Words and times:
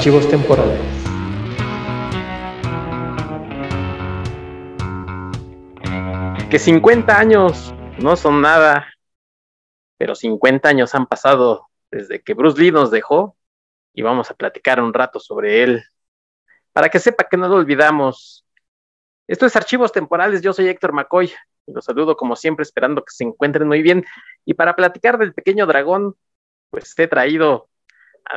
Archivos 0.00 0.30
temporales. 0.30 0.80
Que 6.48 6.58
50 6.58 7.18
años 7.18 7.74
no 7.98 8.16
son 8.16 8.40
nada, 8.40 8.88
pero 9.98 10.14
50 10.14 10.66
años 10.70 10.94
han 10.94 11.04
pasado 11.04 11.66
desde 11.90 12.22
que 12.22 12.32
Bruce 12.32 12.58
Lee 12.58 12.72
nos 12.72 12.90
dejó 12.90 13.36
y 13.92 14.00
vamos 14.00 14.30
a 14.30 14.34
platicar 14.34 14.80
un 14.80 14.94
rato 14.94 15.20
sobre 15.20 15.64
él. 15.64 15.84
Para 16.72 16.88
que 16.88 16.98
sepa 16.98 17.24
que 17.24 17.36
no 17.36 17.46
lo 17.48 17.56
olvidamos. 17.56 18.46
Esto 19.28 19.44
es 19.44 19.54
Archivos 19.54 19.92
Temporales, 19.92 20.40
yo 20.40 20.54
soy 20.54 20.68
Héctor 20.68 20.94
McCoy. 20.94 21.30
Los 21.66 21.84
saludo 21.84 22.16
como 22.16 22.36
siempre 22.36 22.62
esperando 22.62 23.02
que 23.04 23.12
se 23.12 23.24
encuentren 23.24 23.68
muy 23.68 23.82
bien. 23.82 24.06
Y 24.46 24.54
para 24.54 24.74
platicar 24.74 25.18
del 25.18 25.34
pequeño 25.34 25.66
dragón, 25.66 26.16
pues 26.70 26.98
he 26.98 27.06
traído 27.06 27.69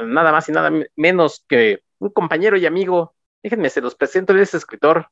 nada 0.03 0.31
más 0.31 0.49
y 0.49 0.51
nada 0.51 0.71
menos 0.95 1.45
que 1.47 1.83
un 1.99 2.09
compañero 2.09 2.57
y 2.57 2.65
amigo. 2.65 3.15
Déjenme, 3.41 3.69
se 3.69 3.81
los 3.81 3.95
presento, 3.95 4.33
él 4.33 4.39
es 4.39 4.53
escritor, 4.53 5.07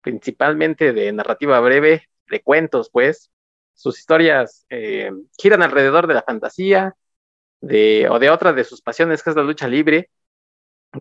principalmente 0.00 0.92
de 0.92 1.12
narrativa 1.12 1.60
breve, 1.60 2.08
de 2.28 2.42
cuentos, 2.42 2.90
pues. 2.90 3.30
Sus 3.74 3.98
historias 3.98 4.66
eh, 4.70 5.12
giran 5.38 5.62
alrededor 5.62 6.06
de 6.06 6.14
la 6.14 6.22
fantasía, 6.22 6.96
de, 7.60 8.08
o 8.10 8.18
de 8.18 8.30
otra 8.30 8.52
de 8.52 8.64
sus 8.64 8.82
pasiones, 8.82 9.22
que 9.22 9.30
es 9.30 9.36
la 9.36 9.42
lucha 9.42 9.68
libre. 9.68 10.10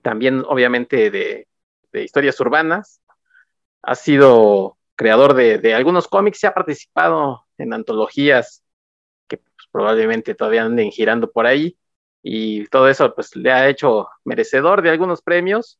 También, 0.01 0.43
obviamente, 0.47 1.09
de, 1.09 1.47
de 1.91 2.03
historias 2.03 2.39
urbanas. 2.39 3.01
Ha 3.81 3.95
sido 3.95 4.77
creador 4.95 5.33
de, 5.33 5.57
de 5.59 5.73
algunos 5.73 6.07
cómics 6.07 6.43
y 6.43 6.47
ha 6.47 6.53
participado 6.53 7.45
en 7.57 7.73
antologías 7.73 8.63
que 9.27 9.37
pues, 9.37 9.67
probablemente 9.71 10.35
todavía 10.35 10.63
anden 10.63 10.91
girando 10.91 11.31
por 11.31 11.45
ahí 11.45 11.77
y 12.29 12.67
todo 12.67 12.89
eso 12.89 13.15
pues 13.15 13.33
le 13.37 13.53
ha 13.53 13.69
hecho 13.69 14.09
merecedor 14.25 14.81
de 14.81 14.89
algunos 14.89 15.21
premios 15.21 15.79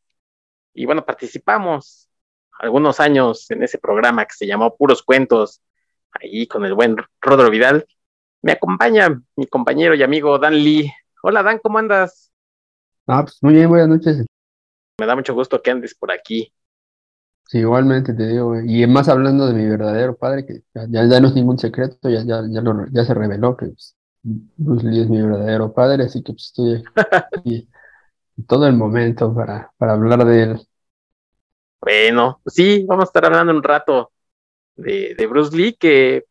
y 0.74 0.86
bueno, 0.86 1.06
participamos 1.06 2.08
algunos 2.58 3.02
años 3.02 3.52
en 3.52 3.64
ese 3.64 3.78
programa 3.80 4.24
que 4.24 4.34
se 4.34 4.48
llamó 4.48 4.78
Puros 4.78 5.04
Cuentos, 5.04 5.62
ahí 6.12 6.48
con 6.48 6.64
el 6.64 6.74
buen 6.74 6.96
Rodro 7.20 7.50
Vidal. 7.50 7.86
Me 8.42 8.54
acompaña 8.54 9.22
mi 9.36 9.46
compañero 9.48 9.94
y 9.94 10.04
amigo 10.04 10.40
Dan 10.40 10.54
Lee. 10.54 10.90
Hola 11.22 11.44
Dan, 11.44 11.60
¿cómo 11.62 11.80
andas? 11.80 12.32
Ah, 13.08 13.24
pues 13.24 13.40
muy 13.42 13.56
bien, 13.56 13.68
buenas 13.68 13.90
noches. 13.90 14.26
Me 15.02 15.06
da 15.06 15.18
mucho 15.18 15.34
gusto 15.34 15.62
que 15.62 15.72
andes 15.72 15.96
por 15.96 16.14
aquí. 16.14 16.54
Sí, 17.50 17.58
igualmente 17.58 18.14
te 18.14 18.26
digo, 18.26 18.58
y 18.58 18.88
más 18.88 19.10
hablando 19.10 19.48
de 19.48 19.54
mi 19.54 19.68
verdadero 19.68 20.16
padre, 20.16 20.46
que 20.46 20.62
ya, 20.74 21.06
ya 21.06 21.20
no 21.20 21.28
es 21.28 21.34
ningún 21.34 21.60
secreto, 21.60 22.10
ya, 22.10 22.24
ya, 22.24 22.42
ya, 22.50 22.62
lo, 22.62 22.86
ya 22.88 23.04
se 23.04 23.14
reveló 23.14 23.58
que 23.58 23.66
pues, 23.66 23.97
Bruce 24.58 24.86
Lee 24.86 25.02
es 25.02 25.10
mi 25.10 25.22
verdadero 25.22 25.74
padre, 25.74 26.04
así 26.04 26.22
que 26.22 26.34
pues, 26.34 26.46
estoy 26.46 26.84
aquí 27.38 27.70
todo 28.46 28.68
el 28.68 28.76
momento 28.76 29.34
para, 29.34 29.72
para 29.78 29.94
hablar 29.94 30.26
de 30.26 30.44
él. 30.44 30.68
Bueno, 31.80 32.42
sí, 32.46 32.84
vamos 32.86 33.04
a 33.04 33.08
estar 33.08 33.26
hablando 33.26 33.54
un 33.54 33.64
rato 33.64 34.12
de, 34.76 35.16
de 35.18 35.28
Bruce 35.28 35.56
Lee, 35.56 35.74
que 35.74 36.26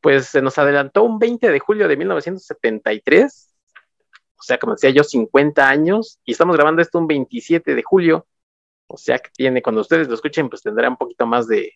pues 0.00 0.26
se 0.26 0.42
nos 0.42 0.58
adelantó 0.58 1.02
un 1.04 1.18
20 1.18 1.50
de 1.50 1.60
julio 1.60 1.88
de 1.88 1.96
1973, 1.96 3.54
o 4.38 4.42
sea, 4.42 4.58
como 4.58 4.74
decía 4.74 4.90
yo, 4.90 5.02
50 5.02 5.66
años, 5.66 6.18
y 6.26 6.32
estamos 6.32 6.56
grabando 6.56 6.82
esto 6.82 6.98
un 6.98 7.06
27 7.06 7.74
de 7.74 7.82
julio, 7.82 8.26
o 8.86 8.98
sea 8.98 9.18
que 9.18 9.30
tiene, 9.34 9.62
cuando 9.62 9.80
ustedes 9.80 10.08
lo 10.08 10.14
escuchen, 10.14 10.50
pues 10.50 10.60
tendrá 10.60 10.90
un 10.90 10.98
poquito 10.98 11.26
más 11.26 11.48
de, 11.48 11.72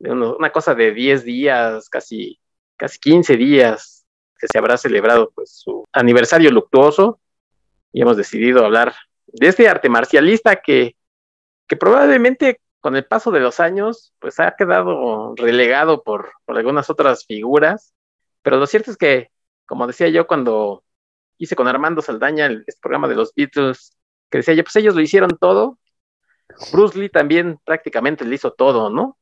una 0.00 0.52
cosa 0.52 0.74
de 0.74 0.92
10 0.92 1.24
días, 1.24 1.88
casi, 1.88 2.38
casi 2.76 2.98
15 2.98 3.36
días 3.38 3.95
que 4.38 4.48
se 4.48 4.58
habrá 4.58 4.76
celebrado 4.76 5.30
pues 5.34 5.50
su 5.64 5.84
aniversario 5.92 6.50
luctuoso 6.50 7.20
y 7.92 8.02
hemos 8.02 8.16
decidido 8.16 8.64
hablar 8.64 8.94
de 9.26 9.48
este 9.48 9.68
arte 9.68 9.88
marcialista 9.88 10.56
que, 10.56 10.96
que 11.66 11.76
probablemente 11.76 12.60
con 12.80 12.96
el 12.96 13.04
paso 13.04 13.30
de 13.30 13.40
los 13.40 13.60
años 13.60 14.14
pues 14.18 14.38
ha 14.38 14.54
quedado 14.56 15.34
relegado 15.36 16.02
por, 16.02 16.32
por 16.44 16.56
algunas 16.56 16.88
otras 16.90 17.26
figuras, 17.26 17.94
pero 18.42 18.58
lo 18.58 18.66
cierto 18.66 18.90
es 18.90 18.96
que, 18.96 19.30
como 19.66 19.86
decía 19.86 20.08
yo 20.08 20.26
cuando 20.26 20.84
hice 21.38 21.56
con 21.56 21.68
Armando 21.68 22.02
Saldaña 22.02 22.46
el, 22.46 22.64
este 22.66 22.80
programa 22.80 23.08
de 23.08 23.16
los 23.16 23.34
Beatles, 23.34 23.96
que 24.30 24.38
decía 24.38 24.54
yo, 24.54 24.62
pues 24.62 24.76
ellos 24.76 24.94
lo 24.94 25.00
hicieron 25.00 25.36
todo, 25.38 25.78
Bruce 26.72 26.98
Lee 26.98 27.08
también 27.08 27.58
prácticamente 27.64 28.24
le 28.24 28.34
hizo 28.34 28.52
todo, 28.52 28.90
¿no? 28.90 29.18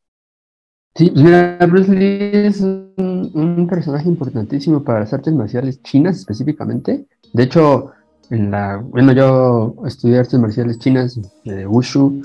Sí, 0.97 1.11
pues 1.11 1.25
mira, 1.25 1.59
Bruce 1.67 1.93
Lee 1.93 2.47
es 2.47 2.61
un, 2.61 3.31
un, 3.35 3.67
personaje 3.67 4.09
importantísimo 4.09 4.85
para 4.85 5.01
las 5.01 5.13
artes 5.13 5.35
marciales 5.35 5.83
chinas 5.83 6.19
específicamente. 6.19 7.05
De 7.33 7.43
hecho, 7.43 7.91
en 8.31 8.53
la, 8.53 8.77
bueno, 8.77 9.13
yo 9.13 9.75
estudié 9.87 10.19
artes 10.19 10.39
marciales 10.39 10.79
chinas 10.79 11.19
de 11.45 11.67
Wushu 11.67 12.23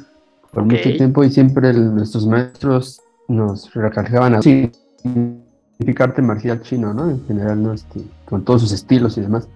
por 0.52 0.64
okay. 0.64 0.78
mucho 0.78 0.98
tiempo 0.98 1.24
y 1.24 1.32
siempre 1.32 1.70
el, 1.72 1.96
nuestros 1.96 2.28
maestros 2.28 3.02
nos 3.28 3.74
recargaban 3.74 4.36
a 4.36 4.42
significar 4.42 6.10
arte 6.10 6.22
marcial 6.22 6.62
chino, 6.62 6.94
¿no? 6.94 7.10
En 7.10 7.26
general, 7.26 7.64
¿no? 7.64 7.74
Este, 7.74 8.02
con 8.26 8.44
todos 8.44 8.62
sus 8.62 8.72
estilos 8.72 9.18
y 9.18 9.22
demás. 9.22 9.48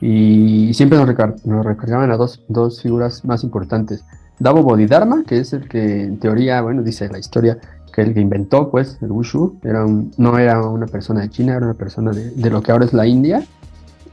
Y 0.00 0.74
siempre 0.74 0.98
nos, 0.98 1.06
recar 1.06 1.36
nos 1.44 1.64
recargaban 1.64 2.10
a 2.10 2.16
dos, 2.16 2.44
dos 2.48 2.82
figuras 2.82 3.24
más 3.24 3.44
importantes. 3.44 4.04
Davo 4.40 4.62
Bodhidharma, 4.62 5.24
que 5.24 5.38
es 5.38 5.52
el 5.52 5.68
que 5.68 6.04
en 6.04 6.18
teoría, 6.18 6.60
bueno, 6.60 6.82
dice 6.82 7.08
la 7.08 7.18
historia, 7.18 7.58
que 7.98 8.04
el 8.04 8.14
que 8.14 8.20
inventó, 8.20 8.70
pues, 8.70 8.96
el 9.02 9.10
Wushu, 9.10 9.58
era 9.64 9.84
un, 9.84 10.12
no 10.18 10.38
era 10.38 10.62
una 10.62 10.86
persona 10.86 11.22
de 11.22 11.30
China, 11.30 11.56
era 11.56 11.66
una 11.66 11.74
persona 11.74 12.12
de, 12.12 12.30
de, 12.30 12.48
lo 12.48 12.62
que 12.62 12.70
ahora 12.70 12.84
es 12.84 12.92
la 12.92 13.08
India, 13.08 13.44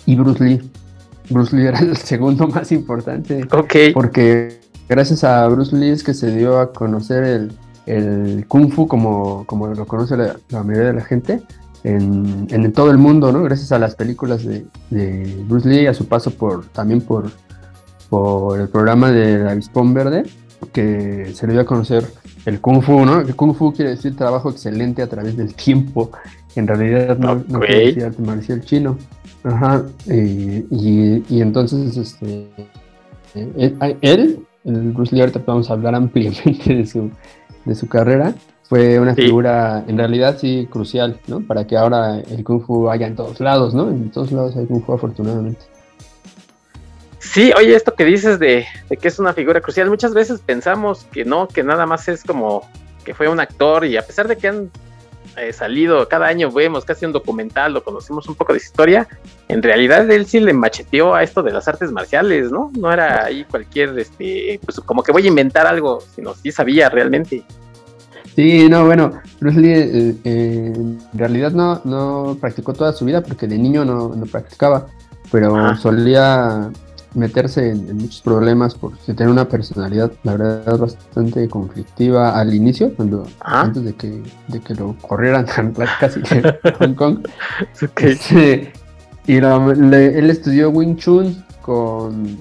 y 0.07 0.15
Bruce 0.15 0.43
Lee. 0.43 0.71
Bruce 1.29 1.55
Lee 1.55 1.65
era 1.67 1.77
el 1.77 1.95
segundo 1.95 2.47
más 2.47 2.71
importante. 2.71 3.43
Ok. 3.51 3.75
Porque 3.93 4.59
gracias 4.89 5.23
a 5.23 5.47
Bruce 5.49 5.75
Lee 5.75 5.91
es 5.91 6.03
que 6.03 6.15
se 6.15 6.35
dio 6.35 6.59
a 6.59 6.73
conocer 6.73 7.23
el, 7.23 7.51
el 7.85 8.47
Kung 8.47 8.71
Fu 8.71 8.87
como, 8.87 9.45
como 9.45 9.67
lo 9.67 9.85
conoce 9.85 10.17
la, 10.17 10.35
la 10.49 10.63
mayoría 10.63 10.87
de 10.87 10.93
la 10.95 11.03
gente 11.03 11.43
en, 11.83 12.47
en, 12.49 12.73
todo 12.73 12.89
el 12.89 12.97
mundo, 12.97 13.31
¿no? 13.31 13.43
Gracias 13.43 13.71
a 13.71 13.77
las 13.77 13.93
películas 13.93 14.43
de, 14.43 14.65
de 14.89 15.43
Bruce 15.47 15.69
Lee, 15.69 15.85
a 15.85 15.93
su 15.93 16.07
paso 16.07 16.31
por 16.31 16.65
también 16.69 17.01
por, 17.01 17.29
por 18.09 18.59
el 18.59 18.67
programa 18.67 19.11
de 19.11 19.37
la 19.37 19.51
Avispón 19.51 19.93
Verde, 19.93 20.23
que 20.73 21.31
se 21.35 21.45
le 21.45 21.53
dio 21.53 21.61
a 21.61 21.65
conocer 21.65 22.03
el 22.45 22.61
Kung 22.61 22.81
Fu, 22.81 23.05
¿no? 23.05 23.21
El 23.21 23.35
Kung 23.35 23.55
Fu 23.55 23.73
quiere 23.73 23.91
decir 23.91 24.15
trabajo 24.15 24.49
excelente 24.49 25.01
a 25.01 25.07
través 25.07 25.35
del 25.35 25.53
tiempo. 25.55 26.11
En 26.55 26.67
realidad 26.67 27.17
no, 27.17 27.33
okay. 27.33 27.45
no 27.49 27.59
quiere 27.59 27.85
decir 27.85 28.03
arte 28.05 28.21
marcial 28.21 28.61
chino. 28.61 28.97
Ajá. 29.43 29.83
Y, 30.05 30.65
y, 30.71 31.23
y 31.29 31.41
entonces, 31.41 31.97
este, 31.97 32.49
él, 33.33 33.97
él, 34.01 34.39
el 34.63 34.91
Bruce 34.91 35.15
Lee, 35.15 35.21
ahorita 35.21 35.43
a 35.47 35.73
hablar 35.73 35.95
ampliamente 35.95 36.75
de 36.75 36.85
su, 36.85 37.11
de 37.65 37.75
su 37.75 37.87
carrera. 37.87 38.33
Fue 38.63 38.99
una 38.99 39.13
sí. 39.13 39.23
figura, 39.23 39.83
en 39.87 39.97
realidad 39.97 40.37
sí, 40.39 40.67
crucial, 40.71 41.19
¿no? 41.27 41.41
Para 41.41 41.67
que 41.67 41.77
ahora 41.77 42.19
el 42.19 42.43
Kung 42.43 42.61
Fu 42.61 42.89
haya 42.89 43.05
en 43.05 43.15
todos 43.15 43.39
lados, 43.39 43.75
¿no? 43.75 43.89
En 43.89 44.09
todos 44.09 44.31
lados 44.31 44.55
hay 44.55 44.65
Kung 44.65 44.83
Fu, 44.83 44.93
afortunadamente. 44.93 45.61
Sí, 47.31 47.51
oye, 47.57 47.75
esto 47.75 47.95
que 47.95 48.05
dices 48.05 48.39
de, 48.39 48.65
de, 48.89 48.97
que 48.97 49.07
es 49.07 49.19
una 49.19 49.33
figura 49.33 49.59
crucial, 49.59 49.89
muchas 49.89 50.13
veces 50.13 50.41
pensamos 50.45 51.05
que 51.11 51.25
no, 51.25 51.47
que 51.47 51.63
nada 51.63 51.85
más 51.85 52.07
es 52.07 52.23
como 52.23 52.69
que 53.03 53.13
fue 53.13 53.27
un 53.27 53.39
actor 53.39 53.85
y 53.85 53.97
a 53.97 54.05
pesar 54.05 54.27
de 54.27 54.37
que 54.37 54.47
han 54.47 54.71
eh, 55.37 55.51
salido, 55.51 56.07
cada 56.07 56.27
año 56.27 56.51
vemos 56.51 56.85
casi 56.85 57.05
un 57.05 57.11
documental, 57.11 57.73
lo 57.73 57.83
conocemos 57.83 58.27
un 58.27 58.35
poco 58.35 58.53
de 58.53 58.59
su 58.59 58.67
historia, 58.67 59.07
en 59.47 59.61
realidad 59.61 60.09
él 60.09 60.25
sí 60.27 60.39
le 60.39 60.53
macheteó 60.53 61.13
a 61.13 61.23
esto 61.23 61.43
de 61.43 61.51
las 61.51 61.67
artes 61.67 61.91
marciales, 61.91 62.51
¿no? 62.51 62.71
No 62.77 62.91
era 62.91 63.25
ahí 63.25 63.43
cualquier, 63.43 63.97
este, 63.99 64.59
pues 64.63 64.79
como 64.79 65.03
que 65.03 65.11
voy 65.11 65.25
a 65.25 65.27
inventar 65.27 65.67
algo, 65.67 66.01
sino 66.15 66.33
sí 66.35 66.51
sabía 66.51 66.89
realmente. 66.89 67.43
Sí, 68.35 68.69
no, 68.69 68.85
bueno, 68.85 69.19
Bruce 69.39 69.59
Lee 69.59 69.71
eh, 69.71 70.15
eh, 70.23 70.73
en 70.75 70.99
realidad 71.13 71.51
no, 71.51 71.81
no 71.85 72.37
practicó 72.39 72.73
toda 72.73 72.93
su 72.93 73.03
vida 73.05 73.21
porque 73.21 73.47
de 73.47 73.57
niño 73.57 73.83
no, 73.83 74.15
no 74.15 74.25
practicaba, 74.25 74.87
pero 75.31 75.75
solía 75.77 76.69
meterse 77.15 77.69
en, 77.69 77.89
en, 77.89 77.97
muchos 77.97 78.21
problemas 78.21 78.75
por 78.75 78.97
tener 78.97 79.29
una 79.29 79.47
personalidad, 79.47 80.11
la 80.23 80.37
verdad, 80.37 80.77
bastante 80.77 81.47
conflictiva 81.47 82.37
al 82.37 82.53
inicio, 82.53 82.93
cuando 82.95 83.25
¿Ah? 83.41 83.61
antes 83.61 83.83
de 83.83 83.93
que, 83.93 84.21
de 84.47 84.59
que 84.59 84.75
lo 84.75 84.95
corrieran 85.01 85.45
casi 85.99 86.21
de 86.21 86.59
Hong 86.79 86.93
Kong. 86.93 87.27
okay. 87.91 88.11
este, 88.11 88.73
y 89.27 89.39
lo, 89.39 89.73
le, 89.73 90.19
él 90.19 90.29
estudió 90.29 90.69
Wing 90.69 90.97
Chun 90.97 91.43
con, 91.61 92.37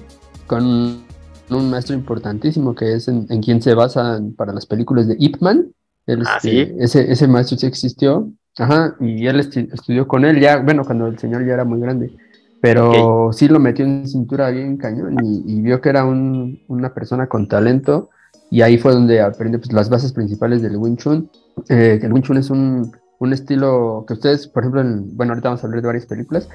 con 0.47 1.03
un 1.49 1.69
maestro 1.69 1.95
importantísimo 1.95 2.75
que 2.75 2.93
es 2.93 3.07
en, 3.07 3.25
en 3.29 3.41
quien 3.41 3.61
se 3.61 3.73
basan 3.73 4.33
para 4.33 4.53
las 4.53 4.65
películas 4.65 5.07
de 5.07 5.15
Ip 5.19 5.37
Man. 5.41 5.67
Él, 6.05 6.23
¿Ah, 6.25 6.37
este, 6.37 6.49
sí? 6.49 6.73
ese, 6.79 7.11
ese 7.11 7.27
maestro 7.27 7.57
sí 7.57 7.65
existió. 7.65 8.29
Ajá, 8.57 8.95
y 9.01 9.27
él 9.27 9.41
estudió 9.41 10.07
con 10.07 10.23
él 10.23 10.39
ya, 10.39 10.57
bueno, 10.57 10.85
cuando 10.85 11.07
el 11.07 11.19
señor 11.19 11.45
ya 11.45 11.55
era 11.55 11.65
muy 11.65 11.77
grande 11.79 12.15
pero 12.65 13.27
okay. 13.27 13.37
sí 13.37 13.47
lo 13.47 13.59
metió 13.59 13.85
en 13.85 14.07
cintura 14.07 14.49
bien 14.49 14.77
cañón 14.77 15.17
y, 15.23 15.43
y 15.45 15.61
vio 15.61 15.81
que 15.81 15.89
era 15.89 16.03
un, 16.03 16.63
una 16.67 16.95
persona 16.95 17.27
con 17.27 17.47
talento 17.47 18.09
y 18.49 18.63
ahí 18.63 18.79
fue 18.79 18.91
donde 18.91 19.21
aprendió 19.21 19.59
pues, 19.59 19.71
las 19.71 19.87
bases 19.87 20.13
principales 20.13 20.63
del 20.63 20.75
Wing 20.75 20.95
Chun. 20.95 21.29
Eh, 21.69 21.99
el 22.01 22.11
Wing 22.11 22.23
Chun 22.23 22.37
es 22.37 22.49
un, 22.49 22.91
un, 23.19 23.33
estilo 23.33 24.03
que 24.07 24.13
ustedes, 24.13 24.47
por 24.47 24.63
ejemplo, 24.63 24.81
en, 24.81 25.15
bueno, 25.15 25.33
ahorita 25.33 25.49
vamos 25.49 25.63
a 25.63 25.67
hablar 25.67 25.81
de 25.83 25.87
varias 25.87 26.07
películas, 26.07 26.49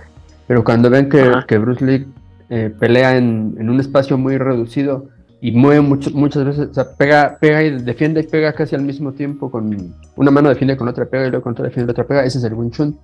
pero 0.48 0.64
cuando 0.64 0.90
ven 0.90 1.08
que, 1.08 1.30
que 1.46 1.58
Bruce 1.58 1.84
Lee 1.84 2.08
eh, 2.48 2.74
pelea 2.76 3.16
en, 3.16 3.54
en, 3.60 3.70
un 3.70 3.78
espacio 3.78 4.18
muy 4.18 4.36
reducido 4.36 5.10
y 5.40 5.52
mueve 5.52 5.80
mucho, 5.80 6.10
muchas 6.10 6.44
veces, 6.44 6.70
o 6.70 6.74
sea, 6.74 6.96
pega, 6.96 7.38
pega 7.40 7.62
y 7.62 7.82
defiende 7.82 8.22
y 8.22 8.26
pega 8.26 8.52
casi 8.52 8.74
al 8.74 8.82
mismo 8.82 9.12
tiempo 9.12 9.48
con 9.48 9.94
una 10.16 10.30
mano 10.32 10.48
defiende 10.48 10.76
con 10.76 10.88
otra 10.88 11.06
pega 11.06 11.26
y 11.26 11.30
luego 11.30 11.44
con 11.44 11.52
otra 11.52 11.66
defiende 11.66 11.92
otra 11.92 12.04
pega, 12.04 12.24
ese 12.24 12.38
es 12.38 12.44
el 12.44 12.54
Wing 12.54 12.70
Chun. 12.70 12.98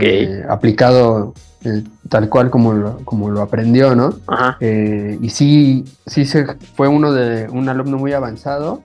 Eh, 0.00 0.44
aplicado 0.48 1.32
eh, 1.64 1.82
tal 2.08 2.28
cual 2.28 2.50
como 2.50 2.72
lo, 2.72 2.98
como 3.04 3.30
lo 3.30 3.40
aprendió, 3.40 3.94
¿no? 3.94 4.14
Eh, 4.60 5.18
y 5.20 5.30
sí, 5.30 5.84
sí 6.06 6.24
se 6.26 6.44
fue 6.74 6.88
uno 6.88 7.12
de 7.12 7.48
un 7.48 7.68
alumno 7.68 7.98
muy 7.98 8.12
avanzado, 8.12 8.82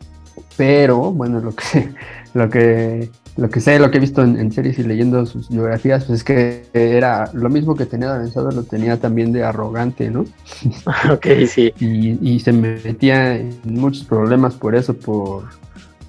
pero 0.55 1.11
bueno, 1.11 1.39
lo 1.41 1.53
que, 1.55 1.89
lo 2.33 2.49
que, 2.49 3.09
lo 3.35 3.49
que 3.49 3.59
sé, 3.59 3.79
lo 3.79 3.91
que 3.91 3.97
he 3.97 4.01
visto 4.01 4.21
en, 4.21 4.51
series 4.51 4.79
y 4.79 4.83
leyendo 4.83 5.25
sus 5.25 5.49
biografías, 5.49 6.05
pues 6.05 6.19
es 6.19 6.23
que 6.23 6.67
era 6.73 7.29
lo 7.33 7.49
mismo 7.49 7.75
que 7.75 7.85
tenía 7.85 8.09
de 8.09 8.15
avanzado, 8.15 8.51
lo 8.51 8.63
tenía 8.63 8.97
también 8.97 9.33
de 9.33 9.43
arrogante, 9.43 10.09
¿no? 10.09 10.25
ok, 11.11 11.27
sí. 11.47 11.73
Y, 11.79 12.35
y 12.35 12.39
se 12.39 12.53
metía 12.53 13.35
en 13.35 13.59
muchos 13.63 14.03
problemas 14.05 14.53
por 14.55 14.75
eso, 14.75 14.93
por 14.93 15.43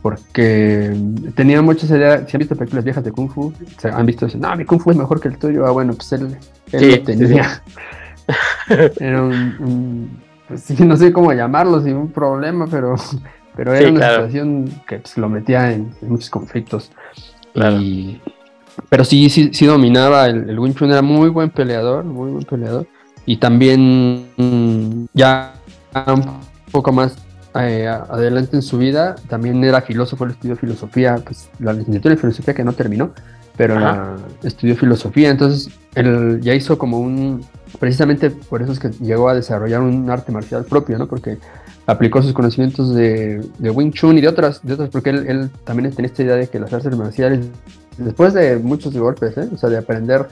porque 0.03 0.95
tenía 1.35 1.61
muchas 1.63 1.91
ideas, 1.91 2.25
si 2.29 2.37
han 2.37 2.39
visto 2.39 2.57
películas 2.57 2.85
viejas 2.85 3.05
de 3.05 3.13
Kung 3.13 3.31
Fu, 3.31 3.53
se 3.79 3.89
han 3.89 4.07
visto, 4.07 4.27
no, 4.39 4.55
mi 4.57 4.65
Kung 4.65 4.81
Fu 4.81 4.91
es 4.91 4.97
mejor 4.97 5.21
que 5.21 5.29
el 5.29 5.39
tuyo, 5.39 5.67
ah, 5.67 5.71
bueno, 5.71 5.93
pues 5.95 6.13
él, 6.13 6.37
él 6.73 6.91
lo 6.91 7.03
tenía. 7.03 7.63
era 9.01 9.23
un, 9.23 10.19
pues 10.47 10.81
no 10.81 10.97
sé 10.97 11.13
cómo 11.13 11.33
llamarlo, 11.33 11.83
sin 11.83 11.97
un 11.97 12.11
problema, 12.11 12.67
pero, 12.71 12.95
pero 13.57 13.75
era 13.75 13.91
una 13.91 14.11
situación 14.11 14.71
que 14.87 14.99
pues, 14.99 15.19
lo 15.19 15.29
metía 15.29 15.73
en, 15.73 15.93
muchos 16.03 16.31
conflictos. 16.31 16.93
pero 18.89 19.05
sí, 19.05 19.29
sí, 19.31 19.51
sí 19.53 19.67
dominaba, 19.67 20.27
el, 20.27 20.49
el 20.49 20.59
Wing 20.59 20.75
Chun 20.75 20.91
era 20.91 21.03
muy 21.03 21.29
buen 21.29 21.51
peleador, 21.51 22.05
muy 22.05 22.31
buen 22.31 22.45
peleador, 22.45 22.87
y 23.27 23.37
también 23.37 24.29
mm, 24.37 25.07
ya 25.13 25.55
un 26.07 26.41
poco 26.71 26.93
más 26.93 27.17
eh, 27.61 27.87
adelante 27.87 28.57
en 28.57 28.63
su 28.63 28.79
vida, 28.79 29.17
también 29.29 29.63
era 29.65 29.83
filósofo, 29.83 30.25
él 30.25 30.33
estudió 30.33 30.57
filosofía, 30.57 31.17
pues 31.25 31.51
la 31.59 31.73
licenciatura 31.73 32.15
de 32.15 32.21
filosofía 32.21 32.55
que 32.55 32.65
no 32.65 32.73
terminó, 32.73 33.13
pero 33.57 33.77
estudió 34.45 34.77
filosofía, 34.77 35.31
entonces 35.31 35.73
él 35.97 36.41
ya 36.41 36.55
hizo 36.55 36.79
como 36.79 37.01
un, 37.01 37.45
precisamente 37.81 38.31
por 38.31 38.63
eso 38.63 38.71
es 38.71 38.79
que 38.79 38.91
llegó 38.91 39.29
a 39.29 39.35
desarrollar 39.35 39.83
un 39.83 40.09
arte 40.09 40.31
marcial 40.31 40.65
propio, 40.65 40.97
¿no? 40.99 41.09
Porque 41.09 41.39
aplicó 41.87 42.23
sus 42.23 42.33
conocimientos 42.33 42.95
de, 42.95 43.45
de 43.59 43.71
Wing 43.71 43.91
Chun 43.91 44.17
y 44.19 44.21
de 44.21 44.29
otras, 44.29 44.65
de 44.65 44.75
otras 44.75 44.91
porque 44.91 45.11
él, 45.11 45.27
él, 45.27 45.51
también 45.65 45.91
tenía 45.93 46.11
esta 46.11 46.23
idea 46.23 46.37
de 46.37 46.47
que 46.47 46.61
las 46.61 46.73
artes 46.73 46.97
marciales, 46.97 47.47
después 47.97 48.35
de 48.35 48.57
muchos 48.59 48.97
golpes, 48.97 49.37
¿eh? 49.37 49.49
o 49.53 49.57
sea, 49.57 49.69
de 49.71 49.79
aprender 49.79 50.29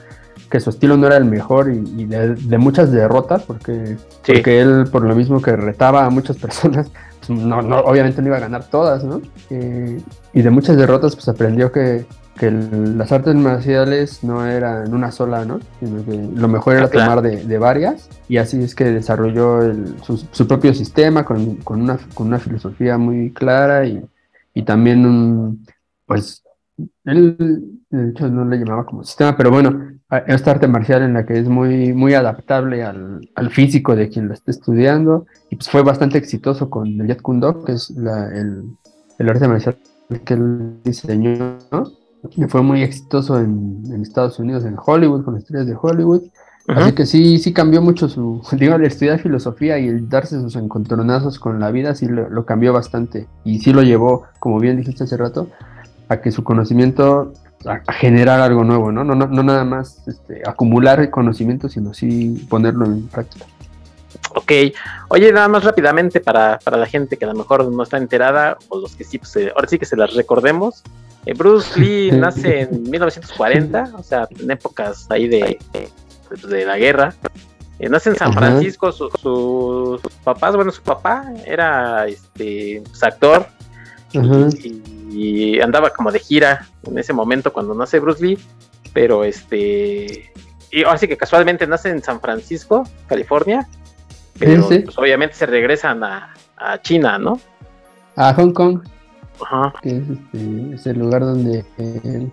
que 0.49 0.59
su 0.59 0.69
estilo 0.69 0.97
no 0.97 1.07
era 1.07 1.17
el 1.17 1.25
mejor 1.25 1.71
y, 1.71 2.05
de, 2.05 2.57
muchas 2.57 2.91
derrotas, 2.91 3.43
porque, 3.43 3.97
porque 4.25 4.61
él, 4.61 4.85
por 4.91 5.03
lo 5.03 5.15
mismo 5.15 5.41
que 5.41 5.55
retaba 5.55 6.05
a 6.05 6.09
muchas 6.09 6.37
personas, 6.45 6.89
no, 7.29 7.61
no, 7.61 7.79
obviamente 7.79 8.21
no 8.21 8.27
iba 8.27 8.37
a 8.37 8.41
ganar 8.41 8.65
todas, 8.65 9.03
¿no? 9.03 9.21
Eh, 9.49 9.99
y 10.33 10.41
de 10.41 10.49
muchas 10.49 10.77
derrotas, 10.77 11.15
pues 11.15 11.27
aprendió 11.27 11.71
que, 11.71 12.05
que 12.37 12.51
las 12.51 13.11
artes 13.11 13.35
marciales 13.35 14.23
no 14.23 14.45
eran 14.45 14.93
una 14.93 15.11
sola, 15.11 15.45
¿no? 15.45 15.59
Sino 15.79 16.05
que 16.05 16.29
lo 16.33 16.47
mejor 16.47 16.75
era 16.75 16.85
ah, 16.85 16.89
tomar 16.89 17.21
de, 17.21 17.43
de, 17.43 17.57
varias, 17.57 18.09
y 18.27 18.37
así 18.37 18.63
es 18.63 18.75
que 18.75 18.85
desarrolló 18.85 19.61
el, 19.61 19.95
su, 20.03 20.17
su, 20.17 20.47
propio 20.47 20.73
sistema 20.73 21.25
con, 21.25 21.55
con, 21.57 21.81
una, 21.81 21.97
con 22.13 22.27
una 22.27 22.39
filosofía 22.39 22.97
muy 22.97 23.31
clara 23.31 23.85
y, 23.85 24.03
y 24.53 24.63
también 24.63 25.05
un, 25.05 25.65
pues, 26.05 26.43
él, 27.07 27.81
de 27.89 28.09
hecho, 28.09 28.27
no 28.29 28.45
le 28.45 28.57
llamaba 28.57 28.85
como 28.85 29.03
sistema, 29.03 29.35
pero 29.37 29.49
bueno, 29.49 29.91
esta 30.27 30.51
arte 30.51 30.67
marcial 30.67 31.03
en 31.03 31.13
la 31.13 31.25
que 31.25 31.39
es 31.39 31.47
muy, 31.47 31.93
muy 31.93 32.13
adaptable 32.13 32.83
al, 32.83 33.29
al 33.35 33.49
físico 33.49 33.95
de 33.95 34.09
quien 34.09 34.27
lo 34.27 34.33
esté 34.33 34.51
estudiando, 34.51 35.25
y 35.49 35.55
pues 35.55 35.69
fue 35.69 35.83
bastante 35.83 36.17
exitoso 36.17 36.69
con 36.69 36.87
el 36.87 37.07
Jet 37.07 37.21
Kundo, 37.21 37.63
que 37.63 37.73
es 37.73 37.89
la, 37.91 38.27
el, 38.33 38.63
el, 39.19 39.29
arte 39.29 39.47
marcial 39.47 39.77
que 40.25 40.33
él 40.33 40.77
diseñó, 40.83 41.57
¿no? 41.71 41.91
fue 42.49 42.61
muy 42.61 42.83
exitoso 42.83 43.39
en, 43.39 43.83
en, 43.85 44.01
Estados 44.01 44.39
Unidos, 44.39 44.65
en 44.65 44.75
Hollywood, 44.83 45.23
con 45.23 45.37
estrellas 45.37 45.67
de 45.67 45.77
Hollywood. 45.79 46.23
Así 46.67 46.91
que 46.91 47.05
sí, 47.05 47.37
sí 47.39 47.53
cambió 47.53 47.81
mucho 47.81 48.09
su, 48.09 48.41
digo, 48.59 48.75
el 48.75 48.83
estudiar 48.83 49.19
filosofía 49.19 49.79
y 49.79 49.87
el 49.87 50.09
darse 50.09 50.39
sus 50.41 50.57
encontronazos 50.57 51.39
con 51.39 51.59
la 51.59 51.71
vida, 51.71 51.95
sí 51.95 52.07
lo, 52.07 52.29
lo 52.29 52.45
cambió 52.45 52.73
bastante. 52.73 53.27
Y 53.45 53.59
sí 53.59 53.71
lo 53.71 53.83
llevó, 53.83 54.23
como 54.39 54.59
bien 54.59 54.75
dijiste 54.75 55.05
hace 55.05 55.15
rato, 55.15 55.47
a 56.09 56.21
que 56.21 56.31
su 56.31 56.43
conocimiento 56.43 57.33
a, 57.65 57.93
generar 57.93 58.39
algo 58.39 58.63
nuevo, 58.63 58.91
¿no? 58.91 59.03
No, 59.03 59.15
no, 59.15 59.27
no 59.27 59.43
nada 59.43 59.63
más 59.65 60.07
este, 60.07 60.41
acumular 60.45 61.09
conocimiento, 61.09 61.69
sino 61.69 61.93
sí 61.93 62.45
ponerlo 62.49 62.85
en 62.85 63.07
práctica. 63.07 63.45
Ok, 64.35 64.51
oye, 65.09 65.31
nada 65.31 65.47
más 65.47 65.63
rápidamente 65.63 66.19
para, 66.19 66.59
para, 66.59 66.77
la 66.77 66.85
gente 66.85 67.17
que 67.17 67.25
a 67.25 67.29
lo 67.29 67.33
mejor 67.33 67.69
no 67.71 67.83
está 67.83 67.97
enterada, 67.97 68.57
o 68.69 68.79
los 68.79 68.95
que 68.95 69.03
sí, 69.03 69.17
pues, 69.17 69.35
eh, 69.35 69.51
ahora 69.55 69.67
sí 69.67 69.77
que 69.79 69.85
se 69.85 69.97
las 69.97 70.13
recordemos. 70.13 70.83
Eh, 71.25 71.33
Bruce 71.33 71.79
Lee 71.79 72.11
nace 72.11 72.61
en 72.61 72.83
1940, 72.83 73.93
o 73.97 74.03
sea, 74.03 74.27
en 74.37 74.51
épocas 74.51 75.07
ahí 75.09 75.27
de, 75.27 75.59
de, 76.47 76.65
la 76.65 76.77
guerra. 76.77 77.13
Eh, 77.79 77.89
nace 77.89 78.09
en 78.09 78.15
San 78.15 78.33
Francisco, 78.33 78.91
sus 78.91 80.01
papás, 80.23 80.55
bueno, 80.55 80.71
su 80.71 80.81
papá 80.81 81.31
era 81.45 82.07
este, 82.07 82.81
pues, 82.85 83.03
actor 83.03 83.47
y, 84.13 84.96
y 85.17 85.59
andaba 85.61 85.89
como 85.89 86.11
de 86.11 86.19
gira 86.19 86.67
en 86.83 86.97
ese 86.99 87.11
momento 87.11 87.51
cuando 87.51 87.73
nace 87.73 87.99
Bruce 87.99 88.23
Lee, 88.23 88.37
pero 88.93 89.23
este, 89.23 90.31
y 90.71 90.83
así 90.83 91.07
que 91.07 91.17
casualmente 91.17 91.65
nace 91.65 91.89
en 91.89 92.03
San 92.03 92.21
Francisco, 92.21 92.83
California, 93.07 93.67
pero 94.37 94.67
pues, 94.67 94.97
obviamente 94.97 95.35
se 95.35 95.47
regresan 95.47 96.03
a, 96.03 96.33
China, 96.81 97.17
¿no? 97.17 97.39
A 98.15 98.33
Hong 98.33 98.51
Kong. 98.51 98.81
Ajá. 99.41 99.73
Que 99.81 99.97
es, 99.97 100.03
este, 100.73 100.91
el 100.91 100.99
lugar 100.99 101.21
donde 101.21 101.63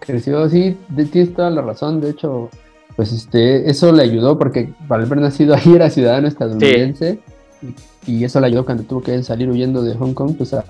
creció. 0.00 0.49
Sí, 0.49 0.79
tienes 1.12 1.35
toda 1.35 1.50
la 1.50 1.61
razón. 1.61 2.00
De 2.00 2.11
hecho, 2.11 2.49
pues 2.97 3.12
este, 3.12 3.69
eso 3.69 3.93
le 3.93 4.03
ayudó 4.03 4.38
porque 4.38 4.73
al 4.88 5.03
haber 5.03 5.19
nacido 5.19 5.55
ahí 5.55 5.75
era 5.75 5.91
ciudadano 5.91 6.26
estadounidense. 6.26 7.21
Y, 8.06 8.25
eso 8.25 8.40
le 8.40 8.49
ayudó 8.49 8.64
cuando 8.64 8.85
tuvo 8.85 9.02
que 9.02 9.23
salir 9.23 9.49
huyendo 9.49 9.83
de 9.83 9.94
Hong 9.94 10.12
Kong, 10.12 10.35
pues 10.37 10.52
a, 10.54 10.64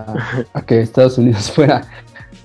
a 0.52 0.62
que 0.62 0.80
Estados 0.80 1.18
Unidos 1.18 1.50
fuera 1.54 1.88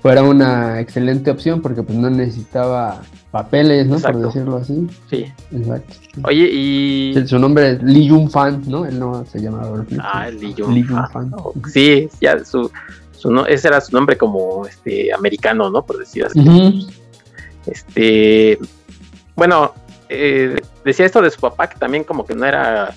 fuera 0.00 0.22
una 0.22 0.80
excelente 0.80 1.30
opción 1.30 1.60
porque 1.60 1.82
pues 1.82 1.98
no 1.98 2.08
necesitaba 2.10 3.02
papeles, 3.30 3.86
¿no? 3.86 3.98
Por 3.98 4.16
decirlo 4.16 4.56
así. 4.56 4.86
Sí. 5.08 5.26
Exacto. 5.52 5.94
Oye, 6.24 6.48
y... 6.50 7.26
Su 7.26 7.38
nombre 7.38 7.72
es 7.72 7.82
Lee 7.82 8.08
Jung 8.08 8.30
Fan, 8.30 8.62
¿no? 8.66 8.86
Él 8.86 8.98
no 8.98 9.24
se 9.26 9.40
llamaba 9.40 9.84
Ah, 10.00 10.30
Lee 10.30 10.54
Jung, 10.56 10.84
Fan. 11.12 11.32
Sí, 11.72 12.08
ya 12.20 12.42
su, 12.44 12.70
su 13.16 13.30
no, 13.30 13.46
ese 13.46 13.68
era 13.68 13.80
su 13.80 13.94
nombre 13.94 14.16
como 14.16 14.66
este 14.66 15.12
americano, 15.12 15.70
¿no? 15.70 15.84
Por 15.84 15.98
decir 15.98 16.24
así. 16.24 16.88
Este, 17.66 18.58
bueno, 19.36 19.74
eh, 20.08 20.60
decía 20.84 21.06
esto 21.06 21.20
de 21.20 21.30
su 21.30 21.40
papá 21.40 21.68
que 21.68 21.78
también 21.78 22.04
como 22.04 22.24
que 22.24 22.34
no 22.34 22.46
era 22.46 22.94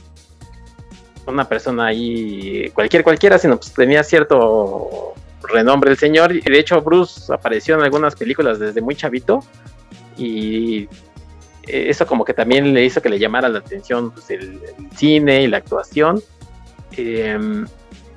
una 1.25 1.47
persona 1.47 1.87
ahí 1.87 2.69
cualquier 2.73 3.03
cualquiera, 3.03 3.37
sino 3.37 3.57
pues 3.57 3.73
tenía 3.73 4.03
cierto 4.03 5.13
renombre 5.43 5.91
el 5.91 5.97
señor. 5.97 6.35
Y 6.35 6.41
de 6.41 6.59
hecho, 6.59 6.81
Bruce 6.81 7.31
apareció 7.33 7.75
en 7.75 7.81
algunas 7.81 8.15
películas 8.15 8.59
desde 8.59 8.81
muy 8.81 8.95
chavito. 8.95 9.43
Y 10.17 10.87
eso 11.67 12.05
como 12.05 12.25
que 12.25 12.33
también 12.33 12.73
le 12.73 12.83
hizo 12.83 13.01
que 13.01 13.09
le 13.09 13.19
llamara 13.19 13.49
la 13.49 13.59
atención 13.59 14.11
pues, 14.11 14.29
el, 14.29 14.59
cine 14.95 15.43
y 15.43 15.47
la 15.47 15.57
actuación. 15.57 16.21
Em, 16.95 17.65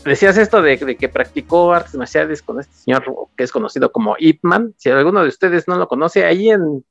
decías 0.05 0.37
esto 0.37 0.61
de, 0.63 0.79
que 0.79 1.09
practicó 1.09 1.73
artes 1.73 1.95
marciales 1.95 2.43
con 2.43 2.61
este 2.61 2.75
señor 2.75 3.05
que 3.37 3.45
es 3.45 3.53
conocido 3.53 3.93
como 3.93 4.17
Ip. 4.19 4.43
Si 4.77 4.91
alguno 4.91 5.23
de 5.23 5.29
ustedes 5.29 5.69
no 5.69 5.77
lo 5.77 5.89
conoce, 5.89 6.25
ahí 6.25 6.51
en, 6.51 6.85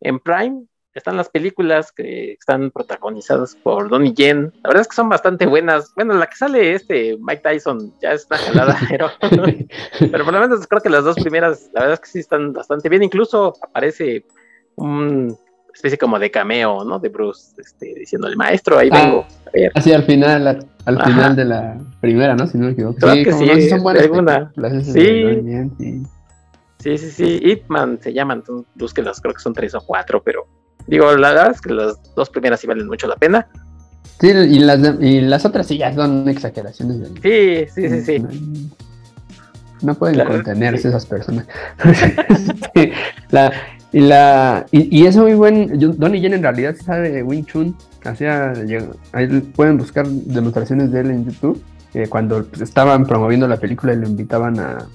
en 0.00 0.18
Prime 0.18 0.66
están 0.98 1.16
las 1.16 1.28
películas 1.28 1.92
que 1.92 2.32
están 2.32 2.70
protagonizadas 2.70 3.56
por 3.56 3.88
Donnie 3.88 4.14
Yen. 4.14 4.52
La 4.62 4.68
verdad 4.68 4.82
es 4.82 4.88
que 4.88 4.96
son 4.96 5.08
bastante 5.08 5.46
buenas. 5.46 5.92
Bueno, 5.94 6.14
la 6.14 6.26
que 6.26 6.36
sale 6.36 6.74
este 6.74 7.16
Mike 7.20 7.42
Tyson 7.42 7.94
ya 8.00 8.12
es 8.12 8.26
una 8.30 8.38
jalada, 8.38 8.78
pero, 8.88 9.10
pero 9.98 10.24
por 10.24 10.34
lo 10.34 10.40
menos 10.40 10.66
creo 10.66 10.82
que 10.82 10.90
las 10.90 11.04
dos 11.04 11.16
primeras, 11.16 11.70
la 11.72 11.80
verdad 11.80 11.94
es 11.94 12.00
que 12.00 12.08
sí 12.08 12.18
están 12.18 12.52
bastante 12.52 12.88
bien. 12.88 13.02
Incluso 13.02 13.54
aparece 13.62 14.24
un 14.76 15.36
especie 15.74 15.98
como 15.98 16.18
de 16.18 16.30
cameo, 16.30 16.84
¿no? 16.84 16.98
De 16.98 17.08
Bruce, 17.08 17.54
este, 17.58 17.94
diciendo 17.94 18.28
el 18.28 18.36
maestro, 18.36 18.78
ahí 18.78 18.90
ah, 18.92 19.04
vengo. 19.04 19.26
Así 19.74 19.92
al 19.92 20.04
final, 20.04 20.66
al 20.84 21.02
final 21.02 21.36
de 21.36 21.44
la 21.44 21.78
primera, 22.00 22.34
¿no? 22.34 22.46
Si 22.46 22.58
no 22.58 22.66
me 22.66 22.72
equivoco. 22.72 23.10
sí, 23.10 23.24
que 23.24 23.32
sí, 23.32 23.68
son 23.68 23.82
buenas. 23.82 24.04
Sí. 24.84 25.40
Sí, 26.78 26.98
sí, 26.98 27.10
sí, 27.10 27.40
Ip 27.44 27.68
Man 27.68 28.00
se 28.02 28.12
llaman, 28.12 28.38
entonces 28.38 28.66
búsquelas, 28.74 29.20
creo 29.20 29.34
que 29.34 29.40
son 29.40 29.54
tres 29.54 29.72
o 29.76 29.80
cuatro, 29.86 30.20
pero 30.20 30.48
Digo, 30.86 31.14
la 31.16 31.30
verdad 31.30 31.50
es 31.52 31.60
que 31.60 31.72
las 31.72 32.14
dos 32.14 32.30
primeras 32.30 32.60
sí 32.60 32.66
valen 32.66 32.86
mucho 32.86 33.06
la 33.06 33.16
pena. 33.16 33.46
Sí, 34.20 34.28
y 34.28 34.58
las, 34.60 34.80
y 35.00 35.20
las 35.20 35.44
otras 35.44 35.66
sí 35.66 35.78
ya 35.78 35.92
son 35.92 36.28
exageraciones. 36.28 37.08
Sí, 37.22 37.66
sí, 37.74 37.88
sí, 37.88 38.02
sí. 38.02 38.70
No, 39.82 39.94
pueden 39.94 40.24
contenerse 40.24 40.88
esas 40.88 41.06
personas. 41.06 41.46
la, 43.30 43.52
y, 43.92 44.00
la, 44.00 44.64
y, 44.70 45.06
es 45.06 45.16
muy 45.16 45.34
buen. 45.34 45.78
Donnie 45.98 46.20
Yen 46.20 46.34
en 46.34 46.42
realidad 46.42 46.76
sabe 46.76 47.22
Wing 47.22 47.44
Chun. 47.44 47.76
hacía, 48.04 48.52
ahí 49.12 49.26
pueden 49.54 49.76
buscar 49.76 50.06
demostraciones 50.06 50.92
de 50.92 51.00
él 51.00 51.10
en 51.10 51.24
YouTube, 51.26 51.62
eh, 51.94 52.06
cuando 52.08 52.46
estaban 52.60 53.04
promoviendo 53.06 53.48
la 53.48 53.56
película 53.56 53.92
y 53.92 53.96
lo 53.96 54.06
invitaban 54.06 54.58
a, 54.60 54.86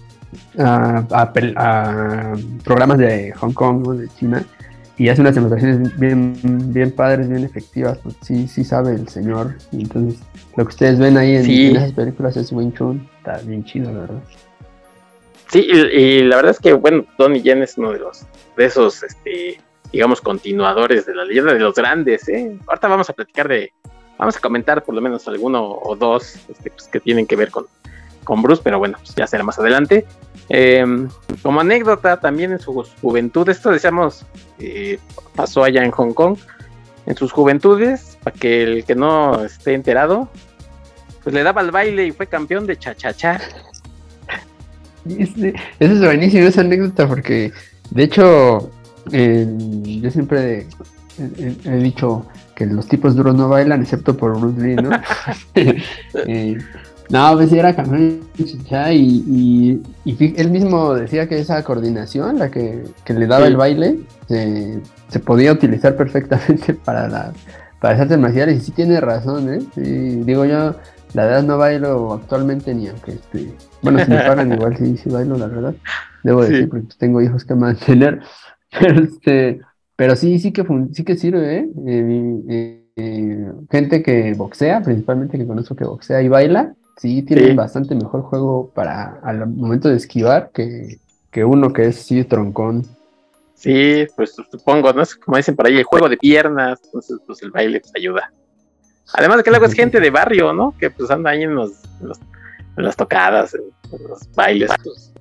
a, 0.58 2.34
programas 2.64 2.98
de 2.98 3.34
Hong 3.34 3.54
Kong, 3.54 3.88
de 3.98 4.08
China, 4.18 4.44
y 4.98 5.10
hace 5.10 5.22
unas 5.22 5.36
demostraciones 5.36 5.98
bien, 6.00 6.34
bien 6.74 6.92
padres, 6.92 7.30
bien 7.30 7.44
efectivas, 7.44 8.00
pues 8.00 8.16
sí, 8.22 8.48
sí 8.48 8.64
sabe 8.64 8.96
el 8.96 9.08
señor, 9.08 9.56
entonces 9.72 10.20
lo 10.56 10.66
que 10.66 10.70
ustedes 10.70 10.98
ven 10.98 11.18
ahí 11.18 11.36
en, 11.36 11.76
esas 11.76 11.92
películas 11.94 12.36
es 12.36 12.52
Wing 12.52 12.74
Chun, 12.74 13.08
está 13.18 13.38
bien 13.40 13.64
chido, 13.64 13.92
la 13.92 14.00
verdad. 14.00 14.24
Sí, 15.50 15.60
y, 15.60 16.24
la 16.24 16.38
verdad 16.38 16.52
es 16.52 16.60
que, 16.60 16.74
bueno, 16.74 17.06
Donnie 17.18 17.42
Yen 17.42 17.62
es 17.62 17.78
uno 17.78 17.92
de 17.92 18.00
los, 18.00 18.26
de 18.58 18.66
esos, 18.66 19.04
este, 19.04 19.62
digamos, 19.94 20.20
continuadores 20.20 21.06
de 21.06 21.16
la 21.16 21.24
leyenda 21.24 21.54
de 21.54 21.60
los 21.60 21.76
grandes, 21.76 22.28
¿eh? 22.28 22.58
Ahorita 22.68 22.88
vamos 22.88 23.10
a 23.10 23.14
platicar 23.14 23.48
de, 23.48 23.72
vamos 24.18 24.36
a 24.36 24.40
comentar 24.40 24.84
por 24.84 24.96
lo 24.96 25.02
menos 25.02 25.28
alguno 25.28 25.64
o 25.64 25.96
dos 25.96 26.36
este, 26.50 26.72
pues, 26.72 26.88
que 26.88 27.00
tienen 27.00 27.28
que 27.28 27.36
ver 27.36 27.52
con, 27.52 27.66
con 28.24 28.42
Bruce, 28.42 28.62
pero 28.64 28.80
bueno, 28.80 28.98
pues 28.98 29.16
ya 29.16 29.28
será 29.28 29.44
más 29.44 29.58
adelante. 29.60 30.06
Em, 30.50 31.10
como 31.44 31.60
anécdota, 31.60 32.20
también 32.20 32.54
en 32.54 32.60
su 32.60 32.86
juventud, 33.02 33.50
esto 33.50 33.70
decíamos, 33.70 34.26
eh, 34.60 35.00
pasó 35.36 35.64
allá 35.64 35.84
en 35.84 35.92
Hong 35.92 36.14
Kong, 36.14 36.38
en 37.06 37.16
sus 37.16 37.32
juventudes, 37.32 38.18
para 38.24 38.36
que 38.36 38.64
el 38.64 38.86
que 38.86 38.96
no 38.96 39.44
esté 39.44 39.74
enterado, 39.74 40.30
pues 41.24 41.34
le 41.34 41.44
daba 41.44 41.62
el 41.62 41.72
baile 41.72 42.06
y 42.08 42.12
fue 42.12 42.28
campeón 42.28 42.66
de 42.66 42.78
cha-cha-cha. 42.78 43.42
Eso 45.06 45.54
es 45.80 46.00
buenísimo 46.00 46.48
esa 46.48 46.62
anécdota 46.62 47.08
porque, 47.08 47.52
de 47.92 48.04
hecho, 48.04 48.72
yo 49.12 50.12
siempre 50.12 50.68
he, 51.18 51.78
dicho 51.78 52.26
que 52.56 52.66
los 52.66 52.88
tipos 52.88 53.16
duros 53.16 53.36
no 53.36 53.50
bailan 53.50 53.82
excepto 53.82 54.16
por 54.16 54.40
Bruce 54.40 54.62
Lee, 54.62 54.76
¿no? 54.76 54.90
Eh, 56.28 56.58
no, 57.10 57.34
pues 57.36 57.54
era 57.54 57.76
campeón 57.76 58.22
y, 58.92 59.82
y, 60.06 60.34
él 60.36 60.52
mismo 60.52 60.94
decía 60.94 61.28
que 61.28 61.40
esa 61.40 61.64
coordinación, 61.64 62.38
la 62.38 62.52
que, 62.52 62.84
le 63.08 63.28
daba 63.28 63.48
el 63.48 63.56
baile, 63.56 64.00
se, 64.28 65.20
podía 65.26 65.54
utilizar 65.54 65.96
perfectamente 65.96 66.74
para, 66.86 67.08
la, 67.08 67.32
para 67.80 67.94
las 67.94 68.02
artes 68.04 68.18
marciales 68.18 68.58
y 68.58 68.66
sí 68.66 68.72
tiene 68.72 69.00
razón, 69.00 69.54
¿eh? 69.54 69.60
digo 69.76 70.46
yo, 70.46 70.76
la 71.14 71.26
verdad 71.26 71.44
no 71.44 71.58
bailo 71.58 72.14
actualmente 72.14 72.74
ni 72.74 72.88
aunque 72.88 73.14
este, 73.14 73.54
bueno, 73.82 74.04
si 74.04 74.12
me 74.12 74.18
pagan 74.18 74.52
igual 74.52 74.76
sí, 74.78 74.98
sí 74.98 75.10
bailo, 75.10 75.38
la 75.38 75.48
verdad, 75.48 75.76
debo 76.24 76.44
decir, 76.44 76.68
porque 76.68 76.88
tengo 76.98 77.22
hijos 77.22 77.46
que 77.46 77.56
mantener, 77.56 78.22
pero 78.80 79.04
este, 79.04 79.62
pero 79.96 80.16
sí, 80.18 80.40
sí 80.40 80.52
que 80.52 80.66
sí 80.92 81.04
que 81.06 81.16
sirve, 81.16 81.58
¿eh? 81.58 81.70
eh, 81.88 82.84
eh 82.98 83.52
gente 83.72 84.04
que 84.04 84.34
boxea, 84.34 84.82
principalmente 84.82 85.38
que 85.38 85.48
conozco 85.48 85.76
que 85.76 85.86
boxea 85.86 86.22
y 86.22 86.28
baila, 86.28 86.76
sí 86.98 87.22
tienen 87.22 87.56
bastante 87.56 87.96
mejor 87.96 88.24
juego 88.24 88.72
para 88.74 89.20
al 89.24 89.48
momento 89.48 89.88
de 89.90 89.98
esquivar 89.98 90.52
que, 90.52 91.00
uno 91.44 91.72
que 91.72 91.86
es 91.88 91.96
sí 91.98 92.24
troncón. 92.24 92.84
Sí, 93.54 94.08
pues 94.16 94.36
supongo, 94.52 94.92
¿no? 94.94 95.04
Como 95.24 95.38
dicen 95.38 95.56
por 95.56 95.68
ahí, 95.68 95.78
el 95.78 95.84
juego 95.84 96.10
de 96.10 96.18
piernas, 96.18 96.80
entonces 96.84 97.18
pues 97.26 97.42
el 97.44 97.52
baile 97.52 97.80
pues 97.80 97.94
ayuda. 97.96 98.32
Además 99.14 99.38
de 99.38 99.44
que 99.44 99.50
luego 99.52 99.66
es 99.66 99.74
gente 99.74 100.00
de 100.00 100.10
barrio, 100.10 100.52
¿no? 100.54 100.76
Que 100.78 100.90
pues 100.90 101.10
anda 101.10 101.32
ahí 101.32 101.44
en, 101.44 101.56
los, 101.56 101.72
en, 102.02 102.84
las 102.84 102.96
tocadas, 102.96 103.54
en, 103.54 103.62
los 104.08 104.32
bailes, 104.36 104.70
pues 104.84 105.14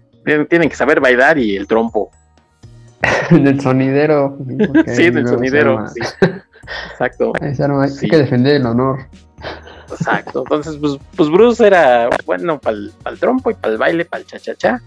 tienen, 0.48 0.68
que 0.68 0.76
saber 0.76 1.00
bailar 1.00 1.38
y 1.38 1.56
el 1.56 1.66
trompo. 1.66 2.10
del 3.30 3.60
sonidero. 3.60 4.38
Sí, 4.86 5.10
del 5.10 5.28
sonidero, 5.28 5.86
sí. 5.88 6.00
Exacto. 6.90 7.32
Hay 7.40 8.08
que 8.08 8.16
defender 8.16 8.56
el 8.56 8.66
honor. 8.66 9.06
Exacto. 9.90 10.40
Entonces, 10.40 10.76
pues, 10.80 10.98
pues 11.16 11.28
Bruce 11.30 11.66
era 11.66 12.08
bueno 12.24 12.58
para 12.58 12.76
el 12.76 13.18
trompo 13.18 13.50
y 13.50 13.54
para 13.54 13.72
el 13.72 13.78
baile, 13.78 14.04
para 14.04 14.22
el 14.22 14.26
cha-cha-cha. 14.26 14.80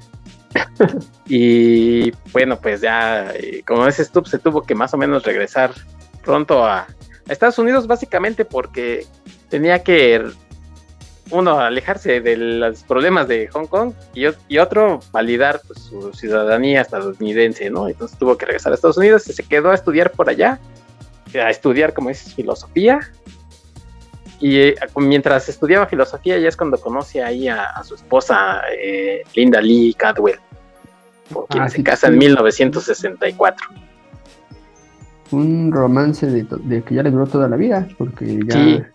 y 1.27 2.11
bueno, 2.31 2.59
pues 2.59 2.81
ya, 2.81 3.31
eh, 3.33 3.63
como 3.65 3.85
dices 3.85 4.11
tú, 4.11 4.23
se 4.25 4.39
tuvo 4.39 4.63
que 4.63 4.75
más 4.75 4.93
o 4.93 4.97
menos 4.97 5.23
regresar 5.23 5.71
pronto 6.23 6.65
a, 6.65 6.87
Estados 7.27 7.59
Unidos, 7.59 7.85
básicamente 7.85 8.43
porque 8.43 9.05
tenía 9.49 9.83
que, 9.83 10.31
uno, 11.29 11.59
alejarse 11.59 12.21
de 12.21 12.35
los 12.35 12.81
problemas 12.81 13.27
de 13.27 13.47
Hong 13.49 13.67
Kong 13.67 13.93
y, 14.15 14.57
otro, 14.57 14.99
validar 15.11 15.61
pues, 15.67 15.79
su 15.79 16.11
ciudadanía 16.11 16.81
estadounidense, 16.81 17.69
¿no? 17.69 17.87
Entonces 17.87 18.17
tuvo 18.17 18.35
que 18.35 18.47
regresar 18.47 18.71
a 18.71 18.75
Estados 18.75 18.97
Unidos 18.97 19.27
y 19.29 19.33
se 19.33 19.43
quedó 19.43 19.69
a 19.69 19.75
estudiar 19.75 20.11
por 20.11 20.27
allá, 20.27 20.59
a 21.35 21.51
estudiar, 21.51 21.93
como 21.93 22.09
dices, 22.09 22.33
filosofía 22.33 23.11
y 24.39 24.57
eh, 24.57 24.75
mientras 24.95 25.49
estudiaba 25.49 25.85
filosofía, 25.85 26.37
ya 26.37 26.47
es 26.47 26.55
cuando 26.55 26.79
conoce 26.79 27.21
ahí 27.21 27.47
a, 27.49 27.83
su 27.83 27.95
esposa, 27.95 28.61
eh, 28.81 29.23
Linda 29.35 29.61
Lee 29.61 29.93
Cadwell, 29.97 30.39
con 31.33 31.45
quien 31.47 31.63
ah, 31.63 31.69
se 31.69 31.83
casa 31.83 32.07
en 32.07 32.17
1964. 32.17 33.67
Un 35.31 35.71
romance 35.71 36.25
de, 36.25 36.83
que 36.83 36.95
ya 36.95 37.03
le 37.03 37.11
duró 37.11 37.27
toda 37.27 37.49
la 37.49 37.57
vida, 37.57 37.87
porque 37.97 38.39
ya, 38.47 38.91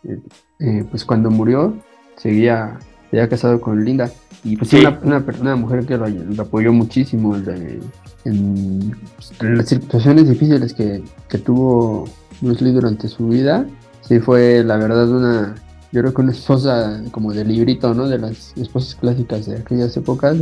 eh, 0.61 0.85
pues 0.91 1.05
cuando 1.05 1.31
murió, 1.31 1.77
seguía, 2.17 2.79
seguía 3.11 3.29
casado 3.29 3.61
con 3.61 3.85
Linda. 3.85 4.11
Y 4.43 4.57
pues 4.57 4.71
sí, 4.71 4.85
una, 5.03 5.25
una, 5.41 5.57
mujer 5.57 5.87
que 5.87 5.97
lo, 5.97 6.07
apoyó 6.43 6.73
muchísimo 6.73 7.37
en, 7.37 8.95
las 9.41 9.69
situaciones 9.69 10.29
difíciles 10.29 10.73
que, 10.73 11.03
que 11.29 11.39
tuvo 11.39 12.09
Bruce 12.41 12.65
Lee 12.65 12.73
durante 12.73 13.09
su 13.09 13.29
vida 13.29 13.67
sí 14.07 14.21
fue 14.21 14.63
la 14.65 14.77
verdad 14.77 15.09
una, 15.09 15.55
yo 15.93 16.01
creo 16.01 16.15
que 16.15 16.23
una 16.23 16.33
esposa 16.33 17.03
como 17.11 17.33
de 17.33 17.45
librito, 17.45 17.95
¿no? 17.95 18.09
De 18.09 18.19
las 18.19 18.53
esposas 18.57 18.95
clásicas 18.97 19.47
de 19.47 19.59
aquellas 19.59 19.97
épocas, 19.97 20.37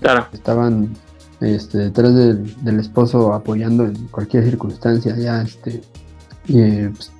claro. 0.00 0.26
estaban 0.32 0.90
este, 1.40 1.78
detrás 1.78 2.14
del, 2.14 2.80
esposo 2.80 3.32
apoyando 3.32 3.84
en 3.84 4.08
cualquier 4.08 4.44
circunstancia, 4.44 5.16
ya, 5.16 5.42
este, 5.42 5.80
pues, 6.46 7.12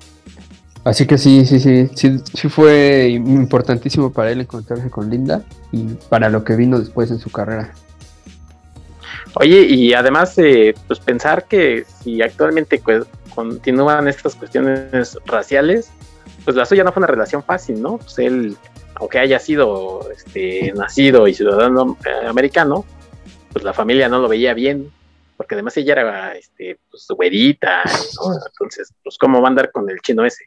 así 0.83 1.05
que 1.05 1.17
sí, 1.17 1.45
sí, 1.45 1.59
sí, 1.59 1.89
sí, 1.95 2.19
sí 2.33 2.49
fue 2.49 3.09
importantísimo 3.09 4.11
para 4.11 4.31
él 4.31 4.41
encontrarse 4.41 4.89
con 4.89 5.09
Linda 5.09 5.43
y 5.71 5.83
para 6.09 6.29
lo 6.29 6.43
que 6.43 6.55
vino 6.55 6.79
después 6.79 7.11
en 7.11 7.19
su 7.19 7.29
carrera. 7.29 7.73
Oye, 9.35 9.61
y 9.61 9.93
además, 9.93 10.37
eh, 10.37 10.73
pues 10.87 10.99
pensar 10.99 11.45
que 11.45 11.85
si 12.03 12.21
actualmente 12.21 12.81
pues, 12.83 13.05
continúan 13.39 14.07
estas 14.07 14.35
cuestiones 14.35 15.17
raciales, 15.25 15.91
pues 16.43 16.55
la 16.57 16.65
suya 16.65 16.83
no 16.83 16.91
fue 16.91 16.99
una 16.99 17.07
relación 17.07 17.41
fácil, 17.41 17.81
¿no? 17.81 17.97
Pues 17.97 18.19
él, 18.19 18.57
aunque 18.95 19.19
haya 19.19 19.39
sido 19.39 20.09
este, 20.11 20.73
nacido 20.75 21.27
y 21.27 21.33
ciudadano 21.33 21.97
eh, 22.05 22.27
americano, 22.27 22.85
pues 23.53 23.63
la 23.63 23.73
familia 23.73 24.09
no 24.09 24.19
lo 24.19 24.27
veía 24.27 24.53
bien, 24.53 24.91
porque 25.37 25.55
además 25.55 25.77
ella 25.77 25.93
era 25.93 26.35
este, 26.35 26.79
pues, 26.91 27.07
güerita, 27.09 27.83
¿no? 27.85 28.33
Entonces, 28.45 28.93
pues, 29.03 29.17
¿cómo 29.17 29.41
va 29.41 29.47
a 29.47 29.51
andar 29.51 29.71
con 29.71 29.89
el 29.89 29.99
chino 30.01 30.25
ese? 30.25 30.45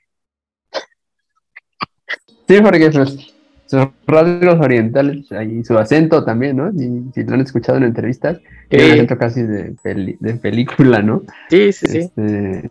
Sí, 2.46 2.60
porque 2.60 2.90
pues, 2.90 3.31
sus 3.72 3.88
rasgos 4.06 4.60
orientales 4.60 5.26
y 5.48 5.64
su 5.64 5.78
acento 5.78 6.24
también, 6.24 6.58
¿no? 6.58 6.68
Y, 6.70 7.10
si 7.14 7.24
lo 7.24 7.34
han 7.34 7.40
escuchado 7.40 7.78
en 7.78 7.84
entrevistas, 7.84 8.38
tiene 8.68 8.84
un 8.84 8.92
acento 8.92 9.18
casi 9.18 9.42
de, 9.42 9.74
de, 10.20 10.34
película, 10.34 11.00
¿no? 11.00 11.22
Sí, 11.48 11.72
sí, 11.72 11.86
sí. 11.86 11.98
Este, 11.98 12.70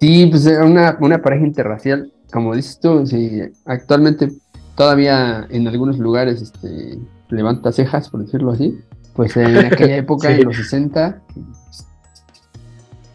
sí, 0.00 0.26
pues 0.30 0.46
una, 0.46 0.96
una 1.00 1.20
pareja 1.20 1.44
interracial, 1.44 2.12
como 2.32 2.54
dices 2.54 2.78
tú, 2.80 3.04
sí, 3.06 3.42
actualmente 3.64 4.28
todavía 4.76 5.46
en 5.50 5.66
algunos 5.66 5.98
lugares 5.98 6.42
este, 6.42 6.96
levanta 7.30 7.72
cejas, 7.72 8.08
por 8.08 8.24
decirlo 8.24 8.52
así, 8.52 8.78
pues 9.14 9.36
en 9.36 9.56
aquella 9.72 9.96
época, 9.96 10.30
en 10.30 10.44
los 10.44 10.56
60, 10.56 11.20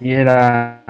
y 0.01 0.11
era 0.11 0.83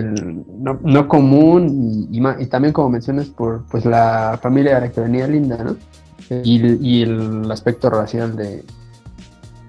no, 0.00 0.80
no, 0.82 1.08
común 1.08 2.08
y, 2.10 2.46
también 2.46 2.72
como 2.72 2.88
mencionas 2.88 3.26
por 3.26 3.64
pues 3.66 3.84
la 3.84 4.38
familia 4.42 4.76
de 4.76 4.80
la 4.80 4.92
que 4.92 5.00
venía 5.02 5.26
Linda, 5.26 5.62
¿no? 5.62 5.76
Y, 6.44 7.02
el 7.02 7.50
aspecto 7.50 7.90
racial 7.90 8.34
de, 8.34 8.64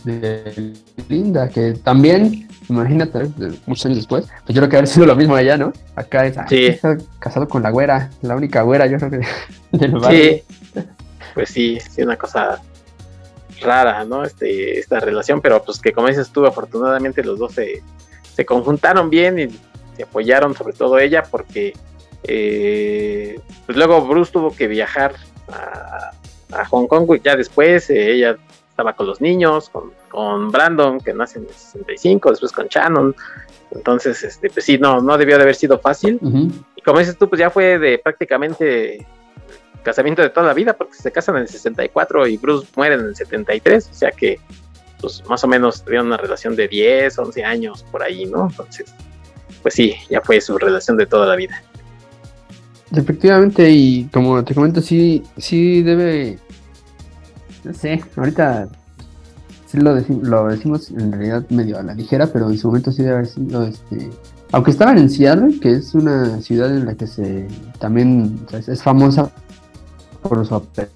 de 0.06 0.74
Linda, 1.10 1.50
que 1.50 1.74
también, 1.74 2.48
imagínate, 2.70 3.30
muchos 3.66 3.86
años 3.86 3.98
después, 3.98 4.28
pues 4.46 4.56
yo 4.56 4.62
creo 4.62 4.70
que 4.70 4.78
haber 4.78 4.88
sido 4.88 5.06
lo 5.06 5.16
mismo 5.16 5.36
allá, 5.36 5.58
¿no? 5.58 5.74
Acá 5.96 6.26
es, 6.26 6.38
está 6.50 6.98
casado 7.20 7.50
con 7.50 7.64
la 7.64 7.72
güera, 7.72 8.10
la 8.22 8.38
única 8.38 8.62
güera, 8.62 8.86
yo 8.86 8.98
creo 8.98 9.12
que 9.12 9.28
del 9.78 10.00
Sí, 10.10 10.44
pues 11.34 11.50
sí, 11.50 11.80
sí, 11.82 12.02
una 12.02 12.16
cosa 12.16 12.62
rara, 13.60 14.06
¿no? 14.06 14.24
Este, 14.24 14.80
esta 14.80 15.02
relación, 15.02 15.42
pero 15.42 15.62
pues 15.64 15.80
que 15.80 15.92
como 15.92 16.08
dices 16.08 16.30
tú, 16.30 16.46
afortunadamente 16.46 17.24
los 17.24 17.40
dos 17.40 17.54
se, 17.54 17.82
se 18.36 18.46
conjuntaron 18.46 19.10
bien 19.10 19.40
y 19.40 19.48
se 19.96 20.04
apoyaron, 20.04 20.56
sobre 20.56 20.74
todo 20.74 21.00
ella, 21.00 21.24
porque 21.24 21.74
eh, 22.24 23.40
pues 23.66 23.78
luego 23.78 24.06
Bruce 24.06 24.32
tuvo 24.32 24.56
que 24.56 24.68
viajar 24.68 25.16
a, 25.50 26.12
Hong 26.70 26.88
Kong, 26.88 27.20
ya 27.24 27.36
después 27.36 27.90
eh, 27.90 28.12
ella 28.12 28.38
estaba 28.70 28.94
con 28.94 29.08
los 29.08 29.22
niños, 29.22 29.72
con, 30.10 30.52
Brandon, 30.52 31.00
que 31.00 31.14
nace 31.14 31.40
en 31.40 31.46
el 31.46 31.54
65, 31.54 32.30
después 32.30 32.52
con 32.52 32.68
Shannon. 32.68 33.16
Entonces, 33.72 34.24
este, 34.24 34.52
pues 34.52 34.66
sí, 34.66 34.78
no, 34.78 35.02
no 35.02 35.18
debió 35.18 35.38
de 35.38 35.44
haber 35.44 35.56
sido 35.56 35.80
fácil. 35.80 36.20
Y 36.76 36.82
como 36.82 37.00
dices 37.00 37.18
tú, 37.18 37.28
pues 37.28 37.40
ya 37.40 37.50
fue 37.50 37.80
de 37.80 37.98
prácticamente 37.98 39.06
casamiento 39.84 40.22
de 40.22 40.30
toda 40.30 40.48
la 40.48 40.54
vida, 40.54 40.74
porque 40.74 40.96
se 40.96 41.12
casan 41.12 41.36
en 41.36 41.44
el 41.44 41.48
64 41.48 42.28
y 42.28 42.38
Bruce 42.38 42.68
muere 42.76 42.96
en 42.96 43.02
el 43.02 43.16
73, 43.16 43.90
o 43.92 43.94
sea 43.94 44.12
que 44.12 44.40
pues 45.00 45.22
más 45.28 45.44
o 45.44 45.48
menos 45.48 45.84
tuvieron 45.84 46.08
una 46.08 46.18
relación 46.18 46.56
de 46.56 46.68
10, 46.68 47.20
11 47.20 47.44
años 47.44 47.86
por 47.92 48.02
ahí, 48.02 48.26
¿no? 48.26 48.48
Entonces, 48.50 48.94
pues 49.62 49.74
sí, 49.74 49.96
ya 50.10 50.22
fue 50.22 50.42
su 50.42 50.58
relación 50.58 50.98
de 50.98 51.06
toda 51.06 51.28
la 51.28 51.36
vida. 51.36 51.62
Efectivamente, 52.96 53.70
y 53.72 54.06
como 54.06 54.44
te 54.44 54.54
comento, 54.54 54.82
sí, 54.82 55.24
sí 55.38 55.82
debe, 55.82 56.38
no 57.64 57.74
sé, 57.74 58.04
ahorita 58.16 58.68
sí 59.66 59.80
lo, 59.80 59.96
lo 59.96 60.48
decimos 60.48 60.92
en 60.92 61.12
realidad 61.12 61.50
medio 61.50 61.80
a 61.80 61.84
la 61.84 61.96
ligera, 61.96 62.28
pero 62.28 62.50
en 62.50 62.58
su 62.58 62.68
momento 62.68 62.92
sí 62.92 63.02
debe 63.02 63.16
haber 63.16 63.28
sido, 63.28 63.64
este, 63.64 64.12
aunque 64.52 64.70
estaban 64.70 65.00
en 65.00 65.10
Seattle, 65.10 65.60
que 65.60 65.72
es 65.72 65.96
una 65.96 66.40
ciudad 66.42 66.70
en 66.70 66.86
la 66.86 66.94
que 66.94 67.08
se 67.08 67.48
también 67.80 68.46
es 68.68 68.84
famosa 68.84 69.32
por 70.22 70.46
su 70.46 70.54
apertura, 70.54 70.92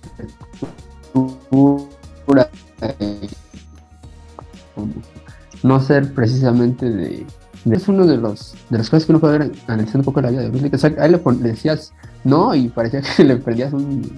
no 5.63 5.79
ser 5.79 6.13
precisamente 6.13 6.87
de 6.87 7.25
es 7.71 7.87
uno 7.87 8.05
de 8.05 8.17
los 8.17 8.55
de 8.69 8.77
las 8.77 8.89
cosas 8.89 9.05
que 9.05 9.11
uno 9.11 9.19
puede 9.19 9.39
ver 9.39 9.51
analizando 9.67 9.99
un 9.99 10.05
poco 10.05 10.21
la 10.21 10.29
vida 10.29 10.41
de 10.41 10.49
Bruce 10.49 10.65
Lee. 10.65 10.71
Que, 10.71 11.01
a 11.01 11.05
él 11.05 11.11
le, 11.11 11.49
decías 11.49 11.93
no 12.23 12.53
y 12.55 12.69
parecía 12.69 13.01
que 13.01 13.23
le 13.23 13.37
prendías 13.37 13.73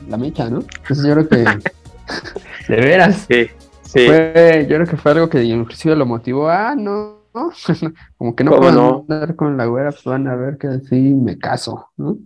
la 0.07 0.17
mecha, 0.17 0.49
¿no? 0.49 0.59
Entonces 0.81 1.05
yo 1.05 1.13
creo 1.13 1.27
que 1.29 1.37
de 2.73 2.75
veras. 2.75 3.25
Sí, 3.27 3.47
sí. 3.83 4.07
Fue, 4.07 4.67
yo 4.69 4.75
creo 4.75 4.87
que 4.87 4.97
fue 4.97 5.11
algo 5.11 5.29
que 5.29 5.43
inclusive 5.43 5.95
lo 5.95 6.05
motivó. 6.05 6.49
Ah, 6.49 6.75
no, 6.75 7.23
como 8.17 8.35
que 8.35 8.43
no 8.43 8.55
puedo 8.55 9.05
andar 9.09 9.35
con 9.35 9.57
la 9.57 9.65
güera, 9.65 9.91
pues 9.91 10.03
van 10.03 10.27
a 10.27 10.35
ver 10.35 10.57
que 10.57 10.79
sí 10.89 11.13
me 11.13 11.37
caso, 11.37 11.89
¿no? 11.97 12.17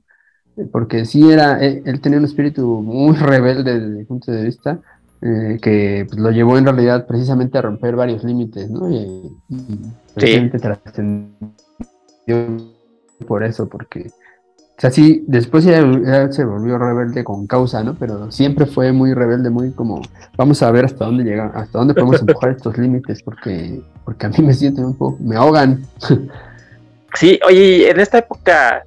Porque 0.72 1.06
sí 1.06 1.32
era, 1.32 1.60
él, 1.60 1.82
él 1.86 2.00
tenía 2.00 2.20
un 2.20 2.26
espíritu 2.26 2.82
muy 2.82 3.16
rebelde 3.16 3.80
desde 3.80 3.98
mi 3.98 4.04
punto 4.06 4.32
de 4.32 4.44
vista 4.44 4.80
eh, 5.26 5.58
que 5.62 6.06
pues, 6.10 6.20
lo 6.20 6.32
llevó 6.32 6.58
en 6.58 6.66
realidad 6.66 7.08
precisamente 7.08 7.58
a 7.58 7.62
romper 7.62 7.96
varios 7.96 8.26
límites, 8.26 8.70
¿no? 8.70 8.90
Y, 8.92 9.38
precisamente 10.14 10.60
trascendió 10.60 11.32
por 13.26 13.46
eso, 13.46 13.70
porque, 13.70 14.08
o 14.10 14.82
sea, 14.82 14.92
sí, 14.92 15.24
después 15.26 15.64
ya, 15.64 15.82
se 16.30 16.44
volvió 16.44 16.78
rebelde 16.78 17.24
con 17.24 17.48
causa, 17.48 17.82
¿no? 17.86 17.96
Pero 17.98 18.32
siempre 18.32 18.66
fue 18.66 18.92
muy 18.92 19.14
rebelde, 19.14 19.50
muy 19.50 19.72
como, 19.72 20.02
vamos 20.36 20.62
a 20.62 20.72
ver 20.72 20.84
hasta 20.84 21.06
dónde 21.06 21.24
llega, 21.24 21.46
hasta 21.56 21.80
dónde 21.80 21.94
podemos 21.94 22.20
empujar 22.28 22.52
estos 22.52 22.78
límites, 22.78 23.24
porque, 23.24 23.82
porque 24.04 24.26
a 24.26 24.30
mí 24.30 24.40
me 24.40 24.54
sienten 24.54 24.84
un 24.84 24.98
poco, 24.98 25.18
me 25.22 25.38
ahogan. 25.38 25.86
Sí, 27.16 27.40
oye, 27.48 27.92
en 27.92 28.00
esta 28.00 28.18
época, 28.18 28.84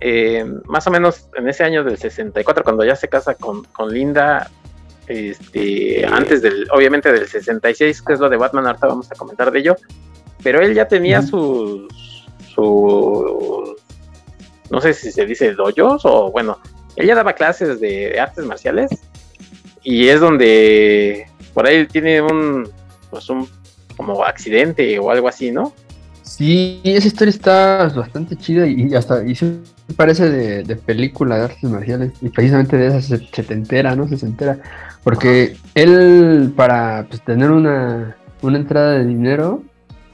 eh, 0.00 0.50
más 0.64 0.86
o 0.86 0.90
menos 0.90 1.28
en 1.36 1.46
ese 1.46 1.62
año 1.62 1.84
del 1.84 1.98
64, 1.98 2.64
cuando 2.64 2.86
ya 2.86 2.96
se 2.96 3.08
casa 3.08 3.34
con, 3.34 3.64
con 3.64 3.92
Linda, 3.92 4.50
este, 5.06 6.04
antes 6.06 6.42
del, 6.42 6.66
obviamente 6.70 7.12
del 7.12 7.28
66, 7.28 8.02
que 8.02 8.12
es 8.14 8.20
lo 8.20 8.28
de 8.28 8.36
Batman, 8.36 8.66
ahorita 8.66 8.86
vamos 8.86 9.10
a 9.10 9.14
comentar 9.14 9.50
de 9.50 9.58
ello, 9.58 9.76
pero 10.42 10.60
él 10.60 10.74
ya 10.74 10.88
tenía 10.88 11.22
sus, 11.22 12.26
su, 12.54 13.76
no 14.70 14.80
sé 14.80 14.94
si 14.94 15.12
se 15.12 15.26
dice 15.26 15.52
doyos 15.52 16.02
o 16.04 16.30
bueno, 16.30 16.58
él 16.96 17.06
ya 17.06 17.14
daba 17.14 17.32
clases 17.32 17.80
de 17.80 18.18
artes 18.18 18.44
marciales 18.44 18.90
y 19.82 20.08
es 20.08 20.20
donde 20.20 21.26
por 21.52 21.66
ahí 21.66 21.86
tiene 21.86 22.20
un, 22.20 22.68
pues 23.10 23.28
un 23.28 23.48
como 23.96 24.24
accidente 24.24 24.98
o 24.98 25.10
algo 25.10 25.28
así, 25.28 25.50
¿no? 25.50 25.72
Sí, 26.22 26.80
esa 26.82 27.06
historia 27.06 27.30
está 27.30 27.92
bastante 27.94 28.36
chida 28.36 28.66
y, 28.66 28.92
hasta 28.94 29.24
y 29.24 29.34
se 29.34 29.58
parece 29.96 30.30
de, 30.30 30.76
película 30.76 31.36
de 31.36 31.44
artes 31.44 31.70
marciales 31.70 32.12
y 32.22 32.28
precisamente 32.30 32.76
de 32.76 32.88
esa 32.88 33.00
se, 33.02 33.52
entera, 33.52 33.94
¿no? 33.94 34.08
Se, 34.08 34.26
entera. 34.26 34.58
Porque 35.04 35.56
él, 35.74 36.52
para 36.56 37.06
pues, 37.08 37.22
tener 37.22 37.50
una, 37.50 38.16
entrada 38.42 38.92
de 38.92 39.04
dinero, 39.04 39.62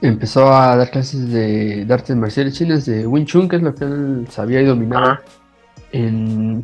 empezó 0.01 0.53
a 0.53 0.75
dar 0.75 0.91
clases 0.91 1.31
de, 1.31 1.87
artes 1.89 2.15
marciales 2.15 2.53
chinas 2.53 2.85
de 2.85 3.07
Wing 3.07 3.25
Chun, 3.25 3.47
que 3.47 3.55
es 3.55 3.61
lo 3.61 3.73
que 3.73 3.85
él 3.85 4.27
sabía 4.29 4.61
y 4.61 4.65
dominaba 4.65 5.21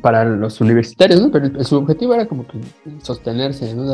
para 0.02 0.24
los 0.24 0.62
universitarios, 0.62 1.20
¿no? 1.22 1.32
Pero 1.32 1.64
su 1.64 1.76
objetivo 1.78 2.14
era 2.14 2.28
como 2.28 2.48
que 2.48 2.60
sostenerse, 3.02 3.74
¿no? 3.74 3.86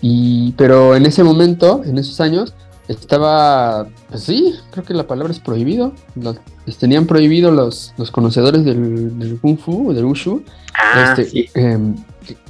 Y, 0.00 0.52
pero 0.52 0.96
en 0.96 1.06
ese 1.06 1.22
momento, 1.22 1.82
en 1.84 1.98
esos 1.98 2.20
años, 2.20 2.54
estaba, 2.88 3.86
pues 4.08 4.22
sí, 4.22 4.54
creo 4.70 4.84
que 4.84 4.94
la 4.94 5.06
palabra 5.06 5.32
es 5.32 5.40
prohibido. 5.40 5.92
Los, 6.14 6.38
tenían 6.78 7.06
prohibido 7.06 7.50
los, 7.50 7.94
los 7.96 8.10
conocedores 8.10 8.64
del, 8.64 9.18
del 9.18 9.38
Kung 9.40 9.58
Fu, 9.58 9.92
del 9.92 10.04
Wushu, 10.04 10.42
ah, 10.74 11.14
este, 11.18 11.50
em, 11.54 11.96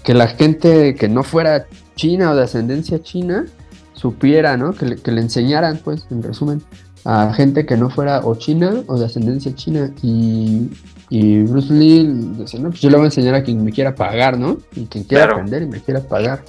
que, 0.03 0.15
la 0.15 0.29
gente 0.29 0.95
que 0.95 1.09
no 1.09 1.23
fuera 1.23 1.67
china 1.97 2.33
o 2.33 2.37
de 2.37 2.45
ascendencia 2.45 3.03
china 3.03 3.47
supiera, 3.95 4.57
¿no? 4.57 4.73
Que 4.73 4.87
le, 4.87 4.97
que 4.97 5.11
le 5.11 5.23
enseñaran, 5.23 5.81
pues, 5.83 6.07
en 6.11 6.23
resumen, 6.23 6.63
a 7.05 7.33
gente 7.33 7.65
que 7.65 7.77
no 7.77 7.89
fuera 7.89 8.21
o 8.25 8.35
china 8.35 8.83
o 8.87 8.99
de 8.99 9.07
ascendencia 9.07 9.55
china. 9.55 9.91
Y, 10.03 10.71
y 11.09 11.43
Bruce 11.43 11.73
Lee 11.73 12.07
decía, 12.39 12.61
no, 12.61 12.71
pues 12.71 12.81
yo 12.81 12.91
le 12.91 12.97
voy 12.97 13.05
a 13.05 13.07
enseñar 13.07 13.35
a 13.35 13.43
quien 13.43 13.65
me 13.65 13.73
quiera 13.73 13.95
pagar, 13.95 14.39
¿no? 14.39 14.59
Y 14.75 14.87
quien 14.87 15.05
quiera 15.05 15.25
aprender 15.25 15.63
y 15.63 15.67
me 15.67 15.81
quiera 15.81 16.01
pagar. 16.01 16.43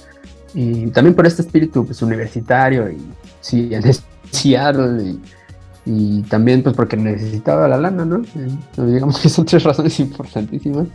Y 0.54 0.88
también 0.88 1.14
por 1.14 1.26
este 1.26 1.42
espíritu 1.42 1.86
pues, 1.86 2.02
universitario 2.02 2.90
y 2.90 2.98
sí, 3.40 3.68
en 3.72 3.82
Seattle 4.30 5.16
y, 5.86 6.22
también 6.22 6.62
pues 6.62 6.76
porque 6.76 6.96
necesitaba 6.96 7.66
la 7.66 7.78
lana, 7.78 8.04
¿no? 8.04 8.22
Eh, 8.22 8.86
digamos 8.86 9.18
que 9.18 9.28
son 9.28 9.46
tres 9.46 9.64
razones 9.64 9.98
importantísimas. 10.00 10.88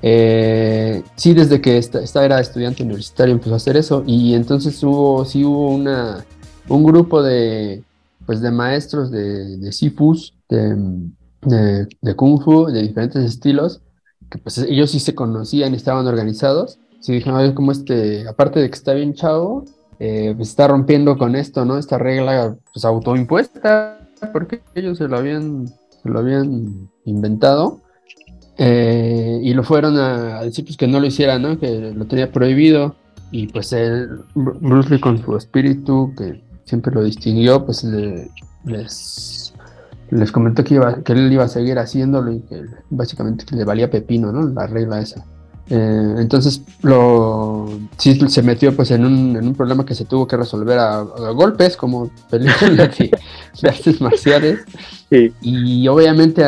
Eh, 0.00 1.02
sí, 1.16 1.32
desde 1.32 1.60
que 1.60 1.78
esta, 1.78 2.24
era 2.24 2.40
estudiante 2.40 2.82
universitario 2.82 3.34
empezó 3.34 3.54
a 3.54 3.56
hacer 3.56 3.76
eso 3.76 4.02
y 4.06 4.34
entonces 4.34 4.82
hubo, 4.82 5.24
sí 5.24 5.44
hubo 5.44 5.68
una, 5.68 6.24
un 6.68 6.82
grupo 6.82 7.22
de, 7.22 7.84
pues 8.26 8.40
de 8.40 8.50
maestros 8.50 9.10
de, 9.10 9.58
de 9.58 9.72
Sifus, 9.72 10.34
de, 10.48 11.06
de, 11.42 12.14
Kung 12.16 12.42
Fu, 12.42 12.66
de 12.66 12.82
diferentes 12.82 13.24
estilos, 13.24 13.80
que 14.30 14.38
pues 14.38 14.58
ellos 14.58 14.90
sí 14.90 14.98
se 14.98 15.14
conocían 15.14 15.72
y 15.72 15.76
estaban 15.76 16.06
organizados. 16.06 16.78
Sí 17.00 17.12
dijeron, 17.12 17.52
como 17.52 17.72
este, 17.72 18.26
aparte 18.28 18.60
de 18.60 18.70
que 18.70 18.76
está 18.76 18.94
bien 18.94 19.14
chavo, 19.14 19.64
eh, 20.04 20.34
pues, 20.36 20.48
está 20.48 20.66
rompiendo 20.66 21.16
con 21.16 21.36
esto, 21.36 21.64
¿no? 21.64 21.78
Esta 21.78 21.96
regla 21.96 22.56
pues 22.72 22.84
autoimpuesta, 22.84 24.00
porque 24.32 24.60
ellos 24.74 24.98
se 24.98 25.06
lo 25.06 25.16
habían, 25.16 25.68
se 25.68 26.08
lo 26.08 26.18
habían 26.18 26.90
inventado. 27.04 27.80
Eh, 28.58 29.38
y 29.44 29.54
lo 29.54 29.62
fueron 29.62 29.96
a, 29.98 30.42
decir 30.42 30.64
pues, 30.64 30.76
que 30.76 30.88
no 30.88 30.98
lo 30.98 31.06
hiciera, 31.06 31.38
¿no? 31.38 31.56
Que 31.56 31.92
lo 31.94 32.04
tenía 32.06 32.32
prohibido. 32.32 32.96
Y 33.30 33.46
pues 33.46 33.72
él, 33.72 34.24
Bruce 34.34 34.90
Lee 34.90 34.98
con 34.98 35.22
su 35.22 35.36
espíritu, 35.36 36.12
que 36.18 36.42
siempre 36.64 36.92
lo 36.92 37.04
distinguió, 37.04 37.64
pues 37.64 37.84
les, 38.64 39.54
les 40.10 40.32
comentó 40.32 40.64
que, 40.64 40.74
iba, 40.74 41.00
que 41.04 41.12
él 41.12 41.32
iba 41.32 41.44
a 41.44 41.48
seguir 41.48 41.78
haciéndolo 41.78 42.32
y 42.32 42.40
que 42.40 42.64
básicamente 42.90 43.44
le 43.54 43.64
valía 43.64 43.88
pepino, 43.88 44.32
¿no? 44.32 44.48
La 44.48 44.66
regla 44.66 45.00
esa. 45.00 45.24
Eh, 45.74 46.14
entonces 46.18 46.60
lo 46.82 47.66
sí 47.96 48.20
se 48.28 48.42
metió 48.42 48.76
pues 48.76 48.90
en 48.90 49.06
un, 49.06 49.36
en 49.36 49.48
un, 49.48 49.54
problema 49.54 49.86
que 49.86 49.94
se 49.94 50.04
tuvo 50.04 50.26
que 50.26 50.36
resolver 50.36 50.78
a, 50.78 51.00
golpes 51.32 51.78
como 51.78 52.10
película 52.28 52.88
de, 52.98 53.10
artes 53.66 53.98
marciales. 53.98 54.58
Y 55.40 55.88
obviamente 55.88 56.44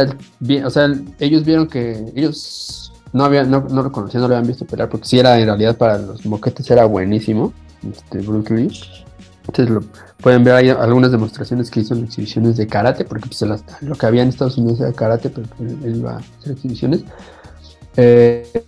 o 0.63 0.69
sea 0.69 0.93
ellos 1.21 1.43
vieron 1.43 1.69
que 1.69 2.13
ellos 2.15 2.93
no 3.15 3.25
habían 3.25 3.51
no, 3.51 3.67
no, 3.71 3.83
lo 3.83 3.91
conocían 3.91 4.21
no 4.21 4.29
lo 4.29 4.35
habían 4.35 4.47
visto 4.47 4.67
pelear 4.67 4.91
porque 4.91 5.07
sí 5.07 5.19
era 5.19 5.39
en 5.41 5.47
realidad 5.47 5.79
para 5.79 5.97
los 5.97 6.27
moquetes 6.27 6.71
era 6.71 6.85
buenísimo 6.85 7.55
este 7.91 8.19
Bruce 8.19 8.55
Lee. 8.55 8.79
Entonces 9.47 9.71
lo, 9.71 9.81
pueden 10.21 10.45
ver 10.45 10.55
ahí 10.55 10.69
algunas 10.69 11.13
demostraciones 11.13 11.71
que 11.71 11.81
hizo 11.81 11.95
en 11.95 12.05
exhibiciones 12.05 12.59
de 12.59 12.67
karate 12.67 13.07
porque 13.07 13.27
pues 13.27 13.43
lo 13.81 13.95
que 13.95 14.05
había 14.05 14.23
en 14.23 14.29
Estados 14.29 14.59
Unidos 14.59 14.81
era 14.81 14.93
karate 14.93 15.31
pero 15.31 15.47
él 15.61 15.97
iba 15.97 16.13
a 16.13 16.19
hacer 16.19 16.53
exhibiciones. 16.53 17.05
Eh, 17.97 18.65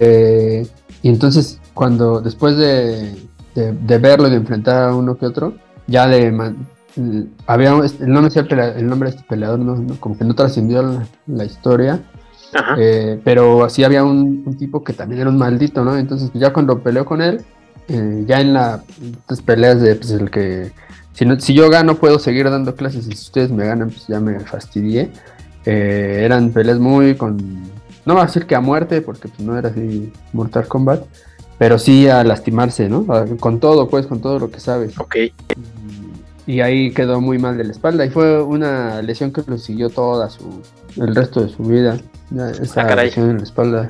eh, 0.00 0.66
y 1.02 1.08
entonces, 1.08 1.60
cuando 1.74 2.20
después 2.20 2.56
de, 2.56 3.14
verlo 3.54 4.28
y 4.28 4.30
de 4.30 4.36
enfrentar 4.36 4.90
a 4.90 4.94
uno 4.94 5.16
que 5.16 5.26
otro, 5.26 5.54
ya 5.86 6.06
le 6.06 6.32
había 7.46 7.70
el 7.70 8.12
nombre, 8.12 8.32
el 8.76 8.86
nombre 8.86 9.10
de 9.10 9.16
este 9.16 9.28
peleador 9.28 9.58
no, 9.58 9.96
como 9.98 10.16
que 10.16 10.24
no 10.24 10.34
trascendió 10.34 11.02
la, 11.26 11.44
historia. 11.44 12.00
Eh, 12.78 13.20
pero 13.24 13.68
sí 13.68 13.82
había 13.82 14.04
un, 14.04 14.56
tipo 14.56 14.84
que 14.84 14.92
también 14.92 15.22
era 15.22 15.30
un 15.30 15.38
maldito, 15.38 15.84
¿no? 15.84 15.96
Entonces, 15.96 16.30
ya 16.34 16.52
cuando 16.52 16.78
peleó 16.78 17.04
con 17.04 17.20
él, 17.20 17.42
eh, 17.88 18.24
ya 18.26 18.40
en 18.40 18.54
las 18.54 18.82
peleas 19.44 19.80
de 19.80 19.96
pues, 19.96 20.10
el 20.12 20.30
que 20.30 20.72
si, 21.12 21.26
no, 21.26 21.38
si 21.38 21.52
yo 21.52 21.68
gano 21.68 21.96
puedo 21.96 22.18
seguir 22.18 22.48
dando 22.48 22.74
clases 22.74 23.06
y 23.06 23.12
si 23.12 23.24
ustedes 23.24 23.50
me 23.50 23.66
ganan 23.66 23.88
pues 23.90 24.06
ya 24.06 24.20
me 24.20 24.40
fastidié. 24.40 25.10
eran 25.64 26.50
peleas 26.50 26.78
muy 26.78 27.14
con 27.14 27.73
no 28.06 28.14
va 28.14 28.22
a 28.22 28.26
decir 28.26 28.46
que 28.46 28.54
a 28.54 28.60
muerte, 28.60 29.00
porque 29.02 29.28
pues, 29.28 29.40
no 29.40 29.56
era 29.58 29.68
así 29.70 30.12
Mortal 30.32 30.66
Kombat, 30.68 31.04
pero 31.58 31.78
sí 31.78 32.08
a 32.08 32.24
lastimarse, 32.24 32.88
¿no? 32.88 33.06
Con 33.38 33.60
todo, 33.60 33.88
pues, 33.88 34.06
con 34.06 34.20
todo 34.20 34.38
lo 34.38 34.50
que 34.50 34.60
sabes. 34.60 34.98
Ok. 34.98 35.16
Y 36.46 36.60
ahí 36.60 36.92
quedó 36.92 37.20
muy 37.20 37.38
mal 37.38 37.56
de 37.56 37.64
la 37.64 37.72
espalda 37.72 38.04
y 38.04 38.10
fue 38.10 38.42
una 38.42 39.00
lesión 39.00 39.32
que 39.32 39.42
lo 39.46 39.56
siguió 39.56 39.88
toda 39.88 40.28
su, 40.28 40.60
el 40.96 41.14
resto 41.14 41.40
de 41.42 41.48
su 41.48 41.62
vida. 41.62 41.96
Esa 42.60 42.82
Ah, 42.82 42.94
lesión 42.96 43.30
en 43.30 43.36
la 43.38 43.42
espalda. 43.44 43.88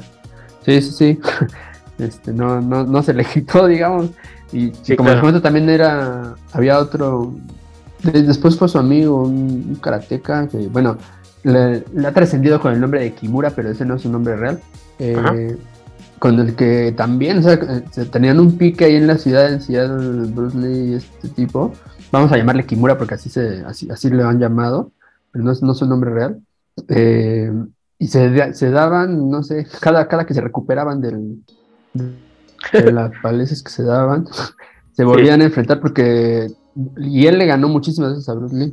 Sí, 0.65 0.81
sí, 0.81 0.93
sí. 0.93 1.21
Este, 1.97 2.33
no, 2.33 2.61
no, 2.61 2.83
no 2.85 3.03
se 3.05 3.15
le 3.15 3.25
quitó, 3.33 3.67
digamos. 3.69 4.11
Y, 4.53 4.73
Sí, 4.83 4.95
y 4.95 4.97
como 4.97 5.07
claro. 5.07 5.13
les 5.15 5.21
comento, 5.21 5.43
también 5.43 5.69
era, 5.71 6.35
había 6.53 6.79
otro, 6.81 7.33
de- 8.03 8.23
después 8.25 8.57
fue 8.59 8.69
su 8.69 8.79
amigo, 8.79 9.23
un, 9.23 9.65
un 9.69 9.75
karateca, 9.77 10.49
que 10.49 10.67
bueno, 10.67 10.97
le, 11.45 11.85
le 11.95 12.09
ha 12.09 12.13
trascendido 12.13 12.61
con 12.61 12.73
el 12.73 12.81
nombre 12.81 13.01
de 13.01 13.13
Kimura, 13.13 13.51
pero 13.51 13.71
ese 13.71 13.85
no 13.85 13.95
es 13.95 14.03
su 14.03 14.11
nombre 14.11 14.37
real. 14.37 14.61
Eh, 14.99 15.57
con 16.19 16.39
el 16.41 16.57
que 16.57 16.93
también, 16.97 17.39
o 17.39 17.43
sea, 17.43 17.55
eh, 17.55 18.05
tenían 18.11 18.41
un 18.41 18.57
pique 18.57 18.87
ahí 18.87 18.97
en 18.97 19.07
la 19.07 19.19
ciudad, 19.19 19.53
en 19.53 19.61
Seattle, 19.61 20.31
Bruce 20.33 20.57
Lee 20.57 20.93
y 20.93 20.95
este 20.95 21.29
tipo. 21.29 21.73
Vamos 22.11 22.33
a 22.33 22.37
llamarle 22.37 22.65
Kimura 22.65 22.97
porque 22.97 23.15
así, 23.15 23.29
se, 23.29 23.63
así, 23.67 23.91
así 23.91 24.09
le 24.09 24.23
han 24.23 24.39
llamado, 24.39 24.93
pero 25.31 25.45
no 25.45 25.53
es, 25.53 25.63
no 25.63 25.73
es 25.73 25.79
su 25.79 25.87
nombre 25.87 26.11
real. 26.11 26.41
Eh, 26.89 27.53
y 27.99 28.07
se, 28.09 28.55
se 28.55 28.71
daban, 28.71 29.29
no 29.31 29.43
sé, 29.43 29.67
cada, 29.81 30.09
cada 30.09 30.25
que 30.27 30.35
se 30.35 30.41
recuperaban 30.41 31.01
del, 31.01 31.45
de 32.73 32.93
las 32.93 33.13
palizas 33.23 33.63
que 33.63 33.71
se 33.71 33.83
daban, 33.83 34.27
se 34.93 35.05
volvían 35.05 35.41
a 35.41 35.45
enfrentar 35.45 35.81
porque. 35.81 36.51
Y 36.97 37.27
él 37.27 37.39
le 37.39 37.47
ganó 37.47 37.69
muchísimas 37.69 38.11
veces 38.11 38.29
a 38.29 38.35
Bruce 38.35 38.57
Lee. 38.57 38.73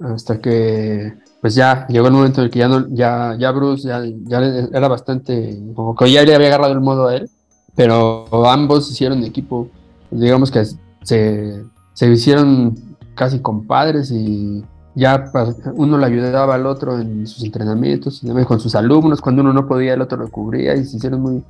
Hasta 0.00 0.40
que. 0.40 1.14
Pues 1.42 1.54
ya 1.54 1.86
llegó 1.88 2.06
el 2.06 2.14
momento 2.14 2.40
en 2.40 2.46
el 2.46 2.50
que 2.50 2.60
ya 2.60 2.68
no, 2.68 2.86
ya, 2.88 3.36
ya 3.38 3.50
Bruce 3.50 3.86
ya, 3.86 4.00
ya 4.24 4.38
era 4.72 4.88
bastante. 4.88 5.60
Como 5.74 5.94
que 5.94 6.10
ya 6.10 6.22
le 6.22 6.34
había 6.34 6.46
agarrado 6.46 6.72
el 6.72 6.80
modo 6.80 7.08
a 7.08 7.16
él. 7.16 7.28
Pero 7.74 8.26
ambos 8.48 8.90
hicieron 8.90 9.22
equipo. 9.24 9.68
Digamos 10.10 10.50
que 10.50 10.64
se, 11.02 11.64
se 11.92 12.10
hicieron 12.10 12.96
casi 13.14 13.40
compadres 13.40 14.10
y 14.10 14.64
ya 14.94 15.32
uno 15.74 15.98
le 15.98 16.06
ayudaba 16.06 16.54
al 16.54 16.66
otro 16.66 16.98
en 16.98 17.26
sus 17.26 17.42
entrenamientos, 17.44 18.22
con 18.46 18.60
sus 18.60 18.74
alumnos, 18.74 19.20
cuando 19.20 19.42
uno 19.42 19.52
no 19.52 19.66
podía, 19.66 19.94
el 19.94 20.02
otro 20.02 20.18
lo 20.18 20.28
cubría 20.28 20.74
y 20.74 20.84
se 20.84 20.98
hicieron 20.98 21.22
muy, 21.22 21.42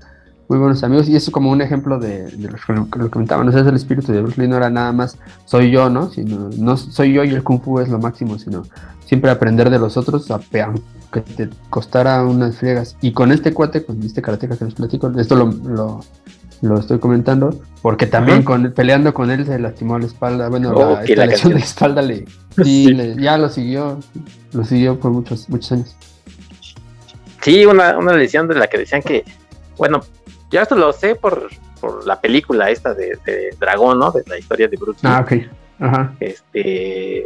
muy 0.53 0.61
buenos 0.61 0.85
amigos. 0.85 1.09
Y 1.09 1.17
eso 1.17 1.31
es 1.31 1.33
como 1.33 1.51
un 1.51 1.63
ejemplo 1.63 1.99
de, 1.99 2.25
de 2.27 2.49
lo 2.49 2.57
que 2.91 2.99
lo 2.99 3.11
comentaban, 3.11 3.49
o 3.49 3.53
sea, 3.53 3.63
es 3.63 3.67
el 3.67 3.75
espíritu 3.77 4.13
de 4.13 4.21
Bruce 4.23 4.41
Lee 4.41 4.49
no 4.49 4.57
era 4.57 4.71
nada 4.71 4.93
más 4.93 5.19
soy 5.47 5.71
yo, 5.71 5.89
¿no? 5.91 6.11
Sino, 6.11 6.51
no 6.59 6.77
soy 6.77 7.13
yo 7.15 7.25
y 7.25 7.31
el 7.31 7.43
Kung 7.43 7.63
Fu 7.63 7.81
es 7.81 7.89
lo 7.89 7.99
máximo, 7.99 8.39
sino 8.39 8.63
siempre 9.07 9.31
aprender 9.31 9.71
de 9.71 9.79
los 9.79 9.97
otros, 9.97 10.31
aunque 10.31 11.21
te 11.37 11.49
costara 11.71 12.23
unas 12.25 12.57
friegas. 12.57 12.97
Y 13.01 13.13
con 13.13 13.33
este 13.33 13.53
cuate, 13.55 13.85
con 13.85 14.03
este 14.03 14.21
karateca 14.23 14.57
que 14.57 14.65
les 14.67 14.75
platico, 14.75 15.11
esto 15.19 15.37
lo, 15.37 15.47
lo, 15.47 16.01
lo 16.63 16.79
estoy 16.79 16.99
comentando, 16.99 17.59
porque 17.83 18.07
también 18.07 18.43
con, 18.43 18.73
peleando 18.73 19.13
con 19.15 19.31
él 19.31 19.45
se 19.47 19.59
lastimó 19.59 19.99
la 19.99 20.07
espalda, 20.07 20.49
bueno, 20.49 20.71
Oh, 20.75 20.95
la, 20.95 21.03
esta 21.05 21.17
la 21.17 21.27
lesión 21.27 21.55
de 21.55 21.61
espalda 21.61 22.03
le, 22.03 22.25
sí, 22.57 22.87
Sí. 22.87 22.95
le- 22.95 23.17
ya 23.21 23.37
lo 23.39 23.49
siguió, 23.49 23.99
lo 24.53 24.65
siguió 24.65 25.01
por 25.01 25.11
muchos, 25.13 25.49
muchos 25.51 25.73
años. 25.73 25.97
Sí, 27.43 27.67
una, 27.67 27.99
una 27.99 28.13
lesión 28.15 28.47
de 28.49 28.55
la 28.55 28.67
que 28.69 28.79
decían 28.79 29.03
que, 29.03 29.25
bueno, 29.77 30.01
yo 30.53 30.61
esto 30.63 30.77
lo 30.77 30.93
sé 30.93 31.15
por, 31.17 31.49
por 31.81 32.07
la 32.07 32.21
película 32.21 32.71
esta 32.71 32.95
de, 32.95 33.19
de 33.27 33.57
Dragón, 33.59 33.99
¿no? 33.99 34.13
De 34.13 34.23
la 34.27 34.39
historia 34.39 34.69
de 34.69 34.77
Bruce. 34.77 35.01
Ah, 35.03 35.21
ok. 35.25 35.33
Ajá. 35.81 36.15
Este, 36.21 37.25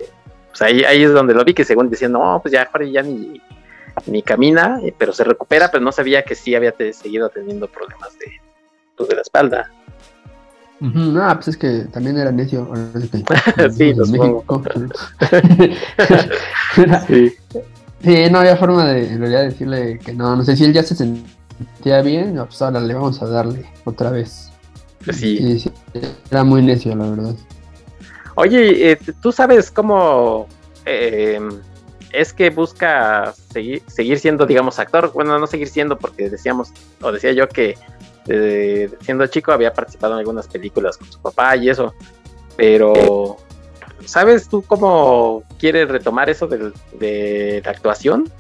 pues 0.49 0.63
ahí, 0.63 0.83
ahí 0.85 1.03
es 1.03 1.13
donde 1.13 1.35
lo 1.35 1.45
vi, 1.45 1.53
que 1.53 1.65
según 1.65 1.91
decían, 1.91 2.13
no, 2.13 2.39
pues 2.43 2.53
ya 2.53 2.67
Jorge 2.73 2.91
ya 2.93 3.03
ni, 3.03 3.41
ni 4.07 4.23
camina, 4.23 4.81
pero 4.97 5.13
se 5.13 5.25
recupera, 5.25 5.71
pero 5.71 5.85
no 5.85 5.93
sabía 5.93 6.23
que 6.23 6.35
sí 6.35 6.55
había 6.55 6.73
te- 6.73 6.93
seguido 6.95 7.29
teniendo 7.29 7.69
problemas 7.69 8.19
de, 8.19 8.27
pues, 8.97 9.09
de 9.11 9.15
la 9.17 9.21
espalda. 9.23 9.71
Ujú, 10.81 10.99
No, 10.99 11.35
pues 11.35 11.49
es 11.49 11.57
que 11.57 11.87
también 11.93 12.19
era 12.19 12.31
necio. 12.31 12.71
sí 13.01 13.09
que- 13.09 13.25
Sí, 13.71 13.95
lo 13.95 14.05
en 14.05 14.11
supongo. 14.13 14.63
Sí. 14.75 15.77
sí, 18.03 18.31
no 18.31 18.39
había 18.39 18.57
forma 18.57 18.87
de 18.87 19.09
en 19.09 19.19
realidad 19.21 19.45
decirle 19.45 19.99
que 19.99 20.13
no. 20.13 20.37
No 20.37 20.45
sé 20.45 20.57
si 20.57 20.65
él 20.65 20.73
ya 20.73 20.83
se 20.83 20.95
sentía 20.95 21.25
bien, 22.03 22.35
no, 22.35 22.47
pues 22.47 22.61
ahora 22.63 22.81
le 22.81 22.95
vamos 22.95 23.23
a 23.23 23.27
darle 23.27 23.67
otra 23.85 24.11
vez. 24.11 24.51
Sí. 25.13 25.65
Era 26.31 26.43
muy 26.45 26.63
necio, 26.63 26.95
la 26.97 27.09
verdad. 27.09 27.35
Oye, 28.35 28.91
eh, 28.93 28.99
¿tú 29.23 29.33
sabes 29.33 29.71
cómo 29.71 30.47
eh, 30.85 31.41
es 32.13 32.33
que 32.33 32.51
busca 32.51 33.33
seguir, 33.53 33.83
seguir 33.87 34.19
siendo, 34.19 34.47
digamos, 34.47 34.79
actor? 34.79 35.13
Bueno, 35.13 35.39
no 35.39 35.47
seguir 35.47 35.69
siendo 35.69 35.97
porque 35.99 36.29
decíamos, 36.29 36.73
o 37.01 37.13
decía 37.13 37.33
yo 37.33 37.49
que 37.49 37.77
eh, 38.29 38.91
siendo 39.01 39.27
chico 39.29 39.53
había 39.53 39.73
participado 39.73 40.15
en 40.15 40.19
algunas 40.21 40.49
películas 40.49 40.97
con 40.99 41.11
su 41.11 41.21
papá 41.21 41.57
y 41.57 41.71
eso, 41.71 41.95
pero 42.57 43.37
¿sabes 44.05 44.49
tú 44.49 44.63
cómo 44.63 45.43
quiere 45.59 45.85
retomar 45.87 46.29
eso 46.29 46.47
del- 46.47 46.75
de, 46.99 47.63
la 47.65 47.71
actuación? 47.71 48.31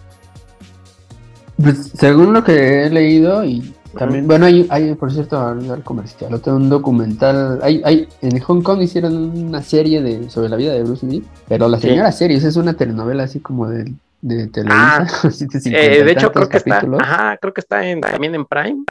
Pues 1.60 1.90
según 1.94 2.32
lo 2.32 2.44
que 2.44 2.84
he 2.84 2.90
leído 2.90 3.44
y 3.44 3.74
también, 3.98 4.26
bueno, 4.26 4.44
hay, 4.44 4.66
hay 4.68 4.94
por 4.94 5.10
cierto, 5.10 5.40
al 5.40 5.82
comercial, 5.82 6.34
otro 6.34 6.54
un 6.56 6.68
documental, 6.68 7.60
hay, 7.62 7.80
hay, 7.84 8.08
en 8.20 8.38
Hong 8.40 8.60
Kong 8.62 8.82
hicieron 8.82 9.14
una 9.16 9.62
serie 9.62 10.02
de, 10.02 10.28
sobre 10.28 10.50
la 10.50 10.56
vida 10.56 10.74
de 10.74 10.82
Bruce 10.82 11.06
Lee, 11.06 11.24
pero 11.48 11.66
la 11.68 11.80
Sí. 11.80 11.88
señora 11.88 12.12
serie, 12.12 12.36
esa 12.36 12.48
es 12.48 12.56
una 12.56 12.74
telenovela 12.74 13.22
así 13.22 13.40
como 13.40 13.68
de, 13.68 13.90
de 14.20 14.48
Televisa, 14.48 15.06
Ah, 15.06 15.06
Eh, 15.24 15.30
50 15.30 16.04
de 16.04 16.12
hecho, 16.12 16.30
creo 16.30 16.48
que 16.48 16.58
está, 16.58 16.78
ajá, 16.98 17.36
creo 17.38 17.54
que 17.54 17.60
está 17.62 17.86
en, 17.88 18.02
también 18.02 18.34
en 18.34 18.44
Prime, 18.44 18.84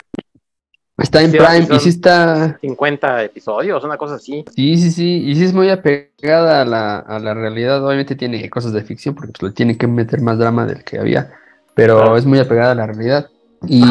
Está 0.97 1.21
en 1.21 1.31
Sí, 1.31 1.37
Prime 1.37 1.67
y 1.75 1.79
sí 1.81 1.89
está, 1.89 2.57
50 2.61 3.23
episodios, 3.25 3.83
una 3.83 3.97
cosa 3.97 4.15
así. 4.15 4.45
sí, 4.55 4.77
sí, 4.77 4.91
sí, 4.91 5.23
y 5.25 5.35
sí 5.35 5.43
es 5.43 5.53
muy 5.53 5.69
apegada 5.69 6.61
a 6.61 6.65
la, 6.65 6.97
a 6.99 7.19
la 7.19 7.33
realidad, 7.33 7.85
obviamente 7.85 8.15
tiene 8.15 8.49
cosas 8.49 8.71
de 8.73 8.81
ficción 8.81 9.13
porque 9.13 9.33
pues, 9.37 9.51
le 9.51 9.55
tiene 9.55 9.77
que 9.77 9.87
meter 9.87 10.21
más 10.21 10.37
drama 10.39 10.65
del 10.65 10.83
que 10.85 10.97
había, 10.97 11.31
pero 11.75 11.97
Claro. 11.97 12.17
es 12.17 12.25
muy 12.25 12.39
apegada 12.39 12.71
a 12.71 12.75
la 12.75 12.87
realidad. 12.87 13.27
Y, 13.67 13.83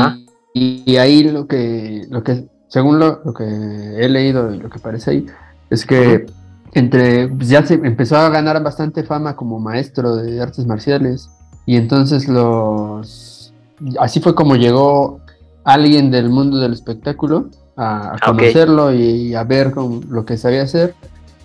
y, 0.54 0.82
y 0.86 0.96
ahí 0.96 1.24
lo 1.24 1.46
que, 1.46 2.06
lo 2.10 2.22
que, 2.22 2.46
según 2.68 2.98
lo, 2.98 3.20
lo 3.24 3.32
que 3.34 3.44
he 3.44 4.08
leído 4.08 4.52
y 4.52 4.58
lo 4.58 4.70
que 4.70 4.78
parece 4.78 5.10
ahí, 5.10 5.26
es 5.70 5.84
que 5.86 6.26
entre, 6.72 7.28
pues, 7.28 7.48
ya 7.48 7.64
se 7.64 7.74
empezó 7.74 8.16
a 8.16 8.28
ganar 8.30 8.62
bastante 8.62 9.04
fama 9.04 9.36
como 9.36 9.60
maestro 9.60 10.16
de 10.16 10.40
artes 10.40 10.66
marciales 10.66 11.28
y 11.66 11.76
entonces 11.76 12.28
los, 12.28 13.52
así 14.00 14.20
fue 14.20 14.34
como 14.34 14.56
llegó 14.56 15.20
alguien 15.64 16.10
del 16.10 16.28
mundo 16.30 16.58
del 16.58 16.72
espectáculo 16.72 17.48
a, 17.76 18.16
conocerlo 18.24 18.92
y, 18.92 19.34
a 19.34 19.44
ver 19.44 19.72
cómo- 19.72 20.00
lo 20.08 20.24
que 20.24 20.36
sabía 20.36 20.62
hacer 20.62 20.94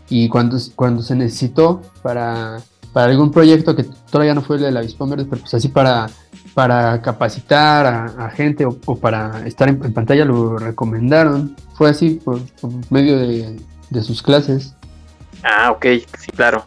y 0.10 0.28
cuando, 0.30 0.58
cuando 0.76 1.02
se 1.04 1.16
necesitó 1.16 1.82
para, 2.02 2.58
para 2.94 3.12
algún 3.12 3.32
proyecto 3.32 3.76
que 3.76 3.86
todavía 4.12 4.34
no 4.34 4.42
fue 4.42 4.58
el 4.58 4.64
del 4.64 4.78
Avispón 4.78 5.12
Verde, 5.12 5.26
pero 5.30 5.42
pues 5.42 5.54
así 5.54 5.68
para, 5.70 6.10
para 6.54 7.02
capacitar 7.02 7.86
a, 7.86 8.06
a 8.26 8.30
gente 8.30 8.66
o, 8.66 8.78
o 8.86 8.98
para 8.98 9.46
estar 9.48 9.70
en, 9.70 9.84
en 9.84 9.94
pantalla 9.94 10.26
lo 10.26 10.58
recomendaron. 10.58 11.56
Fue 11.74 11.90
así 11.90 12.22
por, 12.24 12.42
por 12.60 12.72
medio 12.90 13.18
de, 13.18 13.60
de 13.90 14.04
sus 14.04 14.22
clases. 14.22 14.76
Ah, 15.44 15.72
ok, 15.72 15.86
sí, 16.18 16.32
claro. 16.36 16.66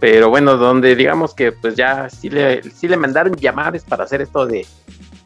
Pero 0.00 0.28
bueno, 0.28 0.56
donde 0.56 0.96
digamos 0.96 1.34
que 1.34 1.52
pues 1.52 1.76
ya 1.76 2.10
sí 2.10 2.28
le, 2.28 2.62
sí 2.62 2.88
le 2.88 2.96
mandaron 2.96 3.34
llamadas 3.36 3.84
para 3.84 4.04
hacer 4.04 4.20
esto 4.20 4.46
de 4.46 4.66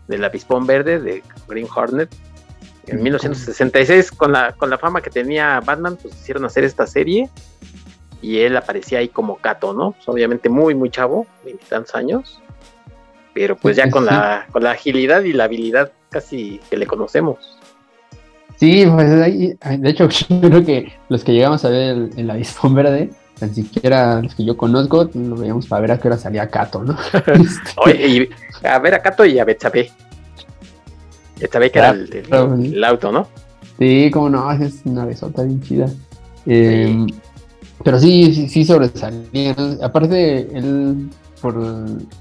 del 0.07 0.25
avispón 0.25 0.67
verde 0.67 1.01
de 1.01 1.23
Green 1.49 1.67
Hornet 1.75 2.15
en 2.87 3.03
1966 3.03 4.11
con 4.13 4.33
la 4.33 4.53
con 4.53 4.71
la 4.71 4.79
fama 4.79 5.03
que 5.03 5.11
tenía 5.11 5.61
Batman, 5.61 5.99
pues 6.01 6.15
hicieron 6.15 6.45
hacer 6.45 6.65
esta 6.65 6.87
serie 6.87 7.29
y 8.23 8.39
él 8.39 8.57
aparecía 8.57 9.01
ahí 9.01 9.09
como 9.09 9.37
Cato, 9.37 9.75
¿no? 9.75 9.93
Pues, 9.93 10.09
obviamente 10.09 10.49
muy 10.49 10.75
muy 10.75 10.91
chavo, 10.91 11.27
veintitantos 11.45 11.95
años, 11.95 12.41
pero 13.39 13.57
pues 13.57 13.77
ya 13.77 13.89
con 13.89 14.05
la 14.05 14.47
con 14.51 14.65
la 14.65 14.73
agilidad 14.73 15.23
y 15.23 15.33
la 15.33 15.45
habilidad 15.45 15.93
casi 16.11 16.61
que 16.69 16.77
le 16.77 16.87
conocemos. 16.87 17.37
Sí, 18.57 18.85
pues 18.93 19.09
ahí, 19.23 19.55
de 19.79 19.91
hecho, 19.91 20.09
yo 20.29 20.41
creo 20.41 20.65
que 20.65 20.93
los 21.09 21.23
que 21.23 21.33
llegamos 21.33 21.65
a 21.65 21.69
ver 21.69 21.83
el, 21.97 22.11
el 22.17 22.29
avispón 22.31 22.75
verde, 22.75 23.11
tan 23.39 23.55
siquiera 23.55 24.21
los 24.21 24.35
que 24.35 24.45
yo 24.45 24.57
conozco, 24.57 25.09
lo 25.15 25.37
veíamos 25.37 25.69
para 25.69 25.83
ver 25.83 25.93
a 25.93 25.99
qué 26.01 26.09
hora 26.09 26.19
salía 26.19 26.49
Cato, 26.51 26.83
¿no? 26.83 26.97
Este, 27.27 27.71
Oye, 27.77 28.09
y 28.09 28.67
a 28.67 28.79
ver 28.81 28.95
a 28.95 28.99
Cato 29.03 29.25
y 29.25 29.39
a 29.39 29.45
Betsabe. 29.45 29.91
Betsabe 31.39 31.71
que 31.71 31.79
era 31.79 31.91
el, 31.91 32.13
el- 32.13 32.23
Claro, 32.25 32.57
sí. 32.57 32.67
el 32.75 32.83
auto, 32.85 33.13
¿no? 33.13 33.29
Sí, 33.79 34.11
como 34.13 34.29
no, 34.29 34.51
es 34.51 34.81
una 34.85 35.05
besota 35.05 35.45
bien 35.45 35.63
chida. 35.63 35.89
Eh, 36.47 37.07
Pero 37.85 38.01
sí, 38.01 38.35
sí, 38.35 38.49
sí 38.49 38.65
sobresalía. 38.65 39.55
Aparte, 39.85 40.49
él, 40.53 41.09
por 41.41 41.57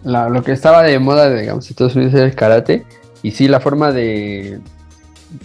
la- 0.04 0.30
lo 0.30 0.44
que 0.44 0.52
estaba 0.52 0.84
de 0.84 0.98
moda, 1.00 1.34
digamos, 1.34 1.66
en 1.66 1.72
Estados 1.72 1.96
Unidos 1.96 2.14
era 2.14 2.26
el 2.26 2.36
karate. 2.36 2.86
Y 3.24 3.32
sí, 3.32 3.48
la 3.48 3.60
forma 3.60 3.92
de. 3.92 4.60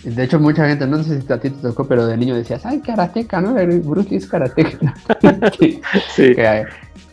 De 0.05 0.23
hecho, 0.23 0.39
mucha 0.39 0.69
gente, 0.69 0.87
no 0.87 1.03
sé 1.03 1.21
si 1.21 1.33
a 1.33 1.41
ti 1.41 1.51
te 1.51 1.61
tocó, 1.61 1.85
pero 1.89 2.07
de 2.07 2.17
niño 2.17 2.37
decías, 2.37 2.65
ay, 2.65 2.81
karateca, 2.81 3.41
¿no? 3.41 3.59
El 3.59 3.81
Bruce 3.81 4.11
Lee 4.11 4.17
es 4.17 4.27
karateca. 4.29 4.95
que, 5.59 5.81
Sí. 6.15 6.35
que, 6.35 6.65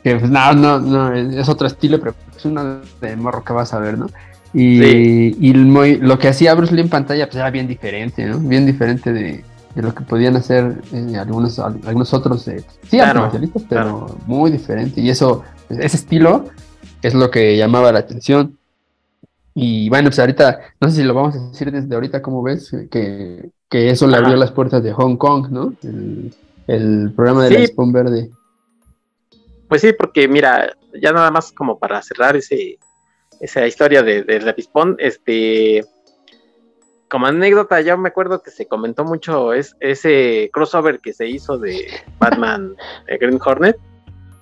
que, 0.03 0.15
pues 0.17 0.29
no, 0.29 0.53
no, 0.53 0.79
no, 0.79 1.13
es 1.13 1.49
otro 1.49 1.65
estilo, 1.65 1.99
pero 1.99 2.13
es 2.37 2.45
uno 2.45 2.79
de 3.01 3.15
morro 3.15 3.43
que 3.43 3.53
vas 3.53 3.73
a 3.73 3.79
ver, 3.79 3.97
¿no? 3.97 4.07
Y, 4.53 5.53
lo 5.53 6.17
que 6.19 6.27
hacía 6.27 6.53
Bruce 6.55 6.73
Lee 6.73 6.81
en 6.81 6.89
pantalla 6.89 7.25
pues 7.27 7.37
era 7.37 7.51
bien 7.51 7.67
diferente, 7.67 8.25
¿no? 8.25 8.39
Bien 8.39 8.65
diferente 8.65 9.13
de, 9.13 9.43
lo 9.75 9.93
que 9.93 10.03
podían 10.03 10.35
hacer 10.35 10.81
eh, 10.91 11.15
algunos, 11.17 11.59
algunos 11.59 12.13
otros, 12.13 12.47
eh, 12.47 12.63
sí, 12.89 12.97
claro, 12.97 13.31
pero 13.69 14.17
muy 14.25 14.51
diferente. 14.51 15.01
Y 15.01 15.09
eso, 15.09 15.43
ese 15.69 15.97
estilo 15.97 16.45
es 17.01 17.13
lo 17.13 17.31
que 17.31 17.57
llamaba 17.57 17.91
la 17.91 17.99
atención. 17.99 18.57
Y 19.53 19.89
bueno, 19.89 20.09
pues 20.09 20.19
ahorita, 20.19 20.59
no 20.79 20.89
sé 20.89 20.97
si 20.97 21.03
lo 21.03 21.13
vamos 21.13 21.35
a 21.35 21.49
decir 21.49 21.71
desde 21.71 21.93
ahorita, 21.93 22.21
¿cómo 22.21 22.41
ves? 22.43 22.71
Que, 22.89 23.51
eso 23.69 24.07
le 24.07 24.17
abrió 24.17 24.35
las 24.35 24.51
puertas 24.51 24.81
de 24.83 24.93
Hong 24.93 25.17
Kong, 25.17 25.49
¿no? 25.49 25.73
El, 26.67 27.11
programa 27.15 27.45
de 27.45 27.67
la 27.75 27.91
Verde. 27.91 28.29
Pues 29.67 29.81
sí, 29.81 29.93
porque 29.93 30.27
mira, 30.27 30.75
ya 31.01 31.11
nada 31.11 31.29
más 31.29 31.51
como 31.51 31.77
para 31.77 32.01
cerrar 32.01 32.35
ese, 32.35 32.79
esa 33.39 33.67
historia 33.67 34.01
de, 34.01 34.23
de 34.23 34.39
la 34.41 34.53
Pispón, 34.53 34.95
este, 34.99 35.83
como 37.09 37.25
anécdota, 37.25 37.81
ya 37.81 37.97
me 37.97 38.09
acuerdo 38.09 38.41
que 38.41 38.51
se 38.51 38.67
comentó 38.67 39.03
mucho 39.03 39.53
es, 39.53 39.75
ese 39.79 40.49
crossover 40.53 40.99
que 40.99 41.11
se 41.11 41.27
hizo 41.27 41.57
de 41.57 41.87
Batman 42.19 42.75
Green 43.19 43.39
Hornet. 43.43 43.77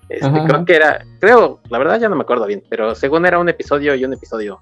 Este, 0.09 0.43
creo 0.45 0.65
que 0.65 0.75
era, 0.75 1.05
creo, 1.19 1.59
la 1.69 1.77
verdad 1.77 1.99
ya 1.99 2.07
no 2.07 2.15
me 2.15 2.21
acuerdo 2.21 2.45
bien, 2.45 2.63
pero 2.69 2.95
según 2.95 3.25
era 3.25 3.39
un 3.39 3.49
episodio 3.49 3.93
y 3.95 4.05
un 4.05 4.13
episodio, 4.13 4.61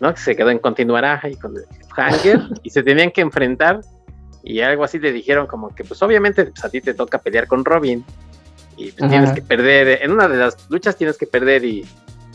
¿no? 0.00 0.12
Que 0.12 0.20
se 0.20 0.34
quedó 0.34 0.50
en 0.50 0.58
continuará 0.58 1.20
y 1.30 1.36
con 1.36 1.54
Hanger 1.96 2.40
y 2.62 2.70
se 2.70 2.82
tenían 2.82 3.12
que 3.12 3.20
enfrentar 3.20 3.80
y 4.42 4.60
algo 4.60 4.84
así 4.84 4.98
le 4.98 5.12
dijeron 5.12 5.46
como 5.46 5.74
que 5.74 5.84
pues 5.84 6.02
obviamente 6.02 6.46
pues, 6.46 6.64
a 6.64 6.70
ti 6.70 6.80
te 6.80 6.94
toca 6.94 7.18
pelear 7.18 7.46
con 7.46 7.64
Robin 7.64 8.04
y 8.76 8.90
pues, 8.92 9.10
tienes 9.10 9.32
que 9.32 9.42
perder, 9.42 10.02
en 10.02 10.12
una 10.12 10.26
de 10.26 10.36
las 10.36 10.70
luchas 10.70 10.96
tienes 10.96 11.18
que 11.18 11.26
perder 11.26 11.64
y 11.64 11.84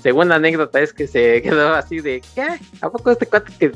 segunda 0.01 0.35
anécdota 0.35 0.79
es 0.79 0.93
que 0.93 1.07
se 1.07 1.41
quedó 1.41 1.73
así 1.73 1.99
de, 1.99 2.21
¿qué? 2.33 2.47
¿A 2.81 2.89
poco 2.89 3.11
este 3.11 3.25
cuate 3.25 3.51
que, 3.59 3.71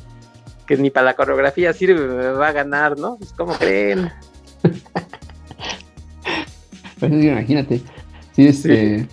que 0.65 0.78
ni 0.78 0.91
para 0.91 1.08
la 1.08 1.15
coreografía 1.15 1.73
sirve 1.73 2.08
me 2.08 2.32
va 2.32 2.49
a 2.49 2.54
ganar, 2.54 2.97
¿no? 2.97 3.17
Pues 3.17 3.34
¿cómo 3.34 3.54
creen? 3.54 4.12
pues 6.99 7.12
imagínate. 7.12 7.82
Sí, 8.39 8.47
este, 8.47 9.08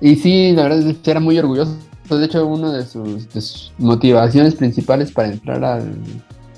Y 0.00 0.16
sí, 0.16 0.52
la 0.52 0.62
verdad 0.62 0.94
era 1.04 1.20
muy 1.20 1.38
orgulloso. 1.38 1.76
De 2.08 2.24
hecho, 2.24 2.46
una 2.46 2.72
de 2.72 2.84
sus, 2.86 3.72
motivaciones 3.78 4.54
principales 4.54 5.12
para 5.12 5.28
entrar 5.28 5.64
al, 5.64 5.94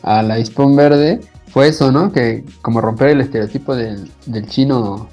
a 0.03 0.23
la 0.23 0.39
Ispon 0.39 0.75
Verde 0.77 1.21
fue 1.49 1.69
eso, 1.69 1.93
¿no? 1.93 2.13
Que 2.13 2.45
como 2.63 2.81
romper 2.81 3.09
el 3.09 3.21
estereotipo 3.21 3.75
del, 3.75 4.11
del 4.27 4.47
chino, 4.47 5.09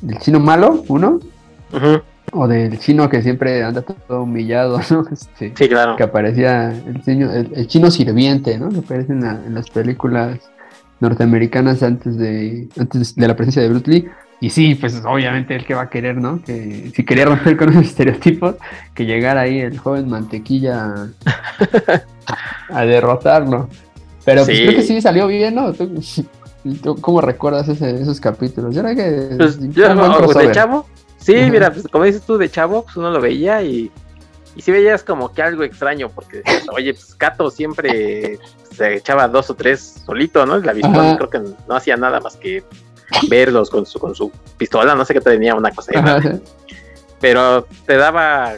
del 0.00 0.18
chino 0.18 0.40
malo, 0.40 0.84
uno, 0.88 1.20
o 2.32 2.48
del 2.48 2.78
chino 2.78 3.08
que 3.08 3.22
siempre 3.22 3.62
anda 3.62 3.82
todo 3.82 4.22
humillado, 4.22 4.80
¿no? 4.90 5.04
Este, 5.10 5.52
sí, 5.56 5.68
claro. 5.68 5.96
Que 5.96 6.04
aparecía 6.04 6.70
el, 6.70 7.02
chino, 7.02 7.32
el, 7.32 7.66
chino 7.66 7.90
sirviente, 7.90 8.58
¿no? 8.58 8.68
Que 8.68 8.78
aparece 8.78 9.12
en, 9.12 9.54
las 9.54 9.70
películas 9.70 10.38
norteamericanas 11.00 11.82
antes 11.82 12.16
de, 12.16 12.68
antes 12.78 13.14
de 13.14 13.28
la 13.28 13.34
presencia 13.34 13.62
de 13.62 13.68
Bruce 13.68 13.90
Lee. 13.90 14.08
Y 14.40 14.50
sí, 14.50 14.76
pues 14.76 15.02
obviamente 15.04 15.56
el 15.56 15.66
que 15.66 15.74
va 15.74 15.82
a 15.82 15.90
querer, 15.90 16.16
¿no? 16.16 16.40
Que 16.42 16.92
si 16.94 17.04
quería 17.04 17.24
romper 17.24 17.56
con 17.56 17.70
esos 17.70 17.84
estereotipos, 17.86 18.54
que 18.94 19.04
llegara 19.04 19.42
ahí 19.42 19.60
el 19.60 19.78
joven 19.78 20.08
mantequilla 20.08 21.08
a, 22.68 22.84
derrotarlo. 22.84 23.68
Pero 24.24 24.44
pues 24.44 24.58
creo 24.58 24.74
que 24.74 24.82
sí 24.82 25.00
salió 25.00 25.26
bien, 25.26 25.54
¿no? 25.54 25.72
¿Tú, 25.72 26.96
cómo 27.00 27.20
recuerdas 27.20 27.68
esos 27.68 28.20
capítulos? 28.20 28.74
Yo 28.74 28.80
era 28.80 28.94
que... 28.94 29.34
Pues, 29.36 29.58
yo, 29.70 29.94
de 30.34 30.52
chavo, 30.52 30.86
Sí, 31.18 31.34
mira, 31.50 31.72
pues 31.72 31.86
como 31.88 32.04
dices 32.04 32.22
tú, 32.22 32.38
de 32.38 32.48
chavo, 32.48 32.84
pues 32.84 32.96
uno 32.96 33.10
lo 33.10 33.20
veía 33.20 33.62
y, 33.62 33.90
y 34.56 34.62
sí 34.62 34.70
veías 34.70 35.02
como 35.02 35.32
que 35.32 35.42
algo 35.42 35.62
extraño, 35.62 36.08
porque 36.08 36.42
oye, 36.72 36.94
pues 36.94 37.14
Cato 37.14 37.50
siempre 37.50 38.38
se 38.70 38.96
echaba 38.96 39.28
dos 39.28 39.50
o 39.50 39.54
tres 39.54 40.02
solito, 40.06 40.46
¿no? 40.46 40.58
La 40.58 40.72
pistola 40.72 41.16
creo 41.16 41.30
que 41.30 41.40
no 41.68 41.76
hacía 41.76 41.96
nada 41.96 42.20
más 42.20 42.36
que 42.36 42.64
verlos 43.28 43.70
con 43.70 43.86
su, 43.86 43.98
con 43.98 44.14
su 44.14 44.30
pistola, 44.56 44.94
no 44.94 45.04
sé 45.04 45.14
qué 45.14 45.20
tenía, 45.20 45.54
una 45.54 45.70
cosa. 45.70 45.92
Pero 47.20 47.66
te 47.86 47.96
daba 47.96 48.54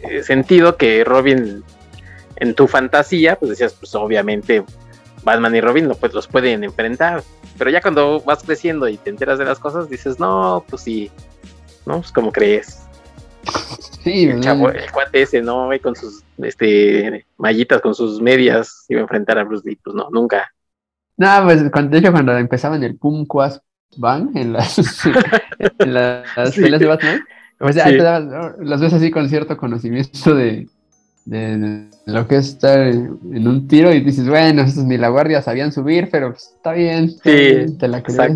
eh, 0.00 0.22
sentido 0.22 0.76
que 0.76 1.04
Robin, 1.04 1.64
en 2.36 2.54
tu 2.54 2.66
fantasía, 2.66 3.36
pues 3.36 3.50
decías, 3.50 3.74
pues 3.74 3.94
obviamente 3.94 4.64
Batman 5.22 5.56
y 5.56 5.60
Robin 5.60 5.88
no, 5.88 5.94
pues 5.94 6.14
los 6.14 6.26
pueden 6.26 6.64
enfrentar. 6.64 7.22
Pero 7.58 7.70
ya 7.70 7.80
cuando 7.80 8.20
vas 8.20 8.42
creciendo 8.42 8.88
y 8.88 8.96
te 8.96 9.10
enteras 9.10 9.38
de 9.38 9.44
las 9.44 9.58
cosas, 9.58 9.90
dices, 9.90 10.18
no, 10.18 10.64
pues 10.68 10.82
sí, 10.82 11.10
¿no? 11.84 11.98
Pues 11.98 12.12
como 12.12 12.32
crees. 12.32 12.82
Sí, 14.02 14.24
el 14.24 14.40
chavo, 14.40 14.70
el 14.70 14.90
cuate 14.90 15.22
ese, 15.22 15.42
¿no? 15.42 15.68
Con 15.82 15.96
sus 15.96 16.22
este 16.38 17.26
mallitas, 17.36 17.80
con 17.80 17.94
sus 17.94 18.20
medias, 18.20 18.86
iba 18.88 19.00
a 19.00 19.02
enfrentar 19.02 19.38
a 19.38 19.44
Bruce 19.44 19.68
Lee, 19.68 19.78
pues 19.82 19.94
no, 19.94 20.08
nunca. 20.10 20.50
No, 21.16 21.28
pues 21.44 21.62
de 21.62 21.98
hecho 21.98 22.12
cuando 22.12 22.36
empezaban 22.36 22.82
el 22.82 22.96
Pum 22.96 23.26
Quas 23.26 23.60
Bang 23.96 24.30
en 24.34 24.52
las, 24.52 24.78
en 25.78 25.94
las 25.94 26.80
de 26.80 26.86
Batman, 26.86 27.20
o 27.58 27.72
sea, 27.72 27.88
las 28.60 28.80
ves 28.80 28.92
así 28.92 29.10
con 29.10 29.28
cierto 29.28 29.56
conocimiento 29.56 30.34
de, 30.34 30.68
de, 31.24 31.86
lo 32.06 32.26
que 32.26 32.36
es 32.36 32.48
estar 32.48 32.80
en 32.80 33.48
un 33.48 33.68
tiro 33.68 33.92
y 33.92 34.00
dices, 34.00 34.28
bueno, 34.28 34.62
estos 34.62 34.84
ni 34.84 34.96
la 34.96 35.08
guardia 35.08 35.42
sabían 35.42 35.72
subir, 35.72 36.08
pero 36.10 36.30
pues, 36.30 36.54
está 36.56 36.72
bien, 36.72 37.10
sí, 37.10 37.76
te 37.78 37.88
la 37.88 38.02
crees. 38.02 38.18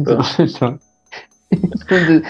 Entonces, 1.50 2.22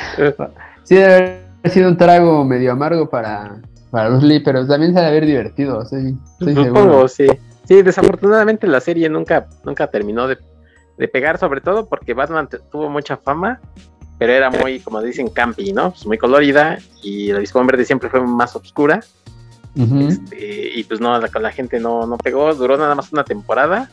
sí 0.84 0.94
debe 0.94 1.14
haber 1.14 1.70
sido 1.70 1.88
un 1.88 1.96
trago 1.96 2.44
medio 2.44 2.72
amargo 2.72 3.08
para, 3.08 3.56
para 3.90 4.10
Bruce 4.10 4.26
Lee, 4.26 4.40
pero 4.40 4.66
también 4.66 4.92
se 4.92 5.00
debe 5.00 5.10
haber 5.10 5.26
divertido, 5.26 5.84
sí, 5.87 6.16
Supongo, 6.38 7.08
sí. 7.08 7.26
Sí, 7.66 7.82
desafortunadamente 7.82 8.66
la 8.66 8.80
serie 8.80 9.08
nunca, 9.08 9.48
nunca 9.64 9.87
terminó 9.87 10.28
de, 10.28 10.37
pegar, 11.09 11.38
sobre 11.38 11.61
todo 11.61 11.87
porque 11.87 12.14
Batman 12.14 12.48
tuvo 12.70 12.88
mucha 12.88 13.16
fama, 13.16 13.61
pero 14.18 14.33
era 14.33 14.50
muy, 14.50 14.80
como 14.80 15.02
dicen, 15.02 15.28
campi, 15.28 15.72
¿no? 15.72 15.90
Pues 15.90 16.07
muy 16.07 16.18
colorida 16.18 16.78
y 17.02 17.33
la 17.33 17.40
disco 17.40 17.64
verde 17.64 17.85
siempre 17.85 18.09
fue 18.09 18.20
más 18.20 18.54
oscura. 18.57 19.00
Este, 19.76 20.70
y 20.72 20.85
pues 20.85 21.00
no, 21.00 21.18
la, 21.18 21.28
la 21.28 21.50
gente 21.50 21.80
no, 21.80 22.07
no 22.07 22.16
pegó, 22.16 22.54
duró 22.54 22.76
nada 22.76 22.94
más 22.94 23.12
una 23.12 23.24
temporada 23.24 23.90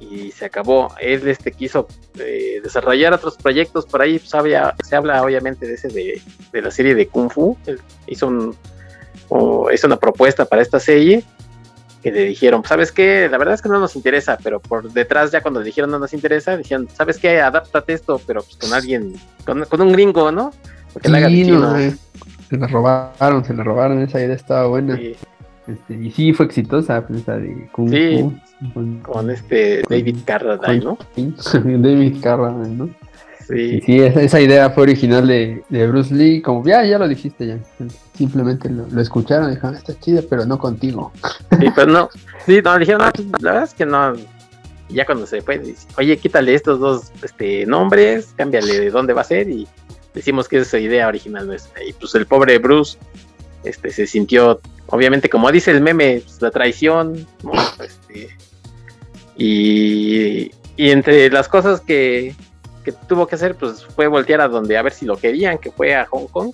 y 0.00 0.30
se 0.32 0.46
acabó. 0.46 0.92
Él 1.00 1.26
este, 1.28 1.52
quiso 1.52 1.86
eh, 2.18 2.60
desarrollar 2.62 3.12
otros 3.12 3.36
proyectos 3.36 3.86
por 3.86 4.02
ahí, 4.02 4.18
pues, 4.18 4.30
se 4.84 4.96
habla 4.96 5.22
obviamente 5.22 5.66
de 5.66 5.74
ese 5.74 5.88
de, 5.88 6.20
la 6.60 6.70
serie 6.70 6.94
de 6.94 7.08
Kung 7.08 7.30
Fu. 7.30 7.56
hizo, 8.06 8.26
un, 8.26 8.56
hizo 9.72 9.86
una 9.86 9.96
propuesta 9.96 10.44
para 10.44 10.62
esta 10.62 10.80
serie 10.80 11.24
que 12.02 12.10
le 12.10 12.24
dijeron, 12.24 12.62
¿sabes 12.64 12.92
qué? 12.92 13.28
La 13.30 13.38
verdad 13.38 13.54
es 13.54 13.62
que 13.62 13.68
no 13.68 13.78
nos 13.78 13.96
interesa, 13.96 14.38
pero 14.42 14.60
por 14.60 14.92
detrás 14.92 15.30
ya 15.30 15.40
cuando 15.40 15.60
le 15.60 15.66
dijeron 15.66 15.90
no 15.90 15.98
nos 15.98 16.12
interesa, 16.12 16.56
dijeron, 16.56 16.88
¿sabes 16.92 17.18
qué? 17.18 17.40
Adáptate 17.40 17.92
esto, 17.92 18.20
pero 18.26 18.42
pues 18.42 18.56
con 18.56 18.72
alguien, 18.72 19.14
con, 19.44 19.80
un 19.80 19.92
gringo, 19.92 20.32
¿no? 20.32 20.52
Porque 20.92 21.08
sí, 21.08 21.96
se 22.50 22.56
la 22.58 22.66
robaron, 22.66 23.44
se 23.44 23.54
la 23.54 23.64
robaron, 23.64 24.02
esa 24.02 24.20
idea 24.20 24.34
estaba 24.34 24.66
buena. 24.66 24.98
Este, 25.66 25.94
y 25.94 26.10
sí, 26.10 26.32
fue 26.32 26.46
exitosa, 26.46 27.06
pues, 27.06 27.20
esa 27.20 27.36
de 27.36 27.68
Kung 27.72 27.90
sí, 27.90 28.30
Con, 29.02 29.30
este 29.30 29.82
David 29.88 30.18
Carradine, 30.24 30.84
¿no? 30.84 30.98
David 31.16 32.20
Carradine, 32.20 32.76
¿no? 32.76 32.90
Sí. 33.46 33.80
sí, 33.80 34.00
esa, 34.00 34.40
idea 34.40 34.70
fue 34.70 34.84
original 34.84 35.26
de, 35.26 35.62
Bruce 35.88 36.14
Lee, 36.14 36.42
como 36.42 36.64
ya, 36.66 36.84
ya 36.84 36.98
lo 36.98 37.08
dijiste 37.08 37.46
ya. 37.46 37.58
Simplemente 38.14 38.68
lo, 38.70 39.00
escucharon 39.00 39.48
y 39.48 39.54
dijeron, 39.54 39.74
está 39.74 39.98
chido, 39.98 40.22
pero 40.28 40.44
no 40.44 40.58
contigo. 40.58 41.12
Sí, 41.58 41.66
pues 41.74 41.86
no. 41.86 42.08
Sí, 42.46 42.60
no, 42.62 42.78
dijeron, 42.78 43.08
pues, 43.14 43.42
la 43.42 43.52
verdad 43.52 43.68
es 43.68 43.74
que 43.74 43.86
no. 43.86 44.14
Ya 44.88 45.06
cuando 45.06 45.26
se 45.26 45.40
fue, 45.40 45.58
dice, 45.58 45.86
oye, 45.96 46.16
quítale 46.18 46.54
estos 46.54 46.80
dos 46.80 47.12
este, 47.22 47.64
nombres, 47.66 48.34
cámbiale 48.36 48.80
de 48.80 48.90
dónde 48.90 49.12
va 49.14 49.22
a 49.22 49.24
ser 49.24 49.48
y 49.48 49.66
decimos 50.12 50.48
que 50.48 50.58
esa 50.58 50.78
idea 50.78 51.08
original 51.08 51.46
nuestra. 51.46 51.82
Y 51.84 51.92
pues 51.92 52.14
el 52.14 52.26
pobre 52.26 52.58
Bruce 52.58 52.98
este, 53.64 53.90
se 53.90 54.06
sintió, 54.06 54.60
obviamente, 54.86 55.30
como 55.30 55.50
dice 55.52 55.70
el 55.70 55.80
meme, 55.80 56.20
pues, 56.24 56.42
la 56.42 56.50
traición, 56.50 57.26
este, 57.80 58.36
y, 59.36 60.50
entre 60.76 61.30
las 61.30 61.48
cosas 61.48 61.80
que, 61.80 62.34
tuvo 62.90 63.28
que 63.28 63.36
hacer, 63.36 63.54
pues 63.54 63.84
fue 63.84 64.08
voltear 64.08 64.40
a 64.40 64.48
donde 64.48 64.76
a 64.76 64.82
ver 64.82 64.92
si 64.92 65.06
lo 65.06 65.16
querían, 65.16 65.58
que 65.58 65.70
fue 65.70 65.94
a 65.94 66.06
Hong 66.06 66.26
Kong. 66.26 66.52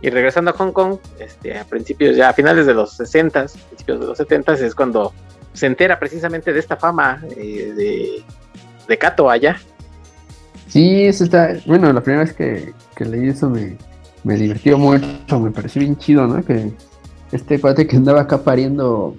Y 0.00 0.10
regresando 0.10 0.50
a 0.50 0.54
Hong 0.54 0.72
Kong, 0.72 0.96
este, 1.20 1.56
a 1.56 1.64
principios, 1.64 2.16
ya 2.16 2.30
a 2.30 2.32
finales 2.32 2.66
de 2.66 2.74
los 2.74 2.94
60, 2.96 3.46
principios 3.68 4.00
de 4.00 4.06
los 4.06 4.18
70 4.18 4.54
es 4.54 4.74
cuando 4.74 5.12
se 5.52 5.66
entera 5.66 6.00
precisamente 6.00 6.52
de 6.52 6.58
esta 6.58 6.76
fama 6.76 7.22
eh, 7.36 7.72
de, 7.76 8.24
de 8.88 8.98
Kato 8.98 9.30
allá. 9.30 9.60
Sí, 10.66 11.04
eso 11.04 11.22
está, 11.22 11.54
bueno, 11.66 11.92
la 11.92 12.00
primera 12.00 12.24
vez 12.24 12.32
que, 12.32 12.72
que 12.96 13.04
leí 13.04 13.28
eso 13.28 13.48
me, 13.48 13.76
me 14.24 14.36
divirtió 14.36 14.78
mucho, 14.78 15.38
me 15.40 15.50
pareció 15.50 15.80
bien 15.80 15.96
chido, 15.96 16.26
¿no? 16.26 16.42
Que 16.44 16.72
este 17.30 17.60
cuate 17.60 17.86
que 17.86 17.96
andaba 17.96 18.22
acá 18.22 18.42
pariendo, 18.42 19.16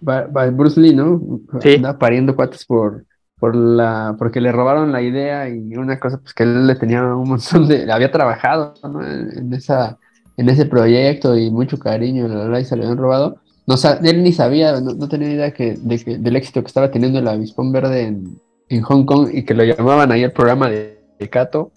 Bruce 0.00 0.80
Lee, 0.80 0.94
¿no? 0.94 1.20
Sí. 1.60 1.76
Andaba 1.76 1.98
pariendo 1.98 2.36
cuates 2.36 2.64
por, 2.64 3.04
por 3.44 3.54
la, 3.54 4.16
porque 4.18 4.40
le 4.40 4.52
robaron 4.52 4.90
la 4.90 5.02
idea 5.02 5.50
y 5.50 5.76
una 5.76 6.00
cosa, 6.00 6.16
pues 6.16 6.32
que 6.32 6.44
él 6.44 6.66
le 6.66 6.76
tenía 6.76 7.02
un 7.04 7.28
montón 7.28 7.68
de, 7.68 7.92
había 7.92 8.10
trabajado, 8.10 8.72
¿no? 8.82 9.06
En, 9.06 9.52
esa, 9.52 9.98
en 10.38 10.48
ese 10.48 10.64
proyecto 10.64 11.36
y 11.36 11.50
mucho 11.50 11.78
cariño, 11.78 12.26
la 12.26 12.58
y 12.58 12.64
se 12.64 12.74
le 12.74 12.84
habían 12.84 12.96
robado. 12.96 13.36
no 13.66 13.74
él 14.02 14.22
ni 14.22 14.32
sabía, 14.32 14.80
no, 14.80 15.08
tenía 15.10 15.30
idea 15.30 15.50
que, 15.50 15.76
de 15.78 16.02
que, 16.02 16.16
del 16.16 16.36
éxito 16.36 16.62
que 16.62 16.68
estaba 16.68 16.90
teniendo 16.90 17.18
el 17.18 17.28
avispón 17.28 17.70
verde 17.70 18.04
en, 18.04 18.40
en 18.70 18.80
Hong 18.80 19.04
Kong 19.04 19.28
y 19.30 19.42
que 19.42 19.52
lo 19.52 19.62
llamaban 19.62 20.10
ahí 20.10 20.22
el 20.22 20.32
programa 20.32 20.70
de, 20.70 21.04
de 21.18 21.28
Cato, 21.28 21.70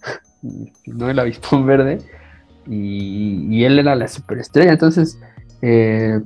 no 0.86 1.10
el 1.10 1.18
avispón 1.18 1.66
verde, 1.66 1.98
y, 2.66 3.62
él 3.62 3.78
era 3.78 3.94
la 3.94 4.08
superestrella, 4.08 4.72
entonces, 4.72 5.18
eh, 5.60 6.18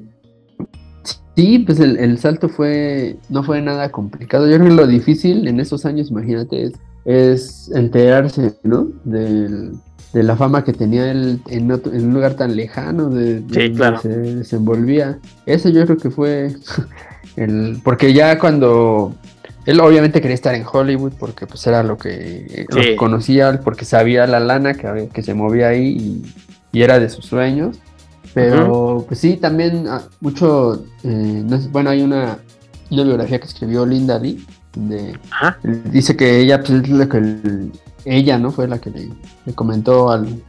sí, 1.37 1.59
pues 1.61 1.81
el, 1.81 2.19
salto 2.19 2.49
fue, 2.49 3.17
no 3.29 3.43
fue 3.43 3.61
nada 3.61 3.91
complicado, 3.91 4.49
yo 4.49 4.57
creo 4.57 4.69
que 4.69 4.75
lo 4.75 4.87
difícil 4.87 5.47
en 5.49 5.61
esos 5.61 5.85
años, 5.85 6.11
imagínate, 6.11 6.65
es, 6.65 6.73
es 7.05 7.71
enterarse, 7.75 8.55
¿no? 8.63 8.89
Del, 9.05 9.73
de 10.13 10.23
la 10.23 10.37
fama 10.37 10.65
que 10.65 10.73
tenía 10.73 11.11
él 11.11 11.41
en, 11.49 11.73
un 11.73 12.15
lugar 12.15 12.35
tan 12.35 12.55
lejano 12.55 13.09
de, 13.09 13.43
sí, 13.51 13.73
claro. 13.73 14.01
se 14.01 14.09
desenvolvía. 14.09 15.19
Eso 15.47 15.71
yo 15.71 15.85
creo 15.85 15.97
que 15.97 16.11
fue 16.11 16.55
el 17.37 17.81
porque 17.83 18.13
ya 18.13 18.39
cuando 18.39 19.15
él 19.65 19.81
obviamente 19.81 20.21
quería 20.21 20.35
estar 20.35 20.55
en 20.55 20.65
Hollywood 20.71 21.13
porque 21.19 21.47
pues 21.47 21.67
era 21.67 21.83
lo 21.83 21.97
que 21.97 22.67
conocía, 22.99 23.61
porque 23.65 23.85
sabía 23.85 24.27
la 24.27 24.41
lana 24.41 24.75
que, 24.75 25.09
que 25.13 25.23
se 25.23 25.35
movía 25.35 25.69
ahí 25.69 26.23
y, 26.73 26.83
era 26.83 26.99
de 26.99 27.09
sus 27.11 27.27
sueños. 27.27 27.79
Pero 28.35 29.05
pues 29.07 29.21
sí, 29.21 29.37
también 29.37 29.87
ah, 29.89 30.03
mucho, 30.21 30.85
eh, 31.05 31.45
bueno, 31.71 31.91
hay 31.91 32.03
una, 32.03 32.39
biografía 32.91 33.39
que 33.39 33.47
escribió 33.47 33.85
Linda 33.85 34.19
Lee, 34.19 34.45
de, 34.75 35.19
dice 35.91 36.17
que 36.17 36.41
ella 36.41 36.59
pues, 36.61 36.71
es 36.71 37.09
que 37.09 37.71
ella, 38.05 38.39
¿no? 38.39 38.51
Fue 38.51 38.67
la 38.69 38.79
que 38.79 38.91
le, 38.91 39.11
comentó 39.55 40.11
al, 40.11 40.43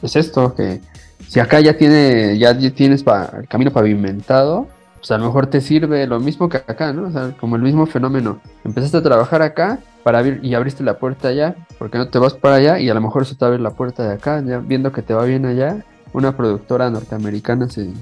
pues 0.00 0.16
esto, 0.16 0.54
que 0.54 0.80
si 1.26 1.40
acá 1.40 1.60
ya 1.60 1.76
tiene, 1.76 2.38
ya 2.38 2.56
tienes 2.58 3.04
el 3.06 3.48
camino 3.48 3.70
pavimentado, 3.70 4.68
pues 4.96 5.10
a 5.10 5.18
lo 5.18 5.26
mejor 5.26 5.46
te 5.46 5.60
sirve 5.60 6.06
lo 6.06 6.18
mismo 6.20 6.48
que 6.48 6.58
acá, 6.58 6.92
¿no? 6.92 7.08
O 7.08 7.10
sea, 7.10 7.36
como 7.38 7.56
el 7.56 7.62
mismo 7.62 7.86
fenómeno. 7.86 8.40
Empezaste 8.64 8.96
a 8.96 9.02
trabajar 9.02 9.42
acá 9.42 9.78
para 10.02 10.18
abrir 10.18 10.40
y 10.42 10.54
abriste 10.54 10.82
la 10.82 10.98
puerta 10.98 11.28
allá, 11.28 11.54
porque 11.78 11.98
no 11.98 12.08
te 12.08 12.18
vas 12.18 12.34
para 12.34 12.56
allá 12.56 12.78
y 12.78 12.88
a 12.88 12.94
lo 12.94 13.00
mejor 13.00 13.22
eso 13.22 13.36
te 13.36 13.44
abre 13.44 13.58
la 13.58 13.70
puerta 13.70 14.08
de 14.08 14.14
acá, 14.14 14.42
ya 14.44 14.58
viendo 14.58 14.92
que 14.92 15.02
te 15.02 15.14
va 15.14 15.24
bien 15.24 15.46
allá, 15.46 15.84
una 16.12 16.36
productora 16.36 16.90
norteamericana 16.90 17.68
se, 17.68 17.92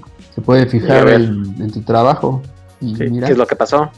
puede 0.45 0.65
fijar 0.67 1.09
en, 1.09 1.71
tu 1.71 1.81
trabajo. 1.81 2.41
Y 2.79 2.93
mira, 2.93 3.27
¿Qué 3.27 3.33
es 3.33 3.37
lo 3.37 3.47
que 3.47 3.55
pasó? 3.55 3.89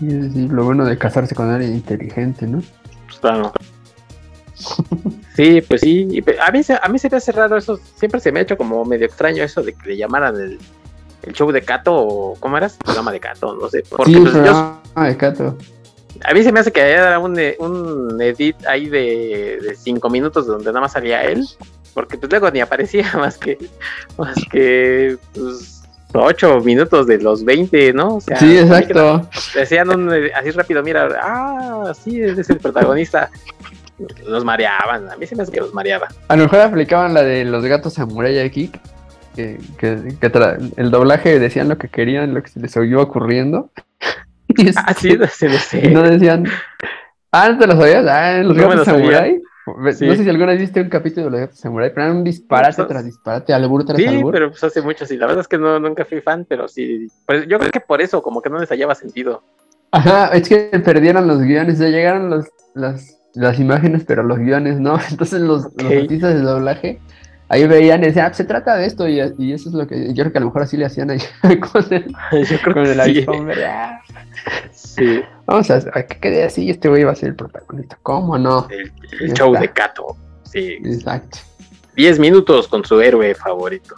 lo 0.00 0.64
bueno 0.64 0.84
de 0.84 0.96
casarse 0.96 1.34
con 1.34 1.50
alguien 1.50 1.74
inteligente, 1.74 2.46
¿no? 2.46 2.62
Pues 3.06 3.18
claro. 3.20 3.52
Sí, 5.34 5.60
pues 5.60 5.80
sí. 5.82 6.22
A 6.44 6.50
mí, 6.50 6.60
a 6.82 6.88
mí 6.88 6.98
se 6.98 7.10
me 7.10 7.16
hace 7.16 7.32
raro 7.32 7.56
eso. 7.56 7.78
Siempre 7.96 8.20
se 8.20 8.32
me 8.32 8.40
ha 8.40 8.42
hecho 8.42 8.56
como 8.56 8.84
medio 8.84 9.06
extraño 9.06 9.42
eso 9.42 9.62
de 9.62 9.72
que 9.72 9.90
le 9.90 9.96
llamaran 9.96 10.34
el, 10.36 10.58
el 11.22 11.32
show 11.32 11.50
de 11.52 11.62
Cato 11.62 11.94
o 11.94 12.34
¿cómo 12.40 12.56
eras? 12.56 12.74
El 12.74 12.84
programa 12.84 13.12
de 13.12 13.20
Cato, 13.20 13.54
no 13.54 13.68
sé. 13.68 13.84
Porque 13.88 14.12
sí, 14.12 14.20
pues, 14.20 14.34
yo, 14.34 14.80
de 14.96 15.16
Cato. 15.16 15.56
A 16.24 16.34
mí 16.34 16.42
se 16.42 16.50
me 16.50 16.60
hace 16.60 16.72
que 16.72 16.80
era 16.80 17.18
un, 17.18 17.38
un 17.60 18.20
edit 18.20 18.56
ahí 18.66 18.88
de, 18.88 19.60
de 19.62 19.76
cinco 19.76 20.10
minutos 20.10 20.46
donde 20.46 20.66
nada 20.66 20.80
más 20.80 20.92
salía 20.92 21.22
él. 21.22 21.46
Porque 21.98 22.16
pues 22.16 22.30
luego 22.30 22.48
ni 22.52 22.60
aparecía 22.60 23.10
más 23.14 23.36
que 23.38 23.58
más 24.16 24.36
que 24.52 25.16
pues, 25.34 25.82
8 26.14 26.60
minutos 26.60 27.08
de 27.08 27.18
los 27.18 27.44
20, 27.44 27.92
¿no? 27.92 28.20
sí, 28.20 28.56
exacto. 28.56 29.28
Decían 29.52 29.90
así 30.32 30.52
rápido, 30.52 30.80
mira, 30.84 31.08
ah, 31.20 31.92
sí, 32.00 32.22
es 32.22 32.48
el 32.48 32.58
protagonista. 32.58 33.30
Los 34.24 34.44
mareaban, 34.44 35.10
a 35.10 35.16
mí 35.16 35.26
se 35.26 35.34
me 35.34 35.42
hace 35.42 35.50
que 35.50 35.58
los 35.58 35.74
mareaba. 35.74 36.06
A 36.28 36.36
lo 36.36 36.44
mejor 36.44 36.60
aplicaban 36.60 37.14
la 37.14 37.24
de 37.24 37.44
los 37.44 37.64
gatos 37.64 37.94
samurai 37.94 38.38
aquí, 38.38 38.70
que, 39.34 39.58
que, 39.76 40.00
el 40.76 40.90
doblaje 40.92 41.40
decían 41.40 41.68
lo 41.68 41.78
que 41.78 41.88
querían, 41.88 42.32
lo 42.32 42.44
que 42.44 42.48
se 42.48 42.60
les 42.60 42.76
oyó 42.76 43.02
ocurriendo. 43.02 43.72
ah, 44.76 44.94
sí, 44.94 45.18
sí, 45.32 45.48
sí. 45.48 45.80
Y 45.82 45.88
no 45.88 46.02
decían, 46.02 46.44
ah, 47.32 47.48
¿no 47.48 47.58
te 47.58 47.66
lo 47.66 47.72
sabías? 47.76 48.06
Ah, 48.06 48.40
los 48.44 48.56
gatos 48.56 48.84
samurai. 48.84 49.42
No 49.76 49.92
sé 49.92 50.24
si 50.24 50.28
alguna 50.28 50.52
vez 50.52 50.60
viste 50.60 50.80
un 50.80 50.88
capítulo 50.88 51.26
de 51.26 51.30
los 51.30 51.40
gatos 51.40 51.58
samurai, 51.58 51.92
pero 51.92 52.06
era 52.06 52.14
un 52.14 52.24
disparate 52.24 52.76
pues, 52.76 52.88
tras 52.88 53.04
disparate, 53.04 53.52
albur 53.52 53.84
tras 53.84 53.98
sí, 53.98 54.22
pero 54.30 54.50
pues 54.50 54.64
hace 54.64 54.82
mucho, 54.82 55.06
sí. 55.06 55.16
La 55.16 55.26
verdad 55.26 55.42
es 55.42 55.48
que 55.48 55.58
no, 55.58 55.78
nunca 55.78 56.04
fui 56.04 56.20
fan, 56.20 56.46
pero 56.48 56.68
sí. 56.68 57.08
yo 57.46 57.58
creo 57.58 57.70
que 57.70 57.80
por 57.80 58.00
eso, 58.00 58.22
como 58.22 58.40
que 58.40 58.50
no 58.50 58.58
les 58.58 58.68
hallaba 58.68 58.94
sentido. 58.94 59.42
Ajá, 59.90 60.28
es 60.28 60.48
que 60.48 60.70
perdieron 60.84 61.26
los 61.26 61.40
guiones, 61.40 61.78
ya 61.78 61.88
llegaron 61.88 62.30
los, 62.30 62.46
las, 62.74 63.18
las 63.34 63.58
imágenes, 63.58 64.04
pero 64.06 64.22
los 64.22 64.38
guiones 64.38 64.80
no. 64.80 64.98
Entonces 65.10 65.40
los, 65.40 65.68
los 65.76 65.92
artistas 65.92 66.34
de 66.34 66.40
doblaje 66.40 67.00
ahí 67.48 67.66
veían 67.66 68.02
y 68.02 68.06
decían, 68.06 68.30
ah, 68.30 68.34
se 68.34 68.44
trata 68.44 68.76
de 68.76 68.86
esto, 68.86 69.08
y, 69.08 69.20
y, 69.38 69.52
eso 69.52 69.70
es 69.70 69.74
lo 69.74 69.86
que 69.86 70.08
yo 70.08 70.22
creo 70.22 70.32
que 70.32 70.38
a 70.38 70.40
lo 70.40 70.46
mejor 70.48 70.62
así 70.62 70.76
le 70.76 70.84
hacían 70.84 71.10
ahí 71.10 71.20
con 71.60 71.84
el, 71.90 72.06
yo 72.48 72.58
creo 72.62 72.74
con 72.74 72.86
el 72.86 72.94
sí. 72.94 73.18
iPhone, 73.18 73.50
Sí. 74.98 75.22
Vamos 75.46 75.70
a, 75.70 75.76
a 75.76 76.02
que 76.02 76.18
quede 76.20 76.44
así, 76.44 76.68
este 76.68 76.88
güey 76.88 77.04
va 77.04 77.12
a 77.12 77.14
ser 77.14 77.30
el 77.30 77.36
protagonista. 77.36 77.98
¿Cómo 78.02 78.38
no? 78.38 78.66
El, 78.70 79.32
show 79.32 79.52
de 79.54 79.68
Cato. 79.72 80.16
Sí. 80.44 80.78
Exacto. 80.84 81.38
Diez 81.96 82.18
minutos 82.18 82.68
con 82.68 82.84
su 82.84 83.00
héroe 83.00 83.34
favorito. 83.34 83.94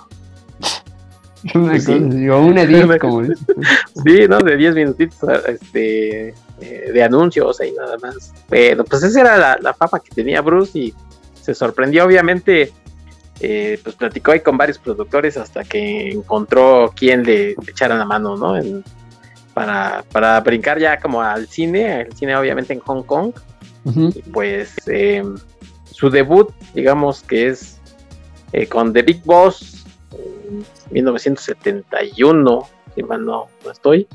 Una 1.54 1.72
cosa, 1.72 1.92
edit, 1.94 2.98
como. 2.98 3.22
Sí, 4.04 4.28
¿no? 4.28 4.38
De 4.40 4.56
diez 4.56 4.74
minutitos 4.74 5.18
este, 5.48 6.28
eh, 6.60 6.90
de 6.92 7.02
anuncios 7.02 7.60
ahí 7.60 7.72
nada 7.72 7.96
más. 7.98 8.32
Bueno, 8.48 8.84
pues 8.84 9.02
esa 9.02 9.20
era 9.20 9.36
la, 9.36 9.58
la 9.60 9.74
fama 9.74 10.00
que 10.00 10.14
tenía 10.14 10.42
Bruce 10.42 10.78
y 10.78 10.94
se 11.40 11.54
sorprendió 11.54 12.04
obviamente 12.04 12.72
eh, 13.42 13.80
pues 13.82 13.96
platicó 13.96 14.32
ahí 14.32 14.40
con 14.40 14.58
varios 14.58 14.78
productores 14.78 15.38
hasta 15.38 15.64
que 15.64 16.10
encontró 16.10 16.92
quien 16.94 17.22
le, 17.24 17.52
echara 17.66 17.96
la 17.96 18.04
mano, 18.04 18.36
¿no? 18.36 18.54
Para, 19.60 20.04
para, 20.12 20.40
brincar 20.40 20.78
ya 20.78 20.98
como 20.98 21.22
al 21.22 21.46
cine, 21.46 22.02
el 22.02 22.12
cine 22.14 22.36
obviamente 22.36 22.72
en 22.72 22.80
Hong 22.80 23.02
Kong. 23.02 23.32
pues 24.32 24.74
em, 24.86 25.36
su 25.90 26.10
debut, 26.10 26.50
digamos 26.74 27.22
que 27.22 27.48
es 27.48 27.78
eh, 28.52 28.66
con 28.66 28.92
The 28.92 29.02
Big 29.02 29.22
Boss 29.24 29.84
en 30.12 30.64
1971, 30.90 32.62
si 32.94 33.02
mal 33.02 33.24
no, 33.24 33.46
estoy. 33.70 34.06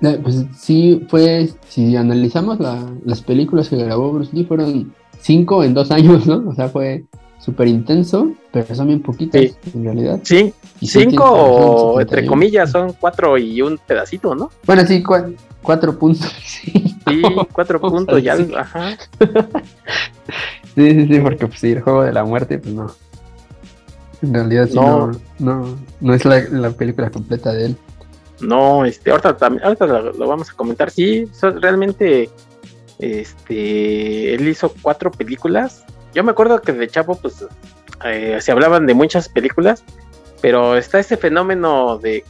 Eh, 0.00 0.18
pues 0.22 0.44
sí, 0.56 1.04
fue, 1.08 1.48
si 1.68 1.96
analizamos 1.96 2.58
las 3.04 3.22
películas 3.22 3.68
que 3.68 3.76
grabó 3.76 4.12
Bruce 4.12 4.34
Lee, 4.34 4.44
fueron 4.44 4.92
cinco 5.20 5.62
en 5.62 5.74
dos 5.74 5.90
años, 5.90 6.26
¿no? 6.26 6.48
O 6.48 6.54
sea, 6.54 6.68
fue 6.68 7.04
súper 7.38 7.68
intenso, 7.68 8.32
pero 8.52 8.74
son 8.74 8.88
bien 8.88 9.02
poquitas 9.02 9.56
en 9.74 9.84
realidad. 9.84 10.20
Sí, 10.22 10.52
cinco, 10.86 12.00
entre 12.00 12.26
comillas, 12.26 12.70
son 12.70 12.92
cuatro 12.94 13.38
y 13.38 13.62
un 13.62 13.78
pedacito, 13.78 14.34
¿no? 14.34 14.50
Bueno, 14.64 14.86
sí, 14.86 15.02
cuatro 15.62 15.98
puntos. 15.98 16.30
Sí, 17.04 17.20
cuatro 17.52 17.80
puntos, 17.80 18.22
ya, 18.22 18.38
ajá. 18.56 18.96
sí, 20.76 20.90
sí, 20.92 21.06
sí, 21.08 21.18
porque 21.18 21.48
pues 21.48 21.58
sí, 21.58 21.72
el 21.72 21.80
juego 21.82 22.04
de 22.04 22.12
la 22.12 22.24
muerte, 22.24 22.58
pues 22.58 22.72
no. 22.72 22.94
En 24.22 24.32
realidad 24.32 24.68
sí, 24.68 24.76
no, 24.76 25.10
no, 25.40 25.76
no, 26.00 26.14
es 26.14 26.24
la, 26.24 26.70
película 26.70 27.10
completa 27.10 27.52
de 27.52 27.66
él. 27.66 27.76
No, 28.40 28.84
este, 28.84 29.10
ahorita, 29.10 29.36
también, 29.36 29.64
ahorita 29.64 29.86
lo, 29.86 30.28
vamos 30.28 30.48
a 30.50 30.54
comentar. 30.54 30.92
Sí, 30.92 31.28
realmente, 31.60 32.30
este, 33.00 34.34
él 34.34 34.46
hizo 34.46 34.72
cuatro 34.80 35.10
películas 35.10 35.84
yo 36.14 36.24
me 36.24 36.30
acuerdo 36.30 36.60
que 36.60 36.72
de 36.72 36.88
Chapo, 36.88 37.16
pues, 37.16 37.44
eh, 38.04 38.38
se 38.40 38.52
hablaban 38.52 38.86
de 38.86 38.94
muchas 38.94 39.28
películas, 39.28 39.84
pero 40.42 40.76
está 40.76 40.98
ese 40.98 41.16
fenómeno 41.16 41.98
de 41.98 42.24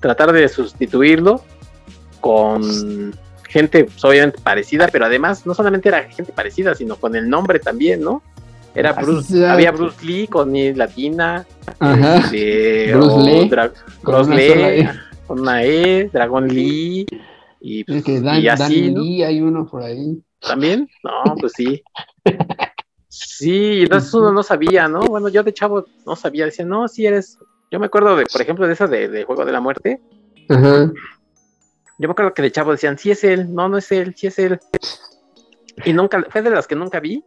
tratar 0.00 0.32
de 0.32 0.48
sustituirlo 0.48 1.42
con 2.20 3.12
gente 3.48 3.84
pues, 3.84 4.04
obviamente 4.04 4.38
parecida, 4.42 4.88
pero 4.90 5.04
además 5.04 5.44
no 5.44 5.54
solamente 5.54 5.88
era 5.88 6.04
gente 6.04 6.32
parecida, 6.32 6.74
sino 6.74 6.96
con 6.96 7.14
el 7.16 7.28
nombre 7.28 7.58
también, 7.58 8.00
¿no? 8.00 8.22
Era 8.74 8.92
Bruce, 8.92 9.46
había 9.46 9.72
Bruce 9.72 10.04
Lee 10.04 10.26
con 10.28 10.52
mi 10.52 10.72
latina, 10.72 11.46
este, 11.80 12.94
Bruce 12.94 13.18
Lee, 13.22 13.50
Bruce 14.02 14.34
Lee, 14.34 14.88
con 15.26 15.40
una 15.40 15.64
E, 15.64 16.10
Dragon 16.12 16.46
Lee, 16.46 17.06
y, 17.60 17.84
pues, 17.84 18.04
y 18.06 18.48
así, 18.48 18.90
Lee, 18.90 19.22
hay 19.22 19.40
uno 19.40 19.66
por 19.66 19.82
ahí. 19.82 20.22
¿También? 20.40 20.88
No, 21.02 21.34
pues 21.36 21.52
sí. 21.56 21.82
Sí, 23.18 23.80
entonces 23.82 24.12
uno 24.12 24.30
no 24.30 24.42
sabía, 24.42 24.88
¿no? 24.88 25.00
Bueno, 25.00 25.28
yo 25.28 25.42
de 25.42 25.54
chavo 25.54 25.86
no 26.04 26.16
sabía, 26.16 26.44
decía, 26.44 26.66
no, 26.66 26.86
si 26.86 27.06
eres. 27.06 27.38
Yo 27.76 27.80
me 27.80 27.88
acuerdo 27.88 28.16
de, 28.16 28.24
por 28.24 28.40
ejemplo, 28.40 28.66
de 28.66 28.72
esa 28.72 28.86
de, 28.86 29.24
Juego 29.24 29.44
de 29.44 29.52
la 29.52 29.60
Muerte. 29.60 30.00
Ajá. 30.48 30.90
Yo 31.98 32.08
me 32.08 32.12
acuerdo 32.12 32.32
que 32.32 32.40
de 32.40 32.50
chavo 32.50 32.72
decían, 32.72 32.96
sí 32.96 33.10
es 33.10 33.22
él, 33.22 33.54
no, 33.54 33.68
no 33.68 33.76
es 33.76 33.92
él, 33.92 34.14
sí 34.16 34.28
es 34.28 34.38
él. 34.38 34.58
Y 35.84 35.92
nunca, 35.92 36.24
fue 36.30 36.40
de 36.40 36.48
las 36.48 36.66
que 36.66 36.74
nunca 36.74 37.00
vi. 37.00 37.22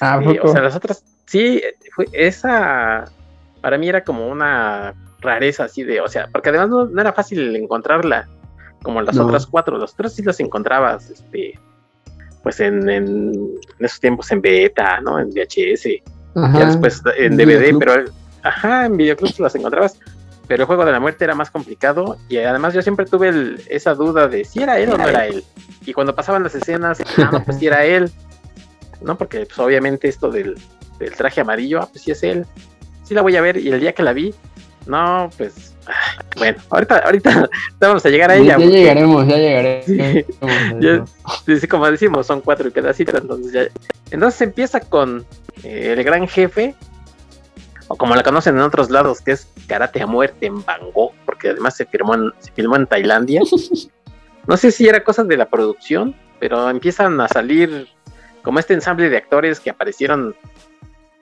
ah, 0.00 0.18
este, 0.20 0.40
o 0.40 0.48
sea, 0.48 0.62
las 0.62 0.74
otras, 0.74 1.04
sí, 1.26 1.62
fue 1.94 2.06
esa, 2.12 3.04
para 3.60 3.78
mí 3.78 3.88
era 3.88 4.02
como 4.02 4.28
una 4.28 4.94
rareza 5.20 5.66
así 5.66 5.84
de, 5.84 6.00
o 6.00 6.08
sea, 6.08 6.28
porque 6.32 6.48
además 6.48 6.68
no, 6.90 7.00
era 7.00 7.12
fácil 7.12 7.54
encontrarla 7.54 8.28
como 8.82 9.00
las 9.00 9.16
otras 9.16 9.46
cuatro, 9.46 9.78
las 9.78 9.92
otras 9.92 10.12
sí 10.12 10.24
las 10.24 10.40
encontrabas, 10.40 11.08
este, 11.08 11.56
pues 12.42 12.58
en, 12.58 13.54
esos 13.78 14.00
tiempos 14.00 14.28
en 14.32 14.40
beta, 14.40 15.00
¿no? 15.02 15.20
En 15.20 15.28
VHS, 15.28 16.02
ya 16.34 16.66
después 16.66 17.00
en 17.16 17.36
DVD, 17.36 17.78
pero 17.78 18.06
ajá, 18.48 18.86
en 18.86 18.96
videoclubs 18.96 19.40
las 19.40 19.54
encontrabas, 19.54 19.98
pero 20.46 20.62
el 20.62 20.66
juego 20.66 20.84
de 20.84 20.92
la 20.92 21.00
muerte 21.00 21.24
era 21.24 21.34
más 21.34 21.50
complicado 21.50 22.16
y 22.28 22.38
además 22.38 22.74
yo 22.74 22.82
siempre 22.82 23.06
tuve 23.06 23.56
esa 23.68 23.94
duda 23.94 24.28
de 24.28 24.44
si 24.44 24.62
era 24.62 24.78
él 24.78 24.92
o 24.92 24.98
no 24.98 25.08
era 25.08 25.26
él. 25.26 25.44
Y 25.84 25.92
cuando 25.92 26.14
pasaban 26.14 26.42
las 26.42 26.54
escenas, 26.54 26.98
ah, 27.18 27.30
no, 27.32 27.44
pues 27.44 27.58
si 27.58 27.66
era 27.66 27.84
él, 27.84 28.10
¿no? 29.00 29.16
Porque 29.18 29.46
pues 29.46 29.58
obviamente 29.58 30.08
esto 30.08 30.30
del, 30.30 30.56
del 30.98 31.12
traje 31.14 31.40
amarillo, 31.40 31.80
ah, 31.80 31.88
pues 31.90 32.04
sí 32.04 32.10
es 32.10 32.22
él. 32.22 32.46
Sí 33.04 33.14
la 33.14 33.22
voy 33.22 33.36
a 33.36 33.40
ver 33.40 33.56
y 33.56 33.68
el 33.68 33.80
día 33.80 33.92
que 33.92 34.02
la 34.02 34.12
vi, 34.12 34.34
no, 34.86 35.30
pues 35.36 35.74
bueno, 36.36 36.58
ahorita, 36.70 36.98
ahorita 36.98 37.48
vamos 37.80 38.04
a 38.04 38.08
llegar 38.08 38.30
a 38.30 38.36
ella. 38.36 38.56
Ya, 38.58 38.66
llegaremos, 38.66 39.26
ya 39.26 39.36
llegaremos. 39.36 41.10
como 41.68 41.90
decimos, 41.90 42.26
son 42.26 42.40
cuatro 42.40 42.70
pedacitos, 42.70 43.20
entonces 43.20 43.52
ya. 43.52 43.62
Entonces 44.10 44.40
empieza 44.42 44.80
con 44.80 45.24
eh, 45.62 45.94
el 45.96 46.04
gran 46.04 46.26
jefe, 46.28 46.74
o 47.88 47.96
como 47.96 48.14
la 48.14 48.22
conocen 48.22 48.56
en 48.56 48.62
otros 48.62 48.90
lados, 48.90 49.20
que 49.20 49.32
es 49.32 49.48
Karate 49.66 50.02
a 50.02 50.06
muerte 50.06 50.46
en 50.46 50.64
Bangkok, 50.64 51.12
porque 51.24 51.50
además 51.50 51.76
se, 51.76 51.86
firmó 51.86 52.14
se 52.38 52.52
filmó 52.52 52.76
en 52.76 52.86
Tailandia. 52.86 53.42
No 54.48 54.56
sé 54.56 54.70
si 54.70 54.86
era 54.86 55.02
cosa 55.02 55.24
de 55.24 55.36
la 55.36 55.48
producción, 55.48 56.14
pero 56.38 56.70
empiezan 56.70 57.20
a 57.20 57.26
salir 57.26 57.88
como 58.42 58.60
este 58.60 58.74
ensamble 58.74 59.08
de 59.08 59.16
actores 59.16 59.58
que 59.58 59.70
aparecieron 59.70 60.36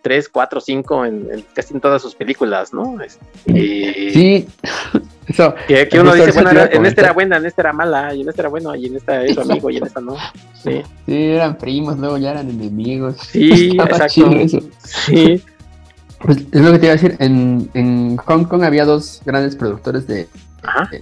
tres, 0.02 0.28
cuatro, 0.28 0.60
cinco 0.60 1.06
en, 1.06 1.42
casi 1.54 1.72
en 1.72 1.80
todas 1.80 2.02
sus 2.02 2.14
películas, 2.14 2.74
¿no? 2.74 3.00
Este, 3.00 4.10
sí. 4.12 4.46
Eso, 5.26 5.54
que, 5.66 5.88
uno 5.98 6.12
dice, 6.12 6.42
bueno, 6.42 6.60
en 6.70 6.84
esta 6.84 7.00
era 7.00 7.12
buena, 7.12 7.38
en 7.38 7.46
esta 7.46 7.62
era 7.62 7.72
mala, 7.72 8.14
y 8.14 8.20
en 8.20 8.28
esta 8.28 8.42
era 8.42 8.50
bueno, 8.50 8.74
y 8.74 8.84
en 8.84 8.96
esta 8.96 9.24
es 9.24 9.34
su 9.34 9.40
amigo, 9.40 9.70
y 9.70 9.78
en 9.78 9.86
esta 9.86 10.02
no. 10.02 10.18
Sí. 10.62 10.82
sí, 11.06 11.24
eran 11.28 11.56
primos, 11.56 11.98
luego 11.98 12.18
ya 12.18 12.32
eran 12.32 12.50
enemigos. 12.50 13.16
Sí, 13.16 13.78
exacto. 13.80 14.30
Sí. 14.84 15.42
Pues 16.24 16.38
es 16.38 16.60
lo 16.62 16.72
que 16.72 16.78
te 16.78 16.86
iba 16.86 16.94
a 16.94 16.96
decir, 16.96 17.16
en, 17.18 17.68
en 17.74 18.16
Hong 18.16 18.44
Kong 18.44 18.62
había 18.62 18.86
dos 18.86 19.20
grandes 19.26 19.56
productores 19.56 20.06
de, 20.06 20.26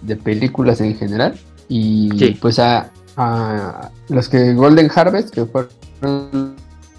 de, 0.00 0.16
películas 0.16 0.80
en 0.80 0.96
general, 0.96 1.38
y 1.68 2.34
pues 2.34 2.58
a, 2.58 2.90
a, 3.16 3.90
los 4.08 4.28
que 4.28 4.52
Golden 4.54 4.90
Harvest, 4.92 5.30
que 5.30 5.46
fueron 5.46 6.56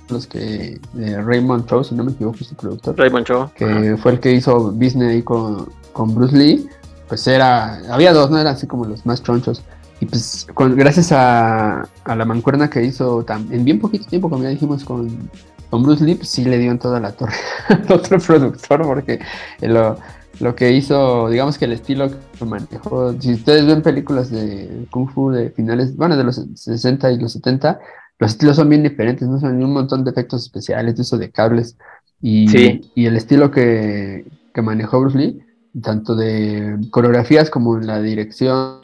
los 0.07 0.28
que 0.28 0.80
Raymond 0.93 1.65
Cho, 1.67 1.84
si 1.84 1.95
no 1.95 2.05
me 2.05 2.13
equivoco, 2.13 2.38
es 2.39 2.51
el 2.51 2.57
productor. 2.57 2.97
Raymond 2.97 3.26
Cho. 3.26 3.51
Que 3.55 3.97
fue 3.97 4.13
el 4.13 4.19
que 4.21 4.32
hizo 4.32 4.71
Disney 4.71 5.21
con, 5.21 5.69
con 5.91 6.15
Bruce 6.15 6.38
Lee. 6.38 6.67
Pues 7.09 7.28
era, 7.28 7.82
había 7.93 8.13
dos, 8.13 8.32
¿no? 8.32 8.39
Eran 8.39 8.55
así 8.55 8.67
como 8.67 8.86
los 8.86 9.05
más 9.05 9.21
chonchos. 9.21 9.63
Y 9.99 10.05
pues 10.05 10.47
gracias 10.55 11.11
a, 11.11 11.82
a, 12.03 12.15
la 12.15 12.26
mancuerna 12.26 12.69
que 12.69 12.84
hizo 12.84 13.26
en 13.49 13.65
bien 13.65 13.80
poquito 13.80 14.05
tiempo, 14.05 14.30
como 14.30 14.43
ya 14.43 14.49
dijimos, 14.49 14.84
con, 14.84 15.30
con 15.74 15.82
Bruce 15.82 16.05
Lee, 16.05 16.13
pues 16.13 16.30
sí 16.30 16.45
le 16.45 16.59
dio 16.59 16.69
en 16.69 16.78
toda 16.78 16.99
la 16.99 17.13
torre 17.13 17.34
al 17.67 17.91
otro 17.91 18.19
productor, 18.19 18.84
porque 18.84 19.17
lo, 19.59 19.97
lo 20.39 20.53
que 20.53 20.71
hizo, 20.71 21.28
digamos 21.30 21.57
que 21.57 21.65
el 21.65 21.71
estilo 21.71 22.11
que 22.38 22.45
manejó, 22.45 23.19
si 23.19 23.34
ustedes 23.34 23.65
ven 23.65 23.82
películas 23.82 24.30
de 24.30 24.86
Kung 24.91 25.09
Fu 25.09 25.32
de 25.32 25.49
finales, 25.49 25.95
bueno, 25.95 26.15
de 26.15 26.26
los 26.26 26.45
60 26.53 27.13
y 27.13 27.17
los 27.17 27.32
70, 27.32 27.80
los 28.19 28.32
estilos 28.34 28.55
son 28.55 28.69
bien 28.69 28.84
diferentes, 28.84 29.28
¿no? 29.28 29.39
Son 29.39 29.63
un 29.63 29.74
montón 29.74 30.03
de 30.03 30.11
efectos 30.11 30.43
especiales, 30.43 30.95
de 30.95 31.01
eso 31.01 31.17
de 31.17 31.32
cables. 31.32 31.76
Y, 32.21 32.45
y 32.93 33.07
el 33.07 33.15
estilo 33.15 33.49
que, 33.49 34.28
que, 34.53 34.61
manejó 34.61 34.99
Bruce 34.99 35.17
Lee, 35.17 35.39
tanto 35.82 36.15
de 36.15 36.78
coreografías 36.91 37.49
como 37.49 37.78
en 37.78 37.88
la 37.88 37.99
dirección, 37.99 38.80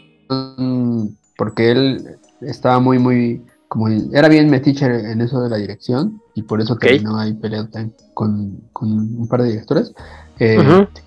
porque 1.38 1.70
él 1.70 2.18
estaba 2.42 2.80
muy, 2.80 2.98
muy, 2.98 3.44
como 3.70 3.88
era 3.88 4.28
bien 4.28 4.50
metiche 4.50 4.86
en 4.86 5.22
eso 5.22 5.42
de 5.42 5.50
la 5.50 5.58
dirección, 5.58 6.22
y 6.34 6.42
por 6.42 6.60
eso 6.60 6.76
terminó 6.76 7.18
ahí 7.20 7.34
peleando 7.36 7.94
con, 8.16 8.60
con, 8.74 8.90
un 8.90 9.28
par 9.30 9.44
de 9.44 9.50
directores. 9.50 9.94
Eh, 10.40 10.58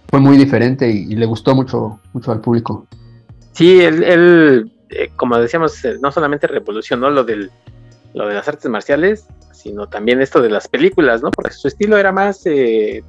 fue 0.09 0.21
muy 0.21 0.37
diferente 0.37 0.89
y, 0.89 1.17
le 1.17 1.27
gustó 1.27 1.55
mucho, 1.57 1.99
mucho 2.13 2.31
al 2.31 2.41
público. 2.41 2.87
Sí, 3.53 3.81
él, 3.81 4.05
él 4.05 4.73
eh, 4.91 5.11
como 5.17 5.39
decíamos, 5.39 5.85
eh, 5.85 5.97
no 6.01 6.13
solamente 6.13 6.47
revolucionó 6.47 7.11
lo 7.11 7.25
del 7.25 7.51
lo 8.15 8.29
de 8.29 8.35
las 8.35 8.47
artes 8.47 8.71
marciales, 8.71 9.27
sino 9.53 9.89
también 9.89 10.21
esto 10.21 10.41
de 10.41 10.51
las 10.51 10.69
películas, 10.69 11.23
¿no? 11.23 11.31
Porque 11.31 11.55
su 11.55 11.67
estilo 11.67 11.97
era 11.97 12.13
más, 12.13 12.45
eh, 12.45 13.03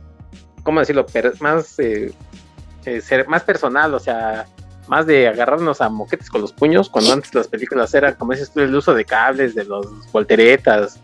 ¿cómo 0.64 0.80
decirlo? 0.80 1.06
más, 1.42 1.68
ser 1.68 3.28
más 3.28 3.44
personal, 3.44 3.94
o 3.94 4.00
sea, 4.00 4.46
más 4.88 5.06
de 5.06 5.28
agarrarnos 5.28 5.82
a 5.82 5.90
moquetes 5.90 6.30
con 6.30 6.42
los 6.42 6.52
puños, 6.52 6.90
cuando 6.90 7.14
antes 7.14 7.34
las 7.34 7.48
películas 7.48 7.94
eran, 7.94 8.16
como 8.16 8.34
dices 8.34 8.52
tú, 8.52 8.60
el 8.60 8.76
uso 8.76 8.94
de 8.94 9.06
cables, 9.06 9.56
de 9.56 9.66
los 9.66 9.88
volteretas, 10.12 11.00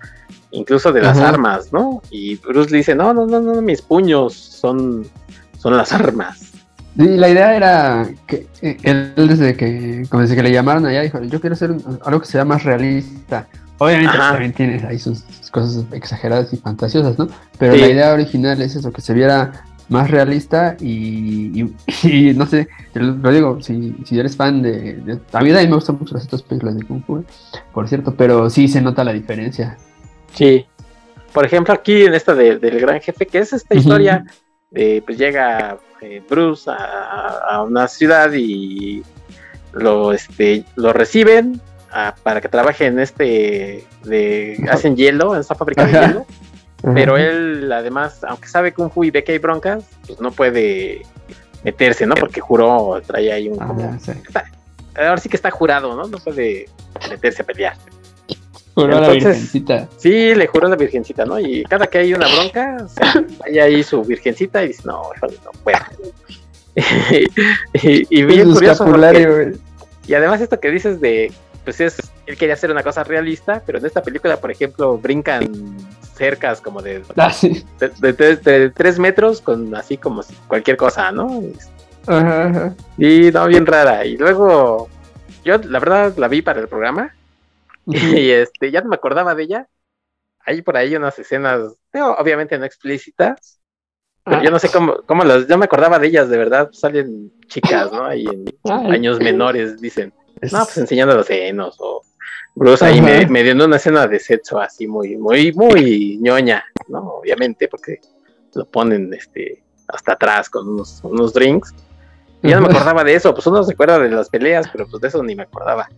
incluso 0.51 0.91
de 0.91 1.01
las 1.01 1.17
armas, 1.19 1.71
¿no? 1.71 2.01
Y 2.09 2.36
Bruce 2.38 2.71
le 2.71 2.77
dice, 2.77 2.95
no, 2.95 3.13
no, 3.13 3.25
no, 3.25 3.39
no, 3.39 3.61
mis 3.61 3.82
puños 3.82 4.34
son, 4.34 5.07
son 5.57 5.77
las 5.77 5.91
armas. 5.93 6.51
Y 6.97 7.17
la 7.17 7.30
idea 7.30 7.55
era 7.55 8.09
que 8.27 8.47
él 8.61 9.13
desde 9.15 9.55
que, 9.55 10.05
como 10.09 10.21
desde 10.21 10.36
que 10.36 10.43
le 10.43 10.51
llamaron 10.51 10.86
allá, 10.86 11.01
dijo, 11.01 11.21
yo 11.23 11.39
quiero 11.39 11.53
hacer 11.53 11.75
algo 12.03 12.19
que 12.19 12.27
sea 12.27 12.43
más 12.43 12.63
realista. 12.63 13.47
Obviamente 13.77 14.17
también 14.17 14.53
tienes 14.53 14.84
ahí 14.84 14.99
sus, 14.99 15.23
cosas 15.51 15.86
exageradas 15.93 16.51
y 16.51 16.57
fantasiosas, 16.57 17.17
¿no? 17.17 17.30
Pero 17.57 17.75
la 17.75 17.88
idea 17.88 18.13
original 18.13 18.61
es 18.61 18.75
eso, 18.75 18.91
que 18.91 19.01
se 19.01 19.13
viera 19.13 19.63
más 19.89 20.09
realista 20.09 20.77
y, 20.79 21.65
no 22.35 22.45
sé, 22.45 22.67
lo 22.93 23.31
digo, 23.31 23.61
si, 23.61 23.95
si 24.05 24.19
eres 24.19 24.35
fan 24.35 24.61
de, 24.61 25.19
A 25.33 25.41
mí 25.41 25.49
también 25.51 25.69
me 25.69 25.75
gustan 25.75 25.97
mucho 25.99 26.15
las 26.15 26.25
otras 26.25 26.43
películas 26.43 26.77
de 26.77 26.83
Kung 26.85 27.03
Fu, 27.03 27.23
por 27.73 27.87
cierto, 27.87 28.13
pero 28.15 28.49
sí 28.49 28.67
se 28.67 28.81
nota 28.81 29.03
la 29.03 29.13
diferencia. 29.13 29.77
Sí. 30.33 30.65
Por 31.33 31.45
ejemplo, 31.45 31.73
aquí 31.73 32.03
en 32.05 32.13
esta 32.13 32.33
del 32.33 32.59
Gran 32.59 33.01
Jefe, 33.01 33.25
que 33.25 33.39
es 33.39 33.53
esta 33.53 33.75
historia 33.75 34.25
de, 34.71 35.03
pues 35.05 35.17
llega 35.17 35.77
eh, 36.01 36.21
Bruce 36.27 36.69
a, 36.69 37.39
a, 37.49 37.63
una 37.63 37.87
ciudad 37.87 38.31
y 38.33 39.03
lo, 39.73 40.11
este, 40.11 40.63
lo 40.75 40.93
reciben 40.93 41.61
para 42.23 42.39
que 42.39 42.49
trabaje 42.49 42.85
en 42.85 42.99
este 42.99 43.83
de 44.03 44.63
hacen 44.71 44.95
hielo, 44.95 45.33
en 45.33 45.41
esta 45.41 45.55
fábrica 45.55 45.85
de 45.85 45.91
hielo. 45.91 46.25
Pero 46.82 47.17
él, 47.17 47.71
además, 47.71 48.23
aunque 48.23 48.47
sabe 48.47 48.73
Kung 48.73 48.91
Fu 48.91 49.03
y 49.03 49.11
ve 49.11 49.23
que 49.23 49.34
hay 49.34 49.38
broncas, 49.38 49.84
pues 50.07 50.21
no 50.21 50.32
puede 50.32 51.01
meterse, 51.63 52.05
¿no? 52.05 52.15
Porque 52.15 52.39
juró, 52.39 53.01
trae 53.05 53.32
ahí 53.32 53.49
un. 53.49 53.61
Ah, 53.61 53.97
ahora 54.95 55.17
sí 55.17 55.30
que 55.30 55.36
está 55.36 55.51
jurado, 55.51 55.95
¿no? 55.95 56.07
No 56.07 56.17
puede 56.17 56.67
meterse 57.09 57.41
a 57.41 57.45
pelear. 57.45 57.75
Juró 58.75 58.97
a 58.97 59.01
la 59.01 59.09
virgencita. 59.09 59.89
Sí, 59.97 60.34
le 60.36 60.47
juró 60.47 60.67
a 60.67 60.69
la 60.69 60.75
virgencita, 60.77 61.25
¿no? 61.25 61.39
Y 61.39 61.63
cada 61.63 61.88
que 61.88 61.97
hay 61.97 62.13
una 62.13 62.27
bronca, 62.27 62.77
hay 63.45 63.59
ahí 63.59 63.84
su 63.84 64.01
virgencita 64.03 64.63
y 64.63 64.69
dice, 64.69 64.84
no, 64.86 65.03
no 65.21 65.51
puedo. 65.63 65.80
y, 67.73 68.23
bien 68.23 68.53
curioso. 68.53 68.86
y 70.07 70.13
además, 70.13 70.39
esto 70.39 70.59
que 70.59 70.71
dices 70.71 71.01
de 71.01 71.32
pues 71.65 71.82
es, 71.82 71.97
él 72.30 72.38
quería 72.38 72.53
hacer 72.53 72.69
una 72.69 72.84
cosa 72.84 73.03
realista, 73.03 73.63
pero 73.65 73.80
en 73.80 73.88
esta 73.88 74.03
película, 74.03 74.38
por 74.38 74.51
ejemplo, 74.51 74.99
brincan 74.99 75.49
cercas 76.13 76.61
como 76.61 76.80
de, 76.80 77.03
ah, 77.17 77.34
de, 77.80 78.69
tres 78.69 78.99
metros 78.99 79.41
con 79.41 79.73
así 79.73 79.97
como 79.97 80.21
cualquier 80.47 80.77
cosa, 80.77 81.11
¿no? 81.11 81.41
Y 82.99 83.32
no, 83.32 83.47
bien 83.47 83.65
rara. 83.65 84.05
Y 84.05 84.15
luego, 84.15 84.89
yo 85.43 85.57
la 85.57 85.80
verdad 85.80 86.15
la 86.17 86.27
vi 86.27 86.43
para 86.43 86.59
el 86.59 86.67
programa 86.67 87.15
y 87.88 88.30
este 88.30 88.69
ya 88.69 88.82
no 88.82 88.89
me 88.89 88.95
acordaba 88.95 89.34
de 89.34 89.43
ella. 89.43 89.67
Hay 90.41 90.61
por 90.61 90.77
ahí 90.77 90.95
unas 90.95 91.17
escenas, 91.17 91.77
obviamente 92.19 92.59
no 92.59 92.65
explícitas, 92.65 93.59
pero 94.23 94.43
yo 94.43 94.51
no 94.51 94.59
sé 94.59 94.69
cómo, 94.69 94.97
cómo 95.07 95.23
las, 95.23 95.47
yo 95.47 95.57
me 95.57 95.65
acordaba 95.65 95.97
de 95.97 96.07
ellas, 96.07 96.30
de 96.30 96.38
verdad, 96.38 96.69
salen 96.73 97.32
chicas, 97.47 97.91
¿no? 97.91 98.05
Ahí 98.05 98.27
en 98.27 98.91
años 98.91 99.19
menores, 99.19 99.82
dicen. 99.82 100.13
No, 100.51 100.59
pues 100.63 100.77
enseñando 100.77 101.15
los 101.15 101.25
senos 101.25 101.75
o 101.80 102.03
Bruce 102.56 102.86
ahí 102.86 103.02
me, 103.02 103.26
me, 103.28 103.43
dio 103.43 103.54
una 103.54 103.78
escena 103.78 104.08
de 104.08 104.20
sexo 104.20 104.60
así 104.60 104.88
muy, 104.88 105.16
muy, 105.16 105.54
muy 105.54 106.18
ñoña, 106.22 106.64
¿no? 106.88 107.00
Obviamente, 107.20 107.68
porque 107.68 108.00
lo 108.54 108.66
ponen 108.66 109.14
este 109.14 109.64
hasta 109.88 110.14
atrás 110.14 110.50
con 110.50 110.68
unos, 110.68 111.00
unos 111.04 111.34
drinks. 111.34 111.74
Y 112.41 112.50
ya 112.50 112.56
no 112.60 112.68
me 112.68 112.74
acordaba 112.74 113.04
de 113.04 113.16
eso, 113.16 113.34
pues 113.34 113.45
uno 113.47 113.64
se 113.64 113.74
acuerda 113.74 114.00
de 114.00 114.10
las 114.10 114.30
peleas, 114.30 114.68
pero 114.72 114.88
pues 114.88 115.02
de 115.02 115.08
eso 115.10 115.22
ni 115.24 115.36
me 115.36 115.43
acordaba. 115.43 115.89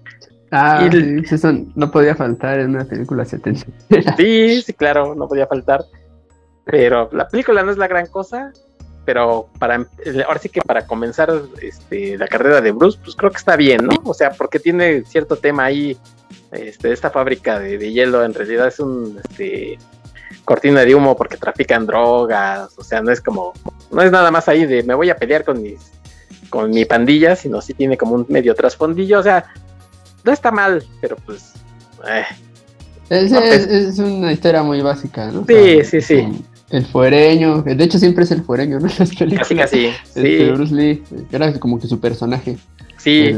Ah, 0.51 0.89
eso 1.31 1.53
no 1.75 1.91
podía 1.91 2.15
faltar 2.15 2.59
en 2.59 2.71
una 2.71 2.83
película 2.83 3.23
setenta. 3.23 3.65
Sí, 4.17 4.61
sí, 4.61 4.73
claro, 4.73 5.15
no 5.15 5.27
podía 5.27 5.47
faltar. 5.47 5.85
Pero 6.65 7.09
la 7.13 7.27
película 7.27 7.63
no 7.63 7.71
es 7.71 7.77
la 7.77 7.87
gran 7.87 8.07
cosa, 8.07 8.51
pero 9.05 9.49
para 9.59 9.75
ahora 10.25 10.39
sí 10.39 10.49
que 10.49 10.61
para 10.61 10.85
comenzar 10.85 11.31
este, 11.61 12.17
la 12.17 12.27
carrera 12.27 12.59
de 12.59 12.71
Bruce, 12.71 12.99
pues 13.01 13.15
creo 13.15 13.31
que 13.31 13.37
está 13.37 13.55
bien, 13.55 13.85
¿no? 13.85 13.95
O 14.03 14.13
sea, 14.13 14.31
porque 14.31 14.59
tiene 14.59 15.03
cierto 15.05 15.37
tema 15.37 15.65
ahí, 15.65 15.97
este, 16.51 16.91
esta 16.91 17.09
fábrica 17.09 17.59
de, 17.59 17.91
hielo 17.91 18.23
en 18.23 18.33
realidad 18.33 18.67
es 18.67 18.79
un 18.79 19.19
este, 19.23 19.77
cortina 20.43 20.81
de 20.81 20.95
humo 20.95 21.15
porque 21.15 21.37
trafican 21.37 21.85
drogas, 21.85 22.77
o 22.77 22.83
sea, 22.83 23.01
no 23.01 23.11
es 23.11 23.21
como, 23.21 23.53
no 23.91 24.01
es 24.01 24.11
nada 24.11 24.31
más 24.31 24.47
ahí 24.47 24.65
de 24.65 24.83
me 24.83 24.93
voy 24.93 25.09
a 25.09 25.15
pelear 25.15 25.45
con 25.45 25.61
mis, 25.61 25.91
con 26.49 26.71
mi 26.71 26.85
pandilla, 26.85 27.35
sino 27.35 27.61
sí 27.61 27.73
tiene 27.73 27.97
como 27.97 28.15
un 28.15 28.25
medio 28.29 28.53
trasfondillo, 28.53 29.19
o 29.19 29.23
sea, 29.23 29.45
no 30.23 30.31
está 30.31 30.51
mal, 30.51 30.83
pero 30.99 31.15
pues, 31.25 31.53
eh. 32.07 32.25
es, 33.09 33.97
una 33.99 34.31
historia 34.31 34.61
muy 34.61 34.81
básica, 34.81 35.31
¿no? 35.31 35.45
Sí, 35.47 35.83
sí, 35.83 36.01
sí. 36.01 36.27
El 36.69 36.85
fuereño, 36.85 37.61
de 37.63 37.83
hecho 37.83 37.99
siempre 37.99 38.23
es 38.23 38.31
el 38.31 38.43
fuereño, 38.43 38.79
¿no? 38.79 38.87
Casi, 39.37 39.55
casi. 39.55 39.91
Sí. 40.13 40.49
Bruce 40.51 40.73
Lee, 40.73 41.03
era 41.31 41.53
como 41.59 41.79
que 41.79 41.87
su 41.87 41.99
personaje. 41.99 42.57
Sí. 42.97 43.35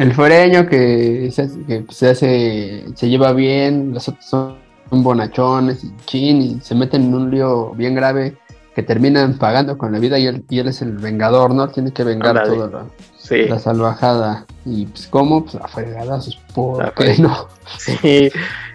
El 0.00 0.14
fuereño 0.14 0.66
que, 0.66 1.30
se, 1.30 1.48
que 1.66 1.84
se 1.90 2.08
hace, 2.08 2.84
se 2.94 3.08
lleva 3.08 3.32
bien, 3.32 3.92
los 3.92 4.08
otros 4.08 4.24
son 4.24 4.56
bonachones 4.90 5.84
y 5.84 5.92
chin, 6.06 6.42
y 6.42 6.60
se 6.62 6.74
meten 6.74 7.02
en 7.02 7.14
un 7.14 7.30
lío 7.30 7.72
bien 7.74 7.94
grave 7.94 8.36
que 8.74 8.82
terminan 8.82 9.36
pagando 9.36 9.76
con 9.76 9.92
la 9.92 9.98
vida 9.98 10.18
y 10.18 10.26
él, 10.26 10.42
y 10.48 10.58
él 10.58 10.68
es 10.68 10.80
el 10.80 10.92
vengador, 10.92 11.54
¿no? 11.54 11.68
Tiene 11.68 11.92
que 11.92 12.04
vengar 12.04 12.42
toda 12.44 12.68
la, 12.68 13.36
la, 13.36 13.58
salvajada. 13.58 14.46
Y 14.64 14.86
pues, 14.86 15.06
¿cómo? 15.06 15.44
Pues 15.44 15.56
a 15.56 15.68
fregadazos, 15.68 16.40
¿por 16.54 16.94
qué 16.94 17.16
no? 17.18 17.48
Sí, 17.78 18.30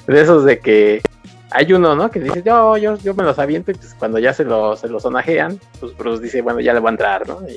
de 0.08 0.22
esos 0.22 0.46
de 0.46 0.60
que 0.60 1.02
hay 1.50 1.74
uno, 1.74 1.96
¿no? 1.96 2.12
Que 2.12 2.20
dice, 2.20 2.44
yo, 2.46 2.78
yo, 2.78 2.98
yo 2.98 3.16
me 3.16 3.24
los 3.24 3.40
aviento 3.40 3.72
y 3.72 3.74
pues 3.74 3.96
cuando 3.98 4.20
ya 4.20 4.32
se 4.32 4.44
los, 4.44 4.80
se 4.80 4.90
los 4.90 5.02
sonajean, 5.02 5.60
pues 5.80 5.98
Bruce 5.98 6.22
dice, 6.22 6.42
bueno, 6.42 6.60
ya 6.60 6.74
le 6.74 6.82
voy 6.82 6.90
a 6.90 6.92
entrar, 6.92 7.28
¿no? 7.28 7.40
Y, 7.48 7.54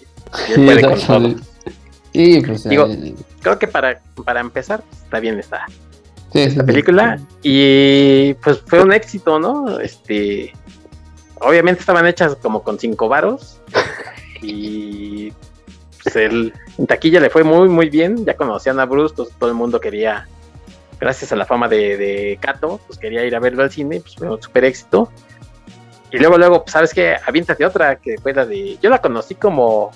sí, 0.47 0.55
puede 0.55 0.81
con 0.83 1.01
todo. 1.01 1.35
Y 2.13 2.41
pues, 2.41 2.69
Digo, 2.69 2.87
eh, 2.87 3.15
creo 3.41 3.59
que 3.59 3.69
para, 3.69 4.01
para 4.25 4.41
empezar, 4.41 4.83
pues, 4.83 5.03
está 5.03 5.21
bien 5.21 5.39
esta, 5.39 5.67
esta 6.33 6.65
película. 6.65 7.19
Y 7.43 8.35
pues 8.35 8.63
fue 8.67 8.83
un 8.83 8.93
éxito, 8.93 9.39
¿no? 9.39 9.79
Este, 9.81 10.53
obviamente 11.41 11.81
estaban 11.81 12.07
hechas 12.07 12.37
como 12.37 12.63
con 12.63 12.79
cinco 12.79 13.09
varos. 13.09 13.61
y 14.43 15.33
pues 16.03 16.17
el, 16.17 16.53
en 16.79 16.87
taquilla 16.87 17.21
le 17.21 17.31
fue 17.31 17.45
muy, 17.45 17.69
muy 17.69 17.89
bien. 17.89 18.25
Ya 18.25 18.37
conocían 18.37 18.81
a 18.81 18.87
Bruce, 18.87 19.15
pues, 19.15 19.31
todo 19.39 19.51
el 19.51 19.57
mundo 19.57 19.81
quería, 19.81 20.27
gracias 21.01 21.33
a 21.33 21.37
la 21.37 21.45
fama 21.45 21.69
de, 21.69 21.97
de 21.97 22.39
Kato, 22.41 22.81
pues 22.87 22.99
quería 22.99 23.25
ir 23.25 23.35
a 23.37 23.41
verlo 23.41 23.63
al 23.63 23.71
cine, 23.71 24.01
pues 24.01 24.15
fue 24.17 24.29
un 24.29 24.41
super 24.41 24.65
éxito. 24.65 25.11
Y 26.11 26.19
luego, 26.19 26.39
luego, 26.39 26.63
pues, 26.63 26.73
¿sabes 26.73 26.95
qué? 26.95 27.17
Aviéntate 27.27 27.65
otra 27.65 27.97
que 27.97 28.17
fue 28.19 28.33
la 28.33 28.47
de. 28.47 28.79
Yo 28.83 28.91
la 28.91 29.01
conocí 29.01 29.35
como. 29.35 29.91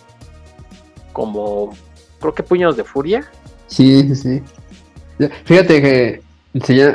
Como. 1.12 1.74
Creo 2.22 2.34
que 2.34 2.42
Puños 2.42 2.76
de 2.78 2.84
Furia. 2.84 3.24
Sí, 3.66 4.14
sí. 4.14 4.42
Fíjate 5.44 5.82
que. 5.82 6.22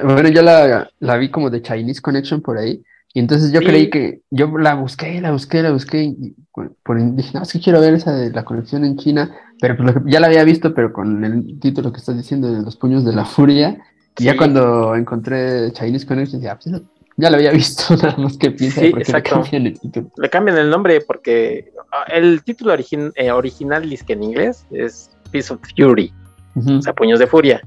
bueno, 0.03 0.29
yo 0.29 0.41
la, 0.41 0.89
la 0.99 1.17
vi 1.17 1.29
como 1.29 1.51
de 1.51 1.61
Chinese 1.61 2.01
Connection 2.01 2.41
por 2.41 2.57
ahí. 2.57 2.81
Y 3.13 3.19
entonces 3.19 3.51
yo 3.51 3.61
creí 3.61 3.89
que, 3.89 4.21
yo 4.29 4.55
la 4.59 4.75
busqué, 4.75 5.19
la 5.21 5.31
busqué, 5.31 5.63
la 5.63 5.71
busqué, 5.71 6.03
y 6.03 6.35
por, 6.83 7.15
dije, 7.15 7.31
no, 7.33 7.41
es 7.41 7.51
que 7.51 7.59
quiero 7.59 7.81
ver 7.81 7.95
esa 7.95 8.13
de 8.13 8.29
la 8.29 8.45
colección 8.45 8.85
en 8.85 8.95
China, 8.95 9.35
pero 9.59 9.75
pues 9.75 9.95
ya 10.05 10.19
la 10.19 10.27
había 10.27 10.43
visto, 10.43 10.75
pero 10.75 10.93
con 10.93 11.25
el 11.25 11.59
título 11.59 11.91
que 11.91 11.97
estás 11.97 12.15
diciendo 12.15 12.53
de 12.53 12.61
los 12.61 12.75
puños 12.75 13.03
de 13.03 13.13
la 13.13 13.25
furia, 13.25 13.79
y 14.19 14.25
ya 14.25 14.37
cuando 14.37 14.95
encontré 14.95 15.71
Chinese 15.71 16.05
Connection, 16.05 16.41
ya, 16.41 16.59
pues, 16.59 16.79
ya 17.15 17.31
lo 17.31 17.37
había 17.37 17.51
visto, 17.51 17.95
nada 18.01 18.15
más 18.17 18.37
que 18.37 18.51
piensa 18.51 18.81
sí, 18.81 18.91
porque 18.91 19.11
le 19.11 19.23
cambian 19.23 19.65
el 19.65 19.79
título. 19.79 20.11
Le 20.15 20.29
cambian 20.29 20.57
el 20.59 20.69
nombre 20.69 21.01
porque 21.01 21.71
ah, 21.91 22.05
el 22.13 22.43
título 22.43 22.75
eh, 22.75 23.31
original 23.31 23.91
es 23.91 24.03
que 24.03 24.13
en 24.13 24.23
inglés 24.23 24.67
es 24.69 25.09
Piece 25.27 25.53
of 25.53 25.59
Fury, 25.75 26.13
o 26.55 26.81
sea, 26.81 26.93
puños 26.93 27.19
de 27.19 27.27
furia 27.27 27.61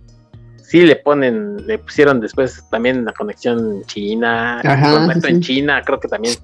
sí 0.71 0.83
le 0.83 0.95
ponen, 0.95 1.67
le 1.67 1.79
pusieron 1.79 2.21
después 2.21 2.63
también 2.71 3.05
la 3.05 3.13
conexión 3.13 3.83
China, 3.87 4.61
contacto 4.63 5.27
en 5.27 5.41
China, 5.41 5.83
creo 5.85 5.99
que 5.99 6.07
también. 6.07 6.35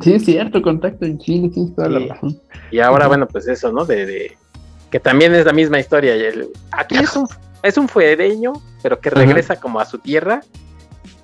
sí, 0.00 0.12
es 0.14 0.24
cierto, 0.24 0.62
contacto 0.62 1.04
en 1.04 1.18
China, 1.18 1.50
tienes 1.52 1.74
toda 1.74 1.88
la 1.88 2.14
razón. 2.14 2.40
Y 2.70 2.78
ahora, 2.78 3.08
bueno, 3.08 3.26
pues 3.26 3.48
eso, 3.48 3.72
¿no? 3.72 3.84
De, 3.84 4.36
que 4.88 5.00
también 5.00 5.34
es 5.34 5.46
la 5.46 5.52
misma 5.52 5.80
historia. 5.80 6.14
aquí 6.70 6.96
es 6.96 7.16
un, 7.16 7.26
es 7.64 7.76
un 7.76 7.88
fuereño, 7.88 8.52
pero 8.84 9.00
que 9.00 9.10
regresa 9.10 9.56
como 9.56 9.80
a 9.80 9.84
su 9.84 9.98
tierra 9.98 10.42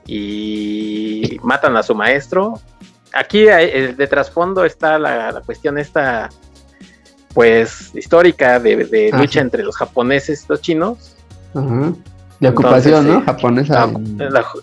y 0.09 1.39
matan 1.45 1.77
a 1.77 1.85
su 1.85 1.95
maestro. 1.95 2.55
Aquí 3.15 3.47
eh, 3.47 3.95
de 3.97 4.07
trasfondo 4.09 4.65
está 4.65 4.99
la, 4.99 5.43
cuestión 5.47 5.79
esta, 5.79 6.29
pues, 7.35 7.95
histórica 7.95 8.59
de, 8.59 9.11
lucha 9.13 9.41
entre 9.41 9.63
los 9.63 9.77
japoneses 9.77 10.45
y 10.45 10.47
los 10.49 10.61
chinos. 10.61 11.17
De 12.41 12.49
ocupación, 12.49 13.07
¿no? 13.07 13.23
Japonesa. 13.23 13.89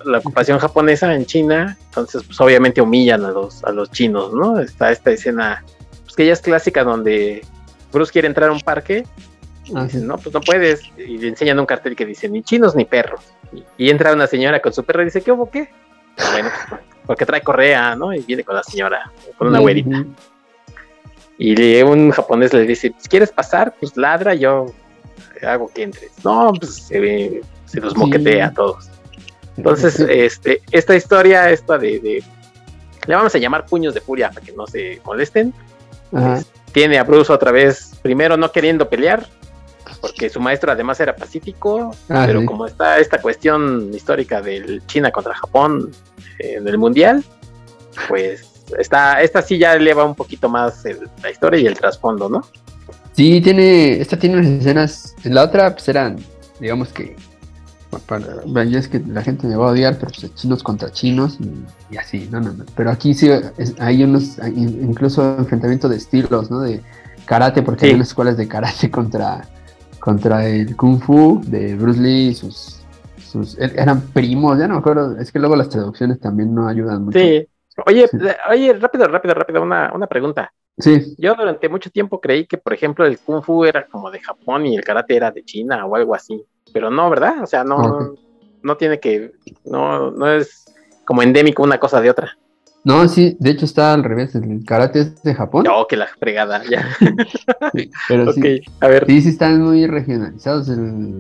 La, 0.06 0.18
ocupación 0.18 0.60
japonesa 0.60 1.14
en 1.14 1.26
China, 1.26 1.78
entonces 1.86 2.24
pues 2.24 2.40
obviamente 2.42 2.82
humillan 2.82 3.24
a 3.24 3.32
los, 3.32 3.64
a 3.64 3.72
los 3.72 3.90
chinos, 3.92 4.34
¿no? 4.34 4.60
Está 4.60 4.92
esta 4.92 5.12
escena, 5.12 5.64
pues 6.04 6.16
que 6.16 6.26
ya 6.26 6.34
es 6.34 6.42
clásica 6.42 6.84
donde 6.84 7.46
Bruce 7.94 8.12
quiere 8.12 8.28
entrar 8.28 8.50
a 8.50 8.52
un 8.52 8.60
parque 8.60 9.06
y 9.70 9.78
ah, 9.78 9.88
no, 10.02 10.18
pues 10.18 10.34
no 10.34 10.42
puedes, 10.42 10.82
y 10.98 11.18
le 11.20 11.28
enseñan 11.28 11.60
un 11.60 11.66
cartel 11.66 11.96
que 11.96 12.06
dice 12.06 12.28
ni 12.28 12.42
chinos 12.42 12.76
ni 12.76 12.86
perros. 12.86 13.22
Y, 13.78 13.90
entra 13.90 14.14
una 14.14 14.28
señora 14.28 14.60
con 14.62 14.74
su 14.74 14.84
perro 14.84 15.02
y 15.04 15.06
dice, 15.06 15.22
¿qué 15.22 15.32
hubo 15.32 15.50
qué? 15.50 15.70
Bueno, 16.32 16.50
pues, 16.70 16.82
porque 17.06 17.26
trae 17.26 17.42
correa, 17.42 17.96
¿no? 17.96 18.14
Y 18.14 18.22
viene 18.22 18.44
con 18.44 18.56
la 18.56 18.64
señora, 18.64 19.12
con 19.38 19.48
una 19.48 19.60
güerita. 19.60 20.06
Y 21.42 21.82
un 21.82 22.12
japonés 22.12 22.54
le 22.54 22.64
dice, 22.64 22.92
pues, 22.92 23.08
¿quieres 23.08 23.32
pasar? 23.32 23.74
Pues 23.80 23.96
ladra, 23.96 24.36
yo 24.36 24.68
hago 25.42 25.70
que 25.70 25.84
entres. 25.84 26.12
No, 26.24 26.52
pues 26.60 26.76
se 26.76 27.00
ve 27.00 27.42
se 27.66 27.80
los 27.80 27.96
moquetea 27.96 28.48
a 28.48 28.54
todos. 28.54 28.90
Entonces, 29.56 30.00
este, 30.00 30.62
esta 30.72 30.96
historia, 30.96 31.50
esta 31.50 31.78
de, 31.78 32.24
le 33.08 33.16
vamos 33.16 33.34
a 33.36 33.38
llamar 33.38 33.66
puños 33.66 33.94
de 33.94 34.02
furia 34.02 34.30
para 34.30 34.46
que 34.46 34.52
no 34.54 34.68
se 34.68 35.02
molesten. 35.06 35.54
tiene 36.72 36.98
a 36.98 37.04
Bruce 37.04 37.32
otra 37.32 37.52
vez, 37.52 37.98
primero 38.02 38.38
no 38.38 38.52
queriendo 38.52 38.90
pelear, 38.90 39.28
porque 40.02 40.30
su 40.30 40.40
maestro 40.40 40.72
además 40.72 41.00
era 41.00 41.16
pacífico, 41.16 41.92
ah, 42.10 42.24
pero 42.26 42.46
como 42.46 42.66
está 42.66 43.00
esta 43.00 43.22
cuestión 43.22 43.94
histórica 43.94 44.42
del 44.42 44.86
China 44.88 45.12
contra 45.12 45.34
Japón 45.36 45.92
en 46.40 46.68
el 46.68 46.78
mundial, 46.78 47.24
pues 48.08 48.49
está, 48.78 49.22
esta 49.22 49.42
sí 49.42 49.58
ya 49.58 49.74
eleva 49.74 50.04
un 50.06 50.16
poquito 50.16 50.50
más 50.50 50.84
la 51.24 51.32
historia 51.32 51.60
y 51.60 51.66
el 51.66 51.78
trasfondo, 51.78 52.30
¿no? 52.30 52.42
Sí, 53.14 53.42
tiene, 53.42 54.00
esta 54.00 54.18
tiene 54.18 54.38
unas 54.38 54.48
escenas, 54.48 55.16
la 55.24 55.44
otra 55.44 55.74
pues 55.74 55.88
eran, 55.90 56.18
digamos 56.60 56.90
que 56.90 57.16
para, 58.06 58.24
es 58.64 58.88
que 58.88 59.00
la 59.00 59.22
gente 59.22 59.48
me 59.48 59.56
va 59.56 59.70
a 59.70 59.72
odiar, 59.72 59.98
pero 60.00 60.12
pues, 60.12 60.34
chinos 60.36 60.62
contra 60.62 60.92
chinos 60.92 61.38
y, 61.92 61.98
así, 61.98 62.28
no, 62.32 62.40
no, 62.40 62.54
no. 62.54 62.66
Pero 62.76 62.92
aquí 62.92 63.14
sí 63.14 63.30
hay 63.80 64.04
unos, 64.04 64.38
incluso 64.56 65.38
enfrentamiento 65.38 65.90
de 65.90 65.98
estilos, 65.98 66.52
¿no? 66.52 66.62
De 66.62 66.82
karate, 67.26 67.64
porque 67.64 67.88
hay 67.88 67.94
unas 67.94 68.10
escuelas 68.10 68.38
de 68.38 68.48
karate 68.48 68.92
contra, 68.92 69.42
contra 70.00 70.48
el 70.48 70.76
kung 70.76 71.02
fu 71.02 71.42
de 71.46 71.76
Bruce 71.76 72.00
Lee 72.00 72.28
y 72.30 72.36
sus, 72.36 72.82
sus 73.28 73.58
er, 73.58 73.74
eran 73.78 74.02
primos, 74.02 74.60
ya 74.60 74.68
no 74.68 74.76
me 74.76 74.80
acuerdo, 74.80 75.18
es 75.20 75.32
que 75.32 75.40
luego 75.40 75.56
las 75.56 75.70
traducciones 75.70 76.20
también 76.20 76.54
no 76.54 76.68
ayudan 76.68 77.06
mucho. 77.06 77.20
Sí. 77.20 77.48
Oye, 77.86 78.10
oye, 78.50 78.74
rápido, 78.74 79.08
rápido, 79.08 79.34
rápido, 79.34 79.62
una, 79.62 79.92
una 79.94 80.08
pregunta. 80.08 80.52
Sí. 80.78 81.16
Yo 81.18 81.36
durante 81.36 81.68
mucho 81.68 81.90
tiempo 81.90 82.22
creí 82.22 82.46
que, 82.46 82.58
por 82.58 82.74
ejemplo, 82.74 83.06
el 83.06 83.20
kung 83.20 83.44
fu 83.44 83.66
era 83.66 83.86
como 83.88 84.10
de 84.12 84.20
Japón 84.20 84.66
y 84.66 84.78
el 84.78 84.84
karate 84.84 85.16
era 85.16 85.32
de 85.32 85.44
China 85.44 85.86
o 85.86 85.96
algo 85.96 86.16
así 86.16 86.46
pero 86.74 86.90
no, 86.90 87.10
¿verdad? 87.10 87.44
O 87.44 87.48
sea, 87.48 87.64
no, 87.64 88.16
no 88.62 88.78
tiene 88.78 89.00
que, 89.00 89.32
no, 89.66 90.12
no 90.12 90.32
es 90.32 90.66
como 91.06 91.22
endémico 91.22 91.64
una 91.64 91.80
cosa 91.80 92.02
de 92.02 92.10
otra. 92.10 92.38
No, 92.82 93.06
sí, 93.10 93.36
de 93.42 93.50
hecho 93.50 93.66
está 93.66 93.94
al 93.94 94.06
revés, 94.06 94.34
el 94.36 94.64
karate 94.66 95.02
es 95.02 95.22
de 95.22 95.36
Japón. 95.36 95.66
No, 95.66 95.86
que 95.86 95.98
la 95.98 96.08
fregada, 96.08 96.64
ya. 96.70 96.88
sí, 97.74 97.92
pero 98.08 98.32
sí, 98.32 98.62
a 98.80 98.88
ver. 98.88 99.06
Sí, 99.06 99.22
sí 99.22 99.30
están 99.30 99.62
muy 99.62 99.86
regionalizados. 99.86 100.72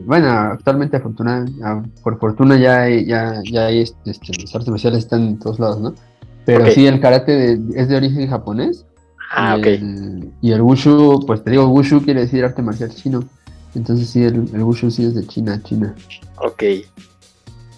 bueno, 0.05 0.29
actualmente 0.29 0.97
afortunadamente, 0.97 1.61
por 2.01 2.17
fortuna 2.17 2.57
ya 2.57 2.83
hay, 2.83 3.05
ya, 3.05 3.41
ya 3.43 3.65
hay 3.65 3.81
este, 3.81 4.11
las 4.41 4.55
artes 4.55 4.69
marciales 4.69 4.99
están 4.99 5.21
en 5.27 5.39
todos 5.39 5.59
lados, 5.59 5.81
¿no? 5.81 5.93
Pero 6.57 6.71
sí, 6.71 6.87
el 6.87 6.99
karate 6.99 7.59
es 7.75 7.87
de 7.87 7.95
origen 7.95 8.29
japonés. 8.29 8.85
Ah, 9.31 9.57
ok. 9.57 9.67
y 10.41 10.51
el 10.51 10.61
wushu, 10.61 11.23
pues 11.27 11.43
te 11.43 11.51
digo, 11.51 11.67
wushu 11.67 12.01
quiere 12.03 12.21
decir 12.21 12.43
arte 12.43 12.63
marcial 12.63 12.89
chino. 12.89 13.23
Entonces 13.75 14.09
sí, 14.09 14.23
el, 14.23 14.49
el 14.53 14.63
Wushu 14.63 14.89
sí 14.89 15.05
es 15.05 15.15
de 15.15 15.25
China, 15.27 15.61
China. 15.63 15.93
Ok. 16.37 16.63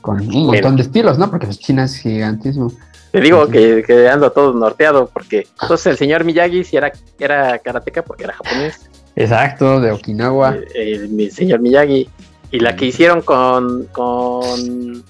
Con 0.02 0.22
un 0.22 0.48
montón 0.48 0.76
de 0.76 0.84
estilos, 0.84 1.18
¿no? 1.18 1.30
Porque 1.30 1.50
China 1.50 1.84
es 1.84 1.98
gigantísimo. 1.98 2.72
Te 3.12 3.20
digo 3.20 3.48
que, 3.48 3.84
que, 3.86 4.08
ando 4.08 4.32
todo 4.32 4.54
norteado, 4.54 5.10
porque 5.12 5.48
entonces 5.62 5.88
el 5.88 5.98
señor 5.98 6.24
Miyagi 6.24 6.64
sí 6.64 6.78
era, 6.78 6.94
era 7.20 7.60
karateca 7.60 8.04
porque 8.04 8.24
era 8.24 8.34
japonés. 8.34 8.90
Exacto, 9.18 9.82
de 9.82 9.92
Okinawa. 9.92 10.56
El, 10.74 11.32
señor 11.32 11.60
Miyagi. 11.60 12.10
Y 12.52 12.60
la 12.60 12.76
que 12.76 12.86
hicieron 12.86 13.22
con. 13.22 13.86
Con, 13.88 15.04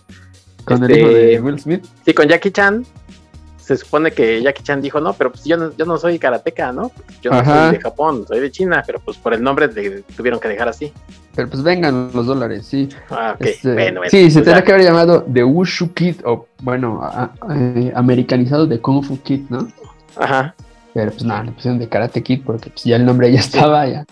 ¿Con 0.66 0.84
el 0.84 0.98
hijo 0.98 1.10
de 1.10 1.34
este, 1.34 1.42
Will 1.42 1.60
Smith. 1.60 1.86
Sí, 2.06 2.14
con 2.14 2.28
Jackie 2.28 2.52
Chan 2.52 2.86
se 3.78 3.86
supone 3.86 4.12
que 4.12 4.42
Jackie 4.42 4.64
Chan 4.64 4.82
dijo, 4.82 5.00
no, 5.00 5.14
pero 5.14 5.32
pues 5.32 5.46
yo 5.46 5.58
no, 5.58 5.72
yo 5.76 5.86
no 5.86 5.98
soy 5.98 6.20
karateca, 6.20 6.72
¿no? 6.72 6.92
Yo 7.22 7.32
no 7.32 7.44
soy 7.44 7.72
de 7.72 7.80
Japón, 7.80 8.26
soy 8.28 8.40
de 8.40 8.52
China, 8.52 8.84
pero 8.86 9.00
pues 9.00 9.18
por 9.18 9.34
el 9.34 9.42
nombre 9.42 9.70
tuvieron 10.16 10.40
que 10.40 10.48
dejar 10.48 10.68
así. 10.68 10.92
Pero 11.36 11.50
pues 11.50 11.64
vengan 11.64 12.12
los 12.14 12.26
dólares, 12.26 12.66
sí. 12.66 12.90
Ah, 13.10 13.34
ok. 13.36 13.46
Este, 13.46 13.74
bueno, 13.74 14.02
sí, 14.06 14.30
se 14.30 14.40
pues 14.40 14.46
tendría 14.46 14.64
que 14.64 14.72
haber 14.74 14.86
llamado 14.86 15.24
The 15.24 15.44
Wushu 15.44 15.94
Kid, 15.94 16.18
o 16.26 16.48
bueno, 16.62 17.02
eh, 17.50 17.92
americanizado 17.96 18.68
de 18.68 18.80
Kung 18.80 19.04
Fu 19.04 19.22
Kid, 19.22 19.42
¿no? 19.50 19.68
Ajá. 20.18 20.54
Pero 20.94 21.12
pues 21.12 21.24
nada, 21.24 21.44
le 21.44 21.52
pusieron 21.52 21.80
de 21.80 21.88
Karate 21.88 22.22
Kid 22.22 22.42
porque 22.46 22.70
pues 22.70 22.84
ya 22.84 22.98
el 22.98 23.06
nombre 23.06 23.32
ya 23.32 23.40
estaba, 23.40 23.88
ya. 23.88 24.06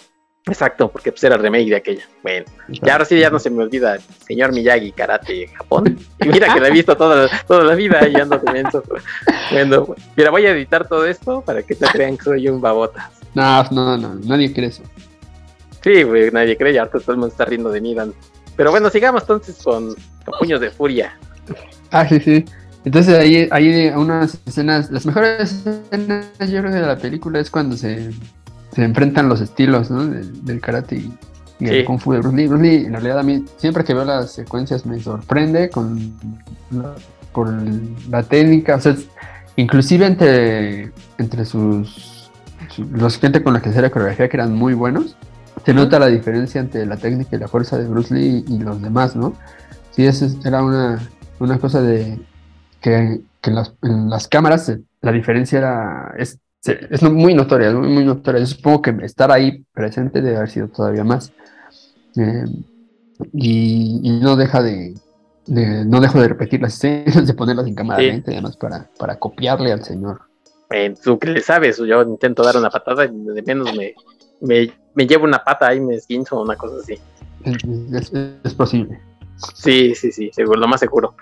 Exacto, 0.50 0.90
porque 0.92 1.12
pues 1.12 1.24
era 1.24 1.38
remake 1.38 1.70
de 1.70 1.76
aquella. 1.76 2.04
Bueno, 2.24 2.46
y 2.70 2.90
ahora 2.90 3.06
sí 3.06 3.20
ya 3.20 3.30
no 3.30 3.40
se 3.40 3.50
me 3.50 3.64
olvida 3.64 3.98
señor 4.28 4.52
Miyagi 4.52 4.92
Karate 4.92 5.48
Japón. 5.48 5.98
Y 6.20 6.28
mira 6.28 6.54
que 6.54 6.60
la 6.60 6.68
he 6.68 6.72
visto 6.72 6.96
toda, 6.98 7.30
toda 7.48 7.64
la 7.64 7.76
vida 7.76 8.08
y 8.08 8.16
ando 8.16 8.42
inmenso. 8.46 8.84
Bueno, 9.52 9.96
mira, 10.16 10.32
voy 10.32 10.46
a 10.46 10.52
editar 10.52 10.88
todo 10.88 11.06
esto 11.06 11.42
para 11.42 11.64
que 11.64 11.76
te 11.76 11.86
crean 11.88 12.18
que 12.18 12.24
soy 12.24 12.48
un 12.50 12.62
babota. 12.62 13.12
No, 13.34 13.64
no, 13.72 13.98
no, 13.98 14.16
nadie 14.16 14.54
cree 14.54 14.68
eso. 14.68 14.84
Sí, 15.82 16.04
güey, 16.04 16.32
nadie 16.32 16.58
cree, 16.58 16.74
ya 16.74 16.88
todo 16.88 17.02
el 17.08 17.18
mundo 17.18 17.28
está 17.28 17.46
riendo 17.46 17.70
de 17.70 17.82
mí. 17.82 17.96
Pero 18.56 18.72
bueno, 18.72 18.90
sigamos 18.90 19.22
entonces 19.22 19.58
con, 19.64 19.96
Puños 20.40 20.60
de 20.60 20.70
Furia. 20.70 21.18
Ah, 21.92 22.08
sí, 22.08 22.20
sí. 22.20 22.46
Entonces 22.86 23.18
ahí 23.18 23.48
hay 23.52 23.90
unas 23.90 24.40
escenas, 24.46 24.90
las 24.92 25.06
mejores 25.06 25.66
escenas 25.66 26.28
yo 26.40 26.62
creo 26.62 26.72
de 26.72 26.82
la 26.82 26.98
película 26.98 27.40
es 27.40 27.50
cuando 27.50 27.76
se 27.76 28.12
se 28.72 28.84
enfrentan 28.84 29.30
los 29.30 29.42
estilos 29.42 29.90
¿no? 29.90 30.06
del, 30.06 30.62
karate 30.62 30.98
y, 30.98 31.14
el 31.60 31.84
kung 31.86 32.00
fu 32.00 32.14
de 32.14 32.20
Bruce 32.20 32.38
Lee. 32.38 32.48
Bruce 32.48 32.64
Lee, 32.64 32.86
en 32.86 32.94
realidad, 32.94 33.20
a 33.20 33.24
mí 33.24 33.44
siempre 33.58 33.84
que 33.84 33.94
veo 33.94 34.06
las 34.06 34.32
secuencias 34.32 34.86
me 34.86 35.00
sorprende 35.00 35.70
con 35.70 36.14
la, 36.72 36.96
por 37.34 37.52
la 38.10 38.24
técnica, 38.24 38.76
o 38.76 38.80
sea, 38.80 38.96
inclusive 39.56 40.06
entre, 40.06 40.92
entre 41.18 41.46
sus, 41.46 42.32
los 42.92 43.18
gente 43.18 43.44
con 43.44 43.54
los 43.54 43.62
que 43.62 43.70
hacía 43.70 43.82
la 43.82 43.90
coreografía 43.90 44.30
que 44.30 44.38
eran 44.38 44.54
muy 44.56 44.74
buenos, 44.74 45.18
se 45.66 45.74
nota 45.74 46.00
la 46.00 46.08
diferencia 46.08 46.62
entre 46.62 46.86
la 46.86 46.96
técnica 46.96 47.36
y 47.36 47.40
la 47.40 47.48
fuerza 47.48 47.78
de 47.78 47.88
Bruce 47.88 48.14
Lee 48.14 48.46
y 48.48 48.60
los 48.60 48.82
demás, 48.82 49.16
¿no? 49.16 49.34
Sí, 49.92 50.06
eso 50.06 50.28
era 50.46 50.64
una, 50.64 51.00
una 51.40 51.60
cosa 51.60 51.82
de 51.82 52.18
que, 52.80 53.22
que 53.42 53.50
en, 53.50 53.56
las, 53.56 53.74
en 53.82 54.10
las 54.10 54.28
cámaras 54.30 54.72
la 55.02 55.12
diferencia 55.12 55.58
era, 55.58 56.14
es 56.18 56.40
es 56.66 57.04
muy 57.04 57.34
notoria, 57.34 57.72
muy, 57.72 57.90
muy 57.90 58.06
notoria. 58.06 58.42
Yo 58.42 58.48
supongo 58.48 58.82
que 58.82 58.96
estar 59.04 59.32
ahí 59.32 59.64
presente 59.74 60.22
debe 60.22 60.38
haber 60.38 60.50
sido 60.50 60.68
todavía 60.68 61.04
más. 61.04 61.32
Eh, 62.18 62.46
y, 63.34 64.20
no 64.22 64.36
deja 64.36 64.62
de, 64.62 64.96
no 65.48 66.00
dejo 66.02 66.22
de 66.22 66.28
repetir 66.28 66.62
las 66.62 66.76
escenas, 66.76 67.28
de 67.28 67.34
ponerlas 67.34 67.68
en 67.68 67.76
cámara 67.76 68.02
lenta, 68.02 68.32
además 68.32 68.58
para, 68.58 68.90
para 68.98 69.18
copiarle 69.18 69.72
al 69.72 69.84
señor. 69.84 70.22
tú 71.04 71.18
que 71.18 71.30
le 71.30 71.42
sabes, 71.42 71.78
yo 71.78 72.02
intento 72.02 72.44
dar 72.44 72.58
una 72.58 72.70
patada 72.70 73.06
y 73.06 73.10
de 73.10 73.42
menos 73.44 73.74
me, 73.76 73.94
me, 74.42 75.08
llevo 75.08 75.26
una 75.26 75.44
pata 75.44 75.74
y 75.74 75.80
me 75.80 75.96
esquinzo 75.96 76.38
o 76.38 76.44
una 76.44 76.56
cosa 76.56 76.78
así. 76.82 77.00
Es, 78.44 78.54
posible. 78.54 79.00
Sí, 79.56 79.96
sí, 79.96 80.12
sí, 80.12 80.30
seguro, 80.34 80.60
lo 80.60 80.68
más 80.68 80.82
seguro. 80.82 81.16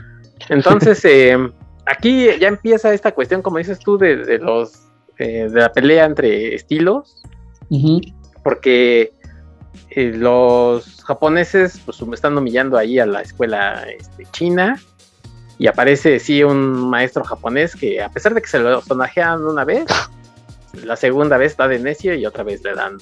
Entonces, 0.49 1.03
eh, 1.05 1.38
aquí 1.85 2.27
ya 2.39 2.47
empieza 2.47 2.91
esta 2.93 3.11
cuestión, 3.13 3.43
como 3.43 3.59
dices 3.59 3.77
tú, 3.77 3.99
de 3.99 4.39
los 4.39 4.86
eh, 5.20 5.49
de 5.49 5.59
la 5.59 5.72
pelea 5.72 6.05
entre 6.05 6.55
estilos, 6.55 7.22
porque 8.43 9.13
eh, 9.89 10.13
los 10.15 11.03
japoneses 11.03 11.82
pues, 11.86 12.01
me 12.03 12.15
están 12.15 12.38
humillando 12.38 12.78
ahí 12.78 12.99
a 12.99 13.05
la 13.05 13.22
escuela 13.22 13.86
este, 13.97 14.26
china 14.32 14.80
y 15.57 15.68
aparece 15.68 16.20
sí 16.20 16.43
un 16.43 16.89
maestro 16.89 17.24
japonés 17.24 17.76
que 17.76 18.01
a 18.01 18.09
pesar 18.09 18.34
de 18.34 18.41
que 18.41 18.47
se 18.47 18.59
lo 18.59 18.82
sonajean 18.82 19.43
una 19.43 19.65
vez, 19.65 19.88
la 20.84 20.95
segunda 20.95 21.38
vez 21.38 21.53
está 21.53 21.68
de 21.68 21.80
necio 21.80 22.13
y 22.13 22.26
otra 22.26 22.43
vez 22.43 22.63
le 22.63 22.76
dan 22.76 22.97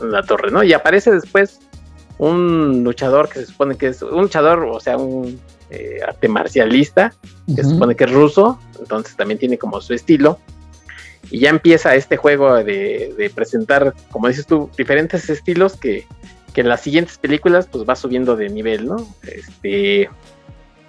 la 0.00 0.22
torre, 0.22 0.50
¿no? 0.50 0.62
Y 0.62 0.72
aparece 0.72 1.10
después 1.10 1.58
un 2.18 2.84
luchador 2.84 3.28
que 3.28 3.40
se 3.40 3.46
supone 3.46 3.76
que 3.76 3.88
es 3.88 4.02
un 4.02 4.22
luchador, 4.22 4.64
o 4.64 4.80
sea, 4.80 4.96
un 4.96 5.40
eh, 5.70 5.98
arte 6.06 6.28
marcialista, 6.28 7.12
que 7.46 7.62
se 7.62 7.70
supone 7.70 7.96
que 7.96 8.04
es 8.04 8.12
ruso, 8.12 8.58
entonces 8.78 9.16
también 9.16 9.38
tiene 9.38 9.58
como 9.58 9.80
su 9.80 9.94
estilo 9.94 10.38
y 11.30 11.40
ya 11.40 11.50
empieza 11.50 11.94
este 11.94 12.16
juego 12.16 12.54
de, 12.62 13.30
presentar, 13.34 13.94
como 14.10 14.28
dices 14.28 14.46
tú, 14.46 14.70
diferentes 14.76 15.28
estilos 15.28 15.76
que, 15.76 16.06
en 16.54 16.68
las 16.70 16.80
siguientes 16.80 17.18
películas 17.18 17.68
pues 17.70 17.86
va 17.86 17.94
subiendo 17.94 18.34
de 18.34 18.48
nivel, 18.48 18.86
¿no? 18.86 19.06
Este, 19.24 20.08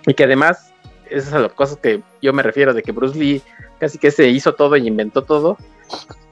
y 0.05 0.13
que 0.13 0.23
además, 0.23 0.71
esas 1.09 1.31
son 1.31 1.41
las 1.41 1.51
cosas 1.51 1.77
que 1.77 2.01
yo 2.21 2.31
me 2.31 2.41
refiero, 2.41 2.73
de 2.73 2.81
que 2.81 2.93
Bruce 2.93 3.19
Lee 3.19 3.41
casi 3.77 3.97
que 3.97 4.11
se 4.11 4.29
hizo 4.29 4.55
todo 4.55 4.77
y 4.77 4.88
inventó 4.88 5.23
todo, 5.23 5.57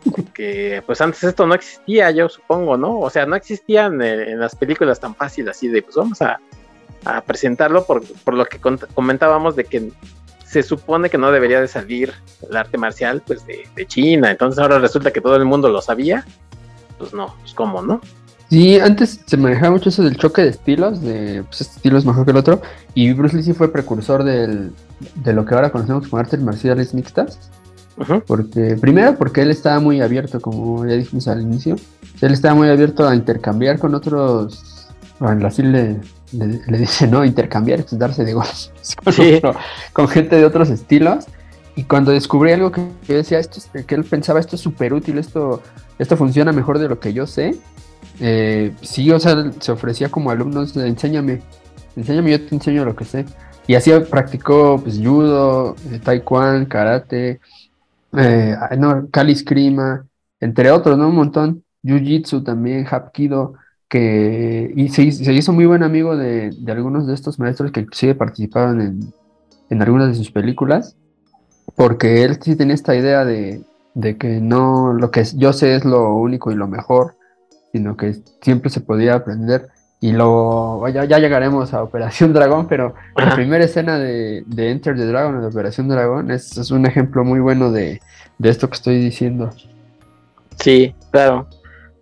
porque 0.10 0.82
pues 0.86 1.02
antes 1.02 1.22
esto 1.24 1.46
no 1.48 1.54
existía, 1.54 2.12
yo 2.12 2.30
supongo, 2.30 2.78
¿no? 2.78 3.00
O 3.00 3.10
sea, 3.10 3.26
no 3.26 3.36
existían 3.36 4.02
en, 4.02 4.40
las 4.40 4.56
películas 4.56 5.02
tan 5.02 5.14
fácil 5.16 5.50
así 5.50 5.68
de, 5.68 5.82
pues 5.82 5.96
vamos 5.98 6.22
a, 6.22 6.40
presentarlo 7.28 7.86
por, 7.86 8.04
por, 8.24 8.34
lo 8.34 8.46
que 8.46 8.60
comentábamos 8.96 9.56
de 9.56 9.66
que 9.66 9.92
se 10.56 10.64
supone 10.64 11.10
que 11.10 11.18
no 11.18 11.32
debería 11.32 11.60
de 11.60 11.68
salir 11.68 12.14
el 12.50 12.56
arte 12.56 12.78
marcial 12.78 13.22
pues 13.28 13.46
de, 13.46 13.86
China, 13.88 14.32
entonces 14.32 14.58
ahora 14.58 14.80
resulta 14.80 15.12
que 15.12 15.20
todo 15.20 15.36
el 15.36 15.44
mundo 15.44 15.68
lo 15.68 15.82
sabía, 15.82 16.24
pues 16.98 17.14
no, 17.14 17.36
pues 17.42 17.54
cómo, 17.54 17.82
¿no? 17.82 18.00
Sí, 18.50 18.80
antes 18.80 19.20
se 19.26 19.36
manejaba 19.36 19.72
mucho 19.72 19.90
eso 19.90 20.02
del 20.02 20.16
choque 20.16 20.44
de 20.44 20.50
estilos, 20.52 21.02
de 21.02 21.44
pues 21.44 21.60
este 21.60 21.76
estilo 21.76 21.98
es 21.98 22.06
mejor 22.06 22.24
que 22.24 22.32
el 22.32 22.38
otro, 22.38 22.62
y 22.94 23.12
Bruce 23.12 23.36
Lee 23.36 23.44
sí 23.44 23.54
fue 23.54 23.70
precursor 23.70 24.24
del, 24.24 24.72
de 25.16 25.34
lo 25.34 25.44
que 25.44 25.56
ahora 25.56 25.74
conocemos 25.74 26.08
como 26.08 26.22
artes 26.22 26.40
marciales 26.40 26.94
mixtas, 26.94 27.52
porque 28.26 28.78
primero 28.80 29.18
porque 29.18 29.42
él 29.42 29.52
estaba 29.52 29.82
muy 29.82 30.00
abierto, 30.00 30.40
como 30.40 30.86
ya 30.86 30.94
dijimos 30.94 31.28
al 31.28 31.42
inicio, 31.42 31.76
él 32.22 32.32
estaba 32.32 32.56
muy 32.56 32.70
abierto 32.70 33.06
a 33.06 33.14
intercambiar 33.14 33.78
con 33.78 33.94
otros, 33.94 34.88
bueno, 35.20 35.48
así 35.48 35.64
le, 35.64 36.00
le, 36.32 36.78
dice, 36.78 37.08
no, 37.08 37.24
intercambiar, 37.26 37.80
es 37.82 37.98
darse 37.98 38.24
de 38.24 38.34
golpes 38.34 38.72
con, 39.94 40.08
gente 40.08 40.36
de 40.36 40.46
otros 40.46 40.70
estilos. 40.70 41.26
Y 41.78 41.84
cuando 41.84 42.12
descubrí 42.12 42.54
algo 42.54 42.72
que 42.72 42.88
yo 43.08 43.16
decía, 43.16 43.38
esto 43.38 43.60
que 43.86 43.96
él 43.96 44.06
pensaba, 44.06 44.40
esto 44.40 44.56
es 44.56 44.62
súper 44.62 44.94
útil, 44.94 45.18
esto, 45.18 45.62
esto 46.00 46.16
funciona 46.16 46.54
mejor 46.54 46.80
de 46.80 46.88
lo 46.88 47.00
que 47.00 47.12
yo 47.12 47.28
sé, 47.28 47.58
eh, 48.22 48.74
sí, 48.82 49.12
o 49.12 49.20
sea, 49.20 49.52
se 49.60 49.72
ofrecía 49.74 50.10
como 50.10 50.32
alumnos, 50.32 50.76
enséñame, 50.78 51.42
enséñame, 51.98 52.32
yo 52.32 52.46
te 52.46 52.56
enseño 52.56 52.86
lo 52.86 52.96
que 52.96 53.04
sé. 53.06 53.26
Y 53.68 53.76
así 53.76 53.92
practicó 54.10 54.80
pues, 54.82 55.00
judo, 55.00 55.76
eh, 55.92 56.00
taekwondo, 56.02 56.70
karate, 56.70 57.40
eh, 58.18 58.56
no, 58.78 59.08
Kali 59.12 59.36
entre 60.40 60.72
otros, 60.72 60.98
¿no? 60.98 61.10
Un 61.10 61.16
montón. 61.16 61.64
Jiu-Jitsu 61.84 62.44
también, 62.44 62.86
Hapkido 62.90 63.56
que 63.96 64.74
y 64.76 64.90
se, 64.90 65.04
hizo 65.04 65.54
muy 65.54 65.66
buen 65.66 65.82
amigo 65.82 66.18
de, 66.18 66.54
algunos 66.68 67.08
de 67.08 67.14
estos 67.14 67.40
maestros 67.40 67.72
que 67.72 67.80
inclusive 67.80 68.14
participaban 68.14 68.82
en, 68.82 69.14
en, 69.70 69.82
algunas 69.82 70.10
de 70.10 70.16
sus 70.16 70.32
películas, 70.32 70.98
porque 71.76 72.24
él 72.24 72.38
sí 72.42 72.58
tenía 72.58 72.76
esta 72.76 72.94
idea 72.94 73.24
de, 73.24 73.64
que 74.20 74.42
no 74.42 74.92
lo 74.92 75.12
que 75.12 75.24
yo 75.36 75.54
sé 75.54 75.76
es 75.76 75.86
lo 75.86 76.14
único 76.14 76.52
y 76.52 76.56
lo 76.56 76.68
mejor, 76.68 77.16
sino 77.72 77.96
que 77.96 78.18
siempre 78.42 78.70
se 78.70 78.82
podía 78.82 79.16
aprender. 79.16 79.70
Y 80.02 80.12
lo, 80.12 80.86
ya, 80.90 81.06
ya 81.06 81.18
llegaremos 81.18 81.74
a 81.74 81.82
Operación 81.82 82.34
Dragón, 82.34 82.68
pero 82.68 82.96
la 83.16 83.34
primera 83.34 83.64
escena 83.64 83.98
de, 83.98 84.44
de, 84.46 84.72
Enter 84.72 84.98
the 84.98 85.06
Dragon, 85.06 85.40
de 85.40 85.48
Operación 85.48 85.88
Dragón, 85.88 86.32
es, 86.32 86.58
es 86.58 86.70
un 86.70 86.86
ejemplo 86.86 87.24
muy 87.24 87.40
bueno 87.40 87.72
de, 87.72 88.02
de 88.40 88.50
esto 88.50 88.70
que 88.70 88.76
estoy 88.76 89.00
diciendo. 89.00 89.52
Sí, 90.60 90.94
claro. 91.12 91.48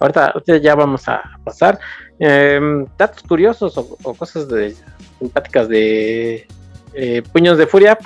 Ahorita, 0.04 0.58
ya 0.58 0.76
vamos 0.76 1.08
a 1.08 1.22
pasar. 1.46 1.80
Em, 2.20 2.86
datos 2.98 3.24
curiosos 3.24 3.78
o, 3.78 4.14
cosas 4.14 4.50
de, 4.50 4.76
simpáticas 5.18 5.70
de 5.70 6.46
eh, 6.94 7.24
Puños 7.32 7.58
de 7.58 7.68
Furia. 7.68 7.98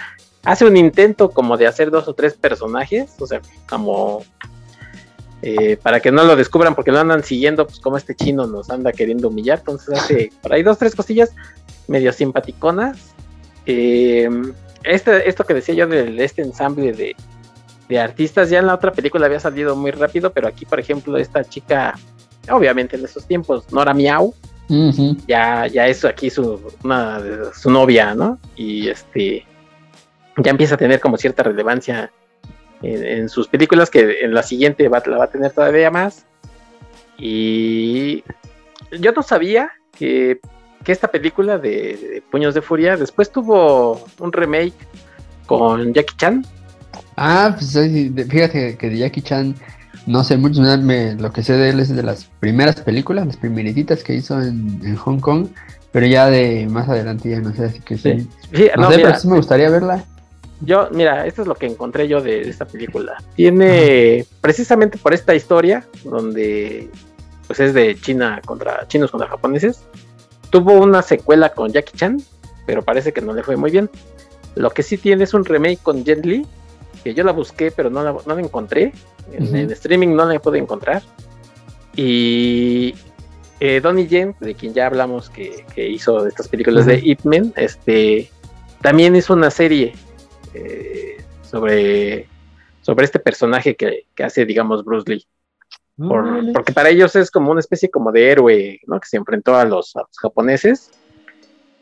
Hace 0.43 0.65
un 0.65 0.77
intento 0.77 1.31
como 1.31 1.57
de 1.57 1.65
hacer 1.65 1.89
dos 1.89 2.07
o 2.07 2.13
tres 2.13 2.35
personajes, 2.35 3.15
o 3.19 3.25
sea, 3.25 3.41
como 3.67 4.23
eh, 5.41 5.77
para 5.77 5.99
que 5.99 6.11
no 6.11 6.23
lo 6.23 6.35
descubran 6.35 6.75
porque 6.75 6.91
lo 6.91 6.99
andan 6.99 7.23
siguiendo, 7.23 7.65
pues 7.65 7.79
como 7.79 7.97
este 7.97 8.15
chino 8.15 8.45
nos 8.45 8.69
anda 8.69 8.91
queriendo 8.91 9.29
humillar. 9.29 9.57
Entonces 9.57 9.97
hace 9.97 10.31
por 10.43 10.53
ahí 10.53 10.61
dos, 10.61 10.77
tres 10.77 10.95
cosillas 10.95 11.31
medio 11.87 12.13
simpaticonas. 12.13 13.15
Em, 13.65 14.53
este, 14.83 15.27
esto 15.27 15.43
que 15.45 15.55
decía 15.55 15.73
yo 15.73 15.87
de 15.87 16.23
este 16.23 16.43
ensamble 16.43 16.93
de, 16.93 17.15
de 17.89 17.99
artistas. 17.99 18.49
Ya 18.49 18.59
en 18.59 18.67
la 18.67 18.75
otra 18.75 18.91
película 18.91 19.25
había 19.25 19.39
salido 19.39 19.75
muy 19.75 19.91
rápido, 19.91 20.31
pero 20.31 20.47
aquí, 20.47 20.65
por 20.65 20.79
ejemplo, 20.79 21.17
esta 21.17 21.43
chica, 21.43 21.95
obviamente 22.49 22.95
en 22.95 23.05
esos 23.05 23.25
tiempos, 23.25 23.71
Nora 23.71 23.93
Miau, 23.93 24.33
ya, 25.27 25.67
ya 25.67 25.87
es 25.87 26.03
aquí 26.03 26.29
su, 26.29 26.59
una, 26.83 27.21
su 27.53 27.71
novia, 27.71 28.13
¿no? 28.13 28.37
Y 28.55 28.89
este 28.89 29.45
ya 30.37 30.51
empieza 30.51 30.75
a 30.75 30.77
tener 30.77 30.99
como 30.99 31.17
cierta 31.17 31.43
relevancia 31.43 32.11
en, 32.81 33.27
sus 33.29 33.47
películas, 33.47 33.89
que 33.89 34.19
en 34.21 34.33
la 34.33 34.43
siguiente 34.43 34.87
va, 34.87 35.01
la 35.05 35.17
va 35.17 35.23
a 35.25 35.29
tener 35.29 35.51
todavía 35.51 35.89
más. 35.89 36.25
Y 37.17 38.23
yo 38.99 39.11
no 39.13 39.23
sabía 39.23 39.71
que, 39.97 40.39
que 40.83 40.91
esta 40.91 41.07
película 41.07 41.57
de, 41.57 41.97
de, 41.97 42.23
Puños 42.29 42.53
de 42.53 42.61
Furia 42.61 42.95
después 42.97 43.31
tuvo 43.31 44.05
un 44.19 44.31
remake 44.31 44.75
con 45.47 45.93
Jackie 45.93 46.17
Chan. 46.17 46.45
Ah, 47.15 47.55
pues 47.57 47.71
fíjate 48.29 48.77
que 48.77 48.89
de 48.89 48.97
Jackie 48.97 49.21
Chan 49.21 49.55
no 50.07 50.23
sé 50.23 50.37
mucho, 50.37 50.61
lo 50.61 51.31
que 51.33 51.43
sé 51.43 51.53
de 51.53 51.69
él 51.69 51.79
es 51.81 51.93
de 51.93 52.01
las 52.01 52.25
primeras 52.39 52.79
películas, 52.81 53.27
las 53.27 53.37
primerititas 53.37 54.03
que 54.03 54.15
hizo 54.15 54.41
en, 54.41 54.95
Hong 54.95 55.19
Kong, 55.19 55.47
pero 55.91 56.05
ya 56.05 56.29
de 56.29 56.65
más 56.69 56.87
adelante 56.87 57.29
ya 57.29 57.41
no 57.41 57.53
sé, 57.53 57.65
así 57.65 57.81
que 57.81 57.97
sí. 57.97 58.27
no, 58.77 58.89
sé, 58.89 58.99
pero 58.99 59.19
sí 59.19 59.27
me 59.27 59.35
gustaría 59.35 59.69
verla. 59.69 60.05
Yo, 60.61 60.89
mira, 60.91 61.27
esto 61.27 61.43
es 61.43 61.47
lo 61.47 61.55
que 61.55 61.67
encontré 61.67 62.07
yo 62.07 62.21
de, 62.21 62.41
esta 62.41 62.65
película. 62.65 63.17
Tiene, 63.35 64.25
precisamente 64.41 64.97
por 64.97 65.13
esta 65.13 65.35
historia, 65.35 65.85
donde 66.05 66.89
pues 67.45 67.59
es 67.59 67.73
de 67.73 67.95
China 67.99 68.41
contra 68.45 68.87
chinos 68.87 69.11
contra 69.11 69.29
japoneses. 69.29 69.83
Tuvo 70.49 70.73
una 70.73 71.01
secuela 71.01 71.49
con 71.49 71.71
Jackie 71.71 71.97
Chan, 71.97 72.21
pero 72.65 72.81
parece 72.81 73.11
que 73.11 73.21
no 73.21 73.33
le 73.33 73.43
fue 73.43 73.57
muy 73.57 73.71
bien. 73.71 73.89
Lo 74.55 74.69
que 74.71 74.83
sí 74.83 74.97
tiene 74.97 75.25
es 75.25 75.33
un 75.33 75.45
remake 75.45 75.79
con 75.83 76.03
Jet 76.03 76.25
Li, 76.25 76.45
que 77.03 77.13
yo 77.13 77.23
la 77.23 77.31
busqué, 77.31 77.71
pero 77.71 77.89
no 77.89 78.03
la, 78.03 78.13
no 78.13 78.35
la 78.35 78.41
encontré. 78.41 78.93
En, 79.31 79.55
en 79.55 79.71
streaming 79.71 80.15
no 80.15 80.25
la 80.25 80.39
pude 80.39 80.57
encontrar. 80.57 81.01
Y 81.95 82.93
eh, 83.59 83.81
Donnie 83.81 84.07
Yen, 84.07 84.35
de 84.39 84.53
quien 84.53 84.73
ya 84.73 84.85
hablamos 84.85 85.29
que, 85.29 85.65
que 85.73 85.89
hizo 85.89 86.27
estas 86.27 86.47
películas 86.47 86.85
de 86.85 86.99
Ip 87.03 87.21
Man, 87.23 87.53
este, 87.55 88.29
también 88.81 89.15
hizo 89.15 89.33
una 89.33 89.49
serie 89.49 89.93
eh, 90.53 91.17
sobre, 91.41 92.27
sobre 92.81 93.05
este 93.05 93.19
personaje 93.19 93.75
que, 93.75 94.05
que, 94.13 94.23
hace, 94.23 94.45
digamos, 94.45 94.85
Bruce 94.85 95.09
Lee. 95.09 95.25
Por, 95.97 96.53
porque 96.53 96.73
para 96.73 96.89
ellos 96.89 97.15
es 97.15 97.31
como 97.31 97.49
una 97.49 97.59
especie 97.59 97.89
como 97.89 98.11
de 98.11 98.29
héroe, 98.29 98.79
¿no? 98.85 98.99
Que 98.99 99.07
se 99.07 99.17
enfrentó 99.17 99.55
a 99.55 99.65
los, 99.65 99.95
a 99.95 100.01
los 100.01 100.17
japoneses. 100.19 100.91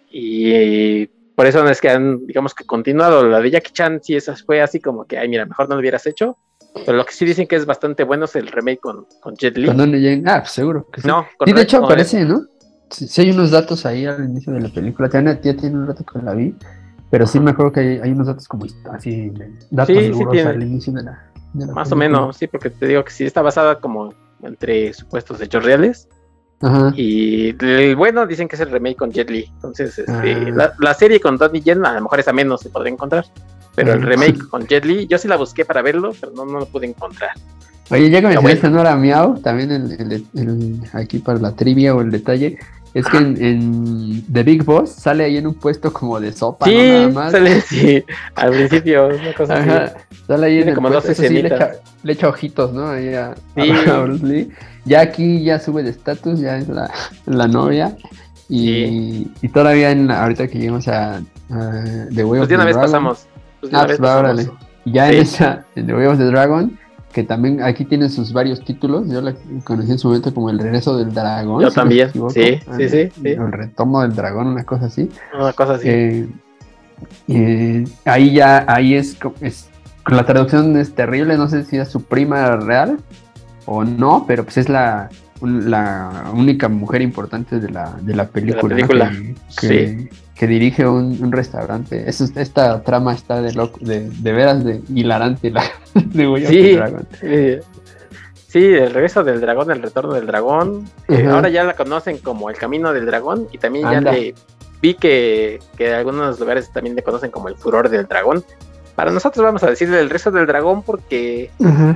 Y 0.09 1.09
por 1.35 1.45
eso 1.45 1.67
es 1.67 1.81
que 1.81 1.89
han, 1.89 2.25
digamos 2.25 2.53
que 2.53 2.65
continuado. 2.65 3.27
La 3.27 3.39
de 3.41 3.51
Jackie 3.51 3.73
Chan, 3.73 3.99
sí, 4.01 4.15
esa 4.15 4.35
fue 4.35 4.61
así 4.61 4.79
como 4.79 5.05
que, 5.05 5.17
ay, 5.17 5.27
mira, 5.27 5.45
mejor 5.45 5.67
no 5.67 5.75
lo 5.75 5.81
hubieras 5.81 6.05
hecho. 6.07 6.37
Pero 6.85 6.97
lo 6.97 7.05
que 7.05 7.13
sí 7.13 7.25
dicen 7.25 7.47
que 7.47 7.55
es 7.55 7.65
bastante 7.65 8.03
bueno 8.03 8.25
es 8.25 8.35
el 8.35 8.47
remake 8.47 8.79
con, 8.81 9.05
con 9.21 9.35
Jet 9.35 9.57
Li. 9.57 9.67
Con 9.67 9.91
Yen. 9.93 10.27
Ah, 10.27 10.43
seguro 10.45 10.87
que 10.91 11.01
sí. 11.01 11.07
No, 11.07 11.25
sí, 11.45 11.53
de 11.53 11.61
hecho 11.61 11.83
aparece, 11.83 12.25
¿no? 12.25 12.43
Sí, 12.89 13.07
sí, 13.07 13.21
hay 13.21 13.31
unos 13.31 13.51
datos 13.51 13.85
ahí 13.85 14.05
al 14.05 14.23
inicio 14.25 14.53
de 14.53 14.61
la 14.61 14.69
película. 14.69 15.09
Ya, 15.09 15.21
ya 15.41 15.55
tiene 15.55 15.75
un 15.75 15.87
rato 15.87 16.03
que 16.05 16.19
la 16.19 16.33
vi. 16.33 16.53
Pero 17.09 17.27
sí 17.27 17.39
me 17.39 17.51
acuerdo 17.51 17.71
que 17.71 17.79
hay, 17.79 17.99
hay 17.99 18.11
unos 18.11 18.27
datos 18.27 18.47
como 18.47 18.65
así, 18.91 19.31
datos 19.71 19.95
sí, 19.95 20.13
sí 20.13 20.23
tiene. 20.31 20.49
al 20.49 20.61
inicio 20.63 20.91
de 20.91 21.03
la, 21.03 21.31
de 21.53 21.65
la 21.65 21.73
Más 21.73 21.89
película. 21.89 22.17
o 22.17 22.21
menos, 22.21 22.37
sí, 22.37 22.47
porque 22.47 22.69
te 22.69 22.87
digo 22.87 23.03
que 23.05 23.11
sí 23.11 23.25
está 23.25 23.41
basada 23.41 23.79
como 23.79 24.13
entre 24.41 24.93
supuestos 24.93 25.39
hechos 25.39 25.63
reales. 25.63 26.09
Ajá. 26.61 26.93
Y 26.95 27.49
el 27.63 27.95
bueno 27.95 28.25
dicen 28.25 28.47
que 28.47 28.55
es 28.55 28.61
el 28.61 28.71
remake 28.71 28.95
con 28.97 29.11
Jet 29.11 29.29
Li. 29.29 29.45
Entonces, 29.55 29.99
este, 29.99 30.11
Ah. 30.11 30.49
la, 30.53 30.73
la 30.79 30.93
serie 30.93 31.19
con 31.19 31.37
Donnie 31.37 31.61
Yen 31.61 31.85
a 31.85 31.93
lo 31.93 32.01
mejor 32.01 32.19
esa 32.19 32.33
menos 32.33 32.61
se 32.61 32.69
podría 32.69 32.93
encontrar. 32.93 33.25
Pero 33.75 33.91
el 33.93 34.01
remake 34.03 34.47
con 34.49 34.65
Jet 34.65 34.85
Li, 34.85 35.05
yo 35.07 35.17
sí 35.17 35.27
la 35.27 35.35
busqué 35.35 35.65
para 35.65 35.81
verlo, 35.81 36.13
pero 36.19 36.31
no, 36.33 36.45
no 36.45 36.59
lo 36.59 36.65
pude 36.65 36.87
encontrar. 36.87 37.31
Oye, 37.91 38.09
ya 38.09 38.19
que 38.21 38.27
mencionaste 38.27 38.69
no 38.69 38.79
era 38.81 38.95
Miau, 38.95 39.37
también 39.41 39.69
el, 39.71 39.91
el- 39.91 40.25
el- 40.33 40.79
aquí 40.93 41.19
para 41.19 41.39
la 41.39 41.51
trivia 41.51 41.93
o 41.93 42.01
el 42.01 42.09
detalle, 42.09 42.57
es 42.95 43.05
que 43.07 43.17
en, 43.17 43.37
en 43.43 44.23
The 44.33 44.41
Big 44.41 44.63
Boss 44.63 44.89
sale 44.89 45.25
ahí 45.25 45.37
en 45.37 45.45
un 45.45 45.53
puesto 45.53 45.93
como 45.93 46.19
de 46.19 46.31
sopa, 46.31 46.65
¿no? 46.65 46.71
sí, 46.71 46.77
Nada 46.87 47.09
más. 47.09 47.31
sale, 47.31 47.61
sí, 47.61 48.03
al 48.33 48.51
principio, 48.51 49.07
una 49.07 49.33
cosa 49.33 49.53
así. 49.59 49.69
Ajá, 49.69 49.93
sale 50.25 50.45
ahí 50.47 50.53
en 50.53 50.57
Tiene 50.59 50.71
el 50.71 50.75
como 50.75 50.87
puesto, 50.89 51.07
dos 51.09 51.17
sí, 51.17 51.29
le, 51.29 51.39
echa, 51.47 51.71
le 52.01 52.13
echa 52.13 52.27
ojitos, 52.29 52.73
¿no? 52.73 52.87
Ahí 52.89 53.13
a, 53.13 53.35
Sí. 53.55 53.69
a 53.91 53.99
Bruce 54.03 54.25
Lee. 54.25 54.49
Ya 54.85 55.01
aquí 55.01 55.43
ya 55.43 55.59
sube 55.59 55.83
de 55.83 55.91
estatus, 55.91 56.39
ya 56.39 56.57
es 56.57 56.67
la, 56.67 56.89
la 57.27 57.47
novia. 57.47 57.95
Y, 58.47 59.27
y 59.41 59.47
todavía 59.49 59.91
en 59.91 60.07
la- 60.07 60.21
ahorita 60.23 60.47
que 60.47 60.59
llegamos 60.59 60.87
a, 60.87 61.21
The 61.49 62.23
Way 62.23 62.39
Pues 62.39 62.41
of 62.43 62.47
de 62.49 62.55
una 62.55 62.63
the 62.63 62.65
vez 62.67 62.75
Dragon, 62.75 62.81
pasamos. 62.81 63.27
Pues 63.59 63.71
de 63.71 63.77
Ah, 63.77 63.79
una 63.81 63.87
vez 63.87 63.97
pues 63.97 64.09
va, 64.09 64.21
pasamos. 64.21 64.51
ya 64.85 65.09
en 65.11 65.17
esa, 65.21 65.65
en 65.75 65.87
The 65.87 65.95
Way 65.95 66.05
of 66.07 66.17
the 66.17 66.25
Dragon, 66.25 66.79
que 67.15 67.23
también 67.23 67.63
aquí 67.63 67.85
tiene 67.85 68.09
sus 68.09 68.33
varios 68.33 68.59
títulos, 68.65 69.07
yo 69.09 69.21
la 69.21 69.33
conocí 69.63 69.89
en 69.89 69.97
su 69.97 70.09
momento 70.09 70.33
como 70.33 70.49
El 70.49 70.59
Regreso 70.59 70.97
del 70.97 71.13
Dragón. 71.13 71.61
Yo 71.61 71.69
si 71.71 71.75
no 71.77 71.81
también, 71.81 72.09
equivoco. 72.09 72.33
sí, 72.33 72.59
Ah, 72.67 72.73
sí, 72.75 72.89
sí, 72.89 73.09
sí. 73.09 73.21
El 73.29 73.53
Retomo 73.53 74.01
del 74.01 74.13
Dragón, 74.13 74.47
una 74.47 74.65
cosa 74.65 74.87
así. 74.87 75.09
Una 75.33 75.53
cosa 75.53 75.75
así. 75.75 75.87
Eh, 75.87 76.27
eh, 77.29 77.87
ahí 78.03 78.33
ya, 78.33 78.65
ahí 78.67 78.95
es, 78.95 79.17
es, 79.39 79.69
la 80.07 80.25
traducción 80.25 80.75
es 80.75 80.93
terrible, 80.93 81.37
no 81.37 81.47
sé 81.47 81.63
si 81.63 81.77
es 81.77 81.87
su 81.87 82.03
prima 82.03 82.57
real 82.57 82.97
o 83.65 83.85
no, 83.85 84.25
pero 84.27 84.43
pues 84.43 84.57
es 84.57 84.67
la, 84.67 85.07
un- 85.41 85.69
la 85.69 86.31
única 86.33 86.67
mujer 86.69 87.01
importante 87.01 87.59
de 87.59 87.69
la, 87.69 87.95
de 88.01 88.15
la 88.15 88.27
película, 88.27 89.11
que, 89.59 89.67
que- 89.67 90.09
que 90.35 90.47
dirige 90.47 90.85
un, 90.85 91.17
un 91.23 91.31
restaurante. 91.31 92.09
Es- 92.09 92.19
esta 92.21 92.81
trama 92.83 93.13
está 93.13 93.41
de 93.41 93.53
loco, 93.53 93.79
de, 93.81 94.09
de 94.09 94.31
veras 94.33 94.63
de 94.65 94.81
hilarante 94.93 95.49
la 95.51 95.63
de 95.93 96.45
Sí. 96.47 96.77
Eh, 97.21 97.61
sí, 98.47 98.63
el 98.65 98.93
regreso 98.93 99.23
del 99.23 99.39
dragón, 99.41 99.71
el 99.71 99.81
retorno 99.81 100.13
del 100.13 100.25
dragón. 100.27 100.85
eh, 101.07 101.27
ahora 101.29 101.49
ya 101.49 101.63
la 101.63 101.73
conocen 101.75 102.17
como 102.17 102.49
el 102.49 102.57
camino 102.57 102.91
del 102.93 103.05
dragón 103.05 103.47
y 103.51 103.57
también 103.57 103.85
ya 103.89 104.01
le 104.01 104.35
vi 104.81 104.93
que, 104.95 105.59
que 105.77 105.87
en 105.89 105.93
algunos 105.95 106.37
lugares 106.39 106.69
también 106.71 106.95
le 106.95 107.03
conocen 107.03 107.31
como 107.31 107.47
el 107.47 107.55
furor 107.55 107.89
del 107.89 108.05
dragón. 108.05 108.43
Para 108.95 109.11
nosotros 109.11 109.43
vamos 109.43 109.63
a 109.63 109.69
decirle 109.69 109.99
el 109.99 110.09
resto 110.09 110.31
del 110.31 110.47
dragón 110.47 110.81
porque 110.83 111.49
eh, 111.59 111.95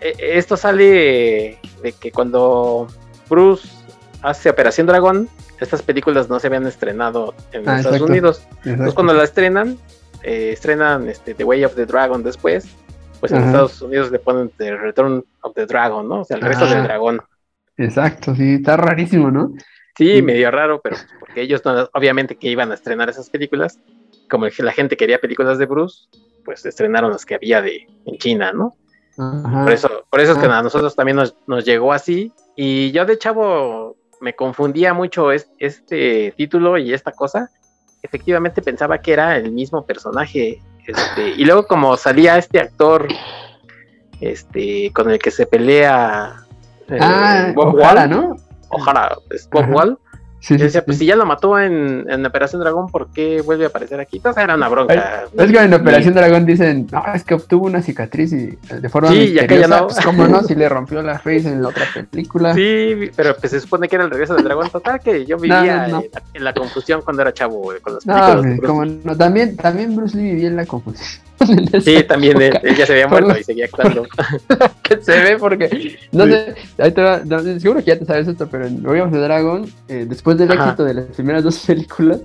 esto 0.00 0.56
sale 0.56 1.58
de 1.82 1.92
que 1.98 2.12
cuando 2.12 2.86
Bruce 3.28 3.68
hace 4.22 4.50
Operación 4.50 4.86
Dragón, 4.86 5.28
estas 5.60 5.82
películas 5.82 6.28
no 6.28 6.38
se 6.38 6.46
habían 6.46 6.66
estrenado 6.66 7.34
en 7.52 7.68
Ah, 7.68 7.76
Estados 7.78 7.96
exacto. 7.96 8.04
Unidos. 8.06 8.46
Entonces 8.64 8.94
cuando 8.94 9.12
la 9.14 9.24
estrenan, 9.24 9.76
eh, 10.22 10.50
estrenan 10.52 11.08
este, 11.08 11.34
The 11.34 11.44
Way 11.44 11.64
of 11.64 11.74
the 11.74 11.86
Dragon 11.86 12.22
después, 12.22 12.66
pues 13.20 13.32
en. 13.32 13.38
Estados 13.46 13.80
Unidos 13.82 14.10
le 14.12 14.18
ponen 14.20 14.50
The 14.56 14.76
Return 14.76 15.24
of 15.42 15.54
the 15.54 15.66
Dragon, 15.66 16.08
¿no? 16.08 16.20
O 16.20 16.24
sea, 16.24 16.36
el 16.36 16.42
resto 16.42 16.64
Ah. 16.64 16.74
del 16.74 16.84
dragón. 16.84 17.20
Exacto, 17.76 18.34
sí, 18.34 18.54
está 18.54 18.76
rarísimo, 18.76 19.30
¿no? 19.30 19.52
Sí, 19.96 20.16
Sí. 20.16 20.22
medio 20.22 20.50
raro, 20.52 20.80
pero 20.80 20.96
pues, 20.96 21.08
porque 21.18 21.42
ellos 21.42 21.60
no- 21.64 21.88
obviamente 21.94 22.36
que 22.36 22.48
iban 22.48 22.70
a 22.70 22.74
estrenar 22.74 23.08
esas 23.08 23.30
películas, 23.30 23.80
como 24.30 24.46
la 24.58 24.72
gente 24.72 24.96
quería 24.96 25.18
películas 25.18 25.58
de 25.58 25.66
Bruce, 25.66 26.06
pues 26.44 26.64
estrenaron 26.66 27.10
las 27.10 27.24
que 27.24 27.34
había 27.34 27.60
de 27.62 27.86
en 28.06 28.16
China, 28.18 28.52
¿no? 28.52 28.76
Ajá. 29.18 29.64
Por 29.64 29.72
eso, 29.72 29.90
por 30.10 30.20
eso 30.20 30.32
es 30.32 30.38
que 30.38 30.46
Ah. 30.46 30.58
a 30.58 30.62
nosotros 30.62 30.94
también 30.94 31.16
nos, 31.16 31.34
nos 31.46 31.64
llegó 31.64 31.92
así. 31.92 32.32
Y 32.56 32.90
yo 32.92 33.04
de 33.04 33.18
chavo 33.18 33.96
me 34.20 34.34
confundía 34.34 34.94
mucho 34.94 35.32
es- 35.32 35.50
este 35.58 36.32
título 36.36 36.78
y 36.78 36.92
esta 36.94 37.12
cosa. 37.12 37.50
Efectivamente 38.02 38.62
pensaba 38.62 38.98
que 38.98 39.12
era 39.12 39.36
el 39.36 39.50
mismo 39.52 39.84
personaje. 39.84 40.62
Este, 40.86 41.30
y 41.30 41.44
luego 41.44 41.66
como 41.66 41.96
salía 41.96 42.38
este 42.38 42.60
actor 42.60 43.08
este, 44.20 44.92
con 44.92 45.10
el 45.10 45.18
que 45.18 45.30
se 45.30 45.46
pelea 45.46 46.34
eh, 46.88 46.98
Ah, 47.00 47.52
Bob 47.54 47.74
Wall. 47.74 48.08
¿no? 48.10 48.36
O'Hara, 48.70 49.16
es 49.30 49.48
Bob 49.50 49.62
Ajá. 49.64 49.72
Wall. 49.72 49.98
Sí, 50.40 50.54
Yo 50.54 50.58
sí, 50.58 50.64
decía, 50.66 50.80
sí. 50.80 50.84
pues 50.86 50.98
si 50.98 51.06
ya 51.06 51.16
lo 51.16 51.26
mató 51.26 51.58
en, 51.58 52.06
en 52.08 52.24
Operación 52.24 52.60
Dragón, 52.62 52.86
¿por 52.88 53.08
qué 53.12 53.40
vuelve 53.42 53.64
a 53.64 53.68
aparecer 53.68 53.98
aquí? 53.98 54.18
Entonces 54.18 54.44
era 54.44 54.54
una 54.54 54.68
bronca. 54.68 55.24
Es 55.36 55.50
que 55.50 55.58
en 55.58 55.74
Operación 55.74 56.14
Dragón 56.14 56.46
dicen, 56.46 56.86
no, 56.92 57.02
es 57.12 57.24
que 57.24 57.34
obtuvo 57.34 57.66
una 57.66 57.82
cicatriz 57.82 58.32
y 58.32 58.56
eh, 58.70 58.80
de 58.80 58.88
forma 58.88 59.08
Sí, 59.10 59.32
y 59.32 59.38
acá 59.40 59.56
ya 59.56 59.66
misteriosa, 59.66 59.80
no. 59.80 59.86
pues 59.88 60.04
cómo 60.04 60.28
no, 60.28 60.42
si 60.44 60.54
le 60.54 60.68
rompió 60.68 61.02
la 61.02 61.18
face 61.18 61.48
en 61.48 61.60
la 61.62 61.68
otra 61.70 61.84
película. 62.10 62.54
Sí, 62.54 63.10
pero 63.16 63.36
pues 63.36 63.50
se 63.50 63.60
supone 63.60 63.88
que 63.88 63.96
era 63.96 64.04
el 64.04 64.10
regreso 64.10 64.34
del 64.34 64.44
dragón 64.44 64.70
total, 64.70 65.00
que 65.00 65.26
yo 65.26 65.36
vivía 65.38 65.88
No, 65.88 65.98
no. 65.98 66.00
En, 66.04 66.10
la, 66.12 66.22
en 66.34 66.44
la 66.44 66.54
confusión 66.54 67.02
cuando 67.02 67.22
era 67.22 67.32
chavo 67.32 67.72
con 67.82 67.94
las 67.94 68.06
No, 68.06 68.14
películas. 68.14 68.42
de 68.42 68.48
güey, 68.48 68.56
Bruce 68.58 68.66
como 68.68 68.84
Lee. 68.84 69.00
no, 69.04 69.16
también, 69.16 69.56
también 69.56 69.96
Bruce 69.96 70.16
Lee 70.16 70.22
vivía 70.22 70.48
en 70.48 70.56
la 70.56 70.66
confusión. 70.66 71.22
Sí, 71.82 72.02
también 72.04 72.40
él, 72.42 72.58
él 72.62 72.76
ya 72.76 72.86
se 72.86 72.92
había 72.92 73.08
muerto 73.08 73.38
y 73.38 73.44
seguía 73.44 73.66
actuando. 73.66 74.04
que 74.82 75.00
se 75.00 75.20
ve 75.22 75.36
porque, 75.38 75.96
no 76.12 76.24
Sí. 76.26 76.32
sé, 76.32 76.54
ahí 76.78 76.92
te 76.92 77.02
va- 77.02 77.20
no, 77.24 77.38
seguro 77.40 77.80
que 77.80 77.86
ya 77.86 77.98
te 77.98 78.04
sabes 78.04 78.28
esto, 78.28 78.48
pero 78.50 78.66
en 78.66 78.84
of 78.86 79.12
the 79.12 79.18
Dragon, 79.18 79.66
eh, 79.88 80.06
después 80.08 80.36
del 80.38 80.50
Ajá. 80.52 80.64
éxito 80.64 80.84
de 80.84 80.94
las 80.94 81.04
primeras 81.06 81.44
dos 81.44 81.58
películas, 81.66 82.20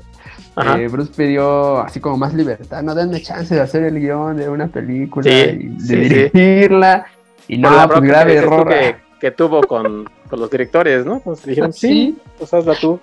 eh, 0.78 0.88
Bruce 0.91 1.11
pidió 1.16 1.80
así 1.80 1.99
como 1.99 2.18
más 2.18 2.34
libertad, 2.34 2.82
no 2.84 2.93
denme 2.95 3.22
chance 3.22 3.53
de 3.55 3.61
hacer 3.61 3.84
el 3.84 3.99
guion 3.99 4.38
de 4.38 4.49
una 4.49 4.68
película 4.68 5.24
Sí, 5.30 5.32
y 5.32 5.68
de 5.70 5.80
sí, 5.80 5.95
dirigirla, 5.95 7.05
y 7.47 7.57
no, 7.57 7.72
la 7.76 7.88
pues 7.88 8.01
grave 8.01 8.36
error. 8.36 8.68
que, 8.70 8.95
que 9.20 9.32
tuvo 9.32 9.61
con, 9.61 10.09
con 10.30 10.39
los 10.39 10.49
directores, 10.49 11.05
¿no? 11.05 11.16
Entonces 11.16 11.45
dijeron, 11.45 11.74
sí, 11.74 11.88
Sí. 11.88 12.18
pues 12.38 12.53
hazla 12.53 12.76
tú. 12.76 12.99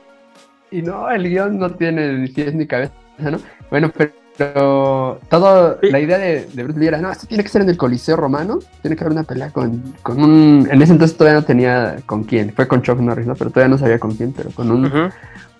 Y 0.72 0.82
no, 0.82 1.10
el 1.10 1.28
guion 1.28 1.58
no 1.58 1.70
tiene 1.70 2.12
ni 2.12 2.28
pies 2.28 2.54
ni 2.54 2.64
cabeza, 2.66 2.92
¿no? 3.18 3.38
Bueno, 3.70 3.90
pero 3.96 4.12
todo, 4.48 5.78
Sí. 5.82 5.90
la 5.90 6.00
idea 6.00 6.18
de, 6.18 6.46
de 6.52 6.62
Bruce 6.62 6.78
Lee 6.80 6.86
era, 6.88 6.98
no, 6.98 7.10
esto 7.10 7.26
tiene 7.26 7.42
que 7.42 7.48
ser 7.48 7.62
en 7.62 7.68
el 7.68 7.76
Coliseo 7.76 8.16
Romano, 8.16 8.58
tiene 8.82 8.96
que 8.96 9.04
haber 9.04 9.12
una 9.12 9.22
pelea 9.24 9.50
con, 9.50 9.94
con 10.02 10.22
un... 10.22 10.68
En 10.70 10.82
ese 10.82 10.92
entonces 10.92 11.16
todavía 11.16 11.40
no 11.40 11.46
tenía 11.46 11.96
con 12.06 12.24
quién, 12.24 12.52
fue 12.54 12.66
con 12.66 12.82
Chuck 12.82 12.98
Norris, 13.00 13.26
¿no? 13.26 13.34
Pero 13.34 13.50
todavía 13.50 13.68
no 13.68 13.78
sabía 13.78 13.98
con 13.98 14.14
quién, 14.14 14.32
pero 14.32 14.50
con 14.50 14.70
un, 14.70 14.86
Ujú. 14.86 15.08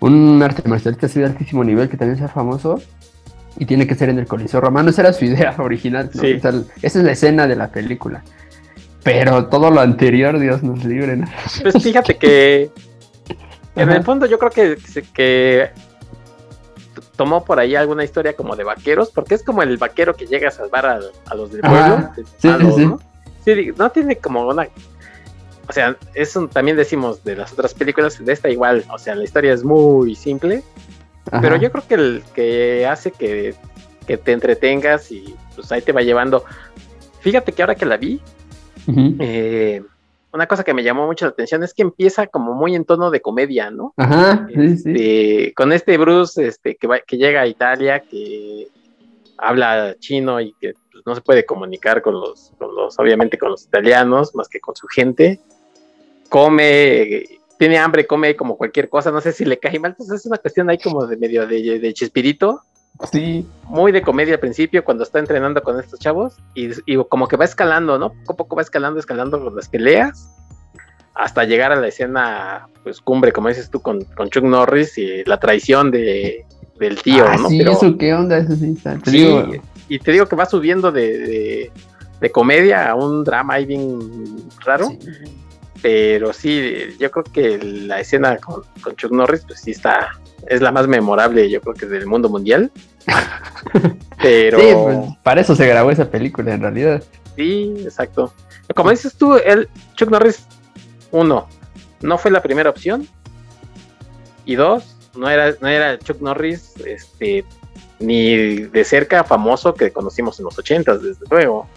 un 0.01 0.41
arte 0.43 0.67
marcialista 0.67 1.05
así 1.05 1.19
de 1.19 1.25
altísimo 1.27 1.63
nivel 1.63 1.89
que 1.89 1.97
también 1.97 2.17
sea 2.17 2.27
famoso. 2.27 2.81
Y 3.57 3.65
tiene 3.65 3.85
que 3.85 3.95
ser 3.95 4.09
en 4.09 4.17
el 4.17 4.27
Coliseo 4.27 4.61
Romano, 4.61 4.89
esa 4.89 5.01
era 5.01 5.13
su 5.13 5.25
idea 5.25 5.55
original, 5.59 6.09
¿no? 6.13 6.21
Sí. 6.21 6.33
O 6.33 6.39
sea, 6.39 6.51
esa 6.81 6.99
es 6.99 7.05
la 7.05 7.11
escena 7.11 7.47
de 7.47 7.55
la 7.55 7.69
película. 7.69 8.23
Pero 9.03 9.47
todo 9.47 9.71
lo 9.71 9.81
anterior, 9.81 10.39
Dios 10.39 10.61
nos 10.63 10.83
libre, 10.85 11.17
¿no? 11.17 11.27
Pues 11.63 11.81
fíjate 11.83 12.17
que 12.17 12.71
en 13.75 13.89
Ajá. 13.89 13.97
el 13.97 14.03
fondo 14.03 14.25
yo 14.27 14.37
creo 14.37 14.51
que, 14.51 14.77
que 15.13 15.69
tomó 17.15 17.43
por 17.43 17.59
ahí 17.59 17.75
alguna 17.75 18.03
historia 18.03 18.35
como 18.35 18.55
de 18.55 18.63
vaqueros, 18.63 19.09
porque 19.11 19.35
es 19.35 19.43
como 19.43 19.63
el 19.63 19.77
vaquero 19.77 20.15
que 20.15 20.27
llega 20.27 20.49
a 20.49 20.51
salvar 20.51 20.85
a, 20.85 20.99
a 21.25 21.35
los 21.35 21.51
del 21.51 21.61
pueblo. 21.61 22.09
Sí. 22.37 22.47
¿no? 22.47 22.99
Sí, 23.43 23.71
no 23.77 23.91
tiene 23.91 24.17
como 24.17 24.47
una... 24.47 24.67
O 25.67 25.73
sea, 25.73 25.95
eso 26.15 26.47
también 26.47 26.75
decimos 26.75 27.23
de 27.23 27.35
las 27.35 27.53
otras 27.53 27.73
películas, 27.73 28.23
de 28.23 28.33
esta 28.33 28.49
igual, 28.49 28.83
o 28.91 28.97
sea, 28.97 29.15
la 29.15 29.23
historia 29.23 29.53
es 29.53 29.63
muy 29.63 30.15
simple, 30.15 30.63
Ajá. 31.27 31.41
pero 31.41 31.55
yo 31.55 31.71
creo 31.71 31.87
que 31.87 31.93
el 31.93 32.23
que 32.33 32.85
hace 32.87 33.11
que, 33.11 33.55
que 34.05 34.17
te 34.17 34.33
entretengas 34.33 35.11
y 35.11 35.35
pues 35.55 35.71
ahí 35.71 35.81
te 35.81 35.93
va 35.93 36.01
llevando. 36.01 36.43
Fíjate 37.21 37.53
que 37.53 37.61
ahora 37.61 37.75
que 37.75 37.85
la 37.85 37.97
vi, 37.97 38.19
eh, 39.19 39.83
una 40.33 40.47
cosa 40.47 40.63
que 40.63 40.73
me 40.73 40.83
llamó 40.83 41.05
mucho 41.07 41.25
la 41.25 41.31
atención 41.31 41.63
es 41.63 41.73
que 41.73 41.81
empieza 41.81 42.27
como 42.27 42.53
muy 42.53 42.75
en 42.75 42.85
tono 42.85 43.11
de 43.11 43.21
comedia, 43.21 43.69
¿no? 43.71 43.93
Ajá, 43.97 44.47
sí, 44.47 44.77
sí. 44.77 44.89
Este, 44.91 45.53
con 45.53 45.71
este 45.73 45.97
Bruce 45.97 46.45
este, 46.47 46.75
que, 46.75 46.87
va- 46.87 46.99
que 47.01 47.17
llega 47.17 47.41
a 47.41 47.47
Italia, 47.47 47.99
que 47.99 48.67
habla 49.37 49.95
chino 49.99 50.39
y 50.39 50.53
que 50.53 50.73
pues, 50.91 51.03
no 51.05 51.15
se 51.15 51.21
puede 51.21 51.45
comunicar 51.45 52.01
con 52.01 52.13
los, 52.13 52.51
con 52.57 52.73
los, 52.75 52.97
obviamente 52.99 53.37
con 53.37 53.49
los 53.51 53.63
italianos, 53.65 54.33
más 54.35 54.47
que 54.47 54.59
con 54.59 54.75
su 54.75 54.87
gente. 54.87 55.39
Come, 56.29 57.25
tiene 57.59 57.77
hambre, 57.77 58.07
come 58.07 58.35
como 58.35 58.57
cualquier 58.57 58.87
cosa, 58.89 59.11
no 59.11 59.19
sé 59.21 59.33
si 59.33 59.43
le 59.45 59.59
cae 59.59 59.79
mal, 59.79 59.91
entonces 59.91 60.21
es 60.21 60.25
una 60.25 60.37
cuestión 60.37 60.69
ahí 60.69 60.77
como 60.77 61.05
de 61.05 61.17
medio 61.17 61.45
de, 61.45 61.79
de 61.79 61.93
chispirito, 61.93 62.61
Sí, 63.11 63.47
muy 63.63 63.91
de 63.91 64.01
comedia 64.01 64.35
al 64.35 64.39
principio 64.39 64.83
cuando 64.83 65.03
está 65.03 65.17
entrenando 65.19 65.63
con 65.63 65.79
estos 65.79 65.99
chavos 65.99 66.35
y, 66.53 66.69
y 66.85 67.03
como 67.09 67.27
que 67.27 67.35
va 67.37 67.45
escalando, 67.45 67.97
¿no? 67.97 68.11
Poco 68.25 68.33
a 68.33 68.35
poco 68.37 68.55
va 68.57 68.61
escalando, 68.61 68.99
escalando 68.99 69.43
con 69.43 69.55
las 69.55 69.69
peleas 69.69 70.29
hasta 71.15 71.43
llegar 71.43 71.71
a 71.71 71.75
la 71.75 71.87
escena, 71.87 72.67
pues 72.83 73.01
cumbre, 73.01 73.31
como 73.31 73.47
dices 73.49 73.69
tú, 73.69 73.81
con, 73.81 74.03
con 74.15 74.29
Chuck 74.29 74.43
Norris 74.43 74.97
y 74.97 75.23
la 75.25 75.39
traición 75.39 75.89
de, 75.91 76.45
del 76.79 77.01
tío, 77.01 77.25
Ah, 77.27 77.37
¿no? 77.37 77.49
sí, 77.49 77.57
Pero- 77.57 77.71
eso 77.71 77.97
qué 77.97 78.13
onda, 78.13 78.37
eso 78.37 78.55
sí 78.55 78.73
está. 78.77 78.97
Sí, 79.05 79.27
y 79.89 79.99
te 79.99 80.11
digo 80.11 80.27
que 80.27 80.35
va 80.35 80.45
subiendo 80.45 80.91
de, 80.91 81.17
de, 81.17 81.71
de 82.21 82.31
comedia 82.31 82.89
a 82.89 82.95
un 82.95 83.23
drama 83.23 83.55
ahí 83.55 83.65
bien 83.65 83.99
raro, 84.63 84.87
sí. 84.87 84.99
Pero 85.81 86.31
sí, 86.31 86.95
yo 86.99 87.09
creo 87.09 87.23
que 87.23 87.57
la 87.57 87.99
escena 87.99 88.37
con, 88.37 88.63
con 88.81 88.95
Chuck 88.95 89.11
Norris, 89.11 89.43
pues 89.47 89.61
sí 89.61 89.71
está, 89.71 90.19
es 90.47 90.61
la 90.61 90.71
más 90.71 90.87
memorable, 90.87 91.49
yo 91.49 91.61
creo 91.61 91.73
que 91.73 91.85
del 91.87 92.05
mundo 92.05 92.29
mundial. 92.29 92.71
pero 94.21 94.59
Sí, 94.59 94.67
pues, 94.73 95.17
para 95.23 95.41
eso 95.41 95.55
se 95.55 95.67
grabó 95.67 95.91
esa 95.91 96.09
película 96.09 96.53
en 96.53 96.61
realidad. 96.61 97.03
Sí, 97.35 97.73
exacto. 97.79 98.33
Como 98.75 98.91
dices 98.91 99.15
tú, 99.15 99.35
el 99.35 99.69
Chuck 99.95 100.09
Norris, 100.09 100.45
uno, 101.11 101.47
no 102.01 102.17
fue 102.17 102.31
la 102.31 102.41
primera 102.41 102.69
opción. 102.69 103.07
Y 104.45 104.55
dos, 104.55 104.95
no 105.15 105.29
era, 105.29 105.55
no 105.61 105.67
era 105.67 105.97
Chuck 105.97 106.21
Norris, 106.21 106.73
este, 106.85 107.43
ni 107.99 108.57
de 108.57 108.83
cerca 108.83 109.23
famoso 109.23 109.73
que 109.73 109.91
conocimos 109.91 110.39
en 110.39 110.45
los 110.45 110.57
ochentas, 110.57 111.01
desde 111.01 111.25
luego. 111.29 111.67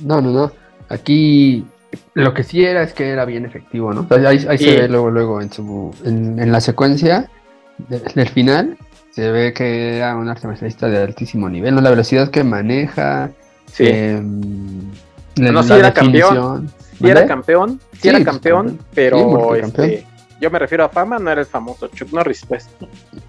No, 0.00 0.20
no, 0.20 0.30
no. 0.30 0.52
Aquí 0.88 1.64
lo 2.22 2.34
que 2.34 2.42
sí 2.44 2.64
era 2.64 2.82
es 2.82 2.92
que 2.92 3.08
era 3.10 3.24
bien 3.24 3.44
efectivo, 3.44 3.92
¿no? 3.92 4.06
O 4.08 4.14
sea, 4.18 4.28
ahí 4.28 4.46
ahí 4.48 4.58
Sí. 4.58 4.64
se 4.64 4.76
ve 4.82 4.88
luego, 4.88 5.10
luego 5.10 5.40
en 5.40 5.52
su, 5.52 5.94
en, 6.04 6.38
en 6.38 6.52
la 6.52 6.60
secuencia 6.60 7.28
de- 7.88 8.00
del 8.00 8.28
final, 8.28 8.76
se 9.10 9.30
ve 9.30 9.52
que 9.52 9.96
era 9.98 10.16
un 10.16 10.28
arte 10.28 10.46
marcialista 10.46 10.88
de 10.88 10.98
altísimo 11.02 11.48
nivel, 11.48 11.74
¿no? 11.74 11.80
La 11.80 11.90
velocidad 11.90 12.30
que 12.30 12.44
maneja, 12.44 13.30
Sí, 13.70 13.84
em, 13.86 14.40
la, 15.36 15.52
No, 15.52 15.62
sí 15.62 15.68
la 15.70 15.76
era 15.78 15.92
campeón. 15.92 16.70
sí 16.98 17.08
era 17.08 17.26
campeón, 17.26 17.80
sí, 17.92 17.98
Sí, 18.02 18.08
era 18.08 18.24
campeón, 18.24 18.78
pero 18.94 19.54
este, 19.54 20.04
yo 20.40 20.50
me 20.50 20.58
refiero 20.58 20.84
a 20.84 20.88
fama, 20.88 21.18
no 21.18 21.30
era 21.30 21.42
el 21.42 21.46
famoso 21.46 21.88
Chuck 21.88 22.10
Norris, 22.12 22.44
pues. 22.48 22.68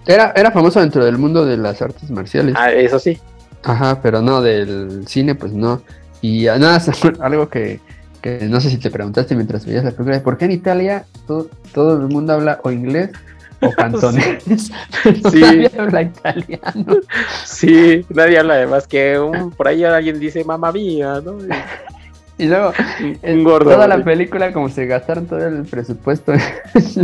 Era, 0.06 0.32
era 0.34 0.50
famoso 0.50 0.80
dentro 0.80 1.04
del 1.04 1.18
mundo 1.18 1.44
de 1.44 1.56
las 1.58 1.82
artes 1.82 2.10
marciales. 2.10 2.54
Ah, 2.58 2.72
eso 2.72 2.98
sí. 2.98 3.18
Ajá, 3.62 4.00
pero 4.00 4.22
no, 4.22 4.40
del 4.40 5.06
cine, 5.06 5.34
pues 5.34 5.52
no. 5.52 5.82
Y 6.22 6.44
nada, 6.44 6.80
algo 7.20 7.48
que, 7.48 7.80
que 8.20 8.46
no 8.48 8.60
sé 8.60 8.70
si 8.70 8.78
te 8.78 8.90
preguntaste 8.90 9.34
mientras 9.34 9.64
veías 9.66 9.84
la 9.84 9.90
película, 9.92 10.22
¿por 10.22 10.36
qué 10.38 10.44
en 10.46 10.52
Italia 10.52 11.04
todo, 11.26 11.48
todo 11.72 11.94
el 12.00 12.08
mundo 12.08 12.32
habla 12.34 12.60
o 12.62 12.70
inglés 12.70 13.10
o 13.60 13.70
cantonés? 13.76 14.70
Pero 15.02 15.30
Sí. 15.30 15.40
nadie 15.40 15.70
habla 15.78 16.02
italiano. 16.02 16.96
Sí, 17.44 18.04
nadie 18.10 18.38
habla 18.38 18.56
de 18.56 18.66
más 18.66 18.86
que 18.86 19.18
un, 19.18 19.50
por 19.50 19.68
ahí 19.68 19.84
alguien 19.84 20.18
dice 20.20 20.44
mamá 20.44 20.72
mía, 20.72 21.20
¿no? 21.24 21.36
Y 22.38 22.46
luego, 22.46 22.72
Un 23.02 23.18
en 23.20 23.44
gordo. 23.44 23.70
toda 23.70 23.86
la 23.86 24.02
película, 24.02 24.50
como 24.50 24.70
se 24.70 24.86
gastaron 24.86 25.26
todo 25.26 25.46
el 25.46 25.64
presupuesto 25.66 26.32
en, 26.32 26.40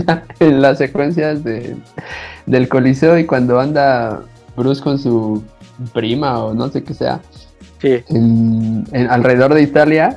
la- 0.07 0.23
en 0.41 0.63
las 0.63 0.79
secuencias 0.79 1.45
de, 1.45 1.77
del 2.47 2.71
Coliseo 2.71 3.19
y 3.19 3.27
cuando 3.27 3.61
anda 3.61 4.23
Bruce 4.57 4.81
con 4.83 4.99
su 4.99 5.45
prima 5.93 6.43
o 6.43 6.55
no 6.55 6.71
sé 6.71 6.83
qué 6.83 6.95
sea, 6.95 7.21
Sí, 7.83 8.03
en, 8.09 8.87
en- 8.93 9.11
alrededor 9.11 9.53
de 9.53 9.61
Italia, 9.61 10.17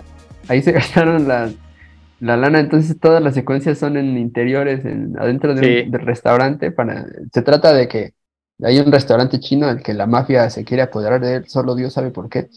ahí 0.50 0.62
se 0.64 0.74
gastaron 0.74 1.28
la, 1.30 1.52
la 2.20 2.38
lana, 2.38 2.60
entonces 2.60 3.00
todas 3.00 3.24
las 3.24 3.36
secuencias 3.36 3.80
son 3.80 3.98
en 3.98 4.18
interiores, 4.18 4.86
en, 4.86 5.18
adentro 5.20 5.56
de 5.56 5.64
un- 5.64 5.92
del 5.92 6.02
restaurante, 6.02 6.72
para, 6.72 7.06
se 7.34 7.42
trata 7.44 7.74
de 7.74 7.88
que 7.88 8.14
hay 8.64 8.80
un 8.80 8.92
restaurante 8.92 9.40
chino 9.40 9.68
al 9.68 9.84
que 9.84 9.94
la 9.94 10.08
mafia 10.08 10.50
se 10.50 10.66
quiere 10.66 10.84
apoderar 10.84 11.22
de 11.22 11.36
él, 11.38 11.50
solo 11.50 11.76
Dios 11.76 11.94
sabe 11.94 12.12
por 12.12 12.30
qué. 12.30 12.50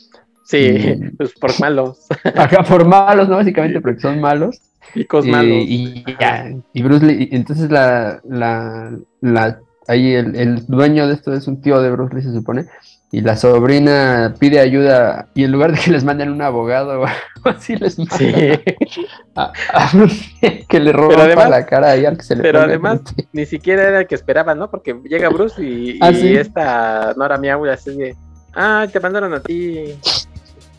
sí, 0.44 1.00
pues 1.16 1.34
por 1.34 1.58
malos, 1.60 2.06
Acá 2.36 2.62
por 2.64 2.84
malos, 2.86 3.28
¿no? 3.28 3.36
Básicamente 3.36 3.80
porque 3.80 4.00
son 4.00 4.20
malos. 4.20 4.60
picos 4.92 5.26
y, 5.26 5.28
malos. 5.28 5.68
y 6.04 6.04
ya, 6.20 6.50
y 6.72 6.82
Bruce 6.82 7.06
Lee, 7.06 7.28
entonces 7.32 7.70
la, 7.70 8.20
la, 8.24 8.96
la, 9.20 9.60
ahí 9.88 10.14
el, 10.14 10.36
el 10.36 10.66
dueño 10.66 11.06
de 11.08 11.14
esto 11.14 11.32
es 11.34 11.46
un 11.48 11.60
tío 11.62 11.80
de 11.82 11.90
Bruce 11.90 12.14
Lee, 12.14 12.22
se 12.22 12.32
supone, 12.32 12.66
y 13.14 13.20
la 13.20 13.36
sobrina 13.36 14.34
pide 14.40 14.58
ayuda, 14.58 15.28
y 15.34 15.44
en 15.44 15.52
lugar 15.52 15.72
de 15.72 15.78
que 15.78 15.90
les 15.90 16.02
manden 16.02 16.30
un 16.30 16.40
abogado 16.42 17.02
o 17.44 17.48
así, 17.48 17.76
les 17.76 17.98
mandan 17.98 18.18
Sí, 18.18 18.32
a, 19.36 19.52
a 19.74 19.90
que 20.68 20.80
le 20.80 20.92
roba 20.92 21.10
Pero 21.10 21.22
además- 21.22 21.50
la 21.50 21.66
cara 21.66 21.90
ahí 21.90 22.04
al 22.06 22.16
que 22.16 22.22
se 22.24 22.34
le 22.36 22.42
pero 22.42 22.60
además- 22.62 23.00
ni 23.32 23.44
siquiera 23.46 23.82
era 23.84 24.00
el 24.00 24.06
que 24.06 24.14
esperaba, 24.14 24.54
¿no? 24.54 24.70
Porque 24.70 24.96
llega 25.04 25.28
Bruce 25.28 25.62
y, 25.62 25.98
Ah, 26.00 26.10
y 26.10 26.14
sí. 26.16 26.34
esta 26.34 27.12
Nora 27.16 27.36
Miau 27.38 27.64
así 27.66 27.94
de, 27.96 28.16
ah, 28.54 28.86
te 28.90 28.98
mandaron 28.98 29.32
a 29.34 29.40
ti. 29.40 29.76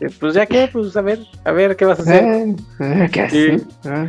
Eh, 0.00 0.10
Pues 0.18 0.34
ya 0.34 0.44
qué, 0.46 0.68
pues 0.72 0.96
a 0.96 1.02
ver, 1.02 1.20
a 1.44 1.52
ver 1.52 1.76
qué 1.76 1.84
vas 1.84 2.00
a 2.00 2.02
hacer. 2.02 2.24
Eh, 2.24 2.56
eh, 2.80 3.08
¿Qué 3.12 3.30
Sí. 3.30 3.64
Ah, 3.84 4.06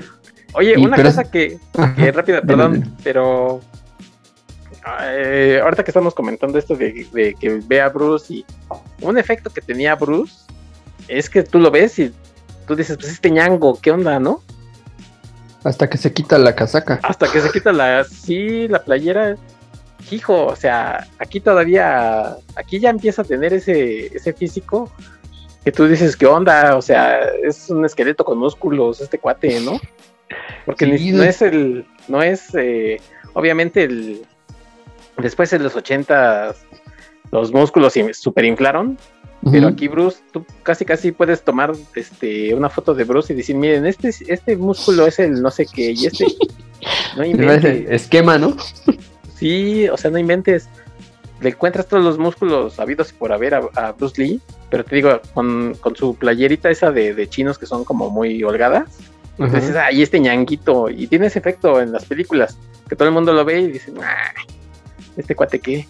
Oye, 0.54 0.74
y- 0.78 0.84
una 0.86 0.96
pero 0.96 1.10
cosa 1.10 1.24
que, 1.30 1.60
que 1.96 2.12
rápida, 2.12 2.42
perdón, 2.42 2.96
pero 3.04 3.62
eh, 5.04 5.60
ahorita 5.64 5.84
que 5.84 5.92
estamos 5.92 6.14
comentando 6.14 6.58
esto 6.58 6.76
de, 6.76 7.08
de 7.12 7.34
que 7.36 7.60
ve 7.66 7.82
a 7.82 7.90
Bruce 7.90 8.34
y 8.34 8.46
un 9.02 9.18
efecto 9.18 9.50
que 9.50 9.62
tenía 9.62 9.96
Bruce 9.96 10.36
es 11.08 11.30
que 11.30 11.44
tú 11.44 11.60
lo 11.60 11.72
ves 11.72 11.98
y 12.00 12.14
tú 12.68 12.76
dices, 12.76 12.98
pues 12.98 13.12
este 13.12 13.32
ñango, 13.32 13.80
¿qué 13.82 13.92
onda, 13.92 14.20
no? 14.20 14.42
Hasta 15.64 15.90
que 15.90 15.98
se 15.98 16.14
quita 16.14 16.38
la 16.38 16.56
casaca. 16.56 17.00
Hasta 17.04 17.32
que 17.32 17.42
se 17.42 17.52
quita 17.52 17.72
la, 17.72 18.04
sí, 18.04 18.68
la 18.68 18.84
playera, 18.84 19.36
hijo, 20.12 20.46
o 20.46 20.56
sea, 20.56 21.08
aquí 21.18 21.40
todavía, 21.40 22.36
aquí 22.56 22.80
ya 22.80 22.90
empieza 22.92 23.24
a 23.24 23.26
tener 23.26 23.54
ese, 23.54 24.16
ese 24.16 24.34
físico 24.34 24.92
que 25.64 25.72
tú 25.72 25.88
dices, 25.88 26.16
¿qué 26.16 26.28
onda? 26.28 26.76
O 26.76 26.82
sea, 26.82 27.20
es 27.44 27.70
un 27.72 27.84
esqueleto 27.86 28.24
con 28.24 28.38
músculos, 28.38 29.02
este 29.02 29.18
cuate, 29.18 29.60
¿no? 29.62 29.80
Porque 30.66 30.86
Sí, 30.98 31.12
no 31.12 31.24
es 31.24 31.42
el, 31.42 31.88
no 32.08 32.22
es, 32.22 32.54
eh, 32.54 33.02
obviamente 33.34 33.84
el, 33.84 34.26
después 35.18 35.52
en 35.54 35.64
los 35.64 35.76
ochentas 35.76 36.66
los 37.32 37.52
músculos 37.52 37.94
se 37.94 38.14
superinflaron, 38.14 38.98
pero 39.52 39.68
aquí 39.68 39.88
Bruce, 39.88 40.20
tú 40.32 40.44
casi 40.64 40.86
casi 40.86 41.12
puedes 41.12 41.44
tomar 41.44 41.74
este 41.96 42.54
una 42.56 42.70
foto 42.70 42.94
de 42.96 43.04
Bruce 43.04 43.34
y 43.34 43.36
decir, 43.36 43.56
miren, 43.56 43.86
este, 43.86 44.10
este 44.28 44.56
músculo 44.58 45.06
es 45.06 45.20
el 45.20 45.42
no 45.42 45.52
sé 45.52 45.66
qué, 45.72 45.92
y 45.92 46.06
este 46.08 46.26
no 47.18 47.24
inventes. 47.26 47.86
esquema, 47.90 48.38
¿no? 48.38 48.56
Sí, 49.36 49.88
o 49.90 49.98
sea, 49.98 50.10
no 50.12 50.18
inventes. 50.18 50.70
Le 51.42 51.50
encuentras 51.50 51.88
todos 51.88 52.04
los 52.04 52.18
músculos 52.18 52.80
habidos 52.80 53.12
por 53.12 53.34
haber 53.34 53.54
a, 53.56 53.70
a 53.76 53.92
Bruce 53.92 54.22
Lee, 54.22 54.40
pero 54.70 54.86
te 54.86 54.96
digo, 54.96 55.20
con, 55.34 55.76
con 55.82 55.96
su 55.96 56.16
playerita 56.16 56.70
esa 56.70 56.92
de, 56.92 57.14
de 57.14 57.28
chinos 57.28 57.58
que 57.58 57.66
son 57.66 57.84
como 57.84 58.10
muy 58.10 58.42
holgadas, 58.44 58.98
Ajá. 59.38 59.60
dices, 59.60 59.76
ay, 59.76 60.02
este 60.02 60.20
ñanguito, 60.20 60.90
y 60.90 61.08
tiene 61.08 61.28
ese 61.28 61.40
efecto 61.40 61.82
en 61.82 61.92
las 61.92 62.06
películas, 62.06 62.58
que 62.88 62.96
todo 62.96 63.10
el 63.10 63.14
mundo 63.14 63.34
lo 63.34 63.44
ve 63.44 63.60
y 63.60 63.68
dice, 63.74 63.92
"Ah, 64.02 64.32
este 65.18 65.36
cuate 65.36 65.60
qué. 65.60 65.88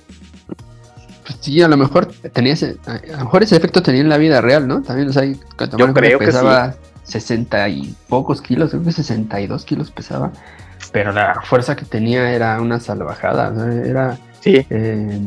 Pues 1.26 1.38
sí, 1.41 1.61
a 1.61 1.67
lo 1.67 1.76
mejor 1.78 2.07
tenía 2.34 2.53
ese, 2.53 2.78
a 2.86 3.17
lo 3.17 3.23
mejor 3.26 3.43
ese 3.43 3.55
efecto 3.55 3.82
tenía 3.82 4.01
en 4.01 4.09
la 4.09 4.17
vida 4.17 4.41
real, 4.41 4.67
¿no? 4.67 4.82
También, 4.84 5.09
o 5.09 5.13
sea, 5.13 5.23
en 5.23 5.39
cuenta 5.57 5.78
creo 5.93 6.19
que 6.19 6.26
pesaba 6.28 6.76
60 7.03 7.67
y 7.69 7.95
pocos 8.07 8.41
kilos, 8.41 8.69
creo 8.71 8.84
que 8.84 8.91
62 8.91 9.65
kilos 9.65 9.89
pesaba, 9.91 10.32
pero 10.91 11.11
la 11.11 11.41
fuerza 11.43 11.76
que 11.76 11.86
tenía 11.86 12.32
era 12.32 12.61
una 12.61 12.80
salvajada, 12.80 13.49
o 13.49 13.55
sea, 13.55 13.73
era, 13.86 14.19
Sí, 14.41 14.65
eh, 14.69 15.19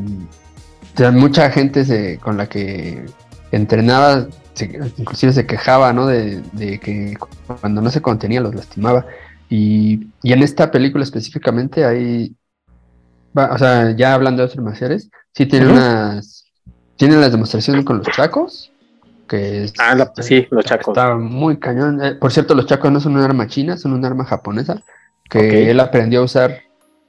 o 0.95 0.99
sea, 0.99 1.11
mucha 1.11 1.51
gente 1.51 1.85
se, 1.85 2.19
con 2.19 2.37
la 2.37 2.49
que 2.49 3.05
entrenaba, 3.51 4.29
se- 4.55 4.79
inclusive 4.97 5.33
se 5.33 5.47
quejaba, 5.47 5.93
¿no? 5.93 6.07
De, 6.07 6.41
de 6.53 6.79
que 6.79 7.17
cuando 7.61 7.81
no 7.83 7.91
se 7.91 8.03
contenía 8.03 8.41
los 8.41 8.55
lastimaba. 8.55 9.07
Y, 9.51 10.09
y 10.23 10.33
en 10.33 10.43
esta 10.43 10.71
película 10.71 11.03
específicamente 11.05 11.85
hay, 11.85 12.35
o 13.47 13.59
sea, 13.59 13.91
ya 13.97 14.15
hablando 14.15 14.43
de 14.43 14.49
artes 14.49 14.63
marciales, 14.63 15.11
sí 15.35 15.47
tiene 15.47 15.67
unas, 15.73 16.45
tiene 16.97 17.17
las 17.17 17.31
demostraciones 17.33 17.85
con 17.85 17.99
los 17.99 18.07
chacos, 18.09 18.73
que 19.27 19.65
es- 19.65 19.73
ah, 19.79 19.95
la- 19.95 20.13
sí, 20.19 20.47
los 20.51 20.65
chacos. 20.65 20.89
Está 20.97 21.15
muy 21.17 21.59
cañón. 21.59 22.03
Eh, 22.05 22.15
por 22.15 22.33
cierto, 22.33 22.55
los 22.55 22.67
chacos 22.67 22.91
no 22.91 23.01
son 23.01 23.17
un 23.17 23.23
arma 23.23 23.47
china, 23.47 23.77
son 23.77 23.93
un 23.93 24.05
arma 24.05 24.25
japonesa 24.25 24.83
que 25.29 25.71
él 25.71 25.81
aprendió 25.81 26.21
a 26.21 26.25
usar 26.25 26.63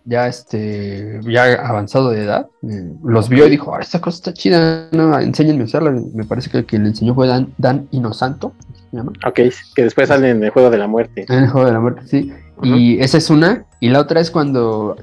ya 0.10 0.28
este, 0.28 1.20
ya 1.24 1.54
avanzado 1.54 2.10
de 2.10 2.24
edad, 2.24 2.48
eh, 2.64 2.94
los 3.04 3.30
vio 3.30 3.46
y 3.46 3.52
dijo, 3.52 3.76
ah, 3.76 3.80
esta 3.80 4.02
cosa 4.02 4.16
está 4.16 4.34
chida, 4.34 4.90
no, 4.92 5.18
enséñenme 5.20 5.62
a 5.62 5.66
usarla. 5.66 5.92
Me 5.92 6.26
parece 6.26 6.50
que 6.50 6.66
quien 6.66 6.84
le 6.84 6.90
enseñó 6.90 7.14
fue 7.14 7.28
Dan, 7.28 7.54
Dan 7.60 7.88
Inosanto, 7.92 8.54
¿se 8.90 8.98
llama? 8.98 9.12
Ok, 9.26 9.40
que 9.76 9.84
después 9.84 10.08
sale 10.08 10.32
en 10.32 10.44
el 10.44 10.50
Juego 10.50 10.72
de 10.72 10.80
la 10.80 10.88
Muerte. 10.88 11.26
En 11.30 11.44
el 11.44 11.50
Juego 11.50 11.68
de 11.68 11.74
la 11.74 11.80
Muerte, 11.80 12.02
sí. 12.08 12.34
Y 12.64 13.00
esa 13.00 13.20
es 13.20 13.30
una, 13.30 13.66
y 13.80 13.90
la 13.90 14.00
otra 14.00 14.20
es 14.20 14.32
cuando 14.32 14.98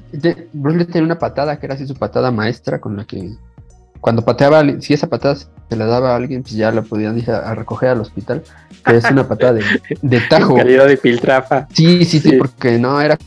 Bruce 0.51 0.77
Lee 0.77 0.85
tenía 0.85 1.03
una 1.03 1.19
patada, 1.19 1.57
que 1.57 1.65
era 1.65 1.75
así 1.75 1.87
su 1.87 1.95
patada 1.95 2.29
maestra, 2.29 2.79
con 2.79 2.97
la 2.97 3.05
que 3.05 3.31
cuando 4.01 4.23
pateaba, 4.23 4.63
si 4.81 4.93
esa 4.93 5.07
patada 5.07 5.35
se 5.35 5.75
la 5.75 5.85
daba 5.85 6.11
a 6.11 6.15
alguien, 6.17 6.43
pues 6.43 6.53
ya 6.53 6.71
la 6.71 6.81
podían 6.81 7.17
ir 7.17 7.31
a, 7.31 7.55
recoger 7.55 7.89
al 7.89 8.01
hospital, 8.01 8.43
que 8.85 8.97
es 8.97 9.09
una 9.09 9.27
patada 9.27 9.53
de, 9.53 9.63
de 10.01 10.19
tajo. 10.29 10.55
calidad 10.55 10.85
de 10.85 10.97
piltrafa. 10.97 11.67
Sí, 11.73 12.05
sí, 12.05 12.19
sí, 12.19 12.33
porque 12.33 12.77
no, 12.77 13.01
era 13.01 13.17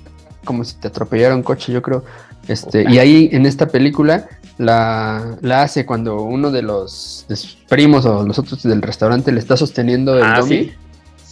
como 0.45 0.65
si 0.65 0.77
te 0.77 0.89
atropellara 0.89 1.35
un 1.35 1.43
coche, 1.43 1.73
yo 1.73 1.83
creo. 1.83 2.05
Este, 2.49 2.91
y 2.91 2.99
ahí 2.99 3.29
en 3.33 3.47
esta 3.47 3.69
película 3.69 4.29
la, 4.59 5.37
la 5.41 5.63
hace 5.63 5.87
cuando 5.87 6.23
uno 6.23 6.51
de 6.51 6.63
los, 6.63 7.27
primos 7.69 8.05
o 8.07 8.27
los 8.27 8.39
otros 8.39 8.63
del 8.63 8.83
restaurante 8.83 9.31
le 9.33 9.39
está 9.39 9.57
sosteniendo 9.57 10.17
el 10.17 10.25
ah, 10.25 10.43
Sí. 10.43 10.75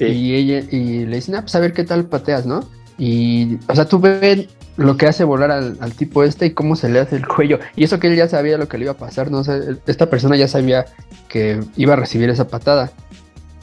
Y, 0.00 0.34
ella, 0.34 0.61
y 0.70 1.06
le 1.06 1.16
dicen, 1.16 1.34
ah, 1.34 1.40
pues 1.40 1.56
a 1.56 1.59
ver 1.61 1.72
qué 1.72 1.82
tal 1.82 2.04
pateas, 2.04 2.46
¿no? 2.46 2.64
Y, 2.98 3.59
o 3.66 3.74
sea, 3.74 3.84
tú 3.84 3.98
ves 3.98 4.46
lo 4.76 4.96
que 4.96 5.06
hace 5.06 5.24
volar 5.24 5.50
al, 5.50 5.92
tipo 5.94 6.22
este 6.22 6.46
y 6.46 6.50
cómo 6.52 6.76
se 6.76 6.88
le 6.88 7.00
hace 7.00 7.16
el 7.16 7.26
cuello. 7.26 7.59
Y 7.74 7.82
eso 7.82 7.98
que 7.98 8.06
él 8.06 8.16
ya 8.16 8.28
sabía 8.28 8.59
lo 8.59 8.68
que 8.68 8.78
le 8.78 8.84
iba 8.84 8.92
a 8.92 8.96
pasar, 8.96 9.30
¿no? 9.30 9.38
O 9.38 9.44
sea, 9.44 9.59
esta 9.86 10.09
persona 10.09 10.36
ya 10.36 10.46
sabía 10.46 10.86
que 11.28 11.61
iba 11.76 11.94
a 11.94 11.96
recibir 11.96 12.30
esa 12.30 12.46
patada. 12.46 12.92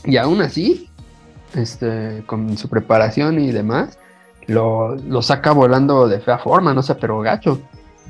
Y 0.03 0.17
aún 0.17 0.41
así, 0.41 0.89
este, 1.55 2.23
con 2.25 2.57
su 2.57 2.67
preparación 2.67 3.39
y 3.39 3.51
demás, 3.51 3.97
lo, 4.47 5.21
saca 5.21 5.51
volando 5.51 6.07
de 6.07 6.19
fea 6.19 6.37
forma, 6.37 6.73
no 6.73 6.83
sé, 6.83 6.95
pero 6.95 7.19
gacho. 7.21 7.59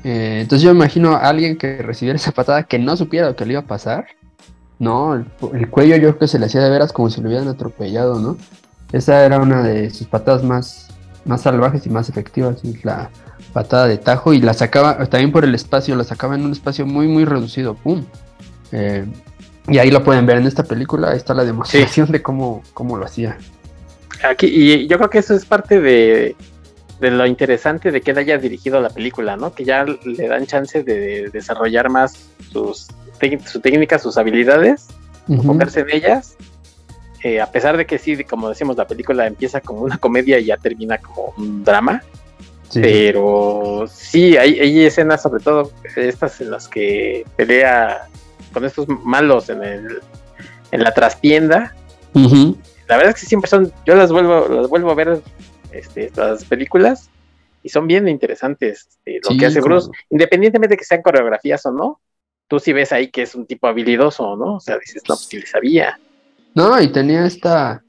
Eh, 0.04 0.40
entonces 0.42 0.62
yo 0.62 0.72
me 0.72 0.80
imagino 0.80 1.12
a 1.12 1.28
alguien 1.28 1.56
que 1.56 1.78
recibiera 1.82 2.16
esa 2.16 2.32
patada 2.32 2.64
que 2.64 2.78
no 2.78 2.96
supiera 2.96 3.28
lo 3.28 3.36
que 3.36 3.46
le 3.46 3.52
iba 3.52 3.62
a 3.62 3.66
pasar. 3.66 4.06
No, 4.78 5.14
el, 5.14 5.70
cuello 5.70 5.96
yo 5.96 6.02
creo 6.02 6.18
que 6.18 6.28
se 6.28 6.38
le 6.38 6.46
hacía 6.46 6.62
de 6.62 6.70
veras 6.70 6.92
como 6.92 7.08
si 7.08 7.20
lo 7.20 7.28
hubieran 7.28 7.48
atropellado, 7.48 8.20
¿no? 8.20 8.36
Esa 8.92 9.24
era 9.24 9.38
una 9.38 9.62
de 9.62 9.90
sus 9.90 10.06
patadas 10.06 10.42
más, 10.44 10.88
más 11.24 11.40
salvajes 11.40 11.86
y 11.86 11.90
más 11.90 12.08
efectivas, 12.08 12.62
la 12.84 13.10
patada 13.52 13.86
de 13.86 13.96
tajo, 13.96 14.34
y 14.34 14.40
la 14.40 14.52
sacaba 14.52 14.98
también 15.06 15.32
por 15.32 15.44
el 15.44 15.54
espacio, 15.54 15.96
la 15.96 16.04
sacaba 16.04 16.34
en 16.34 16.44
un 16.44 16.52
espacio 16.52 16.86
muy, 16.86 17.08
muy 17.08 17.24
reducido, 17.24 17.74
¡pum! 17.74 18.04
Eh, 18.70 19.06
y 19.68 19.78
ahí 19.78 19.90
lo 19.90 20.04
pueden 20.04 20.26
ver 20.26 20.36
en 20.36 20.46
esta 20.46 20.62
película, 20.62 21.10
ahí 21.10 21.16
está 21.16 21.34
la 21.34 21.44
demostración 21.44 22.12
de 22.12 22.22
cómo, 22.22 22.62
cómo 22.74 22.96
lo 22.96 23.06
hacía. 23.06 23.38
Aquí, 24.22 24.46
y 24.46 24.86
yo 24.86 24.96
creo 24.98 25.10
que 25.10 25.18
eso 25.18 25.34
es 25.34 25.44
parte 25.44 25.80
de, 25.80 26.36
lo 27.00 27.26
interesante 27.26 27.90
de 27.90 28.00
que 28.00 28.12
él 28.12 28.18
haya 28.18 28.38
dirigido 28.38 28.80
la 28.80 28.90
película, 28.90 29.36
¿no? 29.36 29.54
Que 29.54 29.64
ya 29.64 29.84
le 29.84 30.28
dan 30.28 30.46
chance 30.46 30.82
de 30.82 31.30
desarrollar 31.30 31.90
más 31.90 32.30
sus 32.52 32.88
su 33.46 33.60
técnica, 33.60 33.98
sus 33.98 34.18
habilidades, 34.18 34.88
enfocarse 35.28 35.80
en 35.80 35.90
ellas. 35.90 36.36
Eh, 37.22 37.40
a 37.40 37.50
pesar 37.50 37.76
de 37.76 37.86
que 37.86 37.98
sí, 37.98 38.22
como 38.24 38.48
decimos, 38.48 38.76
la 38.76 38.86
película 38.86 39.26
empieza 39.26 39.60
como 39.60 39.80
una 39.80 39.98
comedia 39.98 40.38
y 40.38 40.46
ya 40.46 40.56
termina 40.56 40.98
como 40.98 41.34
un 41.36 41.64
drama. 41.64 42.02
Pero 42.74 43.86
sí, 43.88 44.36
hay, 44.36 44.58
hay, 44.58 44.84
escenas, 44.84 45.22
sobre 45.22 45.42
todo 45.42 45.70
estas 45.94 46.40
en 46.40 46.50
las 46.50 46.68
que 46.68 47.24
pelea 47.36 48.08
con 48.52 48.64
estos 48.64 48.88
malos 48.88 49.48
en, 49.48 49.62
el, 49.62 50.00
en 50.72 50.82
la 50.82 50.92
trastienda 50.92 51.74
la 52.88 52.96
verdad 52.96 53.14
es 53.14 53.20
que 53.20 53.26
siempre 53.26 53.48
son, 53.48 53.72
yo 53.84 53.94
las 53.94 54.12
vuelvo, 54.12 54.48
las 54.48 54.68
vuelvo 54.68 54.90
a 54.90 54.94
ver, 54.94 55.20
este, 55.72 56.06
estas 56.06 56.44
películas, 56.44 57.10
y 57.62 57.68
son 57.68 57.86
bien 57.86 58.06
interesantes 58.06 58.86
este, 59.04 59.20
lo 59.28 59.38
que 59.38 59.46
hace 59.46 59.60
Bruce, 59.60 59.90
independientemente 60.10 60.74
de 60.74 60.78
que 60.78 60.84
sean 60.84 61.02
coreografías 61.02 61.66
o 61.66 61.72
no, 61.72 62.00
tú 62.48 62.60
sí 62.60 62.72
ves 62.72 62.92
ahí 62.92 63.10
que 63.10 63.22
es 63.22 63.34
un 63.34 63.46
tipo 63.46 63.66
habilidoso, 63.66 64.36
¿no? 64.36 64.54
O 64.54 64.60
sea, 64.60 64.78
dices, 64.78 65.02
no, 65.08 65.16
pues 65.16 65.32
le 65.34 65.46
sabía. 65.46 65.98
No, 66.54 66.80
y 66.80 66.88
tenía 66.88 67.26
esta, 67.26 67.82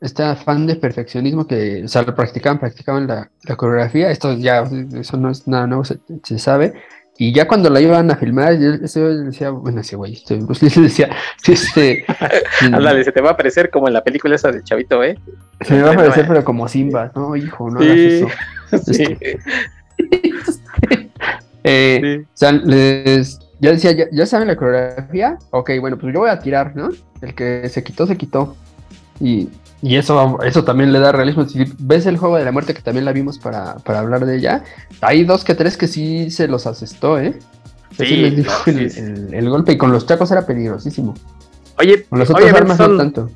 este 0.00 0.22
afán 0.22 0.66
de 0.66 0.76
perfeccionismo 0.76 1.46
que, 1.46 1.82
o 1.84 1.88
sea, 1.88 2.02
lo 2.02 2.14
practicaban, 2.14 2.60
practicaban 2.60 3.06
la, 3.06 3.30
coreografía, 3.56 4.10
esto 4.10 4.34
ya, 4.34 4.62
eso 4.94 5.16
no 5.16 5.30
es 5.30 5.48
nada 5.48 5.66
nuevo, 5.66 5.84
se, 5.84 5.98
se 6.22 6.38
sabe, 6.38 6.74
y 7.20 7.32
ya 7.32 7.48
cuando 7.48 7.68
la 7.68 7.80
iban 7.80 8.08
a 8.12 8.16
filmar, 8.16 8.56
yo 8.60 8.74
ese 8.74 9.00
decía, 9.00 9.50
bueno, 9.50 9.80
ese 9.80 9.96
güey, 9.96 10.12
este, 10.12 10.36
Bruce 10.36 10.64
Lee 10.64 10.82
decía, 10.82 11.10
este... 11.46 12.04
Ándale, 12.62 13.02
se 13.02 13.10
te 13.10 13.20
va 13.20 13.30
a 13.30 13.32
aparecer 13.32 13.70
como 13.70 13.88
en 13.88 13.94
la 13.94 14.04
película 14.04 14.36
esa 14.36 14.52
de 14.52 14.62
Chavito, 14.62 15.02
¿eh? 15.02 15.18
Se 15.62 15.74
me 15.74 15.82
va 15.82 15.90
a 15.90 15.92
aparecer, 15.94 16.28
pero 16.28 16.44
como 16.44 16.68
Simba, 16.68 17.10
no, 17.16 17.34
hijo, 17.34 17.70
no 17.70 17.80
hagas 17.80 17.96
eso. 17.96 18.28
Sí. 18.92 19.02
Este, 19.02 19.38
eh, 21.64 22.24
o 22.24 22.36
sea, 22.36 22.52
les, 22.52 23.40
ya 23.58 23.72
decía, 23.72 23.92
ya, 23.92 24.04
ya, 24.12 24.26
saben 24.26 24.46
la 24.46 24.56
coreografía, 24.56 25.38
ok, 25.50 25.70
bueno, 25.80 25.98
pues 25.98 26.14
yo 26.14 26.20
voy 26.20 26.30
a 26.30 26.38
tirar, 26.38 26.76
¿no? 26.76 26.90
El 27.20 27.34
que 27.34 27.68
se 27.68 27.82
quitó, 27.82 28.06
se 28.06 28.16
quitó. 28.16 28.54
Y 29.20 29.48
y 29.80 29.96
eso, 29.96 30.38
eso 30.42 30.64
también 30.64 30.92
le 30.92 30.98
da 30.98 31.12
realismo. 31.12 31.46
Si 31.48 31.64
ves 31.78 32.06
el 32.06 32.16
juego 32.16 32.36
de 32.36 32.44
la 32.44 32.52
muerte, 32.52 32.74
que 32.74 32.82
también 32.82 33.04
la 33.04 33.12
vimos 33.12 33.38
para, 33.38 33.76
hablar 33.86 34.26
de 34.26 34.36
ella, 34.36 34.64
hay 35.00 35.24
dos 35.24 35.44
que 35.44 35.54
tres 35.54 35.76
que 35.76 35.86
sí 35.86 36.30
se 36.30 36.48
los 36.48 36.66
asestó, 36.66 37.18
¿eh? 37.18 37.38
Sí, 37.96 38.16
les 38.16 38.36
dijo 38.36 38.52
el, 38.66 39.48
golpe 39.48 39.72
y 39.72 39.78
con 39.78 39.92
los 39.92 40.06
chacos 40.06 40.30
era 40.30 40.46
peligrosísimo. 40.46 41.14
Oye, 41.78 42.04
con 42.04 42.18
los 42.18 42.28
otros 42.28 42.52
armas 42.52 42.78
no 42.78 42.96
tanto. 42.96 43.30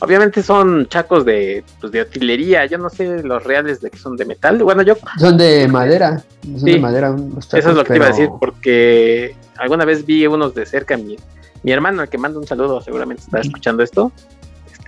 Obviamente 0.00 0.42
son 0.42 0.86
chacos 0.86 1.24
de, 1.24 1.64
pues, 1.80 1.90
de 1.92 2.00
artillería, 2.00 2.66
yo 2.66 2.76
no 2.76 2.90
sé 2.90 3.22
los 3.22 3.42
reales 3.42 3.80
de 3.80 3.90
que 3.90 3.98
son 3.98 4.16
de 4.16 4.26
metal. 4.26 4.62
Bueno, 4.62 4.82
yo. 4.82 4.96
Son 5.18 5.36
de 5.38 5.66
madera. 5.66 6.22
Son 6.42 6.62
de 6.62 6.78
madera. 6.78 7.16
eso 7.38 7.70
es 7.70 7.74
lo 7.74 7.84
que 7.84 7.96
iba 7.96 8.06
a 8.06 8.10
decir, 8.10 8.28
porque 8.38 9.34
alguna 9.56 9.86
vez 9.86 10.04
vi 10.04 10.26
unos 10.26 10.54
de 10.54 10.66
cerca. 10.66 10.98
Mi, 10.98 11.16
mi 11.62 11.72
hermano, 11.72 12.02
el 12.02 12.10
que 12.10 12.18
manda 12.18 12.38
un 12.38 12.46
saludo, 12.46 12.82
seguramente 12.82 13.22
está 13.22 13.40
escuchando 13.40 13.82
esto 13.82 14.12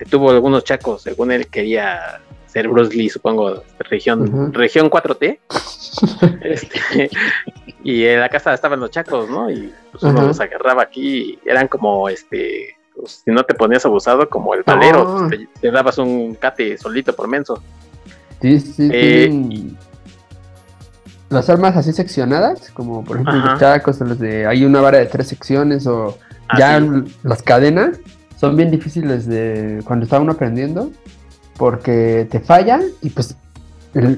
este, 0.03 0.11
tuvo 0.11 0.31
algunos 0.31 0.63
chacos, 0.63 1.03
según 1.03 1.31
él 1.31 1.47
quería 1.47 2.21
ser 2.45 2.67
Bruce 2.67 2.95
Lee, 2.95 3.09
supongo, 3.09 3.63
región, 3.79 4.53
región 4.53 4.89
4T. 4.89 5.39
este, 6.41 7.09
y 7.83 8.05
en 8.05 8.19
la 8.19 8.29
casa 8.29 8.53
estaban 8.53 8.79
los 8.79 8.91
chacos, 8.91 9.29
¿no? 9.29 9.49
Y 9.49 9.73
pues 9.91 10.03
uno 10.03 10.27
los 10.27 10.39
agarraba 10.39 10.83
aquí, 10.83 11.39
eran 11.45 11.67
como 11.67 12.09
este, 12.09 12.75
pues, 12.95 13.23
si 13.25 13.31
no 13.31 13.43
te 13.43 13.55
ponías 13.55 13.85
abusado, 13.85 14.29
como 14.29 14.53
el 14.53 14.63
valero, 14.63 15.17
ah. 15.19 15.29
te, 15.59 15.71
dabas 15.71 15.97
un 15.97 16.35
cate 16.35 16.77
solito 16.77 17.15
por 17.15 17.27
menso. 17.27 17.61
Sí, 18.41 18.59
sí, 18.59 18.89
eh, 18.91 19.73
Las 21.29 21.49
armas 21.49 21.75
así 21.77 21.93
seccionadas, 21.93 22.69
como 22.71 23.03
por 23.03 23.17
ejemplo 23.17 23.35
los 23.35 23.59
chacos, 23.59 23.99
los 24.01 24.19
de 24.19 24.45
hay 24.45 24.65
una 24.65 24.81
vara 24.81 24.99
de 24.99 25.05
tres 25.05 25.27
secciones 25.27 25.87
o 25.87 26.17
ah, 26.49 26.59
ya 26.59 26.83
las 27.23 27.41
cadenas, 27.41 27.99
son 28.37 28.55
bien 28.55 28.71
difíciles 28.71 29.27
de 29.27 29.81
cuando 29.85 30.03
está 30.03 30.19
uno 30.19 30.33
aprendiendo 30.33 30.91
porque 31.57 32.27
te 32.29 32.39
fallan 32.39 32.83
y 33.01 33.09
pues 33.09 33.35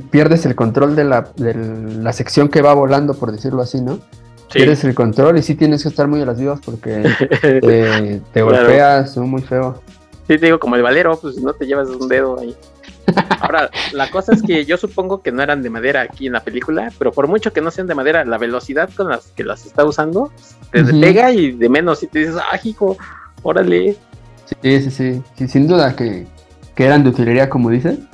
pierdes 0.09 0.45
el 0.45 0.55
control 0.55 0.95
de 0.95 1.03
la, 1.03 1.29
de 1.35 1.53
la, 1.53 2.13
sección 2.13 2.47
que 2.47 2.61
va 2.61 2.73
volando, 2.73 3.13
por 3.13 3.31
decirlo 3.31 3.61
así, 3.61 3.81
¿no? 3.81 3.99
Pierdes 4.51 4.85
el 4.85 4.95
control 4.95 5.37
y 5.37 5.41
sí 5.41 5.55
tienes 5.55 5.83
que 5.83 5.89
estar 5.89 6.07
muy 6.07 6.21
a 6.21 6.25
las 6.25 6.39
vivas 6.39 6.61
porque 6.63 7.03
te, 8.33 8.41
golpeas 8.41 9.17
muy 9.17 9.41
feo. 9.41 9.81
Sí, 10.27 10.37
te 10.37 10.45
digo, 10.45 10.59
como 10.59 10.75
el 10.75 10.81
valero, 10.81 11.19
pues 11.19 11.37
no 11.37 11.53
te 11.53 11.65
llevas 11.65 11.89
un 11.89 12.07
dedo 12.07 12.39
ahí. 12.39 12.55
Ahora, 13.41 13.69
la 13.91 14.09
cosa 14.09 14.33
es 14.33 14.41
que 14.41 14.65
yo 14.65 14.77
supongo 14.77 15.21
que 15.21 15.31
no 15.31 15.43
eran 15.43 15.61
de 15.61 15.69
madera 15.69 16.01
aquí 16.01 16.27
en 16.27 16.33
la 16.33 16.43
película, 16.43 16.91
pero 16.97 17.11
por 17.11 17.27
mucho 17.27 17.51
que 17.53 17.61
no 17.61 17.69
sean 17.69 17.87
de 17.87 17.95
madera, 17.95 18.23
la 18.23 18.37
velocidad 18.37 18.89
con 18.95 19.09
las 19.09 19.27
que 19.27 19.43
las 19.43 19.65
está 19.65 19.83
usando 19.83 20.31
te 20.71 20.83
pega 20.83 21.31
y 21.31 21.51
de 21.51 21.69
menos 21.69 22.01
y 22.01 22.07
te 22.07 22.19
dices, 22.19 22.35
ah, 22.37 22.59
hijo, 22.63 22.97
órale. 23.45 23.95
Sí, 24.61 24.81
sí, 24.81 25.21
sí, 25.35 25.47
sin 25.47 25.67
duda 25.67 25.95
que, 25.95 26.25
eran 26.75 27.03
de 27.03 27.09
utilería, 27.09 27.49
como 27.49 27.69
dicen, 27.69 28.07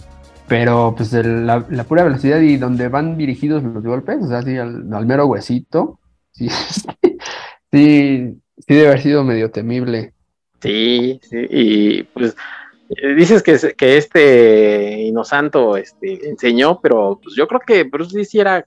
pero 0.48 0.94
pues 0.96 1.14
la, 1.14 1.66
pura 1.88 2.04
velocidad 2.04 2.40
y 2.42 2.58
donde 2.58 2.90
van 2.90 3.18
dirigidos 3.18 3.64
los 3.64 3.84
golpes, 3.84 4.18
o 4.22 4.28
sea, 4.28 4.40
así 4.40 4.58
al, 4.58 4.86
mero 5.06 5.26
huesito, 5.26 6.00
sí, 6.32 6.50
sí, 7.72 8.38
sí 8.58 8.74
debe 8.74 8.88
haber 8.88 9.02
sido 9.02 9.24
medio 9.24 9.52
temible. 9.52 10.14
Sí, 10.62 11.20
sí, 11.24 11.48
y 11.50 12.04
pues 12.04 12.36
eh, 12.90 13.14
dices 13.16 13.42
que, 13.42 13.58
que 13.76 13.98
este 13.98 15.02
Inosanto 15.04 15.78
este, 15.78 16.30
enseñó, 16.30 16.80
pero 16.82 17.20
pues 17.24 17.36
yo 17.36 17.48
creo 17.48 17.62
que 17.62 17.84
Bruce 17.84 18.18
Lee 18.18 18.26
sí 18.26 18.40
era, 18.40 18.66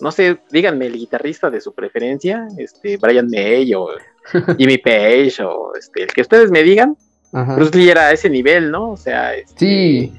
no 0.00 0.10
sé, 0.10 0.40
díganme 0.50 0.86
el 0.86 0.94
guitarrista 0.94 1.50
de 1.50 1.60
su 1.60 1.74
preferencia, 1.74 2.48
este 2.56 2.96
Brian 2.96 3.28
May 3.30 3.72
o 3.74 3.88
Jimmy 4.58 4.78
Page 4.78 5.42
o 5.42 5.72
este, 5.78 6.02
el 6.04 6.08
que 6.08 6.22
ustedes 6.22 6.50
me 6.50 6.62
digan, 6.62 6.96
Bruce 7.32 7.76
Lee 7.76 7.90
era 7.90 8.06
a 8.06 8.12
ese 8.12 8.30
nivel, 8.30 8.70
¿no? 8.70 8.90
O 8.90 8.96
sea, 8.96 9.34
este, 9.34 9.58
sí. 9.58 10.12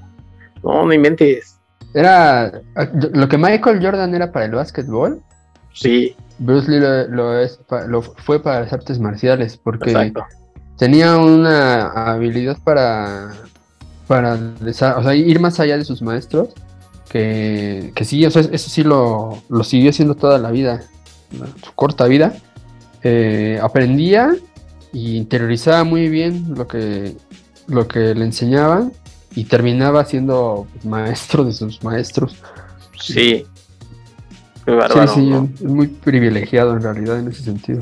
No, 0.63 0.85
no 0.85 0.93
inventes. 0.93 1.57
Era 1.93 2.61
lo 3.13 3.27
que 3.27 3.37
Michael 3.37 3.83
Jordan 3.83 4.13
era 4.13 4.31
para 4.31 4.45
el 4.45 4.51
básquetbol. 4.51 5.21
Sí. 5.73 6.15
Bruce 6.37 6.69
Lee 6.69 6.79
lo, 7.09 7.39
es, 7.39 7.59
lo 7.87 8.01
fue 8.01 8.41
para 8.41 8.61
las 8.61 8.73
artes 8.73 8.99
marciales 8.99 9.57
porque 9.57 10.13
tenía 10.77 11.17
una 11.17 11.87
habilidad 11.87 12.57
para, 12.63 13.33
para 14.07 14.37
o 14.65 14.73
sea, 14.73 15.15
ir 15.15 15.39
más 15.39 15.59
allá 15.59 15.77
de 15.77 15.83
sus 15.83 16.01
maestros 16.01 16.53
que, 17.09 17.91
que 17.95 18.05
sí, 18.05 18.23
eso, 18.23 18.39
eso 18.39 18.69
sí 18.69 18.83
lo, 18.83 19.41
lo 19.49 19.63
siguió 19.63 19.89
haciendo 19.89 20.15
toda 20.15 20.37
la 20.37 20.51
vida, 20.51 20.83
su 21.63 21.73
corta 21.73 22.05
vida. 22.05 22.33
Eh, 23.03 23.59
aprendía 23.61 24.35
y 24.91 25.17
interiorizaba 25.17 25.83
muy 25.83 26.09
bien 26.09 26.53
lo 26.55 26.67
que, 26.67 27.15
lo 27.67 27.87
que 27.87 28.13
le 28.13 28.25
enseñaban 28.25 28.91
y 29.35 29.45
terminaba 29.45 30.03
siendo 30.05 30.67
maestro 30.83 31.43
de 31.43 31.53
sus 31.53 31.83
maestros. 31.83 32.35
Sí. 32.99 33.45
sí, 34.65 35.07
sí, 35.07 35.33
es 35.55 35.61
muy 35.61 35.87
privilegiado 35.87 36.73
en 36.73 36.81
realidad 36.81 37.19
en 37.19 37.29
ese 37.29 37.43
sentido. 37.43 37.79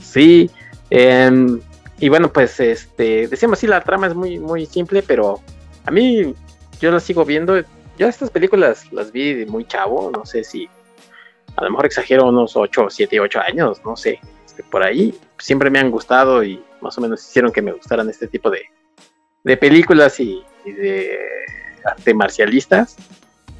Sí, 0.00 0.50
em, 0.90 1.60
y 2.00 2.08
bueno, 2.08 2.32
pues 2.32 2.58
este, 2.60 3.28
decíamos, 3.28 3.58
sí, 3.58 3.66
la 3.66 3.80
trama 3.80 4.06
es 4.08 4.14
muy, 4.14 4.38
muy 4.38 4.66
simple, 4.66 5.02
pero 5.02 5.40
a 5.84 5.90
mí 5.90 6.34
yo 6.80 6.90
la 6.90 7.00
sigo 7.00 7.24
viendo. 7.24 7.60
Yo 7.98 8.08
estas 8.08 8.30
películas 8.30 8.90
las 8.92 9.12
vi 9.12 9.32
de 9.32 9.46
muy 9.46 9.64
chavo, 9.66 10.10
no 10.10 10.26
sé 10.26 10.44
si 10.44 10.68
a 11.56 11.64
lo 11.64 11.70
mejor 11.70 11.86
exagero 11.86 12.28
unos 12.28 12.56
8, 12.56 12.88
7, 12.90 13.20
8 13.20 13.40
años, 13.40 13.80
no 13.84 13.96
sé, 13.96 14.20
este, 14.56 14.62
por 14.70 14.82
ahí. 14.82 15.14
Siempre 15.38 15.70
me 15.70 15.78
han 15.78 15.90
gustado 15.90 16.42
y 16.42 16.62
más 16.80 16.96
o 16.96 17.00
menos 17.00 17.22
hicieron 17.22 17.52
que 17.52 17.62
me 17.62 17.72
gustaran 17.72 18.08
este 18.08 18.26
tipo 18.26 18.50
de, 18.50 18.62
de 19.44 19.56
películas 19.56 20.18
y, 20.20 20.42
de 20.64 21.18
arte 21.84 22.14
marcialistas. 22.14 22.96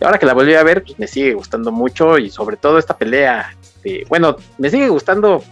Y 0.00 0.04
ahora 0.04 0.18
que 0.18 0.26
la 0.26 0.34
volví 0.34 0.54
a 0.54 0.62
ver, 0.62 0.82
pues 0.82 0.98
me 0.98 1.06
sigue 1.06 1.34
gustando 1.34 1.70
mucho 1.70 2.18
y 2.18 2.30
sobre 2.30 2.56
todo 2.56 2.78
esta 2.78 2.96
pelea, 2.96 3.54
bueno, 4.08 4.36
me 4.58 4.68
sigue 4.70 4.88
gustando 4.88 5.42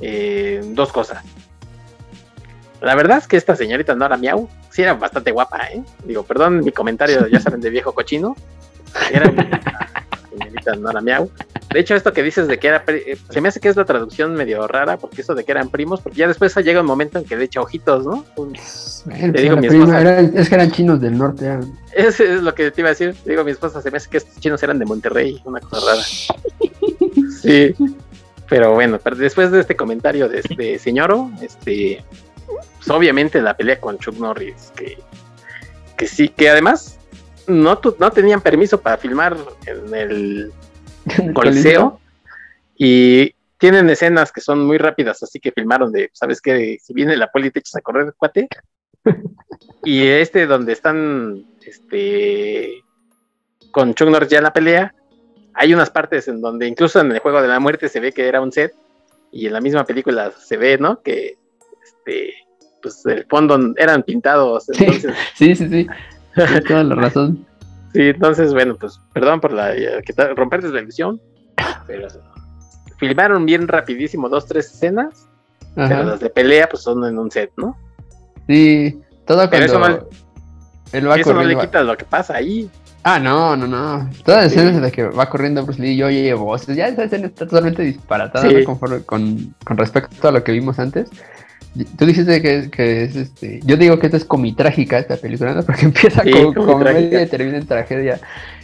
eh, 0.00 0.60
dos 0.64 0.92
cosas. 0.92 1.22
La 2.80 2.94
verdad 2.94 3.18
es 3.18 3.26
que 3.26 3.36
esta 3.36 3.54
señorita 3.54 3.94
Nora 3.94 4.16
Miau 4.16 4.48
sí 4.70 4.82
era 4.82 4.94
bastante 4.94 5.30
guapa, 5.30 5.66
¿eh? 5.66 5.82
Digo, 6.04 6.22
perdón 6.22 6.60
mi 6.64 6.72
comentario, 6.72 7.26
ya 7.26 7.38
saben, 7.38 7.60
de 7.60 7.70
viejo 7.70 7.92
cochino. 7.92 8.34
Señorita 10.30 10.76
Nora 10.76 11.00
Miau. 11.00 11.30
De 11.72 11.80
hecho, 11.80 11.94
esto 11.94 12.12
que 12.12 12.22
dices 12.22 12.48
de 12.48 12.58
que 12.58 12.68
era. 12.68 12.84
Eh, 12.88 13.16
se 13.28 13.40
me 13.40 13.48
hace 13.48 13.60
que 13.60 13.68
es 13.68 13.76
la 13.76 13.84
traducción 13.84 14.34
medio 14.34 14.66
rara, 14.66 14.96
porque 14.96 15.22
eso 15.22 15.34
de 15.34 15.44
que 15.44 15.52
eran 15.52 15.70
primos, 15.70 16.00
porque 16.00 16.18
ya 16.18 16.28
después 16.28 16.54
llega 16.56 16.80
un 16.80 16.86
momento 16.86 17.18
en 17.18 17.24
que 17.24 17.36
le 17.36 17.44
echa 17.44 17.60
ojitos, 17.60 18.04
¿no? 18.04 18.24
digo, 19.06 19.56
mi 19.56 19.66
esposa, 19.66 20.20
es 20.20 20.48
que 20.48 20.54
eran 20.54 20.70
chinos 20.70 21.00
del 21.00 21.16
norte. 21.16 21.58
Eso 21.92 22.24
es 22.24 22.42
lo 22.42 22.54
que 22.54 22.70
te 22.70 22.80
iba 22.80 22.88
a 22.88 22.92
decir. 22.92 23.14
Digo, 23.24 23.44
mi 23.44 23.52
esposa, 23.52 23.80
se 23.80 23.90
me 23.90 23.98
hace 23.98 24.10
que 24.10 24.18
estos 24.18 24.38
chinos 24.40 24.62
eran 24.62 24.78
de 24.78 24.84
Monterrey, 24.84 25.40
una 25.44 25.60
cosa 25.60 25.86
rara. 25.86 26.02
Sí. 27.42 27.74
Pero 28.50 28.74
bueno, 28.74 28.98
después 29.16 29.50
de 29.50 29.60
este 29.60 29.76
comentario 29.76 30.28
de 30.28 30.40
este 30.40 30.78
señor, 30.78 31.16
este, 31.40 32.04
pues 32.46 32.90
obviamente 32.90 33.40
la 33.40 33.56
pelea 33.56 33.80
con 33.80 33.96
Chuck 33.98 34.18
Norris, 34.18 34.72
que, 34.76 34.98
que 35.96 36.06
sí, 36.06 36.28
que 36.28 36.50
además 36.50 36.99
no, 37.50 37.80
no 37.98 38.10
tenían 38.10 38.40
permiso 38.40 38.80
para 38.80 38.96
filmar 38.96 39.36
en 39.66 39.94
el 39.94 40.52
Coliseo 41.34 42.00
y 42.76 43.34
tienen 43.58 43.90
escenas 43.90 44.32
que 44.32 44.40
son 44.40 44.64
muy 44.64 44.78
rápidas, 44.78 45.22
así 45.22 45.38
que 45.38 45.52
filmaron 45.52 45.92
de, 45.92 46.10
¿sabes 46.14 46.40
qué? 46.40 46.78
Si 46.82 46.94
viene 46.94 47.16
la 47.16 47.30
poli 47.30 47.50
te 47.50 47.58
echas 47.58 47.76
a 47.76 47.82
correr, 47.82 48.14
cuate. 48.16 48.48
y 49.84 50.06
este 50.06 50.46
donde 50.46 50.72
están 50.72 51.44
este 51.62 52.82
con 53.70 53.94
Chuck 53.94 54.08
Norris 54.08 54.30
ya 54.30 54.38
en 54.38 54.44
la 54.44 54.52
pelea, 54.52 54.94
hay 55.54 55.74
unas 55.74 55.90
partes 55.90 56.26
en 56.28 56.40
donde 56.40 56.66
incluso 56.66 57.00
en 57.00 57.12
el 57.12 57.18
juego 57.18 57.42
de 57.42 57.48
la 57.48 57.60
muerte 57.60 57.88
se 57.88 58.00
ve 58.00 58.12
que 58.12 58.26
era 58.26 58.40
un 58.40 58.50
set 58.50 58.74
y 59.30 59.46
en 59.46 59.52
la 59.52 59.60
misma 59.60 59.84
película 59.84 60.32
se 60.32 60.56
ve, 60.56 60.78
¿no? 60.78 61.02
Que 61.02 61.36
este 61.84 62.34
pues 62.82 63.04
el 63.06 63.26
fondo 63.26 63.58
eran 63.76 64.02
pintados. 64.02 64.68
Entonces... 64.70 65.14
Sí, 65.34 65.54
sí, 65.54 65.68
sí. 65.68 65.86
Toda 66.68 66.84
la 66.84 66.94
razón. 66.94 67.46
Sí, 67.92 68.02
entonces, 68.02 68.54
bueno, 68.54 68.76
pues 68.76 69.00
perdón 69.12 69.40
por 69.40 69.52
la 69.52 69.74
eh, 69.74 70.00
romper 70.36 70.62
la 70.62 70.80
ilusión, 70.80 71.20
pero 71.88 72.06
filmaron 72.98 73.44
bien 73.46 73.66
rapidísimo 73.66 74.28
dos, 74.28 74.46
tres 74.46 74.72
escenas, 74.72 75.26
pero 75.74 76.04
las 76.04 76.20
de 76.20 76.30
pelea 76.30 76.68
pues 76.68 76.84
son 76.84 77.04
en 77.04 77.18
un 77.18 77.32
set, 77.32 77.50
¿no? 77.56 77.76
Sí, 78.46 78.96
todo 79.26 79.38
cuando 79.38 79.50
pero 79.50 79.64
eso 79.64 79.78
no, 81.00 81.14
eso 81.14 81.34
no 81.34 81.42
le 81.42 81.58
quita 81.58 81.82
lo 81.82 81.96
que 81.96 82.04
pasa 82.04 82.36
ahí. 82.36 82.70
Ah, 83.02 83.18
no, 83.18 83.56
no, 83.56 83.66
no. 83.66 84.10
Todas 84.24 84.44
las 84.44 84.52
escenas 84.52 84.76
en 84.76 84.82
las 84.82 84.92
que 84.92 85.04
va 85.04 85.30
corriendo 85.30 85.64
Bruce 85.64 85.80
Lee 85.80 85.94
y 85.94 86.02
oye 86.02 86.34
voces, 86.34 86.76
ya 86.76 86.88
esa 86.88 87.04
escena 87.04 87.28
está 87.28 87.46
totalmente 87.46 87.82
disparatada 87.82 88.46
con, 88.64 89.54
con, 89.64 89.78
respecto 89.78 90.28
a 90.28 90.32
lo 90.32 90.44
que 90.44 90.52
vimos 90.52 90.78
antes. 90.78 91.10
Tú 91.96 92.04
dijiste 92.04 92.42
que, 92.42 92.68
que, 92.70 93.04
es 93.04 93.16
este. 93.16 93.60
Yo 93.64 93.76
digo 93.76 93.98
que 93.98 94.06
esta 94.06 94.16
es 94.16 94.24
comitrágica 94.24 94.98
esta 94.98 95.16
película, 95.16 95.54
¿no? 95.54 95.62
Porque 95.66 95.86
empieza 95.86 96.22
con 96.22 96.54
comedia 96.54 97.22
y 97.22 97.26
termina 97.26 97.58
en 97.58 97.66
tragedia. 97.66 98.20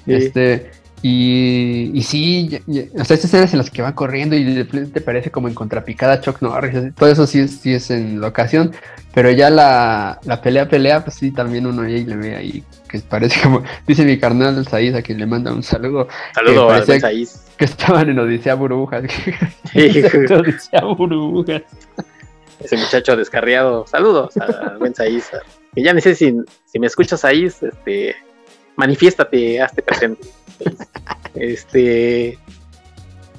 Este. 0.06 0.70
Y, 1.02 1.90
y 1.94 2.02
sí, 2.02 2.58
o 2.66 3.04
sea, 3.04 3.14
estas 3.14 3.26
escenas 3.26 3.52
en 3.52 3.58
las 3.58 3.70
que 3.70 3.82
va 3.82 3.94
corriendo 3.94 4.34
y 4.34 4.42
de 4.42 4.64
te 4.64 5.00
parece 5.02 5.30
como 5.30 5.46
en 5.46 5.54
contrapicada 5.54 6.20
Chuck 6.22 6.40
Norris, 6.40 6.94
todo 6.96 7.10
eso 7.10 7.26
sí 7.26 7.40
es, 7.40 7.60
sí 7.60 7.74
es 7.74 7.90
en 7.90 8.18
locación, 8.18 8.72
pero 9.12 9.30
ya 9.30 9.50
la, 9.50 10.18
la 10.24 10.40
pelea, 10.40 10.68
pelea, 10.68 11.04
pues 11.04 11.16
sí, 11.16 11.32
también 11.32 11.66
uno 11.66 11.82
ahí 11.82 12.02
le 12.02 12.16
ve 12.16 12.34
ahí, 12.34 12.64
que 12.88 12.98
parece 13.00 13.40
como, 13.42 13.62
dice 13.86 14.04
mi 14.06 14.18
carnal 14.18 14.66
Saiz, 14.66 14.94
a 14.94 15.02
quien 15.02 15.18
le 15.18 15.26
manda 15.26 15.52
un 15.52 15.62
saludo. 15.62 16.08
Saludo 16.34 16.70
a 16.70 16.82
Saiz. 16.82 17.42
Que 17.58 17.66
estaban 17.66 18.08
en 18.08 18.18
Odisea 18.18 18.54
Burbujas. 18.54 19.04
Sí. 19.72 20.02
Odisea 20.32 20.80
Burbujas 20.96 21.62
ese 22.60 22.76
muchacho 22.76 23.16
descarriado. 23.16 23.86
Saludos 23.86 24.36
a 24.36 24.76
buen 24.78 24.94
Saiz. 24.94 25.30
Que 25.74 25.82
ya 25.82 25.92
no 25.92 26.00
sé 26.00 26.14
si, 26.14 26.34
si 26.64 26.78
me 26.78 26.86
escuchas 26.86 27.24
ahí, 27.24 27.44
este, 27.44 28.16
manifiéstate, 28.76 29.60
hazte 29.60 29.82
presente. 29.82 30.28
Este, 31.34 32.38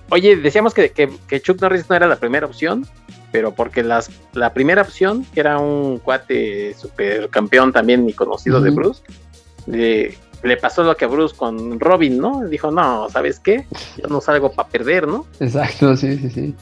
oye, 0.10 0.36
decíamos 0.36 0.74
que, 0.74 0.92
que, 0.92 1.42
Chuck 1.42 1.60
Norris 1.62 1.90
no 1.90 1.96
era 1.96 2.08
la 2.08 2.18
primera 2.18 2.46
opción, 2.46 2.86
pero 3.32 3.54
porque 3.54 3.84
las, 3.84 4.12
la 4.34 4.54
primera 4.54 4.84
opción, 4.84 5.26
que 5.34 5.40
era 5.40 5.58
un 5.58 5.98
cuate 5.98 6.76
supercampeón 6.76 7.74
también 7.74 8.08
y 8.08 8.14
conocido 8.14 8.62
de 8.62 8.70
Bruce, 8.70 9.02
le, 9.66 10.16
le 10.44 10.58
pasó 10.58 10.84
lo 10.84 10.96
que 10.96 11.06
a 11.06 11.08
Bruce 11.08 11.36
con 11.36 11.80
Robin, 11.80 12.18
¿no? 12.20 12.48
Dijo, 12.48 12.72
no, 12.72 13.10
¿sabes 13.10 13.40
qué? 13.40 13.66
Yo 13.98 14.08
no 14.10 14.22
salgo 14.22 14.52
para 14.52 14.70
perder, 14.70 15.08
¿no? 15.08 15.26
Exacto, 15.40 15.96
sí, 15.98 16.18
sí, 16.18 16.30
sí. 16.30 16.56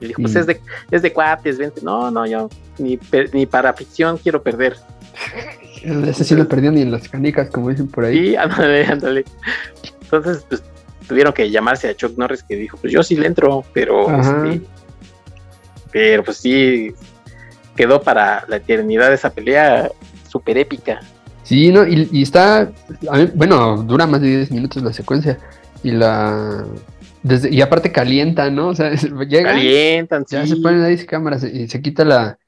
Y 0.00 0.08
dijo, 0.08 0.22
pues 0.22 0.34
es 0.34 0.46
de, 0.46 0.60
es 0.90 1.02
de 1.02 1.12
cuates, 1.12 1.58
vente. 1.58 1.80
No, 1.82 2.10
no, 2.10 2.26
yo 2.26 2.48
ni, 2.78 2.98
ni 3.32 3.46
para 3.46 3.72
ficción 3.74 4.18
quiero 4.18 4.42
perder. 4.42 4.76
Ese 5.82 6.24
sí 6.24 6.34
lo 6.34 6.48
perdió 6.48 6.70
ni 6.72 6.82
en 6.82 6.90
las 6.90 7.08
canicas, 7.08 7.50
como 7.50 7.68
dicen 7.68 7.88
por 7.88 8.04
ahí. 8.04 8.30
Sí, 8.30 8.36
ándale, 8.36 8.86
ándale. 8.86 9.24
Entonces, 10.02 10.44
pues 10.48 10.62
tuvieron 11.06 11.32
que 11.32 11.50
llamarse 11.50 11.88
a 11.88 11.94
Chuck 11.94 12.16
Norris 12.16 12.42
que 12.42 12.56
dijo, 12.56 12.76
pues 12.76 12.92
yo 12.92 13.02
sí 13.02 13.16
le 13.16 13.26
entro, 13.26 13.64
pero 13.72 14.08
este, 14.16 14.62
pero 15.90 16.22
pues 16.22 16.36
sí 16.36 16.92
quedó 17.74 18.00
para 18.00 18.44
la 18.48 18.56
eternidad 18.56 19.12
esa 19.12 19.30
pelea 19.30 19.90
súper 20.28 20.58
épica. 20.58 21.00
Sí, 21.42 21.72
no, 21.72 21.84
y, 21.84 22.08
y 22.12 22.22
está, 22.22 22.70
bueno, 23.34 23.82
dura 23.82 24.06
más 24.06 24.20
de 24.20 24.28
10 24.28 24.52
minutos 24.52 24.82
la 24.84 24.92
secuencia 24.92 25.38
y 25.82 25.90
la 25.90 26.64
y 27.22 27.60
aparte 27.60 27.92
calientan, 27.92 28.54
¿no? 28.54 28.68
O 28.68 28.74
sea, 28.74 28.90
llegan, 29.28 29.56
calientan, 29.56 30.24
ya 30.28 30.46
se 30.46 30.56
ponen 30.56 30.82
ahí 30.82 30.96
cámaras 31.04 31.44
y 31.44 31.68
se 31.68 31.82
quita 31.82 32.04
la, 32.04 32.38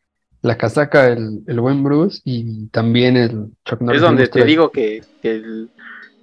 la 0.43 0.57
casaca 0.57 1.09
el, 1.09 1.43
el, 1.47 1.61
buen 1.61 1.82
Bruce 1.82 2.20
y 2.24 2.66
también 2.69 3.16
el 3.16 3.49
Chuck 3.65 3.81
Norris. 3.81 4.01
Es 4.01 4.03
donde 4.03 4.28
te 4.28 4.44
digo 4.44 4.70
que, 4.70 5.03
que 5.20 5.43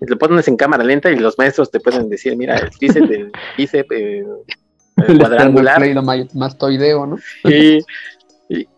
lo 0.02 0.18
pones 0.18 0.48
en 0.48 0.58
cámara 0.58 0.84
lenta 0.84 1.12
y 1.12 1.18
los 1.18 1.38
maestros 1.38 1.72
te 1.72 1.80
pueden 1.80 2.10
decir, 2.10 2.36
mira, 2.36 2.58
el 2.58 2.70
bíceps 2.80 3.92
eh, 3.92 4.26
el 5.08 5.18
cuadrangular. 5.18 5.82
más 6.34 6.58
toideo, 6.58 7.06
¿no? 7.06 7.18
Y, 7.46 7.80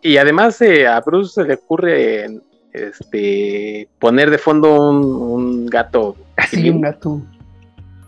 y, 0.02 0.16
además 0.18 0.60
eh, 0.60 0.86
a 0.86 1.00
Bruce 1.00 1.34
se 1.34 1.48
le 1.48 1.54
ocurre 1.54 2.26
este 2.72 3.88
poner 3.98 4.30
de 4.30 4.38
fondo 4.38 4.90
un, 4.90 5.04
un 5.04 5.66
gato. 5.66 6.16
Así, 6.36 6.70
un 6.70 6.82
gato. 6.82 7.22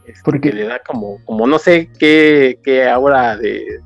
Este, 0.07 0.21
Porque 0.25 0.53
le 0.53 0.67
da 0.67 0.81
como, 0.81 1.19
como 1.25 1.47
no 1.47 1.59
sé 1.59 1.91
qué, 1.99 2.59
qué 2.63 2.89
aura 2.89 3.37
de, 3.37 3.81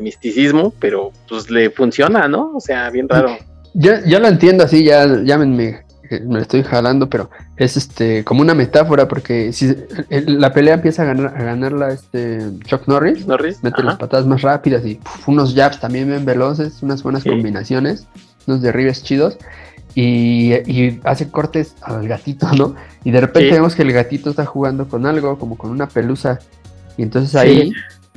misticismo, 0.00 0.72
pero 0.80 1.12
pues 1.28 1.48
le 1.50 1.70
funciona, 1.70 2.26
¿no? 2.26 2.52
O 2.56 2.60
sea, 2.60 2.90
bien 2.90 3.08
raro. 3.08 3.36
Ya, 3.74 4.02
ya 4.04 4.18
lo 4.18 4.26
entiendo 4.26 4.64
así, 4.64 4.84
ya 4.84 5.06
llámenme, 5.22 5.84
me 6.26 6.40
estoy 6.40 6.62
jalando, 6.62 7.08
pero 7.08 7.30
es 7.56 7.76
este 7.76 8.24
como 8.24 8.40
una 8.40 8.54
metáfora, 8.54 9.06
porque 9.06 9.52
si 9.52 9.74
la 10.10 10.52
pelea 10.52 10.74
empieza 10.74 11.02
a 11.02 11.06
ganar, 11.06 11.34
a 11.36 11.44
ganarla 11.44 11.92
este 11.92 12.40
Chuck 12.64 12.88
Norris, 12.88 13.26
Norris 13.26 13.62
mete 13.62 13.82
las 13.82 13.96
patadas 13.96 14.26
más 14.26 14.42
rápidas 14.42 14.84
y 14.84 15.00
unos 15.26 15.54
jabs 15.54 15.80
también 15.80 16.08
bien 16.08 16.24
veloces, 16.24 16.82
unas 16.82 17.02
buenas 17.02 17.24
combinaciones, 17.24 18.06
unos 18.46 18.62
derribes 18.62 19.02
chidos 19.02 19.38
y, 19.94 21.00
hace 21.04 21.30
cortes 21.30 21.74
al 21.82 22.08
gatito, 22.08 22.50
¿no? 22.52 22.74
Y 23.04 23.10
de 23.10 23.20
repente 23.20 23.52
vemos 23.52 23.74
que 23.74 23.82
el 23.82 23.92
gatito 23.92 24.30
está 24.30 24.44
jugando 24.44 24.88
con 24.88 25.06
algo, 25.06 25.38
como 25.38 25.56
con 25.56 25.70
una 25.70 25.88
pelusa. 25.88 26.38
Y 26.96 27.02
entonces 27.02 27.34
ahí 27.36 27.72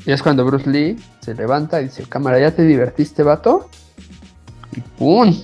es 0.05 0.23
cuando 0.23 0.45
Bruce 0.45 0.69
Lee 0.69 0.97
se 1.21 1.35
levanta 1.35 1.81
y 1.81 1.85
dice, 1.85 2.03
cámara, 2.03 2.39
¿ya 2.39 2.51
te 2.51 2.63
divertiste, 2.63 3.23
vato? 3.23 3.69
Y 4.75 4.81
¡pum! 4.81 5.35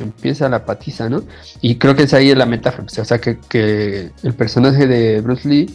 empieza 0.00 0.48
la 0.48 0.64
patiza, 0.64 1.08
¿no? 1.08 1.22
Y 1.60 1.76
creo 1.76 1.94
que 1.94 2.04
es 2.04 2.14
ahí 2.14 2.34
la 2.34 2.46
metáfora, 2.46 2.84
o 2.84 3.04
sea, 3.04 3.20
que, 3.20 3.38
que 3.48 4.10
el 4.22 4.34
personaje 4.34 4.86
de 4.86 5.20
Bruce 5.20 5.46
Lee 5.46 5.74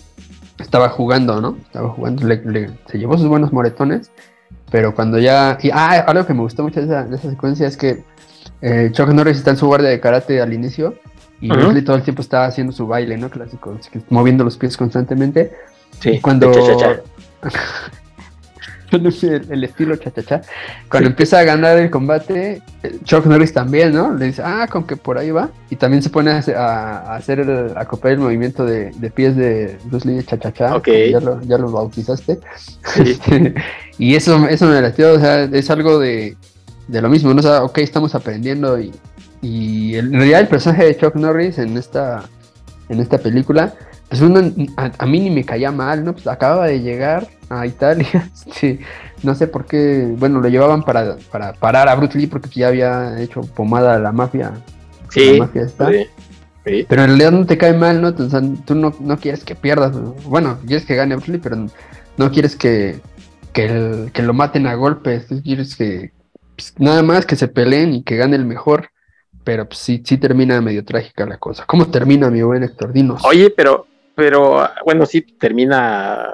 estaba 0.59 0.89
jugando, 0.89 1.39
¿no? 1.39 1.57
Estaba 1.61 1.89
jugando, 1.89 2.27
se 2.27 2.97
llevó 2.97 3.17
sus 3.17 3.27
buenos 3.27 3.53
moretones, 3.53 4.11
pero 4.71 4.95
cuando 4.95 5.19
ya... 5.19 5.57
Y, 5.61 5.69
ah, 5.71 6.03
algo 6.07 6.25
que 6.25 6.33
me 6.33 6.41
gustó 6.41 6.63
mucho 6.63 6.79
de 6.79 6.87
esa, 6.87 7.03
de 7.03 7.15
esa 7.15 7.29
secuencia 7.29 7.67
es 7.67 7.77
que 7.77 8.03
eh, 8.61 8.89
Chuck 8.91 9.09
Norris 9.09 9.37
está 9.37 9.51
en 9.51 9.57
su 9.57 9.67
guardia 9.67 9.89
de 9.89 9.99
karate 9.99 10.41
al 10.41 10.53
inicio 10.53 10.95
y 11.39 11.49
Bruce 11.49 11.73
Lee 11.73 11.81
todo 11.83 11.95
el 11.95 12.03
tiempo 12.03 12.21
está 12.21 12.45
haciendo 12.45 12.73
su 12.73 12.87
baile, 12.87 13.17
¿no? 13.17 13.29
Clásico, 13.29 13.77
moviendo 14.09 14.43
los 14.43 14.57
pies 14.57 14.75
constantemente. 14.75 15.51
Sí, 15.99 16.11
y 16.11 16.19
cuando... 16.19 16.51
el, 18.91 19.63
estilo 19.63 19.95
cha-cha-cha. 19.97 20.41
Cuando 20.89 21.09
empieza 21.09 21.39
a 21.39 21.43
ganar 21.43 21.77
el 21.77 21.89
combate, 21.89 22.61
Chuck 23.03 23.25
Norris 23.25 23.53
también, 23.53 23.93
¿no? 23.93 24.13
Le 24.13 24.27
dice, 24.27 24.41
ah, 24.43 24.67
con 24.69 24.85
que 24.85 24.95
por 24.95 25.17
ahí 25.17 25.31
va. 25.31 25.49
Y 25.69 25.75
también 25.75 26.01
se 26.01 26.09
pone 26.09 26.31
a, 26.31 27.15
hacer 27.15 27.41
el, 27.41 27.77
a 27.77 27.85
copiar 27.85 28.13
el 28.13 28.19
movimiento 28.19 28.65
de, 28.65 28.91
pies 29.13 29.35
de 29.35 29.77
Bruce 29.85 30.07
Lee 30.07 30.23
cha-cha-cha. 30.23 30.81
Ya 30.83 31.19
lo, 31.19 31.41
ya 31.43 31.57
lo 31.57 31.71
bautizaste. 31.71 32.39
y 33.97 34.15
eso, 34.15 34.47
eso 34.47 34.65
me 34.67 34.81
latió, 34.81 35.13
o 35.13 35.19
sea, 35.19 35.43
es 35.43 35.69
algo 35.69 35.99
de, 35.99 36.37
de 36.87 37.01
lo 37.01 37.09
mismo, 37.09 37.33
¿no? 37.33 37.39
O 37.39 37.43
sea, 37.43 37.63
ok, 37.63 37.77
estamos 37.79 38.15
aprendiendo 38.15 38.79
y, 38.79 38.93
y 39.41 39.95
en 39.95 40.13
realidad 40.13 40.41
el 40.41 40.47
personaje 40.47 40.85
de 40.85 40.97
Chuck 40.97 41.15
Norris 41.15 41.57
en 41.57 41.77
esta, 41.77 42.23
en 42.89 42.99
esta 42.99 43.17
película 43.17 43.73
pues 44.09 44.21
a, 44.77 45.05
mí 45.05 45.19
ni 45.19 45.29
me 45.29 45.43
caía 45.43 45.71
mal, 45.71 46.05
¿no? 46.05 46.13
Pues 46.13 46.27
acababa 46.27 46.67
de 46.67 46.79
llegar 46.79 47.27
a 47.49 47.65
Italia, 47.65 48.29
sí, 48.51 48.79
no 49.23 49.35
sé 49.35 49.47
por 49.47 49.65
qué, 49.65 50.13
bueno, 50.17 50.39
lo 50.39 50.47
llevaban 50.47 50.83
para, 50.83 51.17
para 51.31 51.53
parar 51.53 51.89
a 51.89 51.95
Bruce 51.95 52.17
Lee 52.17 52.27
porque 52.27 52.49
ya 52.49 52.67
había 52.69 53.19
hecho 53.19 53.41
pomada 53.41 53.95
a 53.95 53.99
la 53.99 54.11
mafia. 54.11 54.53
Sí, 55.09 55.33
la 55.33 55.45
mafia 55.45 55.63
está. 55.63 55.91
Sí, 55.91 56.85
Pero 56.87 57.03
en 57.03 57.07
realidad 57.09 57.31
no 57.31 57.45
te 57.45 57.57
cae 57.57 57.73
mal, 57.73 58.01
¿no? 58.01 58.13
tú 58.13 58.75
no, 58.75 58.93
no, 58.99 59.17
quieres 59.17 59.43
que 59.43 59.55
pierdas, 59.55 59.93
bueno, 60.23 60.57
quieres 60.65 60.85
que 60.85 60.95
gane 60.95 61.15
Bruce 61.15 61.31
Lee, 61.31 61.39
pero 61.43 61.67
no 62.17 62.31
quieres 62.31 62.55
que, 62.55 63.01
que, 63.51 64.21
lo 64.21 64.33
maten 64.33 64.67
a 64.67 64.75
golpes, 64.75 65.27
tú 65.27 65.41
quieres 65.43 65.75
que 65.75 66.11
pues, 66.57 66.73
nada 66.77 67.01
más 67.03 67.25
que 67.25 67.37
se 67.37 67.47
peleen 67.47 67.93
y 67.93 68.03
que 68.03 68.17
gane 68.17 68.35
el 68.35 68.45
mejor 68.45 68.89
pero 69.47 69.65
pues, 69.65 69.79
sí, 69.79 70.03
sí 70.03 70.17
termina 70.17 70.59
medio 70.59 70.83
trágica 70.83 71.25
la 71.25 71.37
cosa. 71.37 71.63
¿Cómo 71.65 71.89
termina, 71.89 72.29
mi 72.29 72.41
buen 72.41 72.63
Héctor? 72.63 72.91
Dinos. 72.91 73.23
Oye, 73.23 73.49
pero 73.49 73.87
pero 74.13 74.67
bueno, 74.83 75.05
sí 75.05 75.21
termina 75.21 76.29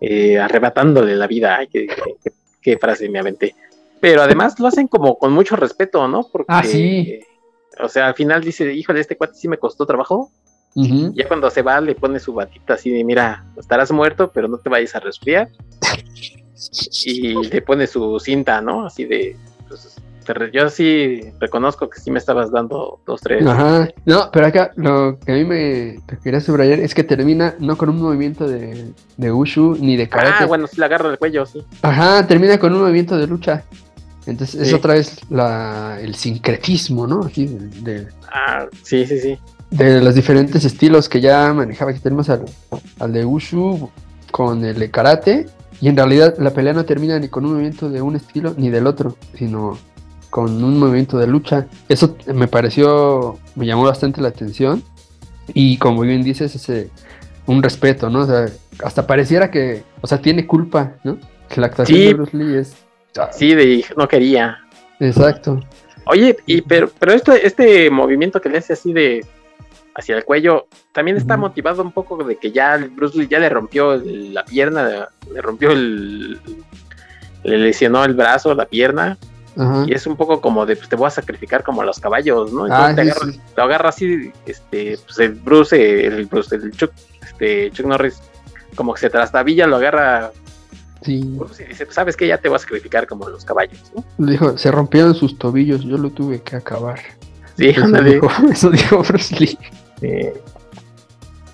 eh, 0.00 0.36
arrebatándole 0.36 1.14
la 1.14 1.28
vida. 1.28 1.58
Ay, 1.58 1.68
qué, 2.60 2.78
frase 2.78 3.08
me 3.08 3.20
aventé. 3.20 3.54
Pero 4.00 4.22
además 4.22 4.58
lo 4.58 4.66
hacen 4.66 4.88
como 4.88 5.16
con 5.16 5.32
mucho 5.32 5.54
respeto, 5.54 6.08
¿no? 6.08 6.26
Porque, 6.32 6.46
ah, 6.48 6.64
sí. 6.64 7.20
o 7.78 7.88
sea, 7.88 8.08
al 8.08 8.14
final 8.14 8.42
dice, 8.42 8.74
híjole, 8.74 8.98
este 8.98 9.16
cuate 9.16 9.34
sí 9.34 9.46
me 9.46 9.58
costó 9.58 9.86
trabajo. 9.86 10.32
Ya 10.74 11.28
cuando 11.28 11.50
se 11.50 11.60
va 11.60 11.80
le 11.82 11.94
pone 11.94 12.18
su 12.18 12.32
batita 12.32 12.74
así 12.74 12.90
de, 12.90 13.04
mira, 13.04 13.44
estarás 13.58 13.92
muerto, 13.92 14.32
pero 14.32 14.48
no 14.48 14.58
te 14.58 14.70
vayas 14.70 14.96
a 14.96 15.00
resfriar. 15.00 15.50
y 17.04 17.34
le 17.34 17.62
pone 17.62 17.86
su 17.86 18.18
cinta, 18.20 18.60
¿no? 18.60 18.86
Así 18.86 19.04
de, 19.04 19.36
pues, 19.68 19.96
yo 20.52 20.68
sí 20.70 21.20
reconozco 21.40 21.90
que 21.90 21.98
sí 21.98 22.10
me 22.10 22.18
estabas 22.18 22.52
dando 22.52 23.00
dos, 23.04 23.20
tres. 23.20 23.44
Ajá. 23.44 23.88
No, 24.04 24.30
pero 24.32 24.46
acá 24.46 24.70
lo 24.76 25.18
que 25.18 25.32
a 25.32 25.34
mí 25.34 25.44
me 25.44 25.98
quería 26.22 26.40
subrayar 26.40 26.78
es 26.78 26.94
que 26.94 27.02
termina 27.02 27.56
no 27.58 27.76
con 27.76 27.88
un 27.88 28.00
movimiento 28.00 28.46
de, 28.46 28.92
de 29.16 29.32
Ushu 29.32 29.76
ni 29.80 29.96
de 29.96 30.08
karate. 30.08 30.44
Ah, 30.44 30.46
bueno, 30.46 30.66
sí 30.68 30.78
la 30.78 30.86
agarra 30.86 31.08
del 31.08 31.18
cuello, 31.18 31.44
sí. 31.44 31.64
Ajá, 31.82 32.26
termina 32.26 32.58
con 32.58 32.72
un 32.72 32.82
movimiento 32.82 33.16
de 33.16 33.26
lucha. 33.26 33.64
Entonces 34.24 34.68
es 34.68 34.72
otra 34.72 34.94
vez 34.94 35.18
la, 35.30 35.98
el 36.00 36.14
sincretismo, 36.14 37.08
¿no? 37.08 37.24
Aquí 37.24 37.46
de, 37.46 38.06
ah, 38.32 38.66
sí, 38.84 39.04
sí, 39.04 39.18
sí. 39.18 39.38
De 39.70 40.00
los 40.00 40.14
diferentes 40.14 40.64
estilos 40.64 41.08
que 41.08 41.20
ya 41.20 41.52
manejaba. 41.52 41.90
Aquí 41.90 41.98
tenemos 41.98 42.30
al, 42.30 42.44
al 43.00 43.12
de 43.12 43.24
Ushu 43.24 43.90
con 44.30 44.64
el 44.64 44.78
de 44.78 44.90
karate. 44.92 45.46
Y 45.82 45.88
en 45.88 45.96
realidad 45.96 46.36
la 46.38 46.54
pelea 46.54 46.72
no 46.72 46.84
termina 46.84 47.18
ni 47.18 47.26
con 47.28 47.44
un 47.44 47.54
movimiento 47.54 47.90
de 47.90 48.00
un 48.00 48.14
estilo 48.14 48.54
ni 48.56 48.70
del 48.70 48.86
otro, 48.86 49.16
sino 49.34 49.76
con 50.30 50.62
un 50.62 50.78
movimiento 50.78 51.18
de 51.18 51.26
lucha. 51.26 51.66
Eso 51.88 52.16
me 52.32 52.46
pareció, 52.46 53.40
me 53.56 53.66
llamó 53.66 53.82
bastante 53.82 54.20
la 54.20 54.28
atención. 54.28 54.84
Y 55.52 55.78
como 55.78 56.02
bien 56.02 56.22
dices, 56.22 56.54
ese 56.54 56.88
un 57.46 57.64
respeto, 57.64 58.08
¿no? 58.10 58.20
O 58.20 58.26
sea, 58.26 58.46
hasta 58.84 59.08
pareciera 59.08 59.50
que, 59.50 59.82
o 60.00 60.06
sea, 60.06 60.22
tiene 60.22 60.46
culpa, 60.46 60.92
¿no? 61.02 61.18
Que 61.48 61.60
la 61.60 61.66
actuación 61.66 61.98
de 61.98 62.14
Bruce 62.14 62.36
Lee 62.36 62.58
es. 62.58 62.76
Sí, 63.32 63.52
de 63.52 63.84
no 63.96 64.06
quería. 64.06 64.58
Exacto. 65.00 65.58
Oye, 66.06 66.36
y 66.46 66.62
pero, 66.62 66.90
pero 66.96 67.12
este, 67.12 67.44
este 67.44 67.90
movimiento 67.90 68.40
que 68.40 68.48
le 68.48 68.58
hace 68.58 68.74
así 68.74 68.92
de 68.92 69.26
hacia 69.94 70.16
el 70.16 70.24
cuello, 70.24 70.66
también 70.92 71.16
está 71.16 71.36
motivado 71.36 71.82
un 71.82 71.92
poco 71.92 72.22
de 72.24 72.36
que 72.36 72.50
ya 72.50 72.78
Bruce 72.94 73.18
Lee 73.18 73.28
ya 73.28 73.38
le 73.38 73.48
rompió 73.48 73.96
la 73.96 74.44
pierna, 74.44 75.08
le 75.32 75.42
rompió 75.42 75.70
el, 75.70 76.40
le 77.44 77.58
lesionó 77.58 78.04
el 78.04 78.14
brazo, 78.14 78.54
la 78.54 78.66
pierna, 78.66 79.18
y 79.86 79.92
es 79.92 80.06
un 80.06 80.16
poco 80.16 80.40
como 80.40 80.64
de, 80.64 80.76
pues 80.76 80.88
te 80.88 80.96
voy 80.96 81.06
a 81.06 81.10
sacrificar 81.10 81.62
como 81.62 81.82
a 81.82 81.84
los 81.84 82.00
caballos, 82.00 82.52
¿no? 82.52 82.66
Entonces 82.66 82.90
ah, 82.90 82.94
te 82.94 83.00
agarra, 83.02 83.26
lo 83.56 83.62
agarra 83.62 83.88
así, 83.90 84.32
este, 84.46 84.98
pues 85.04 85.18
el 85.18 85.34
Bruce, 85.34 86.06
el, 86.06 86.24
Bruce, 86.24 86.56
el 86.56 86.70
Chuck, 86.72 86.92
este, 87.22 87.70
Chuck 87.70 87.86
Norris, 87.86 88.20
como 88.74 88.94
que 88.94 89.00
se 89.00 89.10
trastabilla, 89.10 89.66
lo 89.66 89.76
agarra. 89.76 90.32
Sí. 91.02 91.34
Pues, 91.36 91.60
y 91.60 91.64
dice, 91.64 91.84
pues, 91.84 91.94
sabes 91.94 92.16
que 92.16 92.26
ya 92.26 92.38
te 92.38 92.48
voy 92.48 92.56
a 92.56 92.60
sacrificar 92.60 93.06
como 93.06 93.26
a 93.26 93.30
los 93.30 93.44
caballos, 93.44 93.92
¿no? 93.94 94.26
Dijo, 94.26 94.56
se 94.56 94.70
rompieron 94.70 95.14
sus 95.14 95.36
tobillos, 95.38 95.82
yo 95.82 95.98
lo 95.98 96.10
tuve 96.10 96.40
que 96.40 96.56
acabar. 96.56 97.00
Sí, 97.58 97.68
eso, 97.68 97.86
dijo, 98.02 98.30
eso 98.50 98.70
dijo 98.70 99.02
Bruce 99.02 99.36
Lee. 99.36 99.58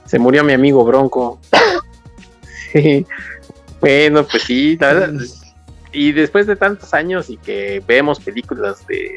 Se 0.07 0.19
murió 0.19 0.43
mi 0.45 0.53
amigo 0.53 0.85
Bronco. 0.85 1.41
sí. 2.73 3.07
Bueno, 3.81 4.27
pues 4.27 4.43
sí, 4.43 4.77
la 4.81 4.93
verdad, 4.93 5.21
y 5.93 6.13
después 6.13 6.47
de 6.47 6.57
tantos 6.57 6.93
años 6.95 7.31
y 7.31 7.37
que 7.37 7.83
vemos 7.87 8.21
películas 8.21 8.87
de, 8.87 9.17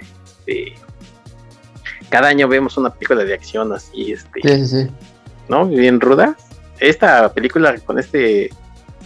cada 2.10 2.28
año 2.28 2.48
vemos 2.48 2.78
una 2.78 2.92
película 2.92 3.24
de 3.24 3.34
acción 3.34 3.72
así, 3.74 4.14
este, 4.14 4.42
sí, 4.44 4.66
sí, 4.66 4.90
¿no? 5.48 5.66
Bien 5.68 6.00
ruda. 6.00 6.36
Esta 6.80 7.34
película 7.34 7.78
con 7.80 8.00
este 8.00 8.50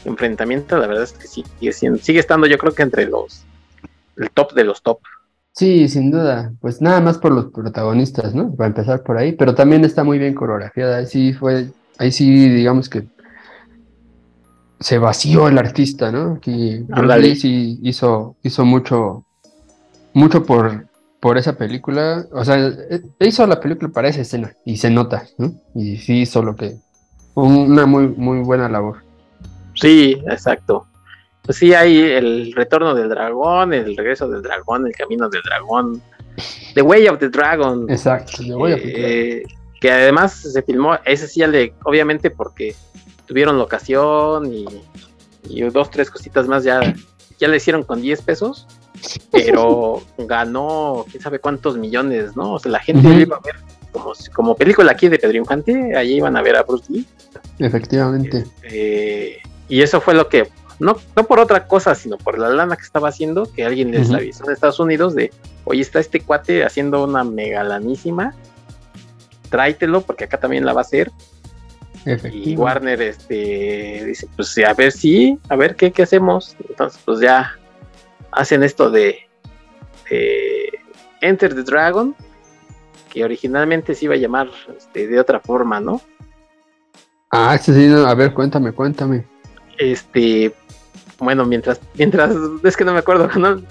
enfrentamiento, 0.06 0.78
la 0.78 0.88
verdad 0.88 1.04
es 1.04 1.14
que 1.14 1.28
sí, 1.28 1.44
sigue, 1.60 1.98
sigue 2.00 2.20
estando 2.20 2.48
yo 2.48 2.58
creo 2.58 2.74
que 2.74 2.84
entre 2.84 3.06
los, 3.06 3.44
el 4.18 4.30
top 4.32 4.54
de 4.54 4.64
los 4.64 4.82
top. 4.82 5.00
Sí, 5.56 5.88
sin 5.88 6.12
duda. 6.12 6.54
Pues 6.60 6.82
nada 6.82 7.00
más 7.00 7.18
por 7.18 7.32
los 7.32 7.46
protagonistas, 7.46 8.36
¿no? 8.36 8.54
Para 8.54 8.68
empezar 8.68 9.04
por 9.04 9.18
ahí, 9.18 9.32
pero 9.32 9.56
también 9.56 9.86
está 9.86 10.04
muy 10.04 10.20
bien 10.20 10.34
coreografiada. 10.36 10.98
Ahí 10.98 11.06
sí 11.06 11.34
fue, 11.34 11.70
ahí 11.98 12.12
sí, 12.12 12.50
digamos 12.50 12.90
que 12.90 13.08
se 14.82 14.98
vació 14.98 15.48
el 15.48 15.58
artista, 15.58 16.12
¿no? 16.12 16.42
Que 16.42 16.84
Bruce 16.86 17.38
sí 17.38 17.80
hizo, 17.84 18.36
hizo 18.44 18.66
mucho, 18.66 19.24
mucho 20.14 20.46
por, 20.46 20.88
por 21.22 21.38
esa 21.38 21.54
película. 21.58 22.26
O 22.34 22.44
sea, 22.44 22.58
e, 22.58 23.02
hizo 23.22 23.48
la 23.48 23.62
película 23.62 23.90
para 23.94 24.10
esa 24.10 24.22
escena 24.22 24.54
y 24.66 24.76
se 24.76 24.90
nota, 24.90 25.26
¿no? 25.38 25.54
Y 25.74 25.98
sí 25.98 26.22
hizo 26.22 26.44
lo 26.44 26.58
que. 26.58 26.76
Una 27.34 27.86
muy, 27.86 28.10
muy 28.10 28.40
buena 28.40 28.68
labor. 28.68 29.04
Sí, 29.74 30.22
exacto. 30.28 30.88
Pues 31.46 31.58
sí, 31.58 31.74
hay 31.74 32.02
el 32.02 32.54
retorno 32.54 32.96
del 32.96 33.10
dragón, 33.10 33.74
el 33.74 33.96
regreso 33.96 34.28
del 34.28 34.42
dragón, 34.42 34.88
el 34.88 34.94
camino 34.94 35.30
del 35.30 35.42
dragón, 35.44 36.02
The 36.74 36.82
Way 36.82 37.08
of 37.08 37.20
the 37.20 37.30
Dragon. 37.30 37.90
Exacto, 37.90 38.44
The 38.44 38.56
Way 38.56 38.74
of 38.74 38.82
the 38.82 38.90
eh, 38.90 39.42
Dragon. 39.42 39.60
Que 39.80 39.92
además 39.92 40.34
se 40.34 40.62
filmó, 40.64 40.98
ese 41.06 41.28
sí 41.28 41.42
ya 41.42 41.48
le, 41.48 41.74
obviamente 41.84 42.32
porque 42.32 42.76
tuvieron 43.26 43.58
locación 43.58 44.52
y, 44.52 44.66
dos, 45.72 45.92
tres 45.92 46.10
cositas 46.10 46.48
más 46.48 46.64
ya, 46.64 46.82
ya 47.38 47.48
le 47.48 47.58
hicieron 47.58 47.84
con 47.84 48.02
10 48.02 48.22
pesos, 48.22 48.66
pero 49.32 50.02
ganó 50.18 51.06
quién 51.10 51.22
sabe 51.22 51.40
cuántos 51.40 51.78
millones, 51.78 52.36
¿no? 52.36 52.54
O 52.54 52.60
sea, 52.60 52.72
la 52.72 52.80
gente 52.80 53.08
iba 53.08 53.38
a 53.38 53.42
ver 53.42 53.56
como, 53.92 54.14
como 54.34 54.56
película 54.56 54.92
aquí 54.94 55.08
de 55.08 55.20
Pedro 55.20 55.38
Infante, 55.38 55.96
allí 55.96 56.16
iban 56.16 56.36
a 56.36 56.42
ver 56.42 56.56
a 56.56 56.64
Bruce 56.64 56.92
Lee. 56.92 57.06
Efectivamente. 57.60 58.46
Este, 58.64 59.42
y 59.70 59.82
eso 59.82 60.02
fue 60.02 60.14
lo 60.14 60.28
que, 60.28 60.48
no, 60.80 60.98
no 61.16 61.24
por 61.26 61.40
otra 61.40 61.68
cosa, 61.68 61.96
sino 61.96 62.18
por 62.18 62.38
la 62.38 62.50
lana 62.50 62.76
que 62.76 62.84
estaba 62.84 63.10
haciendo, 63.10 63.52
que 63.52 63.66
alguien 63.66 63.92
les 63.92 64.12
avisó 64.12 64.46
en 64.46 64.52
Estados 64.52 64.80
Unidos 64.80 65.16
de, 65.16 65.32
oye, 65.64 65.82
está 65.82 66.00
este 66.00 66.22
cuate 66.22 66.66
haciendo 66.66 67.04
una 67.04 67.24
megalanísima, 67.24 68.34
tráetelo 69.50 70.02
porque 70.02 70.26
acá 70.26 70.40
también 70.40 70.66
la 70.66 70.74
va 70.74 70.82
a 70.82 70.84
hacer 70.84 71.12
y 72.32 72.56
Warner 72.56 73.02
este, 73.02 74.04
dice, 74.06 74.28
pues 74.36 74.56
a 74.60 74.74
ver 74.74 74.92
si, 74.92 75.40
a 75.50 75.56
ver 75.56 75.76
qué, 75.76 75.92
qué 75.92 76.04
hacemos. 76.04 76.56
Entonces, 76.70 77.02
pues 77.04 77.20
ya 77.20 77.56
hacen 78.32 78.64
esto 78.64 78.92
de 78.92 79.28
Enter 81.22 81.56
the 81.56 81.64
Dragon, 81.64 82.16
que 83.12 83.24
originalmente 83.24 83.96
se 83.96 84.06
iba 84.06 84.14
a 84.14 84.18
llamar 84.18 84.50
este, 84.78 85.08
de 85.08 85.20
otra 85.20 85.40
forma, 85.40 85.80
¿no? 85.80 86.02
Ah, 87.32 87.58
sí, 87.58 87.74
sí, 87.74 87.92
a 87.92 88.14
ver, 88.14 88.34
cuéntame, 88.34 88.72
cuéntame. 88.72 89.26
Este, 89.78 90.54
bueno, 91.20 91.46
mientras, 91.46 91.80
mientras, 91.96 92.36
es 92.64 92.78
que 92.78 92.86
no 92.86 92.94
me 92.94 93.00
acuerdo, 93.00 93.30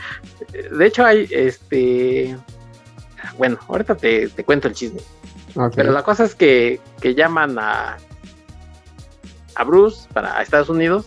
De 0.76 0.86
hecho 0.86 1.04
hay, 1.04 1.28
este, 1.30 2.36
bueno, 3.38 3.58
ahorita 3.68 3.96
te, 3.96 4.28
cuento 4.44 4.68
el 4.68 4.74
chisme. 4.74 5.00
Pero 5.76 5.92
la 5.92 6.02
cosa 6.02 6.24
es 6.24 6.34
que, 6.34 6.80
que 7.00 7.14
llaman 7.14 7.56
a, 7.58 7.96
a 9.54 9.64
Bruce 9.64 10.08
para 10.12 10.42
Estados 10.42 10.68
Unidos 10.68 11.06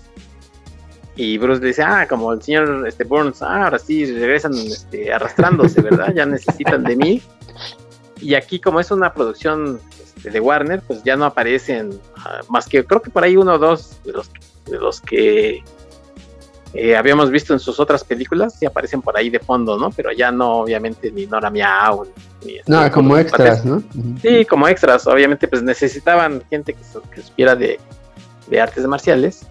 y 1.17 1.39
Bruce 1.39 1.65
dice, 1.65 1.81
ah, 1.81 2.05
como 2.07 2.31
el 2.31 2.41
señor 2.43 2.87
este, 2.87 3.03
Burns, 3.03 3.41
ah, 3.41 3.65
ahora 3.65 3.79
sí 3.79 4.05
regresan 4.05 4.53
este, 4.53 5.11
arrastrándose, 5.11 5.81
¿verdad? 5.81 6.13
Ya 6.15 6.27
necesitan 6.27 6.83
de 6.83 6.95
mí. 6.95 7.21
Y 8.21 8.35
aquí 8.35 8.59
como 8.59 8.79
es 8.79 8.91
una 8.91 9.13
producción 9.13 9.79
este, 9.99 10.29
de 10.29 10.39
Warner, 10.39 10.81
pues 10.85 11.03
ya 11.03 11.15
no 11.15 11.25
aparecen 11.25 11.99
ah, 12.17 12.41
más 12.49 12.67
que 12.67 12.85
creo 12.85 13.01
que 13.01 13.09
por 13.09 13.23
ahí 13.23 13.35
uno 13.35 13.53
o 13.53 13.57
dos 13.57 13.97
de 14.03 14.11
los, 14.11 14.29
de 14.67 14.77
los 14.77 15.01
que 15.01 15.63
eh, 16.73 16.95
habíamos 16.95 17.31
visto 17.31 17.53
en 17.53 17.59
sus 17.59 17.79
otras 17.79 18.03
películas, 18.03 18.55
sí 18.59 18.65
aparecen 18.65 19.01
por 19.01 19.17
ahí 19.17 19.29
de 19.29 19.39
fondo, 19.39 19.77
¿no? 19.77 19.89
Pero 19.91 20.11
ya 20.11 20.31
no, 20.31 20.59
obviamente, 20.59 21.11
ni 21.11 21.25
Nora 21.25 21.49
Miau, 21.49 22.05
ni... 22.45 22.57
Este, 22.57 22.71
no, 22.71 22.91
como 22.91 23.17
extras, 23.17 23.65
¿no? 23.65 23.81
Sí, 24.21 24.45
como 24.45 24.67
extras, 24.67 25.07
obviamente, 25.07 25.47
pues 25.47 25.63
necesitaban 25.63 26.43
gente 26.49 26.73
que, 26.73 26.81
que 27.13 27.21
supiera 27.21 27.55
de, 27.55 27.79
de 28.47 28.61
artes 28.61 28.85
marciales 28.85 29.47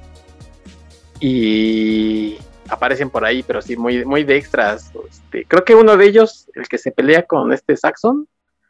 y 1.21 2.37
aparecen 2.69 3.11
por 3.11 3.25
ahí, 3.25 3.43
pero 3.43 3.63
sí, 3.63 3.77
muy, 3.77 4.05
muy 4.05 4.25
de 4.25 4.37
extras. 4.37 4.91
Este, 5.09 5.45
creo 5.47 5.65
que 5.65 5.75
uno 5.75 5.97
de 5.97 6.07
ellos, 6.07 6.49
el 6.55 6.69
que 6.69 6.79
se 6.79 6.93
pelea 6.93 7.23
con 7.23 7.53
este 7.53 7.77
Saxon, 7.77 8.29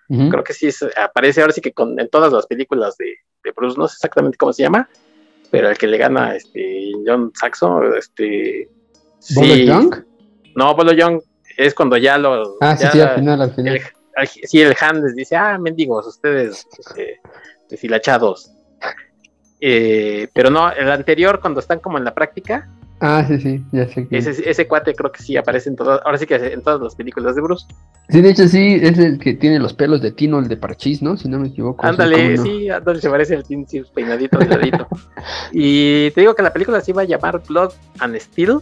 creo 0.08 0.44
que 0.44 0.52
sí 0.52 0.68
aparece 0.96 1.40
ahora 1.40 1.52
sí 1.52 1.60
que 1.60 1.72
con, 1.72 1.98
en 1.98 2.08
todas 2.08 2.32
las 2.32 2.46
películas 2.46 2.96
de, 2.96 3.16
Bruce, 3.54 3.78
no 3.78 3.88
sé 3.88 3.94
exactamente 3.94 4.36
cómo 4.36 4.52
se 4.52 4.62
llama, 4.62 4.88
pero 5.56 5.70
el 5.70 5.78
que 5.78 5.86
le 5.86 5.96
gana 5.96 6.36
este 6.36 6.92
John 7.06 7.32
Saxon, 7.34 7.96
este... 7.96 8.68
¿Bolo 9.34 9.54
Young? 9.54 10.04
No, 10.54 10.74
Bolo 10.74 10.92
Young 10.92 11.22
es 11.56 11.72
cuando 11.72 11.96
ya 11.96 12.18
lo... 12.18 12.56
Ah, 12.60 12.76
sí, 12.76 12.86
sí, 12.92 13.00
al 13.00 13.14
final, 13.14 13.40
al 13.40 13.54
final. 13.54 13.76
El, 13.76 14.28
sí, 14.28 14.60
el 14.60 14.76
Han 14.78 15.02
les 15.02 15.16
dice, 15.16 15.34
ah, 15.34 15.56
mendigos, 15.58 16.06
ustedes 16.06 16.66
este, 16.78 17.20
deshilachados. 17.70 18.52
Eh, 19.58 20.28
pero 20.34 20.50
no, 20.50 20.70
el 20.70 20.90
anterior, 20.90 21.40
cuando 21.40 21.60
están 21.60 21.80
como 21.80 21.96
en 21.96 22.04
la 22.04 22.14
práctica. 22.14 22.68
Ah, 23.00 23.24
sí, 23.28 23.38
sí, 23.38 23.62
ya 23.72 23.86
sé. 23.88 24.08
Que... 24.08 24.18
Ese, 24.18 24.48
ese 24.48 24.66
cuate 24.66 24.94
creo 24.94 25.12
que 25.12 25.22
sí 25.22 25.36
aparece 25.36 25.68
en 25.68 25.76
todas, 25.76 26.00
ahora 26.04 26.16
sí 26.16 26.26
que 26.26 26.34
en 26.34 26.62
todas 26.62 26.80
las 26.80 26.94
películas 26.94 27.36
de 27.36 27.42
Bruce. 27.42 27.66
Sí, 28.08 28.22
de 28.22 28.30
hecho 28.30 28.48
sí, 28.48 28.78
es 28.80 28.98
el 28.98 29.18
que 29.18 29.34
tiene 29.34 29.58
los 29.58 29.74
pelos 29.74 30.00
de 30.00 30.12
Tino, 30.12 30.38
el 30.38 30.48
de 30.48 30.56
Parchís, 30.56 31.02
¿no? 31.02 31.16
Si 31.16 31.28
no 31.28 31.38
me 31.38 31.48
equivoco. 31.48 31.84
Ándale, 31.84 32.38
sí, 32.38 32.70
ándale, 32.70 33.00
se 33.00 33.10
parece 33.10 33.36
al 33.36 33.44
Tino, 33.44 33.66
sí, 33.68 33.82
peinadito, 33.94 34.38
delgadito. 34.38 34.88
y 35.52 36.10
te 36.12 36.22
digo 36.22 36.34
que 36.34 36.42
la 36.42 36.52
película 36.52 36.80
se 36.80 36.92
iba 36.92 37.02
a 37.02 37.04
llamar 37.04 37.42
Blood 37.46 37.72
and 37.98 38.16
Steel. 38.18 38.60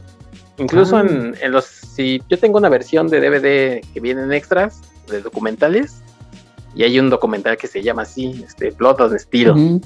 Incluso 0.57 1.01
en, 1.01 1.35
ah. 1.35 1.39
en, 1.41 1.53
los, 1.53 1.65
si 1.65 2.23
yo 2.29 2.39
tengo 2.39 2.59
una 2.59 2.69
versión 2.69 3.09
de 3.09 3.21
DVD 3.21 3.85
que 3.93 4.01
vienen 4.01 4.33
extras, 4.33 4.83
de 5.09 5.21
documentales, 5.21 6.03
y 6.75 6.83
hay 6.83 6.99
un 6.99 7.09
documental 7.09 7.57
que 7.57 7.67
se 7.67 7.83
llama 7.83 8.03
así, 8.03 8.45
este, 8.45 8.71
Blood 8.71 9.01
of 9.01 9.13
Steel. 9.17 9.81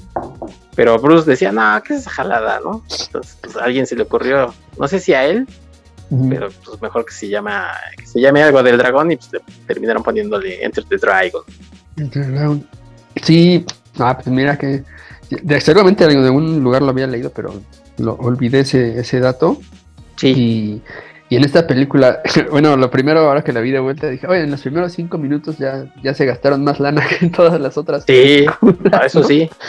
Pero 0.79 0.97
Bruce 0.97 1.29
decía, 1.29 1.51
no, 1.51 1.83
¿qué 1.83 1.93
es 1.93 1.99
esa 1.99 2.09
jalada, 2.09 2.61
no? 2.63 2.85
Entonces, 2.89 3.37
pues 3.41 3.57
a 3.57 3.65
alguien 3.65 3.85
se 3.85 3.97
le 3.97 4.03
ocurrió, 4.03 4.53
no 4.79 4.87
sé 4.87 5.01
si 5.01 5.13
a 5.13 5.25
él, 5.25 5.45
pero 6.29 6.47
pues 6.63 6.81
mejor 6.81 7.05
que 7.05 7.11
se 7.11 7.27
llama, 7.27 7.67
que 7.97 8.07
se 8.07 8.21
llame 8.21 8.41
algo 8.43 8.63
del 8.63 8.77
dragón 8.77 9.11
y 9.11 9.17
pues 9.17 9.29
terminaron 9.67 10.03
poniéndole 10.03 10.63
Enter 10.63 10.85
the 10.85 10.95
Dragon. 10.95 11.43
Sí, 13.21 13.65
ah, 13.97 14.17
pues 14.17 14.27
mira 14.27 14.57
que 14.57 14.85
seguramente 15.59 16.05
en 16.05 16.23
algún 16.23 16.63
lugar 16.63 16.81
lo 16.81 16.91
había 16.91 17.07
leído, 17.07 17.29
pero 17.31 17.61
lo 17.97 18.13
olvidé 18.13 18.61
ese, 18.61 19.01
ese 19.01 19.19
dato. 19.19 19.59
Sí. 20.15 20.33
Y 20.33 20.81
y 21.29 21.35
en 21.35 21.45
esta 21.45 21.67
película, 21.67 22.21
bueno, 22.51 22.75
lo 22.75 22.89
primero 22.89 23.19
ahora 23.19 23.43
que 23.43 23.53
la 23.53 23.61
vi 23.61 23.71
de 23.71 23.79
vuelta, 23.79 24.09
dije, 24.09 24.25
oye, 24.27 24.41
en 24.41 24.51
los 24.51 24.61
primeros 24.61 24.93
cinco 24.93 25.19
minutos 25.19 25.59
ya, 25.59 25.85
ya 26.01 26.15
se 26.15 26.25
gastaron 26.25 26.63
más 26.63 26.79
lana 26.79 27.05
que 27.19 27.23
en 27.25 27.31
todas 27.31 27.61
las 27.61 27.77
otras. 27.77 28.03
Sí, 28.05 28.45
eso 29.05 29.23
sí. 29.23 29.49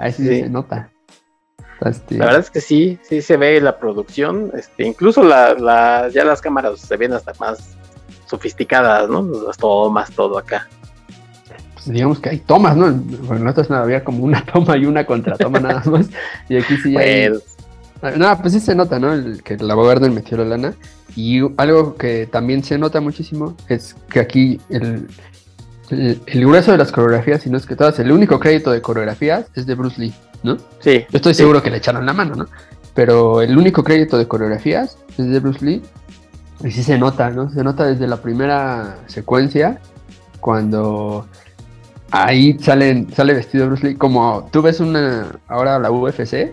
Ahí 0.00 0.12
sí, 0.12 0.26
se 0.26 0.48
nota. 0.48 0.90
Este, 1.84 2.16
la 2.18 2.26
verdad 2.26 2.40
es 2.40 2.50
que 2.50 2.60
sí, 2.60 2.98
sí 3.02 3.22
se 3.22 3.36
ve 3.36 3.60
la 3.60 3.78
producción, 3.78 4.50
este, 4.54 4.84
incluso 4.84 5.22
la, 5.22 6.08
ya 6.08 6.24
las 6.24 6.42
cámaras 6.42 6.80
se 6.80 6.96
ven 6.96 7.12
hasta 7.12 7.32
más 7.40 7.76
sofisticadas, 8.26 9.08
¿no? 9.08 9.22
Las 9.46 9.56
tomas, 9.56 10.10
todo 10.10 10.38
acá. 10.38 10.68
Pues 11.74 11.86
digamos 11.86 12.20
que 12.20 12.30
hay 12.30 12.38
tomas, 12.38 12.76
¿no? 12.76 12.92
Bueno, 12.92 13.44
nosotros 13.44 13.70
había 13.70 14.04
como 14.04 14.24
una 14.24 14.44
toma 14.52 14.76
y 14.76 14.84
una 14.84 15.06
contratoma 15.06 15.60
nada 15.60 15.82
más. 15.90 16.08
Y 16.48 16.56
aquí 16.56 16.76
sí 16.76 16.96
hay 16.96 17.30
pues, 18.00 18.16
no, 18.16 18.38
pues 18.40 18.52
sí 18.52 18.60
se 18.60 18.74
nota, 18.74 18.98
¿no? 18.98 19.12
El, 19.12 19.42
que 19.42 19.56
la 19.56 19.74
Gardner 19.74 20.10
metió 20.10 20.36
la 20.38 20.44
lana. 20.44 20.74
Y 21.16 21.40
algo 21.56 21.96
que 21.96 22.26
también 22.26 22.62
se 22.62 22.78
nota 22.78 23.00
muchísimo 23.00 23.56
es 23.68 23.96
que 24.10 24.20
aquí 24.20 24.60
el, 24.70 25.08
el, 25.90 26.20
grueso 26.26 26.72
de 26.72 26.78
las 26.78 26.92
coreografías, 26.92 27.42
si 27.42 27.50
no 27.50 27.56
es 27.56 27.66
que 27.66 27.76
todas, 27.76 27.98
el 27.98 28.12
único 28.12 28.38
crédito 28.38 28.70
de 28.70 28.80
coreografías 28.80 29.46
es 29.54 29.66
de 29.66 29.74
Bruce 29.74 30.00
Lee, 30.00 30.14
¿no? 30.42 30.56
Sí. 30.80 31.04
Yo 31.10 31.16
estoy 31.16 31.34
seguro 31.34 31.62
que 31.62 31.70
le 31.70 31.78
echaron 31.78 32.06
la 32.06 32.12
mano, 32.12 32.34
¿no? 32.34 32.46
Pero 32.94 33.42
el 33.42 33.56
único 33.56 33.84
crédito 33.84 34.18
de 34.18 34.26
coreografías 34.26 34.98
es 35.16 35.26
de 35.30 35.40
Bruce 35.40 35.64
Lee. 35.64 35.82
Y 36.62 36.70
sí 36.70 36.82
se 36.82 36.98
nota, 36.98 37.30
¿no? 37.30 37.50
Se 37.50 37.64
nota 37.64 37.86
desde 37.86 38.06
la 38.06 38.18
primera 38.18 38.98
secuencia, 39.06 39.80
cuando 40.40 41.26
ahí 42.10 42.58
salen, 42.58 43.12
sale 43.14 43.34
vestido 43.34 43.66
Bruce 43.66 43.86
Lee. 43.86 43.94
Como 43.94 44.48
tú 44.52 44.62
ves 44.62 44.80
una 44.80 45.40
ahora 45.48 45.78
la 45.78 45.90
UFC, 45.90 46.52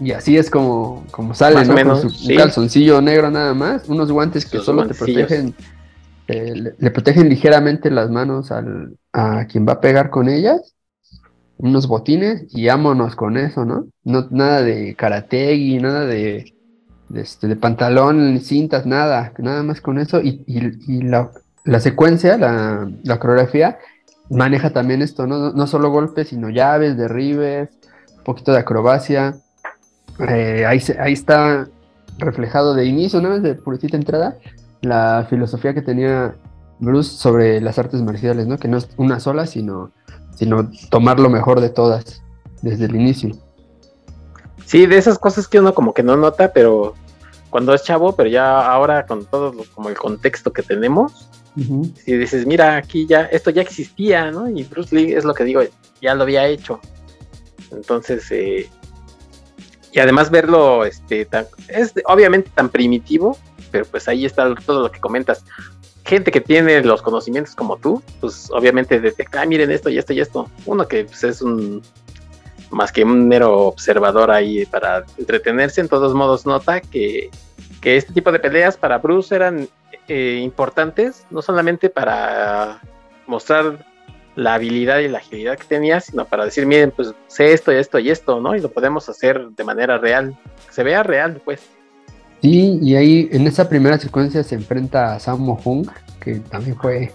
y 0.00 0.12
así 0.12 0.38
es 0.38 0.50
como, 0.50 1.04
como 1.10 1.34
sale, 1.34 1.64
¿no? 1.64 1.74
Con 1.74 2.10
su, 2.10 2.34
calzoncillo 2.34 3.02
negro 3.02 3.30
nada 3.30 3.52
más, 3.52 3.88
unos 3.88 4.10
guantes 4.10 4.46
que 4.46 4.58
solo 4.58 4.86
te 4.86 4.94
protegen, 4.94 5.54
eh, 6.30 6.74
le, 6.78 6.90
protegen 6.90 7.28
ligeramente 7.28 7.90
las 7.90 8.10
manos 8.10 8.52
al, 8.52 8.96
a 9.12 9.46
quien 9.46 9.66
va 9.66 9.74
a 9.74 9.80
pegar 9.80 10.10
con 10.10 10.28
ellas, 10.28 10.74
unos 11.58 11.88
botines 11.88 12.46
y 12.50 12.66
vámonos 12.68 13.16
con 13.16 13.36
eso, 13.36 13.64
¿no? 13.64 13.86
no 14.04 14.28
nada 14.30 14.62
de 14.62 14.96
y 15.54 15.78
nada 15.78 16.06
de, 16.06 16.54
de, 17.08 17.20
este, 17.20 17.48
de 17.48 17.56
pantalón, 17.56 18.38
cintas, 18.40 18.86
nada, 18.86 19.32
nada 19.38 19.62
más 19.62 19.80
con 19.80 19.98
eso 19.98 20.20
y, 20.20 20.42
y, 20.46 21.02
la, 21.02 21.30
la, 21.64 21.80
secuencia, 21.80 22.38
la, 22.38 22.90
la 23.02 23.18
coreografía 23.18 23.78
maneja 24.30 24.70
también 24.70 25.02
esto, 25.02 25.26
¿no? 25.26 25.52
No 25.52 25.66
solo 25.66 25.90
golpes, 25.90 26.28
sino 26.28 26.48
llaves, 26.48 26.96
derribes, 26.96 27.68
un 28.18 28.24
poquito 28.24 28.52
de 28.52 28.58
acrobacia. 28.58 29.36
Eh, 30.28 30.64
ahí, 30.66 30.80
ahí 30.98 31.12
está 31.12 31.68
reflejado 32.18 32.74
de 32.74 32.86
inicio, 32.86 33.20
¿no? 33.20 33.40
De 33.40 33.54
puritita 33.54 33.96
entrada, 33.96 34.36
la 34.82 35.26
filosofía 35.28 35.74
que 35.74 35.82
tenía 35.82 36.34
Bruce 36.78 37.16
sobre 37.16 37.60
las 37.60 37.78
artes 37.78 38.02
marciales, 38.02 38.46
¿no? 38.46 38.58
Que 38.58 38.68
no 38.68 38.78
es 38.78 38.88
una 38.96 39.20
sola, 39.20 39.46
sino, 39.46 39.92
sino 40.34 40.70
tomar 40.90 41.20
lo 41.20 41.28
mejor 41.28 41.60
de 41.60 41.68
todas 41.68 42.22
desde 42.62 42.86
el 42.86 42.96
inicio. 42.96 43.36
Sí, 44.64 44.86
de 44.86 44.98
esas 44.98 45.18
cosas 45.18 45.48
que 45.48 45.58
uno 45.58 45.74
como 45.74 45.92
que 45.92 46.02
no 46.02 46.16
nota, 46.16 46.52
pero 46.52 46.94
cuando 47.50 47.74
es 47.74 47.82
chavo, 47.82 48.14
pero 48.14 48.28
ya 48.28 48.70
ahora 48.70 49.04
con 49.04 49.26
todo 49.26 49.52
como 49.74 49.88
el 49.88 49.98
contexto 49.98 50.52
que 50.52 50.62
tenemos, 50.62 51.28
si 51.56 52.16
dices, 52.16 52.46
mira, 52.46 52.76
aquí 52.76 53.06
ya, 53.06 53.22
esto 53.22 53.50
ya 53.50 53.60
existía, 53.60 54.30
¿no? 54.30 54.48
Y 54.48 54.62
Bruce 54.62 54.94
Lee 54.94 55.12
es 55.12 55.24
lo 55.24 55.34
que 55.34 55.44
digo, 55.44 55.60
ya 56.00 56.14
lo 56.14 56.22
había 56.22 56.46
hecho. 56.46 56.80
Entonces, 57.72 58.30
eh, 58.30 58.68
y 59.92 59.98
además 59.98 60.30
verlo, 60.30 60.84
este, 60.84 61.28
es 61.68 61.92
obviamente 62.06 62.50
tan 62.54 62.68
primitivo, 62.68 63.36
pero 63.70 63.84
pues 63.84 64.08
ahí 64.08 64.24
está 64.24 64.54
todo 64.54 64.82
lo 64.82 64.90
que 64.92 65.00
comentas. 65.00 65.44
Gente 66.04 66.30
que 66.30 66.40
tiene 66.40 66.82
los 66.82 67.02
conocimientos 67.02 67.54
como 67.54 67.76
tú, 67.76 68.02
pues 68.20 68.50
obviamente 68.50 69.00
detecta, 69.00 69.42
ah, 69.42 69.46
miren 69.46 69.70
esto 69.70 69.90
y 69.90 69.98
esto 69.98 70.12
y 70.12 70.20
esto. 70.20 70.50
Uno 70.66 70.88
que 70.88 71.04
pues, 71.04 71.24
es 71.24 71.42
un 71.42 71.82
más 72.70 72.92
que 72.92 73.02
un 73.02 73.26
mero 73.26 73.66
observador 73.66 74.30
ahí 74.30 74.64
para 74.66 75.04
entretenerse, 75.18 75.80
en 75.80 75.88
todos 75.88 76.14
modos 76.14 76.46
nota 76.46 76.80
que, 76.80 77.30
que 77.80 77.96
este 77.96 78.12
tipo 78.12 78.30
de 78.30 78.38
peleas 78.38 78.76
para 78.76 78.98
Bruce 78.98 79.34
eran 79.34 79.68
eh, 80.08 80.40
importantes, 80.42 81.26
no 81.30 81.42
solamente 81.42 81.90
para 81.90 82.80
mostrar 83.26 83.84
la 84.36 84.54
habilidad 84.54 84.98
y 84.98 85.08
la 85.08 85.18
agilidad 85.18 85.58
que 85.58 85.64
tenía, 85.64 86.00
sino 86.00 86.24
para 86.24 86.44
decir, 86.44 86.66
miren, 86.66 86.92
pues 86.92 87.12
sé 87.26 87.52
esto 87.52 87.72
y 87.72 87.76
esto 87.76 87.98
y 87.98 88.10
esto, 88.10 88.40
¿no? 88.40 88.54
Y 88.54 88.60
lo 88.60 88.70
podemos 88.70 89.08
hacer 89.08 89.48
de 89.50 89.64
manera 89.64 89.98
real, 89.98 90.36
que 90.66 90.72
se 90.72 90.82
vea 90.82 91.02
real, 91.02 91.40
pues. 91.44 91.60
Sí, 92.42 92.78
y 92.82 92.94
ahí 92.94 93.28
en 93.32 93.46
esa 93.46 93.68
primera 93.68 93.98
secuencia 93.98 94.42
se 94.42 94.54
enfrenta 94.54 95.14
a 95.14 95.20
Sammo 95.20 95.60
Hung, 95.62 95.86
que 96.20 96.36
también 96.36 96.76
fue 96.76 97.12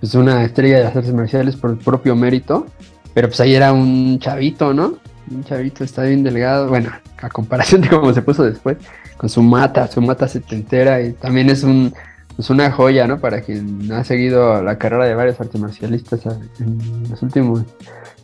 pues, 0.00 0.14
una 0.14 0.44
estrella 0.44 0.78
de 0.78 0.84
las 0.84 0.96
artes 0.96 1.12
marciales 1.12 1.56
por 1.56 1.70
el 1.70 1.78
propio 1.78 2.14
mérito, 2.14 2.66
pero 3.14 3.28
pues 3.28 3.40
ahí 3.40 3.54
era 3.54 3.72
un 3.72 4.18
chavito, 4.18 4.72
¿no? 4.72 4.98
Un 5.30 5.44
chavito 5.44 5.82
está 5.84 6.02
bien 6.02 6.22
delgado, 6.22 6.68
bueno, 6.68 6.90
a 7.18 7.28
comparación 7.28 7.80
de 7.80 7.88
cómo 7.88 8.12
se 8.12 8.22
puso 8.22 8.44
después, 8.44 8.76
con 9.16 9.28
su 9.28 9.42
mata, 9.42 9.88
su 9.88 10.00
mata 10.00 10.28
setentera, 10.28 11.00
y 11.02 11.12
también 11.12 11.50
es 11.50 11.64
un 11.64 11.92
es 12.38 12.50
una 12.50 12.70
joya, 12.70 13.06
¿no? 13.06 13.18
Para 13.18 13.42
quien 13.42 13.90
ha 13.92 14.04
seguido 14.04 14.62
la 14.62 14.78
carrera 14.78 15.04
de 15.04 15.14
varios 15.14 15.40
artes 15.40 15.60
marcialistas 15.60 16.20
en 16.58 17.08
los 17.10 17.22
últimos 17.22 17.62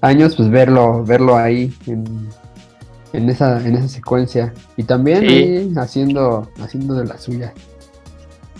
años, 0.01 0.35
pues 0.37 0.49
verlo, 0.49 1.05
verlo 1.05 1.37
ahí 1.37 1.73
en, 1.87 2.29
esa, 3.13 3.65
en 3.65 3.77
esa 3.77 3.89
secuencia. 3.89 4.53
Y 4.77 4.85
también 4.85 5.79
haciendo, 5.79 6.51
haciendo 6.61 6.95
de 6.95 7.07
la 7.07 7.19
suya. 7.19 7.53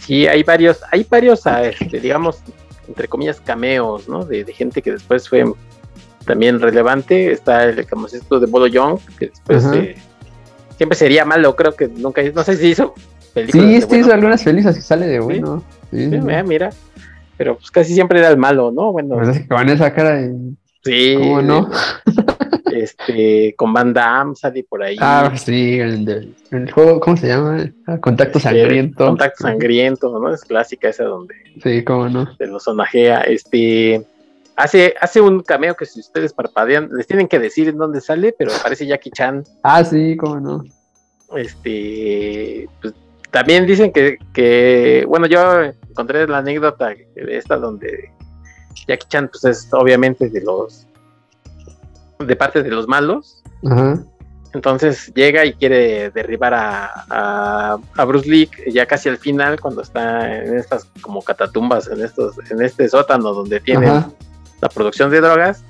Sí, 0.01 0.27
hay 0.27 0.43
varios, 0.43 0.81
hay 0.91 1.07
varios, 1.09 1.43
este, 1.47 2.01
digamos, 2.01 2.39
entre 2.87 3.09
comillas, 3.09 3.41
cameos, 3.41 4.09
¿no? 4.09 4.25
De, 4.25 4.45
gente 4.53 4.81
que 4.81 4.93
después 4.93 5.29
fue 5.29 5.45
también 6.25 6.61
relevante. 6.61 7.33
Está 7.33 7.65
el 7.65 7.87
como 7.87 8.07
esto 8.07 8.41
de 8.41 8.47
Bolo 8.47 8.67
Young, 8.67 8.99
que 9.19 9.27
después 9.27 9.65
siempre 10.77 10.97
sería 10.97 11.25
malo, 11.25 11.55
creo 11.57 11.75
que 11.75 11.89
nunca, 11.89 12.23
no 12.23 12.45
sé 12.45 12.57
si 12.57 12.69
hizo 12.69 12.95
películas. 13.35 13.67
Sí, 13.67 13.75
este 13.75 13.99
hizo 13.99 14.13
algunas 14.13 14.43
felices 14.43 14.79
y 14.79 14.81
sale 14.81 15.07
de 15.07 15.21
bueno. 15.21 15.63
Sí, 15.91 16.09
mira, 16.47 16.71
pero 17.37 17.57
pues 17.57 17.71
casi 17.71 17.95
siempre 17.95 18.21
era 18.21 18.29
el 18.29 18.37
malo, 18.37 18.71
¿no? 18.71 18.93
Bueno. 18.93 19.17
Pues 19.17 19.47
con 19.49 19.69
esa 19.69 19.93
cara 19.93 20.15
de... 20.15 20.35
Sí. 20.85 21.17
¿Cómo 21.19 21.43
no? 21.43 21.71
este, 22.73 23.55
con 23.57 23.73
Van 23.73 23.93
Damme 23.93 24.35
por 24.69 24.83
ahí. 24.83 24.97
Ah, 25.01 25.33
sí, 25.37 25.79
el, 25.79 26.35
el 26.51 26.71
juego, 26.71 27.01
¿cómo 27.01 27.17
se 27.17 27.29
llama? 27.29 27.71
Ah, 27.87 27.99
Contacto 27.99 28.39
este, 28.39 28.51
Sangriento. 28.51 29.07
Contacto 29.07 29.43
Sangriento, 29.43 30.19
¿no? 30.19 30.33
Es 30.33 30.45
clásica 30.45 30.89
esa 30.89 31.05
donde. 31.05 31.35
Sí, 31.63 31.85
cómo 31.85 32.09
no. 32.09 32.35
Se 32.37 32.47
los 32.47 32.65
sonajea. 32.65 33.23
Este. 33.23 34.05
Hace, 34.57 34.95
hace 35.01 35.21
un 35.21 35.41
cameo 35.43 35.77
que 35.77 35.87
si 35.87 36.01
ustedes 36.01 36.33
parpadean, 36.33 36.91
les 36.93 37.07
tienen 37.07 37.29
que 37.29 37.39
decir 37.39 37.69
en 37.69 37.79
dónde 37.79 38.01
sale, 38.01 38.35
pero 38.37 38.53
aparece 38.53 38.87
Jackie 38.87 39.13
Chan. 39.13 39.45
Ah, 39.63 39.85
sí, 39.85 40.17
cómo 40.17 40.41
no. 40.41 40.65
Este, 41.37 42.69
pues, 42.83 42.93
también 43.31 43.67
dicen 43.67 43.93
que, 43.93 44.19
que, 44.35 45.05
bueno, 45.07 45.27
yo 45.29 45.63
encontré 45.63 46.27
la 46.27 46.39
anécdota 46.39 46.93
esta 47.15 47.57
donde 47.57 48.11
Jackie 48.89 49.07
Chan, 49.09 49.29
pues 49.29 49.45
es 49.45 49.69
obviamente 49.73 50.29
de 50.29 50.41
los 50.41 50.88
de 52.19 52.37
parte 52.37 52.63
de 52.63 52.71
los 52.71 52.89
malos. 52.89 53.43
Entonces 54.55 55.13
llega 55.15 55.45
y 55.45 55.53
quiere 55.53 56.11
derribar 56.11 56.55
a, 56.55 57.79
a, 57.97 58.05
Bruce 58.05 58.29
Lee 58.29 58.49
ya 58.69 58.87
casi 58.87 59.09
al 59.09 59.19
final, 59.19 59.61
cuando 59.61 59.83
está 59.83 60.43
en 60.43 60.57
estas 60.57 60.87
como 61.03 61.23
catatumbas, 61.23 61.89
en 61.89 62.01
estos, 62.03 62.37
en 62.51 62.63
este 62.63 62.89
sótano 62.89 63.35
donde 63.35 63.61
tiene 63.61 64.05
la 64.61 64.69
producción 64.69 65.11
de 65.11 65.21
drogas. 65.21 65.63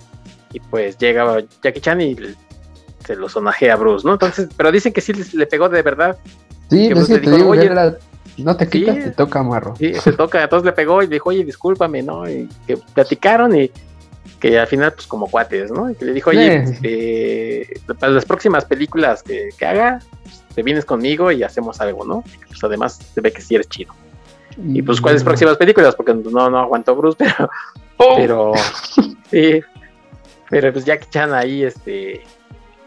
Y 0.52 0.60
pues 0.60 0.96
llega 0.96 1.42
Jackie 1.62 1.80
Chan 1.80 2.00
y 2.00 2.16
se 3.04 3.16
lo 3.16 3.28
sonajea 3.28 3.74
a 3.74 3.76
Bruce, 3.76 4.06
¿no? 4.06 4.14
Entonces, 4.14 4.48
pero 4.56 4.70
dicen 4.70 4.92
que 4.92 5.00
sí 5.00 5.12
le, 5.12 5.46
pegó 5.46 5.68
de 5.68 5.82
verdad. 5.82 6.16
Sí, 6.70 6.90
pues 6.92 7.08
te 7.08 7.20
digo, 7.20 7.54
no 8.38 8.56
te 8.56 8.68
quitas, 8.68 8.96
te 8.96 9.10
toca 9.10 9.42
marro. 9.42 9.74
Sí, 9.76 9.94
se 9.94 10.12
toca, 10.12 10.42
entonces 10.42 10.64
le 10.64 10.72
pegó 10.72 11.02
y 11.02 11.06
le 11.06 11.14
dijo, 11.14 11.30
oye, 11.30 11.44
discúlpame, 11.44 12.02
¿no? 12.02 12.28
Y 12.28 12.48
que 12.66 12.76
platicaron 12.76 13.54
y 13.56 13.70
que 14.40 14.59
al 14.59 14.66
final, 14.66 14.92
pues 14.92 15.06
como 15.06 15.28
cuates, 15.28 15.70
¿no? 15.70 15.90
Y 15.90 15.94
que 15.94 16.05
le 16.05 16.12
dijo, 16.12 16.30
oye, 16.30 16.56
este, 16.56 17.80
para 17.98 18.12
las 18.12 18.24
próximas 18.24 18.64
películas 18.64 19.22
que, 19.22 19.50
haga, 19.64 20.00
pues, 20.22 20.42
te 20.55 20.62
vienes 20.62 20.84
conmigo 20.84 21.32
y 21.32 21.42
hacemos 21.42 21.80
algo, 21.80 22.05
¿no? 22.05 22.22
Pues 22.46 22.62
además 22.62 22.98
se 23.14 23.20
ve 23.20 23.32
que 23.32 23.40
sí 23.40 23.55
eres 23.55 23.68
chido. 23.68 23.94
Y 24.56 24.82
pues, 24.82 25.00
¿cuáles 25.00 25.22
próximas 25.22 25.56
películas? 25.56 25.94
Porque 25.94 26.14
no, 26.14 26.50
no 26.50 26.59
aguantó 26.59 26.94
Bruce, 26.96 27.16
pero. 27.18 27.50
¡Oh! 27.96 28.16
Pero. 28.16 28.52
sí. 29.30 29.60
Pero 30.50 30.72
pues 30.72 30.84
Jackie 30.84 31.10
Chan 31.10 31.32
ahí, 31.32 31.64
este. 31.64 32.22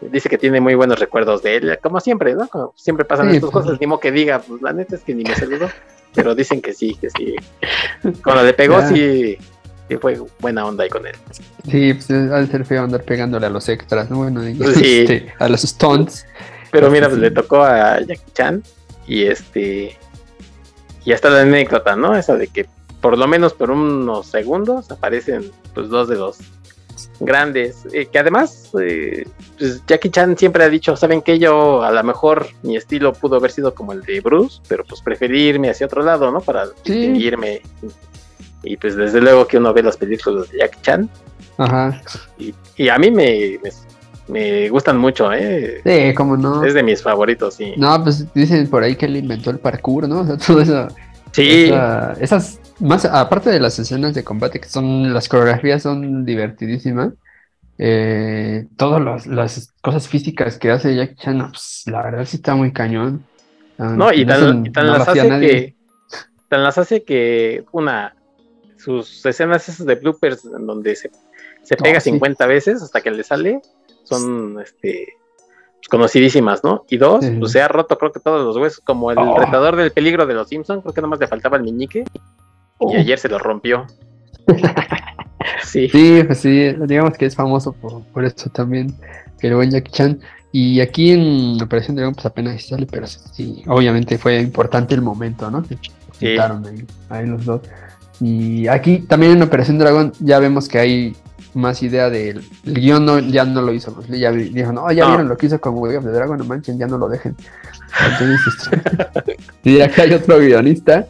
Dice 0.00 0.28
que 0.28 0.36
tiene 0.36 0.60
muy 0.60 0.74
buenos 0.74 0.98
recuerdos 0.98 1.44
de 1.44 1.56
él, 1.56 1.78
como 1.80 2.00
siempre, 2.00 2.34
¿no? 2.34 2.48
Como 2.48 2.72
siempre 2.74 3.04
pasan 3.04 3.28
estas 3.28 3.50
pues, 3.50 3.64
cosas, 3.64 3.80
ni 3.80 3.86
modo 3.86 4.00
que 4.00 4.10
diga, 4.10 4.40
pues 4.40 4.60
la 4.60 4.72
neta 4.72 4.96
es 4.96 5.02
que 5.04 5.14
ni 5.14 5.22
me 5.22 5.34
saludó. 5.34 5.68
Pero 6.14 6.34
dicen 6.34 6.60
que 6.60 6.74
sí, 6.74 6.94
que 6.96 7.08
sí. 7.08 7.36
Cuando 8.22 8.42
le 8.42 8.52
pegó, 8.52 8.82
sí 8.88 9.38
fue 10.00 10.18
buena 10.40 10.64
onda 10.64 10.84
ahí 10.84 10.90
con 10.90 11.06
él. 11.06 11.14
Sí, 11.70 11.94
pues 11.94 12.08
de 12.08 12.46
ser 12.46 12.64
feo 12.64 12.82
andar 12.82 13.02
pegándole 13.02 13.46
a 13.46 13.50
los 13.50 13.68
extras, 13.68 14.10
¿no? 14.10 14.18
Bueno, 14.18 14.42
este, 14.42 15.32
a 15.38 15.48
los 15.48 15.62
stunts. 15.62 16.26
Pero 16.70 16.90
mira, 16.90 17.08
pues 17.08 17.20
le 17.20 17.30
tocó 17.30 17.62
a 17.62 18.00
Jackie 18.00 18.32
Chan 18.32 18.62
y 19.06 19.24
este. 19.24 19.98
Y 21.04 21.12
hasta 21.12 21.30
la 21.30 21.42
anécdota, 21.42 21.96
¿no? 21.96 22.16
Esa 22.16 22.36
de 22.36 22.46
que 22.46 22.66
por 23.00 23.18
lo 23.18 23.26
menos 23.26 23.52
por 23.52 23.70
unos 23.70 24.28
segundos 24.28 24.90
aparecen 24.90 25.50
pues 25.74 25.88
dos 25.88 26.08
de 26.08 26.16
los 26.16 26.38
grandes. 27.20 27.84
Eh, 27.92 28.06
que 28.06 28.18
además, 28.18 28.70
eh, 28.80 29.26
pues 29.58 29.82
Jackie 29.86 30.10
Chan 30.10 30.38
siempre 30.38 30.64
ha 30.64 30.68
dicho, 30.68 30.96
¿saben 30.96 31.20
que 31.20 31.38
Yo 31.38 31.82
a 31.82 31.90
lo 31.90 32.02
mejor 32.04 32.48
mi 32.62 32.76
estilo 32.76 33.12
pudo 33.12 33.36
haber 33.36 33.50
sido 33.50 33.74
como 33.74 33.92
el 33.92 34.02
de 34.02 34.20
Bruce, 34.20 34.60
pero 34.68 34.84
pues 34.84 35.00
preferí 35.02 35.42
irme 35.42 35.70
hacia 35.70 35.86
otro 35.86 36.02
lado, 36.02 36.30
¿no? 36.30 36.40
Para 36.40 36.66
irme 36.84 37.62
y 38.62 38.76
pues 38.76 38.96
desde 38.96 39.20
luego 39.20 39.46
que 39.46 39.58
uno 39.58 39.72
ve 39.72 39.82
las 39.82 39.96
películas 39.96 40.50
de 40.50 40.58
Jackie 40.58 40.80
Chan. 40.82 41.08
Ajá. 41.58 42.00
Y, 42.76 42.88
a 42.88 42.98
mí 42.98 43.10
me, 43.10 43.58
me, 44.28 44.68
gustan 44.68 44.98
mucho, 44.98 45.32
¿eh? 45.32 45.80
Sí, 45.84 46.14
como 46.14 46.36
no. 46.36 46.64
Es 46.64 46.74
de 46.74 46.82
mis 46.82 47.02
favoritos, 47.02 47.54
sí. 47.54 47.74
No, 47.76 48.02
pues 48.02 48.32
dicen 48.34 48.68
por 48.68 48.82
ahí 48.82 48.96
que 48.96 49.06
él 49.06 49.16
inventó 49.16 49.50
el 49.50 49.58
parkour, 49.58 50.08
¿no? 50.08 50.20
O 50.22 50.26
sea, 50.26 50.36
todo 50.36 50.60
eso. 50.60 50.88
Sí. 51.32 51.72
esas, 52.20 52.60
más 52.78 53.06
aparte 53.06 53.50
de 53.50 53.60
las 53.60 53.78
escenas 53.78 54.14
de 54.14 54.22
combate, 54.22 54.60
que 54.60 54.68
son, 54.68 55.14
las 55.14 55.28
coreografías 55.28 55.82
son 55.82 56.24
divertidísimas. 56.24 57.14
Eh, 57.78 58.66
todas 58.76 59.26
las, 59.26 59.72
cosas 59.80 60.06
físicas 60.08 60.58
que 60.58 60.70
hace 60.70 60.94
Jackie 60.94 61.16
Chan, 61.16 61.50
pues, 61.50 61.84
la 61.86 62.02
verdad 62.02 62.24
sí 62.26 62.36
está 62.36 62.54
muy 62.54 62.72
cañón. 62.72 63.24
No, 63.78 64.12
y 64.12 64.24
tan, 64.24 64.62
las 64.72 65.08
hace 65.08 65.28
que 65.40 65.74
tan 66.48 66.62
las 66.62 66.78
hace 66.78 67.02
que 67.02 67.64
una 67.72 68.14
sus 68.82 69.24
escenas 69.24 69.68
esas 69.68 69.86
de 69.86 69.94
bloopers 69.94 70.44
en 70.44 70.66
donde 70.66 70.96
se, 70.96 71.10
se 71.62 71.76
pega 71.76 72.00
50 72.00 72.46
veces 72.46 72.82
hasta 72.82 73.00
que 73.00 73.10
le 73.10 73.22
sale, 73.22 73.60
son 74.02 74.60
este 74.60 75.14
pues, 75.76 75.88
conocidísimas, 75.88 76.64
¿no? 76.64 76.84
Y 76.90 76.96
dos, 76.96 77.24
pues 77.38 77.52
se 77.52 77.62
ha 77.62 77.68
roto 77.68 77.96
creo 77.96 78.12
que 78.12 78.20
todos 78.20 78.44
los 78.44 78.56
huesos, 78.56 78.80
como 78.84 79.10
el 79.10 79.18
oh. 79.18 79.38
retador 79.38 79.76
del 79.76 79.92
peligro 79.92 80.26
de 80.26 80.34
los 80.34 80.48
Simpsons, 80.48 80.82
creo 80.82 80.94
que 80.94 81.00
nomás 81.00 81.20
le 81.20 81.28
faltaba 81.28 81.56
el 81.56 81.62
meñique 81.62 82.00
y 82.00 82.04
oh. 82.78 82.96
ayer 82.96 83.18
se 83.18 83.28
lo 83.28 83.38
rompió. 83.38 83.86
sí. 85.64 85.88
Sí, 85.88 86.22
pues 86.26 86.38
sí, 86.38 86.72
digamos 86.86 87.16
que 87.16 87.26
es 87.26 87.36
famoso 87.36 87.72
por, 87.72 88.24
eso 88.24 88.50
también, 88.50 88.94
el 89.40 89.54
buen 89.54 89.70
Jackie 89.70 89.92
Chan. 89.92 90.20
Y 90.54 90.80
aquí 90.80 91.12
en 91.12 91.62
Operación 91.62 91.96
Dragón 91.96 92.14
pues 92.14 92.26
apenas 92.26 92.66
sale, 92.66 92.86
pero 92.86 93.06
sí, 93.06 93.62
obviamente 93.66 94.18
fue 94.18 94.38
importante 94.38 94.94
el 94.94 95.00
momento, 95.00 95.50
¿no? 95.50 95.64
Se 95.64 95.78
sí. 96.18 96.36
ahí, 96.38 96.86
ahí 97.08 97.26
los 97.26 97.44
dos. 97.46 97.62
Y 98.22 98.68
aquí 98.68 98.98
también 98.98 99.32
en 99.32 99.42
Operación 99.42 99.78
Dragón 99.78 100.12
ya 100.20 100.38
vemos 100.38 100.68
que 100.68 100.78
hay 100.78 101.16
más 101.54 101.82
idea 101.82 102.08
del 102.08 102.44
el 102.64 102.74
guion 102.74 103.04
no, 103.04 103.18
ya 103.18 103.44
no 103.44 103.60
lo 103.60 103.74
hizo 103.74 103.92
Bruce 103.92 104.16
ya 104.18 104.30
dijo, 104.30 104.72
no, 104.72 104.90
ya 104.92 105.06
vieron 105.08 105.28
lo 105.28 105.36
que 105.36 105.46
hizo 105.46 105.60
con 105.60 105.76
Way 105.76 105.96
of 105.96 106.04
the 106.04 106.10
Dragon, 106.10 106.38
no 106.38 106.44
manchen, 106.44 106.78
ya 106.78 106.86
no 106.86 106.98
lo 106.98 107.08
dejen. 107.08 107.36
Entonces, 108.12 108.70
y 109.64 109.80
acá 109.80 110.02
hay 110.02 110.12
otro 110.12 110.38
guionista 110.38 111.06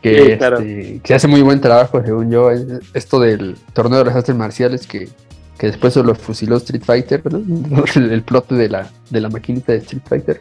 que, 0.00 0.32
este, 0.32 1.00
que 1.02 1.14
hace 1.14 1.28
muy 1.28 1.42
buen 1.42 1.60
trabajo, 1.60 2.02
según 2.02 2.30
yo, 2.30 2.50
esto 2.94 3.20
del 3.20 3.56
torneo 3.74 3.98
de 3.98 4.06
las 4.06 4.16
artes 4.16 4.34
marciales 4.34 4.86
que, 4.86 5.10
que 5.58 5.66
después 5.66 5.92
solo 5.92 6.14
fusiló 6.14 6.56
Street 6.56 6.82
Fighter, 6.82 7.22
el, 7.94 8.22
plot 8.22 8.48
de 8.48 8.70
la, 8.70 8.90
de 9.10 9.20
la 9.20 9.28
maquinita 9.28 9.72
de 9.72 9.78
Street 9.78 10.02
Fighter. 10.08 10.40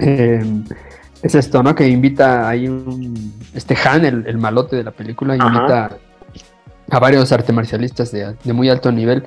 Eh, 0.00 0.44
es 1.24 1.34
esto, 1.34 1.62
¿no? 1.62 1.74
Que 1.74 1.88
invita 1.88 2.46
ahí 2.46 2.68
un. 2.68 3.32
Este 3.54 3.76
Han, 3.82 4.04
el, 4.04 4.36
malote 4.36 4.76
de 4.76 4.84
la 4.84 4.90
película, 4.90 5.34
invita 5.34 5.96
a 6.90 6.98
varios 6.98 7.32
artes 7.32 7.54
marcialistas 7.54 8.12
de, 8.12 8.36
muy 8.52 8.68
alto 8.68 8.92
nivel 8.92 9.26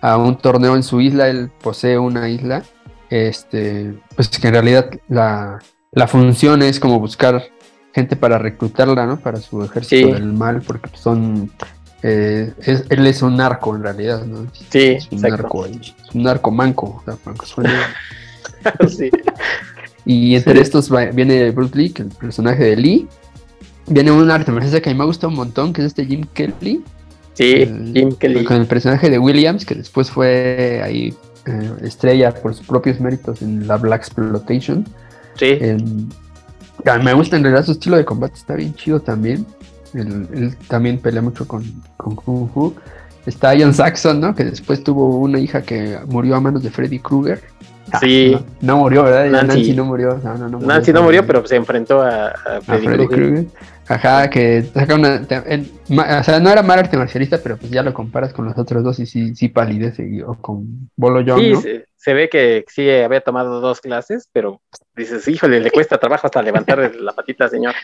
a 0.00 0.16
un 0.16 0.38
torneo 0.38 0.74
en 0.74 0.82
su 0.82 1.02
isla. 1.02 1.28
Él 1.28 1.50
posee 1.60 1.98
una 1.98 2.30
isla. 2.30 2.62
Este, 3.10 3.94
pues 4.16 4.30
que 4.30 4.48
en 4.48 4.54
realidad 4.54 4.90
la, 5.08 5.60
función 6.08 6.62
es 6.62 6.80
como 6.80 6.98
buscar 6.98 7.44
gente 7.92 8.16
para 8.16 8.38
reclutarla, 8.38 9.04
¿no? 9.04 9.18
Para 9.18 9.36
su 9.36 9.62
ejército 9.62 10.14
del 10.14 10.32
mal, 10.32 10.62
porque 10.62 10.88
son. 10.96 11.52
Eh, 12.02 12.52
él 12.88 13.06
es 13.06 13.20
un 13.20 13.36
narco 13.36 13.76
en 13.76 13.82
realidad, 13.82 14.24
¿no? 14.24 14.46
Sí, 14.70 14.92
es 14.92 15.08
un 15.12 15.20
narco, 15.20 15.66
es 15.66 15.94
un 16.14 16.22
narco 16.22 16.50
manco. 16.50 17.02
O 17.02 17.04
sea, 17.04 17.18
manco 17.26 17.44
suena. 17.44 17.94
sí. 18.88 19.10
Y 20.06 20.34
entre 20.34 20.60
estos 20.60 20.90
viene 21.14 21.50
Bruce 21.50 21.76
Lee, 21.76 21.92
el 21.96 22.08
personaje 22.08 22.64
de 22.64 22.76
Lee. 22.76 23.08
Viene 23.86 24.10
un 24.10 24.26
marcial 24.26 24.82
que 24.82 24.90
a 24.90 24.92
mí 24.92 24.98
me 24.98 25.04
gusta 25.04 25.28
un 25.28 25.34
montón, 25.34 25.72
que 25.72 25.82
es 25.82 25.88
este 25.88 26.06
Jim 26.06 26.24
Kelly. 26.32 26.82
Sí, 27.34 27.66
Jim 27.94 28.14
Kelly. 28.16 28.44
Con 28.44 28.56
el 28.56 28.66
personaje 28.66 29.10
de 29.10 29.18
Williams, 29.18 29.64
que 29.64 29.74
después 29.74 30.10
fue 30.10 30.80
ahí 30.82 31.14
eh, 31.46 31.72
estrella 31.82 32.32
por 32.32 32.54
sus 32.54 32.66
propios 32.66 33.00
méritos 33.00 33.42
en 33.42 33.66
la 33.66 33.76
Black 33.76 34.02
Exploitation. 34.02 34.86
Sí. 35.36 35.58
me 37.02 37.12
gusta 37.12 37.36
en 37.36 37.42
realidad 37.42 37.64
su 37.64 37.72
estilo 37.72 37.96
de 37.96 38.04
combate, 38.04 38.34
está 38.34 38.54
bien 38.54 38.74
chido 38.74 39.00
también. 39.00 39.44
Él, 39.94 40.56
también 40.68 40.98
pelea 40.98 41.22
mucho 41.22 41.46
con, 41.46 41.64
con 41.96 42.16
Kung 42.16 42.48
Fu. 42.52 42.74
Está 43.26 43.54
Ian 43.54 43.72
Saxon, 43.72 44.20
¿no? 44.20 44.34
Que 44.34 44.44
después 44.44 44.82
tuvo 44.84 45.18
una 45.18 45.38
hija 45.38 45.62
que 45.62 45.98
murió 46.08 46.36
a 46.36 46.40
manos 46.40 46.62
de 46.62 46.70
Freddy 46.70 46.98
Krueger. 46.98 47.42
Ah, 47.94 47.98
sí. 48.00 48.36
No, 48.60 48.78
murió, 48.78 49.04
¿verdad? 49.04 49.26
Nancy, 49.26 49.72
no 49.72 49.84
murió. 49.84 50.20
No, 50.22 50.36
no, 50.36 50.48
murió 50.48 50.66
Nancy 50.66 50.92
no 50.92 51.02
murió, 51.02 51.26
pero 51.26 51.46
se 51.46 51.56
enfrentó 51.56 52.02
a, 52.02 52.32
Freddy, 52.62 53.06
Krueger. 53.06 53.46
Ajá, 53.86 54.30
que 54.30 54.62
saca 54.62 54.94
una. 54.94 55.22
o 55.22 56.24
sea, 56.24 56.40
no 56.40 56.50
era 56.50 56.62
mal 56.62 56.78
arte 56.78 56.96
marcialista, 56.96 57.38
pero 57.42 57.56
pues 57.56 57.70
ya 57.70 57.82
lo 57.82 57.92
comparas 57.92 58.32
con 58.32 58.46
los 58.46 58.56
otros 58.56 58.82
dos 58.82 58.98
y 58.98 59.06
sí, 59.06 59.34
sí 59.34 59.48
palidece. 59.48 60.24
O 60.24 60.34
con 60.34 60.90
Bolo 60.96 61.20
Young. 61.20 61.40
Sí, 61.40 61.50
¿no? 61.52 61.60
se, 61.96 62.14
ve 62.14 62.28
que 62.28 62.64
sí 62.68 62.90
había 62.90 63.20
tomado 63.20 63.60
dos 63.60 63.80
clases, 63.80 64.28
pero 64.32 64.60
dices, 64.96 65.28
híjole, 65.28 65.60
le 65.60 65.70
cuesta 65.72 65.98
trabajo 65.98 66.26
hasta 66.26 66.42
levantar 66.42 66.94
la 66.96 67.12
patita, 67.12 67.48
señor. 67.48 67.74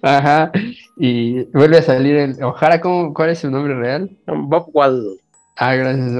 Ajá. 0.00 0.52
Y 0.96 1.44
vuelve 1.46 1.78
a 1.78 1.82
salir 1.82 2.16
el. 2.16 2.42
Ojara, 2.42 2.80
¿cómo, 2.80 3.12
¿cuál 3.12 3.30
es 3.30 3.40
su 3.40 3.50
nombre 3.50 3.74
real? 3.74 4.10
Bob 4.26 4.70
Wall. 4.72 5.18
Ah, 5.58 5.74
gracias. 5.74 6.12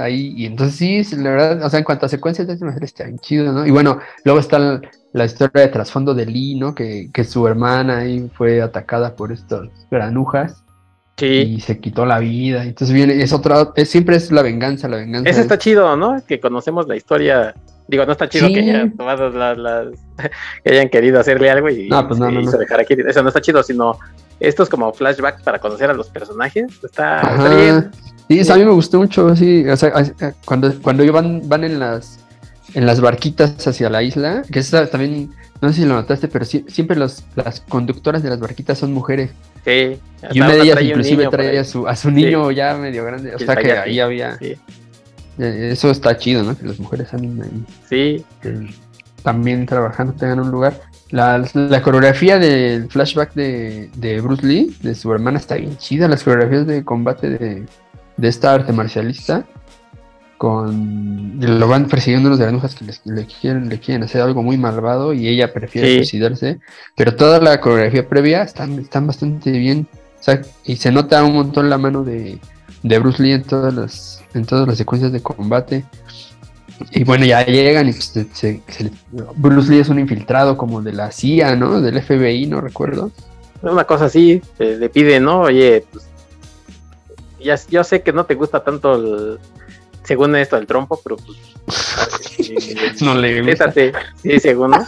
Ahí. 0.00 0.34
Y 0.36 0.46
entonces 0.46 0.76
sí, 0.76 1.16
la 1.16 1.30
verdad, 1.30 1.64
o 1.64 1.70
sea, 1.70 1.78
en 1.78 1.84
cuanto 1.84 2.06
a 2.06 2.08
secuencias 2.10 2.46
de 2.46 2.64
mujer 2.64 2.84
está 2.84 3.04
bien 3.04 3.18
chido, 3.18 3.50
¿no? 3.52 3.66
Y 3.66 3.70
bueno, 3.70 3.98
luego 4.24 4.38
está 4.38 4.80
la, 5.12 5.24
historia 5.24 5.62
de 5.62 5.68
trasfondo 5.68 6.14
de 6.14 6.26
Lee, 6.26 6.56
¿no? 6.56 6.74
Que, 6.74 7.08
que 7.12 7.24
su 7.24 7.46
hermana 7.48 7.98
ahí 7.98 8.30
fue 8.34 8.60
atacada 8.60 9.16
por 9.16 9.32
estas 9.32 9.68
granujas. 9.90 10.62
Sí. 11.16 11.26
Y 11.26 11.60
se 11.60 11.78
quitó 11.78 12.04
la 12.04 12.18
vida. 12.18 12.64
Entonces 12.64 12.94
viene, 12.94 13.22
es 13.22 13.32
otra, 13.32 13.72
es, 13.76 13.88
siempre 13.88 14.16
es 14.16 14.30
la 14.30 14.42
venganza, 14.42 14.88
la 14.88 14.98
venganza. 14.98 15.30
Ese 15.30 15.40
está 15.40 15.56
chido, 15.56 15.96
¿no? 15.96 16.22
Que 16.26 16.40
conocemos 16.40 16.86
la 16.86 16.96
historia 16.96 17.54
Digo, 17.88 18.06
no 18.06 18.12
está 18.12 18.28
chido 18.28 18.48
que 18.48 18.60
hayan 18.60 18.96
tomado 18.96 19.28
las, 19.28 19.88
que 20.64 20.70
hayan 20.70 20.88
querido 20.88 21.20
hacerle 21.20 21.50
algo 21.50 21.68
y 21.68 21.88
no, 21.88 22.06
pues 22.06 22.18
no, 22.18 22.30
no, 22.30 22.40
hizo 22.40 22.56
dejar 22.56 22.80
aquí. 22.80 22.94
Eso 23.06 23.22
no 23.22 23.28
está 23.28 23.40
chido, 23.40 23.62
sino 23.62 23.98
estos 24.40 24.68
como 24.68 24.92
flashbacks 24.92 25.42
para 25.42 25.58
conocer 25.58 25.90
a 25.90 25.92
los 25.92 26.08
personajes. 26.08 26.80
Está, 26.82 27.20
bien. 27.54 27.90
Sí, 28.40 28.50
a 28.50 28.56
mí 28.56 28.64
me 28.64 28.72
gustó 28.72 28.98
mucho, 28.98 29.34
sí. 29.36 29.66
O 29.68 29.76
sea, 29.76 29.92
cuando, 30.44 30.72
cuando 30.80 31.10
van, 31.12 31.48
van 31.48 31.64
en 31.64 31.78
las 31.78 32.18
en 32.74 32.86
las 32.86 33.00
barquitas 33.00 33.66
hacia 33.66 33.90
la 33.90 34.02
isla, 34.02 34.42
que 34.50 34.58
esa 34.58 34.86
también, 34.86 35.30
no 35.60 35.68
sé 35.68 35.82
si 35.82 35.84
lo 35.86 35.94
notaste, 35.94 36.28
pero 36.28 36.44
siempre 36.44 36.96
los, 36.96 37.24
las 37.34 37.60
conductoras 37.60 38.22
de 38.22 38.30
las 38.30 38.40
barquitas 38.40 38.78
son 38.78 38.92
mujeres. 38.92 39.30
Sí. 39.64 39.98
Y 40.32 40.40
una 40.40 40.52
de 40.52 40.62
ellas 40.62 40.82
inclusive 40.82 41.28
trae 41.28 41.58
a 41.58 41.64
su, 41.64 41.86
a 41.86 41.96
su 41.96 42.10
niño 42.10 42.50
ya 42.50 42.76
medio 42.76 43.04
grande. 43.04 43.34
O 43.34 43.38
sea 43.38 43.56
que 43.56 43.72
ahí 43.72 44.00
había. 44.00 44.38
Sí. 44.38 44.56
Eh, 45.38 45.70
eso 45.72 45.90
está 45.90 46.16
chido, 46.16 46.42
¿no? 46.42 46.56
Que 46.56 46.66
las 46.66 46.78
mujeres 46.78 47.12
ahí. 47.14 47.30
Sí. 47.88 48.24
también 49.22 49.66
trabajando, 49.66 50.14
tengan 50.14 50.40
un 50.40 50.50
lugar. 50.50 50.80
La, 51.10 51.44
coreografía 51.82 52.38
del 52.38 52.88
flashback 52.88 53.34
de, 53.34 54.20
Bruce 54.22 54.46
Lee, 54.46 54.74
de 54.80 54.94
su 54.94 55.12
hermana, 55.12 55.38
está 55.38 55.56
bien 55.56 55.76
chida. 55.76 56.08
Las 56.08 56.24
coreografías 56.24 56.66
de 56.66 56.84
combate 56.84 57.28
de, 57.28 57.66
esta 58.20 58.52
arte 58.52 58.72
marcialista. 58.72 59.46
Con. 60.38 61.38
Lo 61.40 61.68
van 61.68 61.86
persiguiendo 61.86 62.28
unos 62.28 62.40
granujas 62.40 62.74
que 62.74 62.84
le, 62.84 63.26
quieren, 63.26 63.68
le 63.68 63.78
quieren 63.78 64.02
hacer 64.02 64.22
algo 64.22 64.42
muy 64.42 64.58
malvado 64.58 65.12
y 65.12 65.28
ella 65.28 65.52
prefiere 65.52 65.96
suicidarse. 65.96 66.58
Pero 66.96 67.14
toda 67.14 67.40
la 67.40 67.60
coreografía 67.60 68.08
previa 68.08 68.42
están, 68.42 68.78
están 68.80 69.06
bastante 69.06 69.52
bien. 69.52 69.86
O 70.18 70.22
sea, 70.22 70.42
y 70.64 70.76
se 70.76 70.90
nota 70.90 71.22
un 71.22 71.34
montón 71.34 71.70
la 71.70 71.78
mano 71.78 72.02
de, 72.02 72.38
de 72.82 72.98
Bruce 72.98 73.22
Lee 73.22 73.32
en 73.32 73.44
todas 73.44 73.72
las 73.72 74.22
en 74.34 74.44
todas 74.44 74.66
las 74.66 74.78
secuencias 74.78 75.12
de 75.12 75.22
combate. 75.22 75.84
Y 76.90 77.04
bueno, 77.04 77.24
ya 77.24 77.44
llegan 77.44 77.88
y 77.88 77.92
pues, 77.92 78.12
Bruce 79.36 79.70
Lee 79.70 79.78
es 79.78 79.88
un 79.88 79.98
infiltrado 79.98 80.56
como 80.56 80.82
de 80.82 80.92
la 80.92 81.12
CIA, 81.12 81.54
¿no? 81.56 81.80
Del 81.80 82.02
FBI, 82.02 82.46
no 82.46 82.60
recuerdo. 82.60 83.10
Una 83.62 83.84
cosa 83.84 84.06
así, 84.06 84.42
le 84.58 84.88
pide, 84.88 85.20
¿no? 85.20 85.42
Oye, 85.42 85.84
pues 85.92 86.04
ya, 87.42 87.58
yo 87.68 87.84
sé 87.84 88.02
que 88.02 88.12
no 88.12 88.24
te 88.24 88.34
gusta 88.34 88.62
tanto 88.62 88.94
el, 88.94 89.38
según 90.04 90.36
esto 90.36 90.56
el 90.56 90.66
trompo, 90.66 91.00
pero 91.02 91.16
pues 91.16 93.00
no 93.02 93.14
le 93.14 93.42
gusta. 93.42 93.72
sí, 93.72 94.40
según, 94.40 94.72
¿no? 94.72 94.84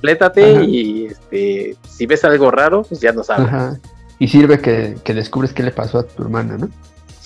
Plétate 0.00 0.64
y 0.64 1.06
este, 1.06 1.76
si 1.88 2.06
ves 2.06 2.24
algo 2.24 2.50
raro, 2.50 2.82
pues 2.82 3.00
ya 3.00 3.12
no 3.12 3.24
sabes. 3.24 3.80
Y 4.20 4.28
sirve 4.28 4.60
que, 4.60 4.96
que 5.02 5.14
descubres 5.14 5.52
qué 5.52 5.62
le 5.62 5.70
pasó 5.70 5.98
a 5.98 6.02
tu 6.04 6.22
hermana, 6.22 6.56
¿no? 6.56 6.68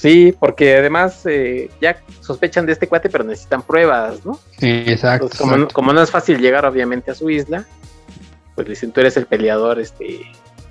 Sí, 0.02 0.34
porque 0.36 0.76
además 0.76 1.24
eh, 1.26 1.70
ya 1.80 1.96
sospechan 2.20 2.66
de 2.66 2.72
este 2.72 2.88
cuate, 2.88 3.08
pero 3.08 3.22
necesitan 3.22 3.62
pruebas, 3.62 4.26
¿no? 4.26 4.36
Sí, 4.58 4.82
exacto, 4.86 5.28
como, 5.72 5.92
No, 5.92 6.02
es 6.02 6.10
fácil 6.10 6.40
llegar, 6.40 6.66
obviamente, 6.66 7.12
a 7.12 7.14
su 7.14 7.30
isla, 7.30 7.64
pues 8.56 8.66
dicen, 8.66 8.90
tú 8.90 8.98
eres 9.00 9.16
el 9.16 9.26
peleador 9.26 9.78
este, 9.78 10.22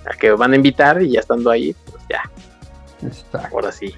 a 0.06 0.18
que 0.18 0.32
van 0.32 0.52
a 0.52 0.58
invitar 0.58 1.02
y 1.02 1.12
ya 1.12 1.22
estando 1.22 1.50
ahí, 1.50 1.74
pues 1.90 2.04
ya. 2.10 2.30
Exacto. 3.04 3.40
Ahora 3.52 3.72
sí. 3.72 3.94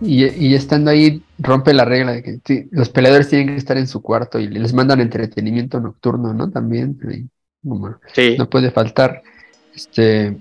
Y, 0.00 0.54
estando 0.54 0.92
ahí, 0.92 1.24
rompe 1.38 1.74
la 1.74 1.84
regla 1.84 2.12
de 2.12 2.40
que 2.40 2.68
los 2.70 2.88
peleadores 2.88 3.28
tienen 3.28 3.48
que 3.48 3.56
estar 3.56 3.76
en 3.76 3.88
su 3.88 4.00
cuarto 4.00 4.38
y 4.38 4.46
les 4.46 4.72
mandan 4.72 5.00
entretenimiento 5.00 5.80
nocturno, 5.80 6.32
¿no? 6.32 6.50
También. 6.50 6.98
sí. 8.12 8.36
No 8.38 8.48
puede 8.48 8.70
faltar. 8.70 9.22
Este, 9.74 10.36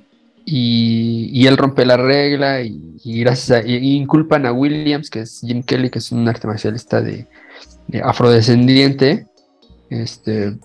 y, 0.45 1.45
él 1.45 1.57
rompe 1.57 1.85
la 1.85 1.97
regla 1.97 2.61
y, 2.61 2.99
gracias 3.03 3.65
a, 3.65 3.67
inculpan 3.67 4.45
a 4.45 4.53
Williams, 4.53 5.09
que 5.09 5.21
es 5.21 5.41
Jim 5.41 5.61
Kelly, 5.61 5.89
que 5.89 5.99
es 5.99 6.11
un 6.13 6.27
arte 6.27 6.47
marcialista 6.47 7.01
de, 7.01 7.27
afrodescendiente. 8.01 9.27
Este, 9.89 10.55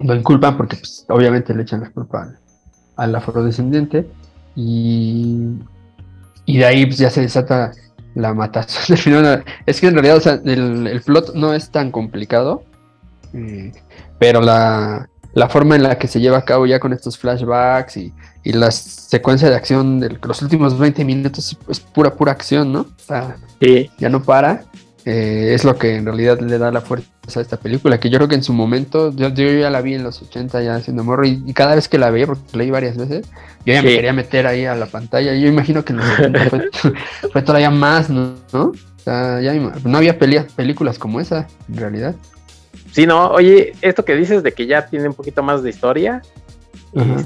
lo 0.00 0.14
inculpan 0.14 0.56
porque 0.56 0.76
pues, 0.76 1.06
obviamente 1.08 1.54
le 1.54 1.62
echan 1.62 1.80
la 1.80 1.90
culpa 1.90 2.34
al, 2.96 3.14
afrodescendiente. 3.14 4.06
Y, 4.56 5.54
y 6.48 6.56
de 6.56 6.64
ahí 6.64 6.86
pues, 6.86 6.96
ya 6.96 7.10
se 7.10 7.20
desata 7.20 7.72
la 8.14 8.32
matazón. 8.32 8.96
es 9.66 9.80
que 9.80 9.86
en 9.86 9.94
realidad 9.94 10.40
el, 10.46 11.02
plot 11.04 11.34
no 11.34 11.52
es 11.52 11.70
tan 11.70 11.90
complicado, 11.90 12.64
eh, 13.34 13.70
pero 14.18 14.40
la, 14.40 15.10
la 15.34 15.48
forma 15.50 15.76
en 15.76 15.82
la 15.82 15.98
que 15.98 16.08
se 16.08 16.20
lleva 16.20 16.38
a 16.38 16.44
cabo 16.46 16.64
ya 16.64 16.80
con 16.80 16.94
estos 16.94 17.18
flashbacks 17.18 17.98
y, 17.98 18.14
y 18.44 18.52
la 18.52 18.70
secuencia 18.70 19.50
de 19.50 19.56
acción 19.56 20.00
de 20.00 20.18
los 20.22 20.40
últimos 20.40 20.78
20 20.78 21.04
minutos 21.04 21.54
es 21.68 21.80
pura, 21.80 22.14
pura 22.14 22.32
acción, 22.32 22.72
¿no? 22.72 22.80
O 22.80 22.86
sea, 22.96 23.36
ya 23.98 24.08
no 24.08 24.22
para. 24.22 24.64
Eh, 25.10 25.54
es 25.54 25.64
lo 25.64 25.78
que 25.78 25.96
en 25.96 26.04
realidad 26.04 26.38
le 26.38 26.58
da 26.58 26.70
la 26.70 26.82
fuerza 26.82 27.08
a 27.34 27.40
esta 27.40 27.56
película, 27.56 27.98
que 27.98 28.10
yo 28.10 28.18
creo 28.18 28.28
que 28.28 28.34
en 28.34 28.42
su 28.42 28.52
momento, 28.52 29.10
yo, 29.16 29.30
ya 29.30 29.70
la 29.70 29.80
vi 29.80 29.94
en 29.94 30.02
los 30.02 30.20
80 30.20 30.62
ya 30.62 30.74
haciendo 30.74 31.02
morro, 31.02 31.24
y, 31.24 31.50
cada 31.54 31.76
vez 31.76 31.88
que 31.88 31.96
la 31.96 32.10
veía, 32.10 32.26
porque 32.26 32.42
la 32.52 32.58
leí 32.58 32.70
varias 32.70 32.98
veces, 32.98 33.26
yo 33.64 33.72
ya 33.72 33.80
me 33.80 33.88
quería 33.88 34.12
meter 34.12 34.46
ahí 34.46 34.66
a 34.66 34.74
la 34.74 34.84
pantalla. 34.84 35.34
Yo 35.34 35.48
imagino 35.48 35.82
que 35.82 35.94
en 35.94 36.00
los 36.00 36.06
70 36.08 36.50
fue, 37.32 37.40
todavía 37.40 37.70
más, 37.70 38.10
¿no? 38.10 38.34
O 38.52 38.74
sea, 39.02 39.40
ya 39.40 39.54
no 39.54 39.96
había 39.96 40.18
películas 40.18 40.98
como 40.98 41.20
esa, 41.20 41.46
en 41.70 41.78
realidad. 41.78 42.14
Sí, 42.92 43.06
no, 43.06 43.30
oye, 43.30 43.72
esto 43.80 44.04
que 44.04 44.14
dices 44.14 44.42
de 44.42 44.52
que 44.52 44.66
ya 44.66 44.88
tiene 44.88 45.08
un 45.08 45.14
poquito 45.14 45.42
más 45.42 45.62
de 45.62 45.70
historia, 45.70 46.20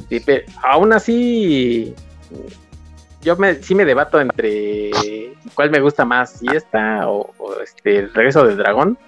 este, 0.09 0.45
aún 0.63 0.93
así, 0.93 1.97
yo 3.23 3.36
me, 3.36 3.55
sí 3.57 3.74
me 3.74 3.85
debato 3.85 4.20
entre 4.20 4.90
cuál 5.55 5.70
me 5.70 5.81
gusta 5.81 6.05
más, 6.05 6.39
si 6.39 6.47
esta 6.49 7.09
o, 7.09 7.32
este, 7.62 7.99
el 7.99 8.12
regreso 8.12 8.47
del 8.47 8.57
dragón. 8.57 8.99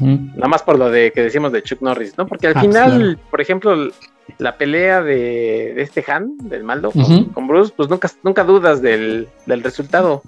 Nada 0.00 0.48
más 0.48 0.62
por 0.64 0.76
lo 0.76 0.90
de 0.90 1.12
que 1.12 1.22
decimos 1.22 1.52
de 1.52 1.62
Chuck 1.62 1.80
Norris, 1.80 2.18
¿no? 2.18 2.26
Porque 2.26 2.48
al 2.48 2.56
ah, 2.56 2.60
final, 2.60 3.16
por 3.30 3.40
ejemplo, 3.40 3.90
la 4.38 4.56
pelea 4.58 5.00
de, 5.02 5.80
este 5.80 6.04
Han, 6.10 6.36
del 6.38 6.64
Maldo, 6.64 6.90
con, 7.32 7.46
Bruce, 7.46 7.72
pues 7.76 7.88
nunca, 7.88 8.10
nunca 8.24 8.42
dudas 8.42 8.82
del, 8.82 9.28
resultado. 9.46 10.22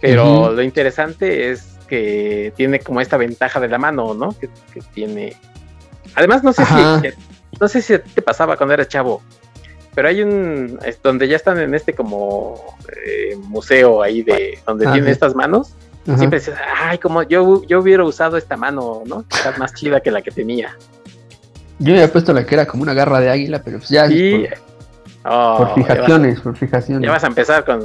Pero 0.00 0.52
lo 0.52 0.62
interesante 0.62 1.50
es 1.50 1.76
que 1.88 2.52
tiene 2.56 2.78
como 2.78 3.00
esta 3.00 3.16
ventaja 3.16 3.58
de 3.58 3.68
la 3.68 3.78
mano, 3.78 4.14
¿no? 4.14 4.32
Que, 4.38 4.48
tiene. 4.94 5.36
Además, 6.14 6.44
no 6.44 6.52
sé 6.52 6.64
si 6.64 7.10
no 7.60 7.68
sé 7.68 7.82
si 7.82 7.98
te 7.98 8.22
pasaba 8.22 8.56
cuando 8.56 8.74
eras 8.74 8.88
chavo, 8.88 9.22
pero 9.94 10.08
hay 10.08 10.22
un 10.22 10.78
donde 11.02 11.28
ya 11.28 11.36
están 11.36 11.58
en 11.58 11.74
este 11.74 11.94
como 11.94 12.76
eh, 13.04 13.36
museo 13.36 14.02
ahí 14.02 14.22
de 14.22 14.58
donde 14.66 14.86
ah, 14.86 14.92
tiene 14.92 15.10
estas 15.10 15.34
manos. 15.34 15.74
Siempre 16.16 16.40
dices, 16.40 16.54
ay, 16.76 16.98
como 16.98 17.22
yo, 17.22 17.62
yo 17.66 17.80
hubiera 17.80 18.02
usado 18.02 18.36
esta 18.36 18.56
mano, 18.56 19.02
¿no? 19.06 19.24
Está 19.30 19.56
más 19.58 19.74
chida 19.74 20.00
que 20.00 20.10
la 20.10 20.22
que 20.22 20.32
tenía. 20.32 20.76
Yo 21.78 21.92
había 21.92 22.10
puesto 22.10 22.32
la 22.32 22.44
que 22.44 22.54
era 22.54 22.66
como 22.66 22.82
una 22.82 22.94
garra 22.94 23.20
de 23.20 23.30
águila, 23.30 23.62
pero 23.62 23.78
pues 23.78 23.90
ya. 23.90 24.08
Sí. 24.08 24.46
Por, 25.22 25.32
oh, 25.32 25.74
fijaciones, 25.74 26.40
por 26.40 26.56
fijaciones. 26.56 27.06
Ya 27.06 27.12
vas 27.12 27.22
a 27.22 27.28
empezar 27.28 27.64
con. 27.64 27.80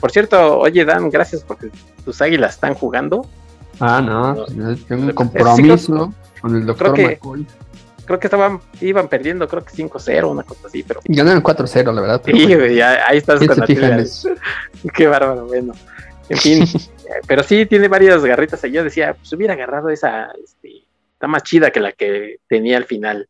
Por 0.00 0.10
cierto, 0.10 0.58
oye, 0.58 0.84
Dan, 0.84 1.08
gracias 1.10 1.44
porque 1.44 1.70
tus 2.04 2.20
águilas 2.20 2.54
están 2.54 2.74
jugando. 2.74 3.26
Ah, 3.78 4.00
no, 4.00 4.44
tengo 4.88 5.04
un 5.04 5.12
compromiso 5.12 6.12
con 6.40 6.56
el 6.56 6.66
doctor 6.66 6.98
McCoy 6.98 7.46
creo 8.08 8.18
que 8.18 8.26
estaban, 8.26 8.60
iban 8.80 9.06
perdiendo, 9.06 9.46
creo 9.46 9.62
que 9.62 9.70
5-0, 9.70 10.30
una 10.30 10.42
cosa 10.42 10.66
así, 10.66 10.82
pero. 10.82 11.00
Ganaron 11.04 11.42
4-0, 11.42 11.92
la 11.92 12.00
verdad. 12.00 12.22
sí, 12.24 12.80
ahí 12.80 13.18
estás 13.18 13.38
con 13.38 13.58
la 13.58 13.66
Qué 14.94 15.06
bárbaro, 15.06 15.46
bueno. 15.46 15.74
En 16.30 16.38
fin, 16.38 16.64
pero 17.28 17.42
sí 17.42 17.66
tiene 17.66 17.86
varias 17.86 18.24
garritas 18.24 18.64
ahí. 18.64 18.72
Yo 18.72 18.82
decía, 18.82 19.12
pues 19.12 19.30
hubiera 19.34 19.52
agarrado 19.52 19.90
esa, 19.90 20.30
este, 20.42 20.86
está 21.12 21.26
más 21.26 21.42
chida 21.42 21.70
que 21.70 21.80
la 21.80 21.92
que 21.92 22.38
tenía 22.48 22.78
al 22.78 22.86
final. 22.86 23.28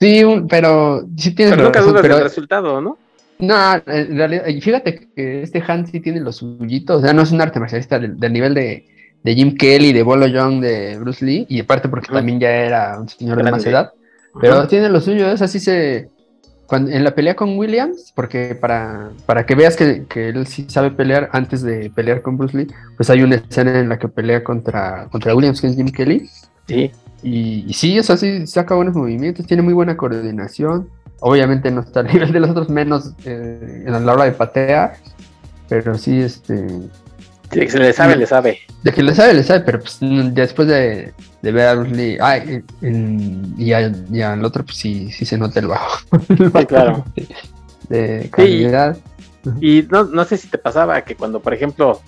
Sí, 0.00 0.24
pero 0.48 1.06
sí 1.16 1.32
tiene 1.34 1.52
Pero 1.52 1.62
nunca 1.62 1.80
dudas 1.80 2.02
del 2.02 2.22
resultado, 2.22 2.80
¿no? 2.80 2.98
No, 3.38 3.74
en 3.86 4.16
realidad, 4.16 4.44
fíjate 4.60 5.10
que 5.14 5.42
este 5.42 5.62
Han 5.66 5.86
sí 5.86 6.00
tiene 6.00 6.20
los 6.20 6.36
suyitos, 6.36 6.98
o 6.98 7.04
sea, 7.04 7.12
no 7.12 7.22
es 7.22 7.30
un 7.30 7.40
arte 7.40 7.60
marcialista 7.60 7.98
del 7.98 8.32
nivel 8.32 8.54
de, 8.54 8.93
de 9.24 9.34
Jim 9.34 9.56
Kelly, 9.56 9.92
de 9.92 10.02
Bolo 10.02 10.26
Young, 10.26 10.60
de 10.60 10.98
Bruce 10.98 11.24
Lee, 11.24 11.46
y 11.48 11.60
aparte 11.60 11.88
porque 11.88 12.12
también 12.12 12.38
ya 12.38 12.50
era 12.50 13.00
un 13.00 13.08
señor 13.08 13.42
de 13.42 13.50
más 13.50 13.64
edad, 13.64 13.92
pero 14.38 14.68
tiene 14.68 14.90
lo 14.90 15.00
suyo, 15.00 15.28
es 15.30 15.40
así 15.40 15.58
se... 15.58 16.10
en 16.70 17.04
la 17.04 17.14
pelea 17.14 17.34
con 17.34 17.58
Williams, 17.58 18.12
porque 18.14 18.54
para, 18.54 19.10
para 19.24 19.46
que 19.46 19.54
veas 19.54 19.76
que, 19.76 20.06
él 20.14 20.46
sí 20.46 20.66
sabe 20.68 20.90
pelear 20.90 21.30
antes 21.32 21.62
de 21.62 21.90
pelear 21.90 22.20
con 22.20 22.36
Bruce 22.36 22.56
Lee, 22.56 22.66
pues 22.96 23.08
hay 23.08 23.22
una 23.22 23.36
escena 23.36 23.80
en 23.80 23.88
la 23.88 23.98
que 23.98 24.08
pelea 24.08 24.44
contra, 24.44 25.08
contra 25.10 25.34
Williams, 25.34 25.60
que 25.60 25.68
es 25.68 25.76
Jim 25.76 25.90
Kelly. 25.90 26.28
Sí. 26.68 26.90
Y, 27.22 27.72
sí, 27.72 27.96
es 27.96 28.10
así, 28.10 28.46
saca 28.46 28.74
buenos 28.74 28.94
movimientos, 28.94 29.46
tiene 29.46 29.62
muy 29.62 29.72
buena 29.72 29.96
coordinación. 29.96 30.90
obviamente 31.20 31.70
no 31.70 31.80
está 31.80 32.00
al 32.00 32.06
nivel 32.12 32.30
de 32.30 32.40
los 32.40 32.50
otros, 32.50 32.68
menos 32.68 33.12
eh, 33.24 33.84
en 33.86 34.04
la 34.04 34.12
hora 34.12 34.24
de 34.24 34.32
patear, 34.32 34.96
pero 35.66 35.96
sí, 35.96 36.20
este... 36.20 36.66
Sí, 37.52 37.60
que 37.60 37.70
se 37.70 37.78
le 37.78 37.92
sabe, 37.92 38.16
le 38.16 38.26
sabe. 38.26 38.58
De 38.82 38.92
que 38.92 39.02
le 39.02 39.14
sabe, 39.14 39.34
le 39.34 39.42
sabe, 39.42 39.60
pero 39.60 39.80
pues 39.80 39.98
después 40.00 40.66
de, 40.66 41.12
de 41.42 41.52
ver 41.52 41.68
a 41.68 41.74
Bruce 41.74 41.94
Lee, 41.94 42.18
ay, 42.20 42.64
y, 43.58 43.72
al 43.72 44.44
otro, 44.44 44.64
pues 44.64 44.78
sí, 44.78 45.10
sí 45.12 45.24
se 45.24 45.38
nota 45.38 45.60
el 45.60 45.68
bajo. 45.68 45.98
sí, 46.58 46.66
claro. 46.66 47.04
De, 47.88 48.28
calidad. 48.32 48.96
y 49.60 49.82
no, 49.90 50.04
no 50.04 50.24
sé 50.24 50.36
si 50.36 50.48
te 50.48 50.58
pasaba 50.58 51.02
que 51.02 51.14
cuando, 51.14 51.40
por 51.40 51.54
ejemplo, 51.54 52.00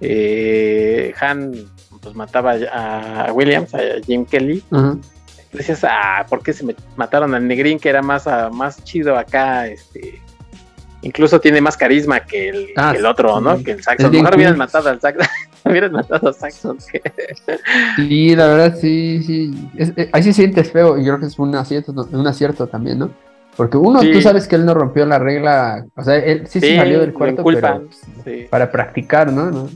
eh, 0.00 1.12
Han 1.20 1.52
pues 2.00 2.14
mataba 2.14 2.54
a 2.72 3.32
Williams, 3.32 3.74
a 3.74 3.80
Jim 4.06 4.24
Kelly, 4.24 4.62
decías, 5.52 5.84
ah, 5.84 6.24
¿por 6.28 6.42
qué 6.42 6.52
se 6.52 6.64
me 6.64 6.76
mataron 6.96 7.34
al 7.34 7.46
Negrín 7.46 7.78
que 7.78 7.88
era 7.88 8.02
más, 8.02 8.26
ah, 8.26 8.50
más 8.52 8.82
chido 8.84 9.16
acá? 9.16 9.66
Este, 9.66 10.22
incluso 11.02 11.40
tiene 11.40 11.60
más 11.60 11.76
carisma 11.76 12.20
que 12.20 12.48
el, 12.48 12.68
ah, 12.76 12.94
otro, 13.08 13.40
¿no? 13.40 13.62
Que 13.62 13.72
el 13.72 13.82
Saxon. 13.82 14.10
Mejor 14.10 14.36
hubieran 14.36 14.58
matado 14.58 14.88
al 14.88 15.00
Saxon. 15.00 15.26
hubieran 15.64 15.92
matado 15.92 16.30
a 16.30 16.32
Saxon. 16.32 16.78
sí, 17.96 18.36
la 18.36 18.46
verdad, 18.46 18.76
sí, 18.80 19.22
sí. 19.22 19.70
Eh, 19.76 20.10
ahí 20.12 20.22
sí 20.22 20.32
sientes 20.32 20.70
feo 20.72 20.98
y 20.98 21.04
creo 21.04 21.20
que 21.20 21.26
es 21.26 21.38
un 21.38 21.54
acierto, 21.54 21.92
un 21.92 22.26
acierto 22.26 22.66
también, 22.66 22.98
¿no? 22.98 23.10
Porque 23.58 23.76
uno, 23.76 24.00
tú 24.00 24.22
sabes 24.22 24.46
que 24.46 24.54
él 24.54 24.64
no 24.64 24.72
rompió 24.72 25.04
la 25.04 25.18
regla, 25.18 25.84
o 25.96 26.04
sea, 26.04 26.14
él 26.14 26.46
sí, 26.46 26.60
se 26.60 26.76
salió 26.76 27.00
del 27.00 27.12
cuarto 27.12 27.42
pero, 27.42 27.88
para 28.50 28.70
practicar, 28.70 29.32
¿no? 29.32 29.68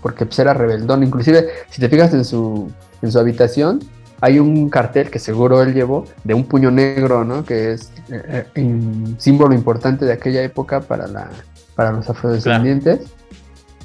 porque 0.00 0.24
pues, 0.24 0.38
era 0.38 0.54
rebeldón. 0.54 1.02
Inclusive, 1.02 1.46
si 1.68 1.78
te 1.78 1.90
fijas 1.90 2.14
en 2.14 2.24
su, 2.24 2.72
en 3.02 3.12
su 3.12 3.18
habitación, 3.18 3.80
hay 4.20 4.38
un 4.38 4.68
cartel 4.70 5.10
que 5.10 5.18
seguro 5.18 5.62
él 5.62 5.74
llevó 5.74 6.06
de 6.24 6.34
un 6.34 6.44
puño 6.44 6.70
negro, 6.70 7.24
¿no? 7.24 7.44
Que 7.44 7.72
es 7.72 7.92
eh, 8.10 8.46
eh, 8.54 8.62
un 8.62 9.16
símbolo 9.18 9.54
importante 9.54 10.04
de 10.04 10.12
aquella 10.12 10.42
época 10.42 10.80
para, 10.80 11.06
la, 11.06 11.30
para 11.74 11.92
los 11.92 12.08
afrodescendientes. 12.08 13.00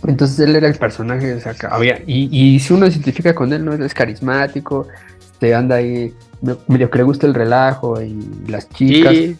Entonces 0.07 0.39
él 0.39 0.55
era 0.55 0.67
el 0.67 0.75
personaje, 0.75 1.37
había, 1.69 2.01
y, 2.07 2.27
y, 2.31 2.59
si 2.59 2.73
uno 2.73 2.87
se 2.87 2.93
identifica 2.93 3.35
con 3.35 3.53
él, 3.53 3.63
¿no? 3.63 3.73
es 3.73 3.93
carismático, 3.93 4.87
te 5.37 5.53
anda 5.53 5.75
ahí, 5.75 6.11
medio 6.67 6.89
que 6.89 6.97
le 6.97 7.03
gusta 7.03 7.27
el 7.27 7.35
relajo 7.35 8.01
y 8.01 8.17
las 8.47 8.67
chicas. 8.69 9.13
Sí, 9.13 9.37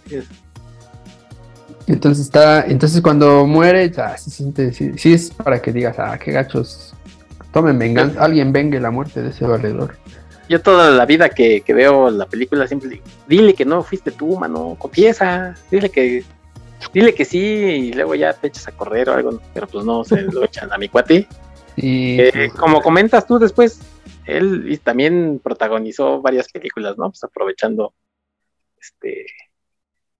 Entonces 1.88 2.26
está, 2.26 2.63
entonces 2.68 3.01
cuando 3.01 3.47
muere, 3.47 3.89
ya 3.89 4.15
se 4.18 4.30
siente, 4.30 4.72
sí, 4.72 5.13
es 5.13 5.31
para 5.31 5.59
que 5.59 5.72
digas, 5.72 5.97
ah, 5.97 6.19
qué 6.23 6.31
gachos, 6.31 6.93
tomen 7.51 7.80
venganza, 7.80 8.23
alguien 8.23 8.53
vengue 8.53 8.80
la 8.80 8.91
muerte 8.91 9.23
de 9.23 9.30
ese 9.30 9.45
valedor 9.47 9.95
yo 10.51 10.61
toda 10.61 10.91
la 10.91 11.05
vida 11.05 11.29
que, 11.29 11.63
veo 11.67 12.11
la 12.11 12.25
película 12.25 12.67
siempre 12.67 12.89
digo, 12.89 13.05
dile 13.25 13.53
que 13.53 13.63
no 13.63 13.83
fuiste 13.83 14.11
tú, 14.11 14.37
mano, 14.37 14.75
confiesa, 14.77 15.55
dile 15.71 15.89
que, 15.89 16.25
dile 16.93 17.15
que 17.15 17.23
sí, 17.23 17.39
y 17.39 17.93
luego 17.93 18.15
ya 18.15 18.33
te 18.33 18.47
echas 18.47 18.67
a 18.67 18.73
correr 18.73 19.09
o 19.09 19.13
algo, 19.13 19.39
pero 19.53 19.65
pues 19.67 19.85
no, 19.85 20.03
se 20.03 20.23
lo 20.23 20.43
echan 20.43 20.71
a 20.71 20.77
mi 20.77 20.89
cuate. 20.89 21.27
Y 21.77 22.19
eh, 22.19 22.51
como 22.59 22.81
comentas 22.81 23.25
tú 23.25 23.39
después, 23.39 23.79
él 24.25 24.77
también 24.83 25.39
protagonizó 25.41 26.21
varias 26.21 26.51
películas, 26.51 26.97
¿no? 26.97 27.09
Pues 27.09 27.23
aprovechando 27.23 27.93
este 28.77 29.25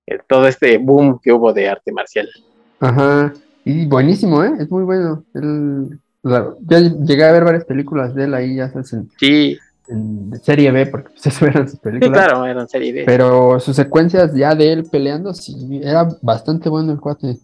eh, 0.07 0.19
todo 0.29 0.47
este 0.47 0.77
boom 0.77 1.19
que 1.21 1.33
hubo 1.33 1.51
de 1.51 1.67
arte 1.67 1.91
marcial. 1.91 2.29
Ajá, 2.79 3.33
y 3.65 3.85
buenísimo, 3.85 4.41
¿eh? 4.45 4.53
Es 4.59 4.71
muy 4.71 4.85
bueno. 4.85 5.25
Él, 5.33 5.99
ya 6.23 6.79
llegué 6.79 7.25
a 7.25 7.33
ver 7.33 7.43
varias 7.43 7.65
películas 7.65 8.15
de 8.15 8.23
él 8.23 8.33
ahí, 8.33 8.55
ya 8.55 8.69
se. 8.69 9.03
Sí, 9.17 9.59
en 9.91 10.31
serie 10.41 10.72
B, 10.72 10.85
porque 10.88 11.09
pues, 11.09 11.26
eso 11.27 11.45
eran 11.45 11.69
sus 11.69 11.80
películas. 11.80 12.18
Sí, 12.18 12.26
claro, 12.26 12.45
eran 12.45 12.68
serie 12.68 12.93
B. 12.93 13.03
Pero 13.05 13.59
sus 13.59 13.76
secuencias 13.76 14.34
ya 14.34 14.55
de 14.55 14.73
él 14.73 14.85
peleando, 14.89 15.34
sí, 15.34 15.81
era 15.84 16.07
bastante 16.22 16.69
bueno 16.69 16.91
el 16.91 16.99
cuate. 16.99 17.38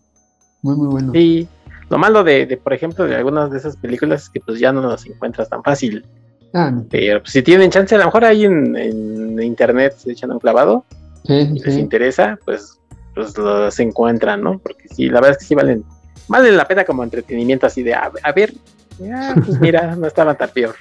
Muy, 0.61 0.75
muy 0.75 0.87
bueno. 0.87 1.11
Sí, 1.13 1.47
lo 1.89 1.97
malo 1.97 2.23
de, 2.23 2.59
por 2.61 2.73
ejemplo, 2.73 3.05
de 3.05 3.15
algunas 3.15 3.51
de 3.51 3.57
esas 3.57 3.77
películas 3.77 4.23
es 4.23 4.29
que 4.29 4.39
pues 4.39 4.59
ya 4.59 4.71
no 4.71 4.81
las 4.81 5.05
encuentras 5.05 5.49
tan 5.49 5.63
fácil. 5.63 6.05
Ah, 6.53 6.73
Pero 6.89 7.21
pues, 7.21 7.31
si 7.31 7.41
tienen 7.41 7.69
chance, 7.69 7.93
a 7.95 7.97
lo 7.97 8.05
mejor 8.05 8.25
ahí 8.25 8.45
en, 8.45 9.41
internet 9.41 9.95
se 9.97 10.11
echan 10.11 10.31
un 10.31 10.39
clavado. 10.39 10.85
Sí, 11.25 11.45
si 11.45 11.59
les 11.59 11.77
interesa, 11.77 12.39
pues, 12.45 12.79
pues 13.13 13.37
los 13.37 13.79
encuentran, 13.79 14.41
¿no? 14.41 14.59
Porque 14.59 14.87
sí, 14.89 15.07
la 15.07 15.15
verdad 15.15 15.31
es 15.31 15.37
que 15.39 15.45
sí 15.45 15.55
valen, 15.55 15.83
valen 16.27 16.57
la 16.57 16.67
pena 16.67 16.85
como 16.85 17.03
entretenimiento 17.03 17.67
así 17.67 17.83
de, 17.83 17.93
a, 17.93 18.09
ver, 18.35 18.53
ya, 18.99 19.35
pues 19.35 19.59
mira, 19.59 19.95
no 19.95 20.07
estaba 20.07 20.35
tan 20.35 20.49
peor. 20.49 20.75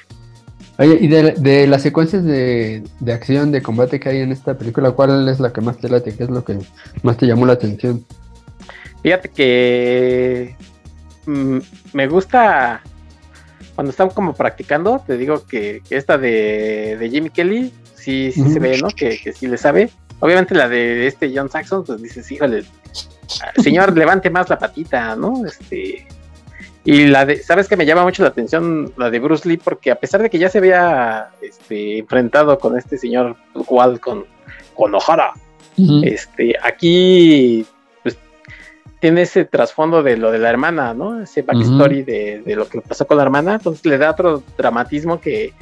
Oye, 0.78 0.98
y 1.00 1.08
de, 1.08 1.66
las 1.66 1.82
secuencias 1.82 2.22
de, 2.24 2.82
acción, 3.12 3.50
de 3.50 3.62
combate 3.62 3.98
que 3.98 4.10
hay 4.10 4.18
en 4.18 4.32
esta 4.32 4.58
película, 4.58 4.90
¿cuál 4.90 5.28
es 5.28 5.40
la 5.40 5.52
que 5.52 5.62
más 5.62 5.78
te 5.78 5.88
late? 5.88 6.14
¿Qué 6.14 6.24
es 6.24 6.30
lo 6.30 6.44
que 6.44 6.58
más 7.02 7.16
te 7.16 7.26
llamó 7.26 7.46
la 7.46 7.54
atención? 7.54 8.04
Fíjate 9.02 9.30
que 9.30 10.54
mm, 11.26 11.58
me 11.94 12.08
gusta 12.08 12.82
cuando 13.74 13.90
están 13.90 14.10
como 14.10 14.34
practicando, 14.34 15.02
te 15.06 15.16
digo 15.16 15.46
que, 15.46 15.82
esta 15.90 16.18
de, 16.18 16.96
de, 16.98 17.10
Jimmy 17.10 17.30
Kelly, 17.30 17.72
sí, 17.94 18.32
sí 18.32 18.50
se 18.50 18.58
ve, 18.58 18.78
¿no? 18.78 18.88
Que, 18.88 19.18
que, 19.18 19.32
sí 19.32 19.46
le 19.46 19.58
sabe. 19.58 19.90
Obviamente 20.20 20.54
la 20.54 20.68
de 20.68 21.06
este 21.06 21.30
John 21.34 21.50
Saxon, 21.50 21.84
pues 21.84 22.02
dices, 22.02 22.30
híjole, 22.32 22.64
señor, 23.56 23.96
levante 23.96 24.30
más 24.30 24.48
la 24.48 24.58
patita, 24.58 25.14
¿no? 25.14 25.44
Este, 25.44 26.06
y 26.86 27.08
la 27.08 27.26
de, 27.26 27.42
¿sabes 27.42 27.68
que 27.68 27.76
me 27.76 27.84
llama 27.84 28.04
mucho 28.04 28.22
la 28.22 28.28
atención 28.28 28.92
la 28.96 29.10
de 29.10 29.18
Bruce 29.18 29.48
Lee? 29.48 29.56
Porque 29.56 29.90
a 29.90 29.96
pesar 29.96 30.22
de 30.22 30.30
que 30.30 30.38
ya 30.38 30.48
se 30.48 30.58
había 30.58 31.30
este, 31.42 31.98
enfrentado 31.98 32.60
con 32.60 32.78
este 32.78 32.96
señor 32.96 33.36
Walt, 33.68 34.00
con, 34.00 34.24
con 34.72 34.94
O'Hara, 34.94 35.32
este, 36.04 36.54
aquí 36.62 37.66
pues, 38.04 38.16
tiene 39.00 39.22
ese 39.22 39.44
trasfondo 39.44 40.04
de 40.04 40.16
lo 40.16 40.30
de 40.30 40.38
la 40.38 40.48
hermana, 40.48 40.94
¿no? 40.94 41.20
Ese 41.20 41.42
backstory 41.42 42.04
de, 42.04 42.42
de, 42.46 42.54
lo 42.54 42.68
que 42.68 42.80
pasó 42.80 43.04
con 43.04 43.16
la 43.16 43.24
hermana, 43.24 43.54
entonces 43.54 43.84
le 43.84 43.98
da 43.98 44.12
otro 44.12 44.44
dramatismo 44.56 45.20
que 45.20 45.54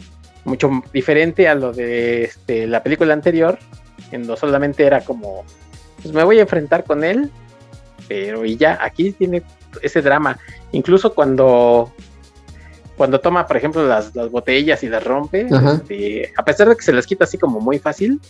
mucho 0.44 0.70
diferente 0.92 1.48
a 1.48 1.54
lo 1.54 1.72
de 1.72 2.24
este, 2.24 2.66
la 2.66 2.82
película 2.82 3.14
anterior, 3.14 3.58
en 4.12 4.26
donde 4.26 4.38
solamente 4.38 4.84
era 4.84 5.00
como, 5.00 5.42
pues 6.02 6.12
me 6.12 6.22
voy 6.22 6.38
a 6.38 6.42
enfrentar 6.42 6.84
con 6.84 7.02
él, 7.02 7.30
pero 8.08 8.44
y 8.44 8.58
ya, 8.58 8.78
aquí 8.82 9.12
tiene 9.12 9.42
ese 9.82 10.02
drama. 10.02 10.38
Incluso 10.72 11.14
cuando, 11.14 11.92
cuando 12.96 13.20
toma, 13.20 13.46
por 13.46 13.56
ejemplo, 13.56 13.86
las, 13.86 14.12
botellas 14.30 14.82
y 14.82 14.88
las 14.88 15.02
rompe, 15.04 15.46
este, 15.46 16.32
a 16.36 16.44
pesar 16.44 16.68
de 16.68 16.76
que 16.76 16.82
se 16.82 16.92
las 16.92 17.06
quita 17.06 17.24
así 17.24 17.38
como 17.38 17.60
muy 17.60 17.78
fácil, 17.78 18.20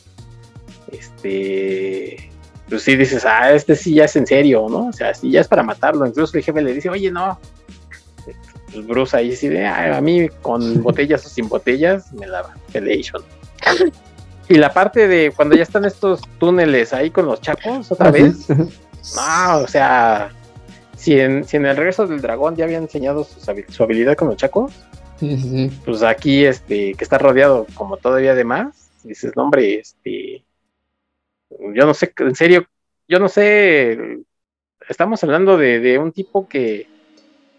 este, 0.93 2.31
pues 2.69 2.83
sí 2.83 2.97
dices, 2.97 3.25
ah, 3.27 3.53
este 3.53 3.77
sí 3.77 3.95
ya 3.95 4.05
es 4.05 4.17
en 4.17 4.27
serio, 4.27 4.67
¿no? 4.69 4.89
O 4.89 4.93
sea, 4.93 5.15
sí 5.15 5.31
ya 5.31 5.41
es 5.41 5.49
para 5.49 5.63
matarlo. 5.63 6.07
Incluso 6.07 6.37
el 6.37 6.45
jefe 6.45 6.63
le 6.63 6.73
dice, 6.73 6.89
oye, 6.89 7.11
no. 7.11 7.39
Pues 8.73 8.87
Bruce 8.87 9.17
ahí 9.17 9.37
sí 9.37 9.49
de, 9.49 9.67
a 9.67 10.01
mí 10.01 10.29
con 10.43 10.83
botellas 10.83 11.25
o 11.27 11.29
sin 11.29 11.49
botellas 11.49 12.13
me 12.13 12.27
da 12.27 12.55
Felation. 12.71 13.23
Y 14.49 14.57
la 14.57 14.73
parte 14.73 15.09
de 15.09 15.33
cuando 15.35 15.57
ya 15.57 15.63
están 15.63 15.85
estos 15.85 16.21
túneles 16.39 16.93
ahí 16.93 17.11
con 17.11 17.27
los 17.27 17.41
chapos 17.41 17.91
otra 17.91 18.11
vez. 18.11 18.49
No, 18.49 19.59
o 19.63 19.69
sea, 19.69 20.33
si 21.05 21.21
en, 21.21 21.45
si 21.45 21.59
en 21.59 21.67
el 21.67 21.77
regreso 21.77 22.07
del 22.07 22.23
dragón 22.23 22.57
ya 22.57 22.65
había 22.65 22.79
enseñado 22.79 23.25
su, 23.25 23.83
habilidad 23.83 24.17
con 24.17 24.29
los 24.29 24.39
chacos, 24.39 24.73
pues 25.85 26.03
aquí 26.03 26.47
este, 26.47 26.95
que 26.95 27.05
está 27.05 27.19
rodeado 27.19 27.67
como 27.75 27.99
todavía 27.99 28.35
de 28.35 28.45
más, 28.45 28.91
dices, 29.03 29.37
no 29.37 29.43
hombre, 29.43 29.81
este, 29.81 30.43
yo 31.51 31.85
no 31.85 31.93
sé, 31.93 32.11
en 32.17 32.35
serio, 32.35 32.65
yo 33.07 33.19
no 33.19 33.29
sé, 33.29 34.23
estamos 34.89 35.23
hablando 35.23 35.59
de, 35.59 35.99
un 35.99 36.11
tipo 36.11 36.49
que, 36.49 36.87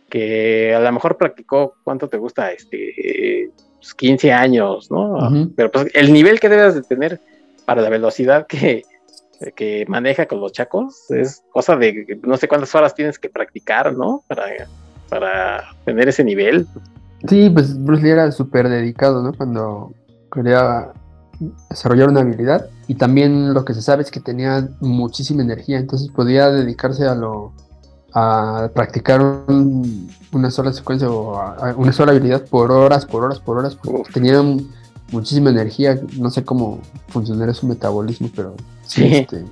que 0.09 0.73
a 0.73 0.79
lo 0.79 0.91
mejor 0.91 1.15
practicó, 1.15 1.75
¿cuánto 1.83 2.09
te 2.09 2.17
gusta? 2.17 2.51
Este, 2.51 3.51
15 3.95 4.27
pues, 4.27 4.33
años, 4.33 4.89
¿no? 4.89 5.51
Pero 5.55 5.71
pues 5.71 5.91
el 5.93 6.11
nivel 6.11 6.39
que 6.39 6.49
debes 6.49 6.73
de 6.73 6.81
tener 6.81 7.19
para 7.65 7.83
la 7.83 7.89
velocidad 7.89 8.47
que, 8.47 8.85
que 9.55 9.85
maneja 9.87 10.25
con 10.25 10.39
los 10.39 10.51
chacos 10.51 11.09
es 11.11 11.43
cosa 11.51 11.75
de 11.75 12.19
no 12.23 12.37
sé 12.37 12.47
cuántas 12.47 12.73
horas 12.75 12.95
tienes 12.95 13.19
que 13.19 13.29
practicar, 13.29 13.93
¿no? 13.93 14.23
Para, 14.27 14.45
para 15.09 15.75
tener 15.83 16.07
ese 16.09 16.23
nivel. 16.23 16.67
Sí, 17.27 17.49
pues 17.49 17.81
Bruce 17.83 18.03
Lee 18.03 18.11
era 18.11 18.31
súper 18.31 18.69
dedicado, 18.69 19.23
¿no? 19.23 19.33
Cuando 19.33 19.93
quería 20.31 20.91
desarrollar 21.69 22.09
una 22.09 22.21
habilidad 22.21 22.69
y 22.87 22.95
también 22.95 23.53
lo 23.53 23.65
que 23.65 23.73
se 23.73 23.81
sabe 23.81 24.03
es 24.03 24.11
que 24.11 24.19
tenía 24.19 24.69
muchísima 24.79 25.41
energía, 25.41 25.79
entonces 25.79 26.09
podía 26.09 26.49
dedicarse 26.49 27.05
a 27.05 27.15
lo 27.15 27.53
a 28.17 28.69
practicar 28.73 29.21
una 30.31 30.49
sola 30.49 30.71
secuencia 30.71 31.09
o 31.11 31.37
una 31.75 31.91
sola 31.91 32.13
habilidad 32.13 32.45
por 32.45 32.71
horas, 32.71 33.05
por 33.05 33.25
horas, 33.25 33.39
por 33.39 33.57
horas, 33.57 33.75
porque 33.75 34.13
tenía 34.13 34.41
muchísima 35.11 35.49
energía, 35.49 35.99
no 36.17 36.29
sé 36.29 36.45
cómo 36.45 36.79
funcionaría 37.09 37.53
su 37.53 37.67
metabolismo, 37.67 38.29
pero 38.33 38.55
sí, 38.85 39.05
este, 39.05 39.45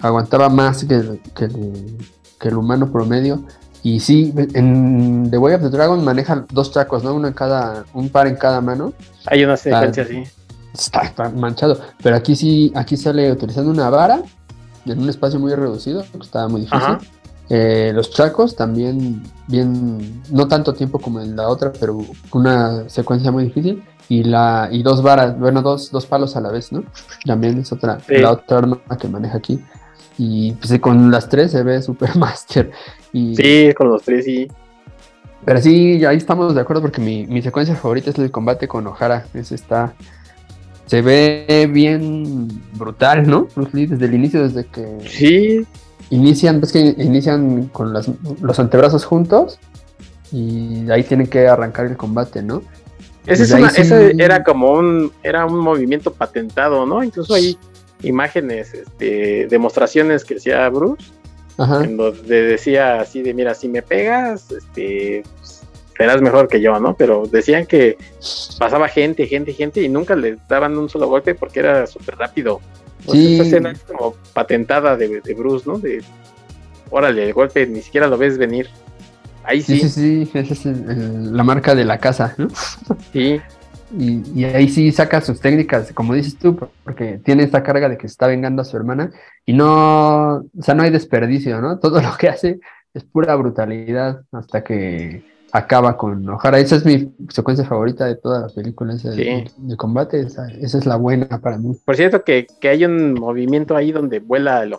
aguantaba 0.00 0.48
más 0.48 0.84
que, 0.84 1.20
que, 1.34 2.48
el, 2.48 2.56
humano 2.56 2.90
promedio. 2.90 3.42
Y 3.82 4.00
sí, 4.00 4.34
en 4.54 5.30
The 5.30 5.38
Way 5.38 5.54
of 5.54 5.62
the 5.62 5.68
Dragon 5.68 6.04
maneja 6.04 6.44
dos 6.50 6.72
chacos, 6.72 7.04
¿no? 7.04 7.14
Uno 7.14 7.28
en 7.28 7.34
cada, 7.34 7.84
un 7.94 8.08
par 8.08 8.26
en 8.26 8.36
cada 8.36 8.60
mano. 8.60 8.92
Hay 9.26 9.44
una 9.44 9.56
secuencia 9.56 10.02
así. 10.02 10.24
Está, 10.74 11.30
manchado. 11.30 11.80
Pero 12.02 12.16
aquí 12.16 12.34
sí, 12.34 12.72
aquí 12.74 12.96
sale 12.96 13.30
utilizando 13.30 13.70
una 13.70 13.88
vara 13.88 14.22
en 14.84 14.98
un 15.00 15.08
espacio 15.08 15.38
muy 15.38 15.54
reducido, 15.54 16.04
que 16.10 16.18
estaba 16.18 16.48
muy 16.48 16.62
difícil. 16.62 16.98
Eh, 17.48 17.92
los 17.94 18.10
chacos 18.10 18.56
también, 18.56 19.22
bien, 19.46 20.22
no 20.30 20.48
tanto 20.48 20.74
tiempo 20.74 20.98
como 20.98 21.20
en 21.20 21.36
la 21.36 21.48
otra, 21.48 21.72
pero 21.72 21.98
una 22.32 22.88
secuencia 22.88 23.30
muy 23.30 23.44
difícil. 23.44 23.84
Y 24.08 24.22
la 24.22 24.68
y 24.70 24.82
dos 24.82 25.02
varas, 25.02 25.38
bueno, 25.38 25.62
dos, 25.62 25.90
dos 25.90 26.06
palos 26.06 26.36
a 26.36 26.40
la 26.40 26.50
vez, 26.50 26.72
¿no? 26.72 26.84
También 27.24 27.58
es 27.58 27.72
otra, 27.72 27.98
la 28.08 28.32
otra 28.32 28.58
arma 28.58 28.80
que 29.00 29.08
maneja 29.08 29.38
aquí. 29.38 29.60
Y 30.18 30.52
pues 30.52 30.78
con 30.80 31.10
las 31.10 31.28
tres 31.28 31.52
se 31.52 31.62
ve 31.62 31.82
super 31.82 32.16
master. 32.18 32.70
Y, 33.12 33.34
sí, 33.34 33.74
con 33.76 33.88
los 33.88 34.02
tres 34.02 34.24
sí. 34.24 34.48
Pero 35.44 35.60
sí, 35.60 36.04
ahí 36.04 36.16
estamos 36.16 36.54
de 36.54 36.60
acuerdo 36.60 36.82
porque 36.82 37.00
mi, 37.00 37.26
mi 37.26 37.42
secuencia 37.42 37.74
favorita 37.76 38.10
es 38.10 38.18
el 38.18 38.30
combate 38.30 38.66
con 38.68 38.86
O'Hara. 38.86 39.26
Ese 39.34 39.54
está. 39.54 39.94
Se 40.86 41.02
ve 41.02 41.68
bien 41.72 42.48
brutal, 42.74 43.28
¿no? 43.28 43.48
Bruce 43.54 43.76
Lee 43.76 43.86
desde 43.86 44.06
el 44.06 44.14
inicio, 44.14 44.42
desde 44.42 44.66
que. 44.66 44.98
Sí. 45.08 45.66
Inician, 46.10 46.60
ves 46.60 46.70
que 46.70 46.94
inician 46.98 47.66
con 47.72 47.92
los 47.92 48.58
antebrazos 48.60 49.04
juntos 49.04 49.58
y 50.30 50.88
ahí 50.90 51.02
tienen 51.02 51.26
que 51.26 51.48
arrancar 51.48 51.86
el 51.86 51.96
combate, 51.96 52.42
¿no? 52.42 52.62
Ese, 53.26 54.14
era 54.18 54.44
como 54.44 54.72
un, 54.72 55.12
era 55.22 55.46
un 55.46 55.58
movimiento 55.58 56.12
patentado, 56.12 56.86
¿no? 56.86 57.02
Incluso 57.02 57.34
hay 57.34 57.58
imágenes, 58.02 58.72
este, 58.72 59.46
demostraciones 59.48 60.24
que 60.24 60.36
hacía 60.36 60.68
Bruce, 60.68 61.10
en 61.58 61.96
donde 61.96 62.42
decía 62.42 63.00
así 63.00 63.22
de, 63.22 63.34
mira, 63.34 63.54
si 63.54 63.68
me 63.68 63.82
pegas, 63.82 64.50
este, 64.50 65.24
serás 65.96 66.20
mejor 66.20 66.48
que 66.48 66.60
yo, 66.60 66.78
¿no? 66.78 66.94
Pero 66.94 67.26
decían 67.26 67.66
que 67.66 67.96
pasaba 68.58 68.88
gente, 68.88 69.26
gente, 69.26 69.52
gente 69.52 69.82
y 69.82 69.88
nunca 69.88 70.14
le 70.14 70.36
daban 70.48 70.76
un 70.76 70.88
solo 70.88 71.08
golpe 71.08 71.34
porque 71.34 71.60
era 71.60 71.86
súper 71.86 72.16
rápido. 72.16 72.60
sí. 73.10 73.34
Esa 73.34 73.44
escena 73.44 73.70
es 73.72 73.80
como 73.80 74.14
patentada 74.32 74.96
de, 74.96 75.20
Bruce, 75.36 75.64
¿no? 75.66 75.78
De, 75.78 76.02
órale, 76.90 77.24
el 77.24 77.32
golpe 77.32 77.66
ni 77.66 77.80
siquiera 77.82 78.06
lo 78.06 78.18
ves 78.18 78.38
venir. 78.38 78.68
Ahí 79.46 79.62
sí. 79.62 79.80
Sí, 79.80 80.26
sí, 80.26 80.30
esa 80.34 80.54
es 80.54 80.66
la 80.66 81.44
marca 81.44 81.74
de 81.74 81.84
la 81.84 81.98
casa, 81.98 82.34
¿no? 82.36 82.48
Sí. 83.12 83.40
Y, 83.98 84.44
ahí 84.44 84.68
sí 84.68 84.90
saca 84.90 85.20
sus 85.20 85.40
técnicas, 85.40 85.92
como 85.92 86.12
dices 86.12 86.36
tú, 86.36 86.56
porque 86.56 87.20
tiene 87.24 87.44
esta 87.44 87.62
carga 87.62 87.88
de 87.88 87.96
que 87.96 88.08
está 88.08 88.26
vengando 88.26 88.62
a 88.62 88.64
su 88.64 88.76
hermana 88.76 89.12
y 89.44 89.52
no, 89.52 90.38
o 90.38 90.62
sea, 90.62 90.74
no 90.74 90.82
hay 90.82 90.90
desperdicio, 90.90 91.60
¿no? 91.60 91.78
Todo 91.80 92.00
lo 92.00 92.16
que 92.18 92.28
hace 92.28 92.58
es 92.92 93.04
pura 93.04 93.36
brutalidad 93.36 94.22
hasta 94.32 94.64
que 94.64 95.22
acaba 95.52 95.96
con 95.96 96.28
Ojara. 96.28 96.58
Esa 96.58 96.76
es 96.76 96.84
mi 96.84 97.14
secuencia 97.28 97.64
favorita 97.64 98.06
de 98.06 98.16
toda 98.16 98.40
la 98.42 98.48
película 98.48 98.94
esa 98.94 99.10
de, 99.10 99.50
combate. 99.76 100.20
Esa, 100.20 100.48
es 100.48 100.86
la 100.86 100.96
buena 100.96 101.40
para 101.40 101.56
mí. 101.58 101.76
Por 101.84 101.96
cierto, 101.96 102.24
que, 102.24 102.46
hay 102.62 102.84
un 102.84 103.14
movimiento 103.14 103.76
ahí 103.76 103.92
donde 103.92 104.18
vuela 104.18 104.62
el 104.62 104.72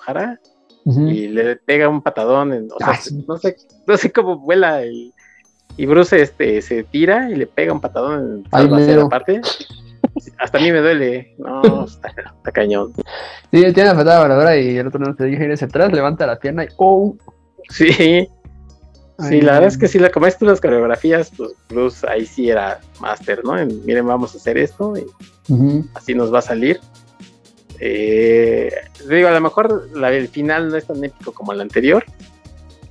Y 0.88 1.28
le 1.28 1.58
pega 1.58 1.90
un 1.90 2.02
patadón. 2.02 2.54
En, 2.54 2.70
o 2.72 2.78
sea, 2.78 3.00
no, 3.28 3.38
sé, 3.38 3.58
no 3.86 3.98
sé 3.98 4.12
cómo 4.12 4.38
vuela 4.38 4.82
el, 4.82 5.14
y 5.78 5.86
Bruce 5.86 6.22
este, 6.22 6.62
se 6.62 6.84
tira 6.84 7.30
y 7.30 7.36
le 7.36 7.46
pega 7.46 7.72
un 7.72 7.80
patadón 7.80 8.44
en 8.52 9.00
la 9.00 9.10
parte. 9.10 9.42
Hasta 10.40 10.58
a 10.58 10.62
mí 10.62 10.72
me 10.72 10.80
duele. 10.80 11.36
No, 11.38 11.86
está, 11.86 12.12
cañón. 12.52 12.94
Sí, 13.52 13.62
tiene 13.74 13.86
la 13.86 13.96
patada 13.96 14.24
voladora 14.24 14.58
y 14.58 14.78
el 14.78 14.88
otro 14.88 15.00
no 15.00 15.16
te 15.16 15.26
dije 15.26 15.52
hacia 15.54 15.68
atrás, 15.68 15.92
levanta 15.92 16.26
la 16.26 16.40
pierna 16.40 16.64
y 16.64 16.68
¡oh! 16.78 17.16
Sí. 17.70 18.28
sí, 19.20 19.42
la 19.42 19.54
verdad 19.54 19.68
es 19.68 19.78
que 19.78 19.88
si 19.88 20.00
la 20.00 20.10
comes 20.10 20.38
tú 20.38 20.46
las 20.46 20.62
coreografías, 20.62 21.32
pues 21.38 21.52
Bruce 21.70 22.08
ahí 22.08 22.26
sí 22.26 22.50
era 22.50 22.80
máster, 23.00 23.44
¿no? 23.44 23.54
miren, 23.86 24.08
vamos 24.08 24.34
a 24.34 24.38
hacer 24.38 24.58
esto 24.58 24.94
y 24.98 25.06
así 25.94 26.16
nos 26.16 26.34
va 26.34 26.40
a 26.40 26.44
salir. 26.44 26.80
Eh, 27.80 28.72
digo, 29.08 29.28
a 29.28 29.32
lo 29.32 29.42
mejor 29.42 29.90
la, 29.96 30.12
el 30.12 30.28
final 30.28 30.70
no 30.70 30.78
es 30.78 30.86
tan 30.86 31.04
épico 31.04 31.32
como 31.32 31.54
el 31.54 31.62
anterior, 31.62 32.04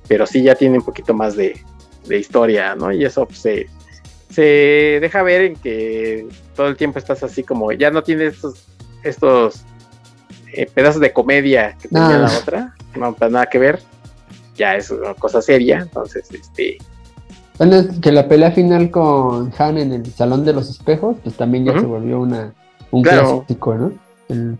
pero 0.07 0.25
sí 0.25 0.41
ya 0.41 0.55
tiene 0.55 0.77
un 0.77 0.85
poquito 0.85 1.13
más 1.13 1.35
de, 1.35 1.61
de 2.07 2.17
historia, 2.17 2.75
¿no? 2.75 2.91
Y 2.91 3.03
eso 3.03 3.25
pues, 3.25 3.39
se, 3.39 3.67
se 4.29 4.99
deja 5.01 5.23
ver 5.23 5.41
en 5.41 5.55
que 5.55 6.27
todo 6.55 6.67
el 6.67 6.77
tiempo 6.77 6.99
estás 6.99 7.23
así 7.23 7.43
como, 7.43 7.71
ya 7.71 7.91
no 7.91 8.03
tienes 8.03 8.35
estos, 8.35 8.65
estos 9.03 9.61
eh, 10.53 10.69
pedazos 10.73 11.01
de 11.01 11.13
comedia 11.13 11.75
que 11.81 11.89
tenía 11.89 12.19
la 12.19 12.37
otra, 12.37 12.75
no 12.95 13.13
para 13.13 13.31
nada 13.31 13.45
que 13.47 13.59
ver, 13.59 13.79
ya 14.55 14.75
es 14.75 14.89
una 14.89 15.13
cosa 15.13 15.41
seria, 15.41 15.79
entonces, 15.79 16.29
este... 16.31 16.77
Bueno, 17.57 17.83
que 18.01 18.11
la 18.11 18.27
pelea 18.27 18.51
final 18.51 18.91
con 18.91 19.51
Han 19.57 19.79
en 19.79 19.91
el 19.91 20.05
Salón 20.13 20.45
de 20.45 20.53
los 20.53 20.69
Espejos, 20.69 21.17
pues 21.23 21.35
también 21.35 21.65
ya 21.65 21.73
se 21.73 21.87
volvió 21.87 22.19
una, 22.19 22.53
un 22.91 23.01
clásico, 23.01 23.73
¿no? 23.73 24.06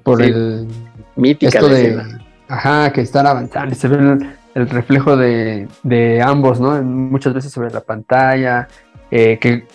Por 0.03 0.21
el... 0.21 0.67
Mítica 1.15 1.47
esto 1.49 1.67
de, 1.67 1.99
Ajá, 2.47 2.93
que 2.93 3.01
están 3.01 3.27
avanzando, 3.27 3.75
se 3.75 3.87
ven 3.87 4.35
el 4.53 4.69
reflejo 4.69 5.17
de, 5.17 5.67
de 5.83 6.21
ambos, 6.21 6.59
¿no? 6.59 6.81
Muchas 6.81 7.33
veces 7.33 7.51
sobre 7.51 7.71
la 7.71 7.81
pantalla, 7.81 8.67
eh, 9.09 9.37
que 9.39 9.65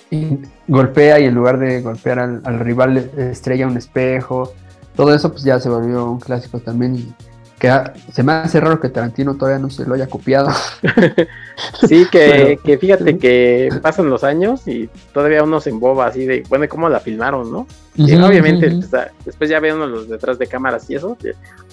golpea 0.68 1.20
y 1.20 1.24
en 1.24 1.34
lugar 1.34 1.58
de 1.58 1.80
golpear 1.80 2.18
al, 2.18 2.60
rival 2.60 2.96
estrella 3.16 3.66
un 3.66 3.76
espejo. 3.76 4.52
Todo 4.94 5.14
eso 5.14 5.30
pues 5.30 5.42
ya 5.42 5.58
se 5.58 5.68
volvió 5.68 6.10
un 6.10 6.20
clásico 6.20 6.60
también 6.60 6.96
y 6.96 7.14
que 7.62 7.70
se 8.12 8.24
me 8.24 8.32
hace 8.32 8.58
raro 8.58 8.80
que 8.80 8.88
Tarantino 8.88 9.36
todavía 9.36 9.60
no 9.60 9.70
se 9.70 9.86
lo 9.86 9.94
haya 9.94 10.08
copiado. 10.08 10.48
sí, 11.88 12.06
que, 12.10 12.58
que 12.64 12.76
fíjate 12.76 13.18
que 13.18 13.68
pasan 13.80 14.10
los 14.10 14.24
años 14.24 14.66
y 14.66 14.90
todavía 15.14 15.44
uno 15.44 15.60
se 15.60 15.70
emboba 15.70 16.06
así 16.06 16.26
de, 16.26 16.42
bueno, 16.48 16.66
¿cómo 16.68 16.88
la 16.88 16.98
filmaron, 16.98 17.52
no? 17.52 17.68
y 17.94 18.12
obviamente 18.16 18.68
pues, 18.68 18.90
después 19.24 19.48
ya 19.48 19.60
ve 19.60 19.72
uno 19.72 19.86
los 19.86 20.08
detrás 20.08 20.40
de 20.40 20.48
cámaras 20.48 20.90
y 20.90 20.96
eso. 20.96 21.16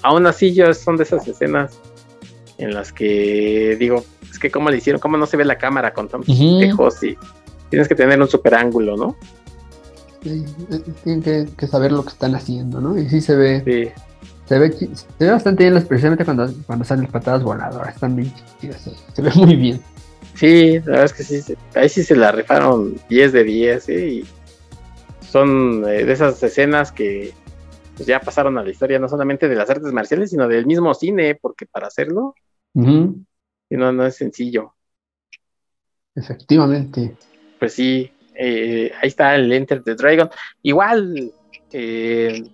Aún 0.04 0.28
así 0.28 0.54
yo 0.54 0.72
son 0.76 0.96
de 0.96 1.06
esas 1.06 1.28
escenas 1.28 1.80
en 2.60 2.76
las 2.76 2.94
que 2.94 3.76
digo, 3.80 4.06
es 4.30 4.38
que 4.38 4.52
cómo 4.52 4.70
le 4.70 4.78
hicieron, 4.78 5.02
cómo 5.02 5.18
no 5.18 5.26
se 5.26 5.38
ve 5.38 5.46
la 5.46 5.58
cámara 5.58 5.92
con 5.92 6.08
tantos 6.08 6.40
espejos 6.40 7.02
y 7.02 7.18
tienes 7.72 7.88
que 7.88 7.96
tener 7.96 8.22
un 8.22 8.28
super 8.28 8.54
ángulo, 8.54 8.96
¿no? 8.96 9.16
Sí, 10.22 10.46
eh, 10.72 10.84
tienen 11.04 11.48
que, 11.58 11.66
saber 11.68 11.92
lo 11.94 12.04
que 12.04 12.10
están 12.10 12.36
haciendo, 12.36 12.80
¿no? 12.80 12.96
Y 12.96 13.10
sí 13.10 13.22
se 13.22 13.36
ve. 13.36 13.64
Sí. 13.66 14.04
Se 14.50 14.58
ve, 14.58 14.72
se 14.72 15.06
ve 15.20 15.30
bastante 15.30 15.64
bien, 15.64 15.78
especialmente 15.78 16.26
cuando, 16.26 16.52
cuando 16.66 16.84
salen 16.84 17.04
las 17.04 17.12
patadas 17.12 17.44
voladoras, 17.44 17.94
están 17.94 18.16
bien 18.16 18.34
se, 19.14 19.22
ve 19.22 19.30
muy 19.36 19.56
bien. 19.56 19.80
Sí, 20.34 20.80
la 20.80 20.86
verdad 20.86 21.06
es 21.06 21.14
que 21.14 21.24
sí, 21.24 21.56
ahí 21.76 21.88
sí 21.88 22.04
se 22.04 22.16
la 22.16 22.32
rifaron 22.32 23.00
10 23.10 23.32
de 23.32 23.44
10, 23.44 23.90
¿eh? 23.90 24.08
Y 24.08 24.26
son 25.22 25.86
eh, 25.88 26.04
de 26.04 26.12
esas 26.12 26.42
escenas 26.42 26.92
que 26.92 27.32
pues, 27.96 28.08
ya 28.08 28.20
pasaron 28.22 28.58
a 28.58 28.64
la 28.64 28.72
historia 28.72 28.98
no 28.98 29.08
solamente 29.08 29.48
de 29.48 29.54
las 29.54 29.70
artes 29.70 29.94
marciales, 29.94 30.32
sino 30.32 30.48
del 30.48 30.66
mismo 30.66 30.96
cine, 30.96 31.36
porque 31.36 31.68
para 31.68 31.86
hacerlo 31.86 32.34
no, 32.74 33.14
no 33.70 34.04
es 34.04 34.16
sencillo. 34.16 34.74
Efectivamente. 36.16 37.16
Pues 37.60 37.74
sí, 37.74 38.12
eh, 38.34 38.92
ahí 39.00 39.10
está 39.10 39.36
el 39.36 39.52
Enter 39.52 39.84
the 39.84 39.94
Dragon. 39.94 40.28
Igual, 40.64 41.34
eh, 41.72 42.50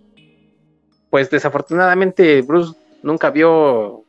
pues 1.10 1.30
desafortunadamente 1.30 2.41
Bruce 2.41 2.77
nunca 3.03 3.30
vio 3.30 4.03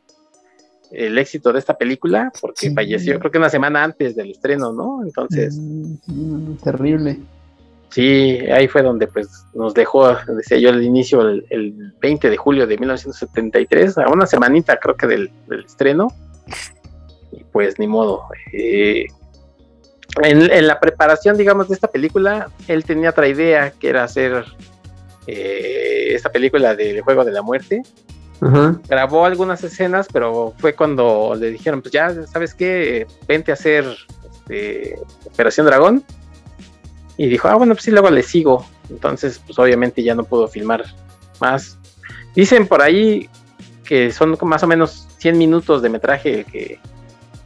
el 0.91 1.17
éxito 1.17 1.51
de 1.51 1.59
esta 1.59 1.77
película 1.77 2.31
porque 2.39 2.71
falleció 2.71 3.19
creo 3.19 3.31
que 3.31 3.37
una 3.37 3.49
semana 3.49 3.83
antes 3.83 4.15
del 4.15 4.31
estreno, 4.31 4.71
¿no? 4.71 5.03
Entonces... 5.03 5.57
Mm, 5.57 6.55
terrible. 6.63 7.19
Sí, 7.89 8.39
ahí 8.53 8.67
fue 8.67 8.81
donde 8.81 9.07
pues 9.07 9.45
nos 9.53 9.73
dejó, 9.73 10.13
decía 10.35 10.57
yo 10.57 10.69
al 10.69 10.83
inicio, 10.83 11.21
el, 11.21 11.93
20 11.99 12.29
de 12.29 12.37
julio 12.37 12.67
de 12.67 12.77
1973, 12.77 13.97
a 13.97 14.09
una 14.09 14.27
semanita 14.27 14.77
creo 14.77 14.95
que 14.95 15.07
del, 15.07 15.31
estreno. 15.65 16.09
Y 17.31 17.43
pues 17.45 17.79
ni 17.79 17.87
modo. 17.87 18.23
Eh, 18.51 19.05
en, 20.23 20.67
la 20.67 20.79
preparación, 20.79 21.37
digamos, 21.37 21.69
de 21.69 21.75
esta 21.75 21.87
película, 21.87 22.49
él 22.67 22.83
tenía 22.83 23.11
otra 23.11 23.27
idea, 23.27 23.71
que 23.71 23.89
era 23.89 24.03
hacer 24.03 24.43
eh, 25.27 26.13
esta 26.15 26.31
película 26.31 26.75
del 26.75 27.01
Juego 27.01 27.23
de 27.23 27.31
la 27.31 27.41
Muerte. 27.41 27.83
Grabó 28.87 29.25
algunas 29.25 29.63
escenas, 29.63 30.07
pero 30.11 30.53
fue 30.59 30.73
cuando 30.73 31.35
le 31.35 31.49
dijeron, 31.51 31.81
pues 31.81 31.91
ya, 31.91 32.13
¿sabes 32.27 32.53
qué? 32.53 33.07
Vente 33.27 33.51
a 33.51 33.55
hacer 33.55 33.85
este, 34.47 34.99
Operación 35.25 35.65
Dragón 35.65 36.03
y 37.17 37.27
dijo, 37.27 37.47
ah, 37.47 37.55
bueno, 37.55 37.73
pues 37.73 37.83
sí, 37.83 37.91
luego 37.91 38.09
le 38.09 38.23
sigo. 38.23 38.65
Entonces, 38.89 39.41
pues 39.45 39.57
obviamente 39.59 40.03
ya 40.03 40.15
no 40.15 40.23
puedo 40.23 40.47
filmar 40.47 40.85
más. 41.41 41.77
Dicen 42.35 42.67
por 42.67 42.81
ahí 42.81 43.29
que 43.83 44.11
son 44.11 44.37
más 44.43 44.63
o 44.63 44.67
menos 44.67 45.07
100 45.17 45.37
minutos 45.37 45.81
de 45.81 45.89
metraje 45.89 46.39
el 46.39 46.45
que, 46.45 46.79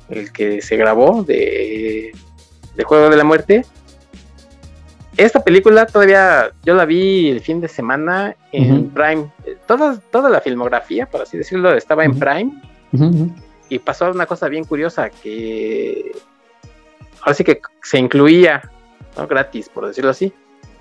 el 0.10 0.32
que 0.32 0.62
se 0.62 0.76
grabó 0.76 1.24
de, 1.24 2.12
de 2.76 2.84
Juego 2.84 3.10
de 3.10 3.18
la 3.18 3.24
Muerte. 3.24 3.66
Esta 5.22 5.43
película 5.43 5.85
todavía 5.85 6.52
yo 6.64 6.73
la 6.73 6.84
vi 6.84 7.30
el 7.30 7.41
fin 7.41 7.61
de 7.61 7.68
semana 7.68 8.35
en 8.52 8.89
Prime. 8.89 9.31
Toda, 9.68 9.99
toda 10.10 10.31
la 10.31 10.41
filmografía, 10.41 11.06
por 11.06 11.22
así 11.22 11.38
decirlo, 11.38 11.76
estaba 11.76 12.03
en 12.03 12.18
Prime. 12.18 12.52
Y 13.69 13.77
pasó 13.77 14.10
una 14.10 14.26
cosa 14.26 14.48
bien 14.48 14.64
curiosa 14.64 15.11
que 15.11 16.11
ahora 17.22 17.35
sí 17.35 17.43
que 17.43 17.61
se 17.84 17.99
incluía 17.99 18.64
¿no? 19.15 19.27
Gratis, 19.27 19.69
por 19.69 19.85
decirlo 19.85 20.10
así. 20.10 20.34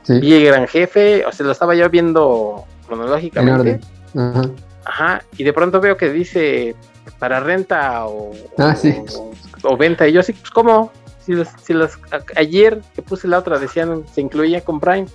Y 0.09 0.33
el 0.33 0.47
gran 0.47 0.67
jefe, 0.67 1.27
o 1.27 1.33
sea, 1.33 1.45
lo 1.45 1.53
estaba 1.53 1.75
yo 1.75 1.91
viendo 1.91 2.65
cronológicamente. 2.87 3.81
Ajá, 4.87 5.23
y 5.37 5.45
de 5.45 5.53
pronto 5.53 5.83
veo 5.83 5.99
que 5.99 6.11
dice 6.11 6.75
para 7.19 7.41
renta 7.41 8.07
o, 8.07 8.33
ah, 8.57 8.75
sí. 8.75 8.97
o, 9.65 9.77
venta. 9.77 10.09
Y 10.09 10.13
yo 10.13 10.21
así, 10.21 10.33
pues, 10.33 10.51
¿cómo? 10.51 10.91
Si 11.25 11.33
las, 11.33 11.55
si 11.63 11.75
las 11.75 11.99
ayer 12.37 12.81
que 12.95 13.03
puse 13.03 13.29
la 13.29 13.39
otra 13.39 13.59
decían 13.59 14.05
se 14.13 14.21
incluía 14.21 14.63
con 14.63 14.81
Prime. 14.81 15.07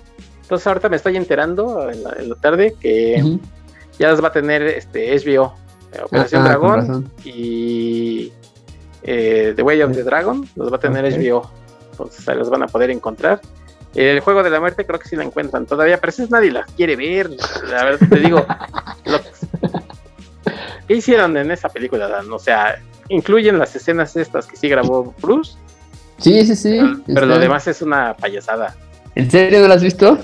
Entonces 0.42 0.66
ahorita 0.66 0.88
me 0.88 0.96
estoy 0.96 1.16
enterando 1.16 1.90
en 1.90 2.04
la, 2.04 2.36
tarde 2.40 2.76
que 2.80 3.38
ya 3.98 4.10
las 4.10 4.22
va 4.22 4.28
a 4.28 4.32
tener 4.32 4.62
este 4.62 5.16
HBO, 5.18 5.54
eh, 5.92 6.00
Operación 6.04 6.42
ah, 6.42 6.48
Dragón 6.48 7.10
y 7.24 8.32
eh, 9.02 9.52
The 9.56 9.62
Way 9.62 9.82
of 9.82 9.92
the 9.92 10.04
Dragon, 10.04 10.48
los 10.54 10.72
va 10.72 10.76
a 10.76 10.80
tener 10.80 11.04
HBO. 11.04 11.50
Entonces 11.90 12.28
ahí 12.28 12.36
los 12.36 12.50
van 12.50 12.62
a 12.62 12.68
poder 12.68 12.90
encontrar. 12.90 13.40
El 13.96 14.20
juego 14.20 14.42
de 14.42 14.50
la 14.50 14.60
muerte 14.60 14.84
creo 14.84 15.00
que 15.00 15.08
sí 15.08 15.16
la 15.16 15.24
encuentran 15.24 15.64
todavía, 15.64 15.98
pero 15.98 16.12
si 16.12 16.26
nadie 16.26 16.50
las 16.50 16.70
quiere 16.72 16.96
ver. 16.96 17.30
La 17.68 17.84
verdad 17.84 18.08
te 18.08 18.20
digo, 18.20 18.44
¿qué 20.86 20.94
hicieron 20.94 21.34
en 21.38 21.50
esa 21.50 21.70
película, 21.70 22.06
Dan? 22.06 22.30
O 22.30 22.38
sea, 22.38 22.78
incluyen 23.08 23.58
las 23.58 23.74
escenas 23.74 24.14
estas 24.16 24.46
que 24.46 24.56
sí 24.56 24.68
grabó 24.68 25.14
Bruce. 25.22 25.56
Sí, 26.18 26.44
sí, 26.46 26.56
sí. 26.56 26.80
Pero, 27.06 27.26
lo 27.26 27.38
demás 27.38 27.66
es 27.66 27.82
una 27.82 28.14
payasada. 28.14 28.74
¿En 29.14 29.30
serio 29.30 29.60
no 29.60 29.68
la 29.68 29.74
has 29.74 29.82
visto? 29.82 30.18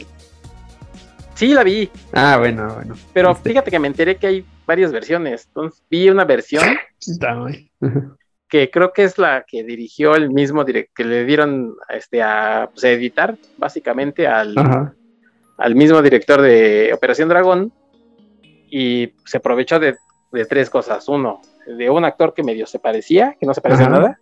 Sí, 1.35 1.49
la 1.49 1.65
vi. 1.65 1.91
Ah, 2.13 2.37
bueno, 2.39 2.75
bueno. 2.75 2.95
Pero 3.13 3.33
este. 3.33 3.51
fíjate 3.51 3.71
que 3.71 3.79
me 3.79 3.89
enteré 3.89 4.17
que 4.17 4.27
hay 4.27 4.45
varias 4.67 4.93
versiones. 4.93 5.47
Entonces 5.47 5.83
vi 5.91 6.09
una 6.09 6.25
versión. 6.25 6.65
Está 7.01 7.37
que 8.49 8.71
creo 8.71 8.93
que 8.93 9.05
es 9.05 9.17
la 9.17 9.45
que 9.47 9.65
dirigió 9.65 10.15
el 10.15 10.31
mismo 10.31 10.65
que 10.65 11.05
le 11.05 11.25
dieron 11.25 11.75
este, 11.89 12.23
a, 12.23 12.69
pues, 12.71 12.85
editar, 12.85 13.37
básicamente, 13.57 14.27
al, 14.27 14.55
al 15.57 15.75
mismo 15.75 16.03
director 16.03 16.43
de 16.43 16.93
Operación 16.93 17.29
Dragón. 17.29 17.73
Y 18.71 19.15
se 19.25 19.39
aprovechó 19.39 19.81
de, 19.81 19.97
tres 20.49 20.69
cosas. 20.71 21.09
Uno, 21.09 21.41
de 21.67 21.89
un 21.91 22.05
actor 22.05 22.35
que 22.35 22.43
medio 22.43 22.67
se 22.67 22.79
parecía, 22.79 23.37
que 23.41 23.47
no 23.47 23.55
se 23.55 23.61
parecía 23.61 23.87
a 23.87 23.91
nada, 23.91 24.21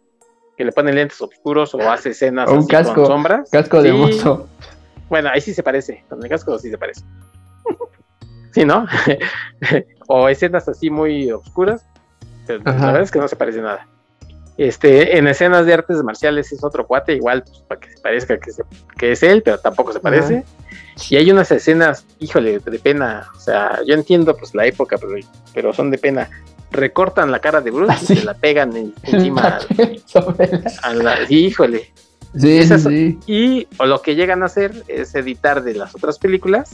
que 0.60 0.64
le 0.66 0.72
pone 0.72 0.92
lentes 0.92 1.18
oscuros 1.22 1.74
o 1.74 1.80
hace 1.90 2.10
escenas 2.10 2.44
con 2.50 2.68
sombras. 3.06 3.48
Casco 3.50 3.80
de 3.80 3.94
mozo. 3.94 4.46
Bueno, 5.08 5.30
ahí 5.32 5.40
sí 5.40 5.54
se 5.54 5.62
parece, 5.62 6.04
con 6.06 6.22
el 6.22 6.28
casco 6.28 6.58
sí 6.58 6.68
se 6.68 6.76
parece. 6.76 7.00
sí, 8.52 8.66
¿no? 8.66 8.86
o 10.06 10.28
escenas 10.28 10.68
así 10.68 10.90
muy 10.90 11.32
oscuras, 11.32 11.86
pero 12.46 12.62
la 12.62 12.72
verdad 12.72 13.00
es 13.00 13.10
que 13.10 13.18
no 13.18 13.26
se 13.26 13.36
parece 13.36 13.62
nada. 13.62 13.88
Este, 14.58 15.16
en 15.16 15.28
escenas 15.28 15.64
de 15.64 15.72
artes 15.72 16.02
marciales 16.02 16.52
es 16.52 16.62
otro 16.62 16.86
cuate, 16.86 17.14
igual, 17.14 17.42
pues, 17.42 17.60
para 17.60 17.80
que 17.80 17.92
se 17.92 18.00
parezca 18.02 18.38
que, 18.98 19.12
es 19.12 19.22
él, 19.22 19.42
pero 19.42 19.56
tampoco 19.56 19.94
se 19.94 20.00
parece. 20.00 20.44
Y 21.08 21.16
hay 21.16 21.30
unas 21.30 21.50
escenas, 21.50 22.04
híjole, 22.18 22.58
de 22.58 22.78
pena. 22.78 23.30
O 23.34 23.40
sea, 23.40 23.80
yo 23.86 23.94
entiendo 23.94 24.36
pues 24.36 24.54
la 24.54 24.66
época, 24.66 24.98
pero, 25.54 25.72
son 25.72 25.90
de 25.90 25.96
pena. 25.96 26.28
Recortan 26.70 27.32
la 27.32 27.40
cara 27.40 27.60
de 27.60 27.70
Bruce 27.70 27.96
y 28.02 28.06
se 28.18 28.24
la 28.24 28.34
pegan 28.34 28.72
encima 29.02 29.58
a 30.82 30.94
la, 30.94 31.16
híjole. 31.28 31.92
Sí, 32.36 32.62
sí. 32.64 33.18
Y 33.26 33.66
o 33.78 33.86
lo 33.86 34.02
que 34.02 34.14
llegan 34.14 34.42
a 34.42 34.46
hacer 34.46 34.84
es 34.86 35.14
editar 35.14 35.64
de 35.64 35.74
las 35.74 35.94
otras 35.94 36.18
películas 36.18 36.70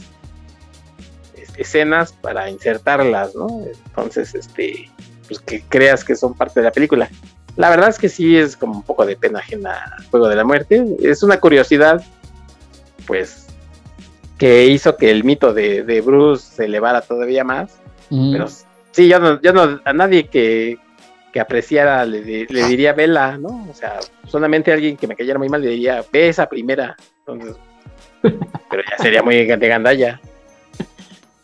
escenas 1.57 2.13
para 2.13 2.49
insertarlas, 2.49 3.35
¿no? 3.35 3.47
Entonces, 3.87 4.35
este, 4.35 4.89
pues 5.27 5.39
que 5.39 5.63
creas 5.67 6.03
que 6.03 6.15
son 6.15 6.33
parte 6.33 6.59
de 6.59 6.65
la 6.65 6.71
película. 6.71 7.09
La 7.55 7.69
verdad 7.69 7.89
es 7.89 7.97
que 7.97 8.09
sí 8.09 8.37
es 8.37 8.55
como 8.55 8.73
un 8.73 8.83
poco 8.83 9.05
de 9.05 9.15
pena 9.15 9.39
ajena 9.39 9.97
Juego 10.11 10.29
de 10.29 10.35
la 10.35 10.43
Muerte. 10.43 10.85
Es 11.01 11.23
una 11.23 11.39
curiosidad, 11.39 12.03
pues, 13.07 13.47
que 14.37 14.67
hizo 14.67 14.95
que 14.95 15.09
el 15.09 15.23
mito 15.23 15.53
de, 15.53 16.01
Bruce 16.05 16.45
se 16.55 16.65
elevara 16.65 17.01
todavía 17.01 17.43
más. 17.43 17.79
Pero 18.09 18.47
sí, 18.97 19.07
yo 19.07 19.19
no, 19.19 19.39
yo 19.41 19.53
no, 19.53 19.79
a 19.85 19.93
nadie 19.93 20.27
que, 20.27 20.79
que 21.31 21.39
apreciara 21.39 22.03
le, 22.03 22.21
diría 22.47 22.93
vela, 22.93 23.37
¿no? 23.37 23.67
O 23.69 23.73
sea, 23.75 23.99
solamente 24.25 24.71
a 24.71 24.73
alguien 24.73 24.97
que 24.97 25.05
me 25.05 25.15
cayera 25.15 25.37
muy 25.37 25.49
mal 25.49 25.61
le 25.61 25.69
diría, 25.69 26.03
ve 26.11 26.29
esa 26.29 26.49
primera. 26.49 26.97
Entonces, 27.19 27.55
pero 28.23 28.83
ya 28.89 28.97
sería 28.97 29.21
muy 29.21 29.45
de 29.45 29.67
gandalla. 29.67 30.19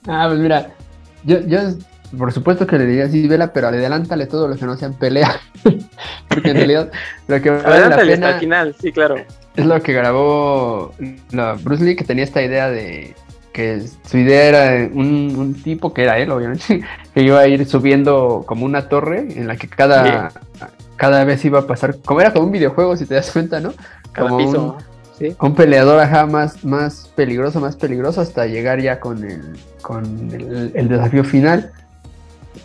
Ah, 0.07 0.25
pues 0.27 0.39
mira, 0.39 0.71
yo, 1.23 1.41
yo 1.41 1.59
por 2.17 2.31
supuesto 2.31 2.65
que 2.65 2.79
le 2.79 2.87
diría 2.87 3.07
sí, 3.07 3.27
vela, 3.27 3.53
pero 3.53 3.67
adelántale 3.67 4.25
todo 4.25 4.47
lo 4.47 4.55
que 4.55 4.65
no 4.65 4.75
sea 4.75 4.87
en 4.87 4.95
pelea. 4.95 5.39
Porque 6.27 6.49
en 6.49 6.55
realidad 6.55 6.91
lo 7.27 7.39
que 7.39 7.51
vale 7.51 7.87
la 7.87 7.97
pena 7.97 8.27
hasta 8.29 8.39
final, 8.39 8.75
sí, 8.81 8.91
claro. 8.91 9.17
Es 9.55 9.65
lo 9.65 9.79
que 9.83 9.93
grabó 9.93 10.95
Bruce 11.61 11.83
Lee, 11.83 11.95
que 11.95 12.03
tenía 12.03 12.23
esta 12.23 12.41
idea 12.41 12.71
de 12.71 13.13
que 13.53 13.87
su 14.05 14.17
idea 14.17 14.43
era 14.45 14.89
un, 14.93 15.61
tipo, 15.63 15.93
que 15.93 16.03
era 16.03 16.17
él, 16.17 16.31
obviamente, 16.31 16.83
que 17.13 17.21
iba 17.21 17.39
a 17.39 17.47
ir 17.47 17.65
subiendo 17.65 18.43
como 18.45 18.65
una 18.65 18.89
torre 18.89 19.27
en 19.35 19.47
la 19.47 19.55
que 19.55 19.69
cada, 19.69 20.31
cada 20.97 21.23
vez 21.23 21.45
iba 21.45 21.59
a 21.59 21.67
pasar, 21.67 21.95
como 22.03 22.19
era 22.19 22.33
como 22.33 22.47
un 22.47 22.51
videojuego, 22.51 22.97
si 22.97 23.05
te 23.05 23.15
das 23.15 23.31
cuenta, 23.31 23.61
¿no? 23.61 23.73
como 24.17 24.37
Un, 24.37 24.75
un 25.39 25.55
peleador 25.55 25.99
ajá 25.99 26.25
más, 26.25 26.65
más 26.65 27.11
peligroso, 27.15 27.61
más 27.61 27.75
peligroso, 27.75 28.19
hasta 28.19 28.45
llegar 28.47 28.81
ya 28.81 28.99
con 28.99 29.23
el, 29.23 29.57
con 29.81 30.29
el 30.73 30.89
desafío 30.89 31.23
final. 31.23 31.71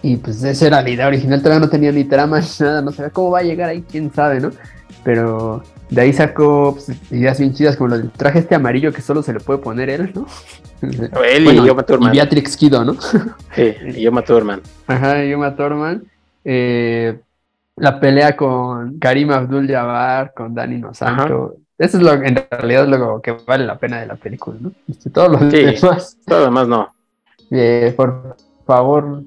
Y 0.03 0.17
pues 0.17 0.43
esa 0.43 0.67
era 0.67 0.83
la 0.83 0.91
idea 0.91 1.07
original, 1.07 1.41
todavía 1.41 1.61
no 1.61 1.71
tenía 1.71 1.93
ni 1.93 2.05
trama 2.05 2.41
ni 2.41 2.47
nada, 2.61 2.83
no 2.83 2.93
sabía 2.93 3.11
cómo 3.11 3.31
va 3.31 3.41
a 3.41 3.43
llegar 3.43 3.69
ahí, 3.69 3.85
quién 3.89 4.13
sabe, 4.13 4.41
¿no? 4.41 4.51
Pero 5.05 5.63
de 5.91 6.01
ahí 6.01 6.13
sacó 6.13 6.75
pues, 6.75 6.91
ideas 7.11 7.39
bien 7.39 7.55
chidas, 7.55 7.77
como 7.77 7.95
el 7.95 8.11
traje 8.11 8.41
este 8.41 8.55
amarillo 8.55 8.93
que 8.93 9.01
solo 9.01 9.23
se 9.23 9.33
le 9.33 9.41
puede 9.41 9.61
poner 9.61 9.91
él, 9.91 10.13
¿no? 10.15 10.27
Él 11.25 11.47
y 11.47 11.67
Yoma 11.67 11.83
Thurman. 11.83 12.15
Y 12.15 12.19
Beatrix 12.19 12.57
Kido, 12.57 12.85
¿no? 12.85 12.95
Sí, 13.55 13.75
y 13.97 14.03
Yoma 14.03 14.23
Thurman. 14.23 14.61
Ajá, 14.87 15.25
Yoma 15.25 15.57
Thurman. 15.57 16.05
Eh, 16.45 17.19
la 17.77 17.99
pelea 18.01 18.37
con 18.37 18.99
Karim 18.99 19.31
Abdul-Jabbar, 19.31 20.33
con 20.35 20.55
Danny 20.55 20.79
Nosanto. 20.79 21.57
Eso 21.79 21.97
es 21.97 22.03
lo 22.03 22.13
en 22.13 22.45
realidad 22.51 22.85
es 22.85 22.91
lo 22.91 23.21
que 23.23 23.33
vale 23.47 23.65
la 23.65 23.79
pena 23.79 24.01
de 24.01 24.07
la 24.07 24.17
película, 24.17 24.57
¿no? 24.61 24.73
Este, 24.89 25.11
todos 25.11 25.31
los 25.31 25.53
sí, 25.53 25.65
demás. 25.65 26.19
Todo 26.27 26.41
lo 26.41 26.45
demás 26.47 26.69
no. 26.69 26.89
Eh, 27.51 27.95
por 27.97 28.37
favor, 28.67 29.23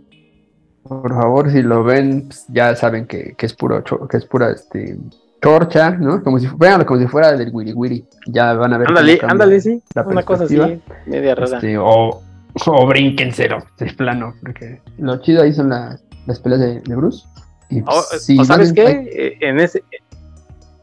por 0.83 1.13
favor, 1.13 1.49
si 1.49 1.61
lo 1.61 1.83
ven, 1.83 2.27
pues, 2.27 2.45
ya 2.49 2.75
saben 2.75 3.07
que, 3.07 3.35
es 3.39 3.53
puro 3.53 3.83
que 3.83 4.17
es 4.17 4.25
pura 4.25 4.51
este 4.51 4.97
torcha, 5.41 5.91
¿no? 5.91 6.23
Como 6.23 6.39
si 6.39 6.47
veanlo 6.55 6.85
como 6.85 6.99
si 6.99 7.07
fuera 7.07 7.33
del 7.33 7.49
Wiri 7.51 7.73
Wiri. 7.73 8.05
Ya 8.27 8.53
van 8.53 8.73
a 8.73 8.77
ver. 8.77 8.87
Ándale, 8.87 9.19
ándale, 9.27 9.59
sí. 9.59 9.81
Una 10.05 10.23
cosa 10.23 10.45
así, 10.45 10.57
media 11.05 11.35
rara. 11.35 11.57
Este, 11.57 11.77
o, 11.77 12.21
o 12.67 12.87
brínquenselo, 12.87 13.57
de 13.77 13.87
plano, 13.93 14.33
porque 14.41 14.81
lo 14.97 15.17
chido 15.21 15.43
ahí 15.43 15.53
son 15.53 15.69
las, 15.69 16.01
las 16.27 16.39
peleas 16.39 16.61
de, 16.61 16.95
Bruce. 16.95 17.25
Y, 17.69 17.81
pues, 17.81 18.29
o, 18.39 18.45
sabes 18.45 18.71
qué, 18.71 19.09
eh, 19.11 19.37
en 19.41 19.59
ese 19.59 19.83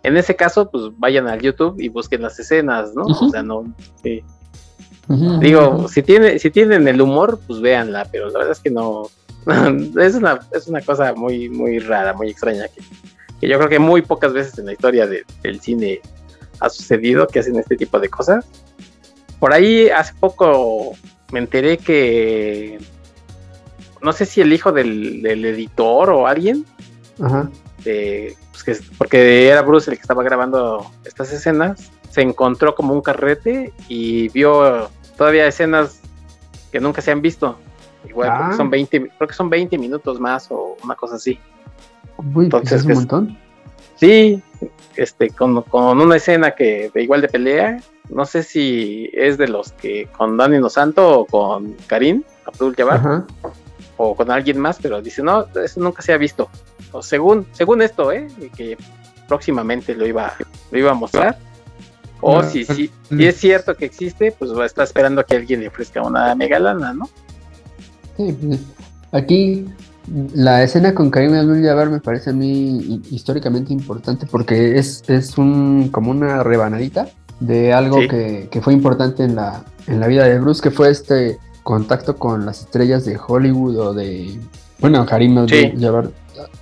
en 0.02 0.16
ese 0.16 0.34
caso, 0.36 0.70
pues 0.70 0.84
vayan 0.96 1.28
al 1.28 1.40
YouTube 1.40 1.78
y 1.78 1.88
busquen 1.88 2.22
las 2.22 2.38
escenas, 2.38 2.94
¿no? 2.94 3.02
O 3.02 3.28
sea, 3.28 3.42
no. 3.42 3.64
Digo, 5.40 5.88
si 5.88 6.02
tiene, 6.02 6.38
si 6.38 6.50
tienen 6.50 6.86
el 6.86 7.00
humor, 7.00 7.40
pues 7.46 7.60
véanla, 7.60 8.06
pero 8.10 8.28
la 8.30 8.38
verdad 8.38 8.52
es 8.52 8.60
que 8.60 8.70
no, 8.70 9.08
es, 10.00 10.14
una, 10.14 10.40
es 10.52 10.66
una 10.66 10.80
cosa 10.80 11.14
muy, 11.14 11.48
muy 11.48 11.78
rara, 11.78 12.12
muy 12.12 12.30
extraña, 12.30 12.68
que, 12.68 12.80
yo 13.40 13.56
creo 13.58 13.68
que 13.68 13.78
muy 13.78 14.02
pocas 14.02 14.32
veces 14.32 14.58
en 14.58 14.66
la 14.66 14.72
historia 14.72 15.06
del 15.06 15.60
cine 15.60 16.00
ha 16.60 16.68
sucedido 16.68 17.26
que 17.28 17.38
hacen 17.38 17.56
este 17.56 17.76
tipo 17.76 18.00
de 18.00 18.08
cosas. 18.08 18.46
Por 19.38 19.52
ahí 19.52 19.88
hace 19.88 20.14
poco 20.18 20.96
me 21.30 21.38
enteré 21.38 21.78
que 21.78 22.78
no 24.02 24.12
sé 24.12 24.26
si 24.26 24.40
el 24.40 24.52
hijo 24.52 24.72
del, 24.72 25.24
editor 25.24 26.10
o 26.10 26.26
alguien, 26.26 26.64
pues 27.16 28.82
porque 28.96 29.48
era 29.48 29.62
Bruce 29.62 29.90
el 29.90 29.96
que 29.96 30.02
estaba 30.02 30.22
grabando 30.22 30.90
estas 31.04 31.32
escenas, 31.32 31.90
se 32.10 32.22
encontró 32.22 32.74
como 32.74 32.94
un 32.94 33.00
carrete 33.00 33.72
y 33.88 34.28
vio 34.30 34.90
todavía 35.16 35.46
escenas 35.46 36.00
que 36.72 36.80
nunca 36.80 37.02
se 37.02 37.10
han 37.10 37.22
visto. 37.22 37.58
Igual, 38.08 38.30
ah. 38.32 38.52
son 38.56 38.70
20, 38.70 39.10
creo 39.16 39.28
que 39.28 39.34
son 39.34 39.50
20 39.50 39.76
minutos 39.76 40.20
más 40.20 40.50
o 40.50 40.76
una 40.82 40.94
cosa 40.94 41.16
así. 41.16 41.38
Pues 42.32 42.44
Entonces, 42.46 42.80
es 42.80 42.86
un 42.86 42.94
montón. 42.94 43.38
Sí, 43.96 44.42
este, 44.96 45.30
con, 45.30 45.64
una 45.72 46.16
escena 46.16 46.52
que 46.52 46.90
de 46.92 47.02
igual 47.02 47.20
de 47.20 47.28
pelea, 47.28 47.80
no 48.10 48.24
sé 48.24 48.42
si 48.42 49.10
es 49.12 49.38
de 49.38 49.48
los 49.48 49.72
que 49.72 50.08
con 50.16 50.36
Dani 50.36 50.58
No 50.58 50.70
Santo 50.70 51.20
o 51.20 51.26
con 51.26 51.74
Karim 51.86 52.22
Abdul 52.46 52.74
Jabbar 52.74 53.24
o 53.96 54.14
con 54.14 54.30
alguien 54.30 54.58
más, 54.58 54.78
pero 54.80 55.02
dice, 55.02 55.22
no, 55.22 55.46
eso 55.62 55.80
nunca 55.80 56.02
se 56.02 56.12
ha 56.12 56.16
visto. 56.16 56.48
O 56.92 57.02
según, 57.02 57.46
según 57.52 57.82
esto, 57.82 58.10
¿eh? 58.12 58.28
que 58.56 58.76
próximamente 59.26 59.94
lo 59.94 60.06
iba, 60.06 60.34
lo 60.70 60.78
iba 60.78 60.90
a 60.92 60.94
mostrar. 60.94 61.38
O 62.20 62.42
si, 62.42 62.64
si, 62.64 62.90
si, 63.08 63.26
es 63.26 63.36
cierto 63.36 63.76
que 63.76 63.84
existe, 63.84 64.32
pues 64.32 64.50
estar 64.50 64.84
esperando 64.84 65.20
a 65.20 65.24
que 65.24 65.36
alguien 65.36 65.60
le 65.60 65.68
ofrezca 65.68 66.02
una 66.02 66.34
mega 66.34 66.58
lana, 66.58 66.92
¿no? 66.92 67.08
Pues, 68.16 68.34
aquí 69.12 69.68
la 70.34 70.62
escena 70.62 70.94
con 70.94 71.10
Karim 71.10 71.34
Abdul-Jabbar 71.34 71.90
me 71.90 72.00
parece 72.00 72.30
a 72.30 72.32
mí 72.32 73.00
históricamente 73.10 73.72
importante 73.72 74.26
porque 74.26 74.78
es, 74.78 75.02
es 75.08 75.38
un, 75.38 75.88
como 75.90 76.10
una 76.10 76.42
rebanadita 76.42 77.08
de 77.40 77.72
algo 77.72 77.98
que, 78.08 78.48
fue 78.62 78.72
importante 78.72 79.24
en 79.24 79.36
la, 79.36 79.64
en 79.86 80.00
la 80.00 80.06
vida 80.06 80.24
de 80.24 80.38
Bruce, 80.38 80.62
que 80.62 80.70
fue 80.70 80.90
este 80.90 81.38
contacto 81.62 82.16
con 82.16 82.46
las 82.46 82.60
estrellas 82.60 83.04
de 83.04 83.18
Hollywood 83.18 83.76
o 83.78 83.94
de, 83.94 84.38
bueno, 84.80 85.04
Karim 85.06 85.46
Sí. 85.46 85.66
Abdul-Jabbar 85.66 86.10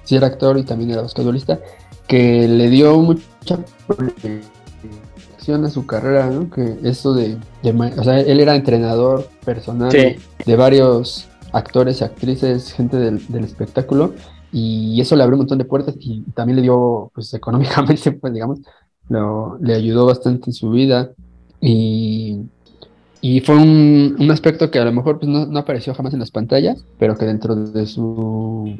sí 0.05 0.16
era 0.16 0.27
actor 0.27 0.59
y 0.59 0.64
también 0.64 0.90
era 0.90 1.02
basquetbolista, 1.02 1.60
que 2.06 2.47
le 2.48 2.68
dio 2.68 2.98
mucha 2.98 3.59
proyección 3.86 5.64
a 5.64 5.70
su 5.70 5.86
carrera, 5.86 6.28
¿no? 6.28 6.51
Que 6.51 6.77
eso 6.82 7.14
de, 7.14 7.36
de 7.62 7.70
o 7.97 8.05
sea, 8.05 8.20
él 8.20 8.40
era 8.40 8.55
entrenador 8.55 9.28
personal 9.44 9.90
Sí. 9.93 10.16
de 10.44 10.56
varios 10.56 11.28
actores, 11.57 12.03
actrices, 12.03 12.73
gente 12.73 12.97
del, 12.99 13.27
del 13.28 13.45
espectáculo, 13.45 14.15
y 14.53 15.01
eso 15.01 15.16
le 15.16 15.23
abrió 15.23 15.37
un 15.37 15.41
montón 15.41 15.59
de 15.59 15.65
puertas 15.65 15.97
y 15.99 16.23
también 16.33 16.57
le 16.57 16.62
dio, 16.62 17.11
pues 17.15 17.33
económicamente, 17.35 18.12
pues 18.20 18.33
digamos, 18.33 18.61
lo- 19.09 19.59
le 19.61 19.74
ayudó 19.74 20.07
bastante 20.07 20.51
en 20.51 20.55
su 20.55 20.70
vida 20.70 21.11
y, 21.61 22.41
y 23.20 23.41
fue 23.41 23.57
un, 23.57 24.16
un 24.19 24.31
aspecto 24.31 24.70
que 24.70 24.78
a 24.78 24.85
lo 24.85 24.93
mejor 24.93 25.19
pues, 25.19 25.28
no, 25.31 25.47
no 25.47 25.59
apareció 25.59 25.95
jamás 25.95 26.15
en 26.15 26.20
las 26.20 26.31
pantallas, 26.31 26.85
pero 26.99 27.16
que 27.16 27.24
dentro 27.27 27.55
de 27.57 27.87
su, 27.87 28.78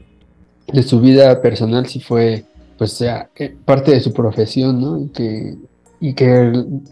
de 0.73 0.83
su 0.83 1.01
vida 1.01 1.41
personal 1.43 1.87
sí 1.87 2.01
fue, 2.01 2.45
pues, 2.79 2.93
sea, 2.93 3.31
parte 3.65 3.93
de 3.93 4.01
su 4.01 4.13
profesión, 4.13 4.81
¿no? 4.81 4.99
Y 5.01 5.09
que, 5.09 5.57
y 6.01 6.15
que 6.15 6.27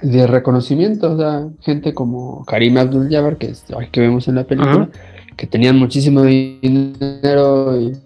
de 0.02 0.26
reconocimiento, 0.26 1.12
o 1.12 1.16
sea, 1.18 1.48
gente 1.60 1.92
como 1.94 2.44
Karim 2.46 2.78
Abdul-Jabbar, 2.78 3.36
que, 3.36 3.48
es- 3.48 3.64
que 3.92 4.00
vemos 4.00 4.28
en 4.28 4.36
la 4.36 4.44
película, 4.44 4.88
que 5.36 5.46
tenían 5.46 5.76
muchísimo 5.78 6.22
dinero 6.22 7.80
y, 7.80 7.96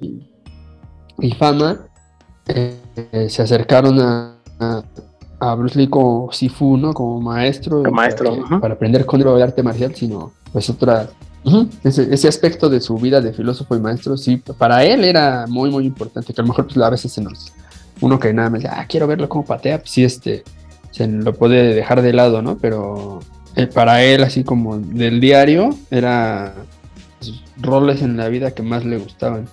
y- 0.00 0.30
y 1.18 1.30
fama, 1.32 1.80
eh, 2.48 2.76
eh, 3.12 3.28
se 3.30 3.42
acercaron 3.42 3.98
a, 4.00 4.34
a, 4.60 4.82
a 5.40 5.54
Bruce 5.54 5.78
Lee 5.78 5.88
como 5.88 6.30
Sifu, 6.32 6.76
¿no? 6.76 6.92
Como 6.92 7.20
maestro, 7.20 7.82
Como 7.82 7.96
maestro, 7.96 8.30
para, 8.30 8.36
que- 8.36 8.42
ujú. 8.54 8.60
para 8.60 8.74
aprender 8.74 9.06
con 9.06 9.20
el 9.20 9.42
arte 9.42 9.62
marcial, 9.62 9.94
sino 9.94 10.32
pues 10.52 10.68
otra... 10.70 11.08
Ese, 11.84 12.12
ese 12.12 12.26
aspecto 12.26 12.68
de 12.68 12.80
su 12.80 12.96
vida 12.96 13.20
de 13.20 13.32
filósofo 13.32 13.76
y 13.76 13.80
maestro, 13.80 14.16
sí, 14.16 14.42
para 14.58 14.82
él 14.84 15.04
era 15.04 15.46
muy, 15.46 15.70
muy 15.70 15.86
importante, 15.86 16.34
que 16.34 16.40
a 16.40 16.42
lo 16.42 16.48
mejor 16.48 16.66
pues, 16.66 16.76
a 16.78 16.90
veces 16.90 17.12
se 17.12 17.20
nos... 17.20 17.52
Uno 18.00 18.18
que 18.18 18.32
nada 18.32 18.50
más, 18.50 18.64
ah, 18.64 18.84
quiero 18.88 19.06
verlo 19.06 19.28
como 19.28 19.44
patea, 19.44 19.78
pues 19.78 19.90
sí, 19.90 20.02
este, 20.02 20.42
se 20.90 21.06
lo 21.06 21.32
puede 21.34 21.72
dejar 21.72 22.02
de 22.02 22.12
lado, 22.12 22.42
¿no? 22.42 22.58
Pero 22.58 23.20
eh, 23.54 23.68
para 23.68 24.02
él, 24.02 24.24
así 24.24 24.42
como 24.42 24.76
del 24.78 25.20
diario, 25.20 25.70
era 25.88 26.52
roles 27.60 28.02
en 28.02 28.16
la 28.16 28.28
vida 28.28 28.52
que 28.52 28.62
más 28.62 28.84
le 28.84 28.98
gustaban. 28.98 29.48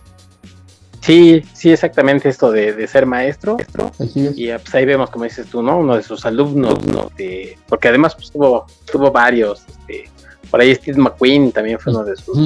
Sí, 1.02 1.44
sí, 1.54 1.70
exactamente 1.72 2.30
esto 2.30 2.50
de, 2.52 2.72
de 2.74 2.88
ser 2.88 3.06
maestro. 3.06 3.58
Así 4.00 4.26
es. 4.28 4.38
Y 4.38 4.50
eh, 4.50 4.58
pues 4.58 4.74
ahí 4.74 4.86
vemos, 4.86 5.10
como 5.10 5.26
dices 5.26 5.48
tú, 5.48 5.62
¿no? 5.62 5.80
Uno 5.80 5.98
de 5.98 6.04
sus 6.04 6.26
alumnos, 6.26 6.82
¿no? 6.86 7.12
De- 7.18 7.58
porque 7.68 7.90
además 7.90 8.16
pues, 8.16 8.32
tuvo, 8.32 8.66
tuvo 8.90 9.12
varios. 9.12 9.66
Este, 9.68 10.10
por 10.50 10.62
ahí 10.62 10.74
Steve 10.76 10.98
McQueen 10.98 11.52
también 11.52 11.78
fue 11.78 11.92
uno 11.94 12.06
de 12.06 12.16
sus. 12.16 12.38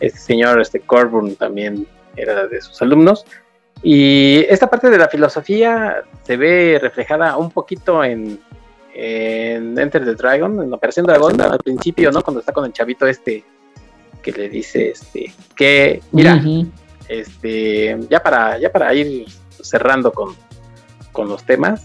Este 0.00 0.18
señor, 0.18 0.60
este 0.60 0.80
Corbin 0.80 1.36
también 1.36 1.86
era 2.16 2.46
de 2.48 2.60
sus 2.60 2.82
alumnos. 2.82 3.24
Y 3.84 4.38
esta 4.48 4.68
parte 4.68 4.90
de 4.90 4.98
la 4.98 5.08
filosofía 5.08 6.02
se 6.24 6.36
ve 6.36 6.78
reflejada 6.82 7.36
un 7.36 7.52
poquito 7.52 8.02
en, 8.02 8.40
en 8.94 9.78
Enter 9.78 10.04
the 10.04 10.14
Dragon, 10.14 10.60
en 10.60 10.72
Operación 10.72 11.06
Dragón, 11.06 11.40
al 11.40 11.58
principio, 11.58 12.10
¿no? 12.10 12.22
Cuando 12.22 12.40
está 12.40 12.52
con 12.52 12.64
el 12.64 12.72
chavito 12.72 13.06
este 13.06 13.44
que 14.26 14.32
le 14.32 14.48
dice, 14.48 14.90
este, 14.90 15.32
que, 15.54 16.00
mira, 16.10 16.42
este, 17.08 17.96
ya 18.10 18.20
para, 18.20 18.58
ya 18.58 18.72
para 18.72 18.92
ir 18.92 19.24
cerrando 19.62 20.10
con, 20.10 20.34
con 21.12 21.28
los 21.28 21.44
temas, 21.44 21.84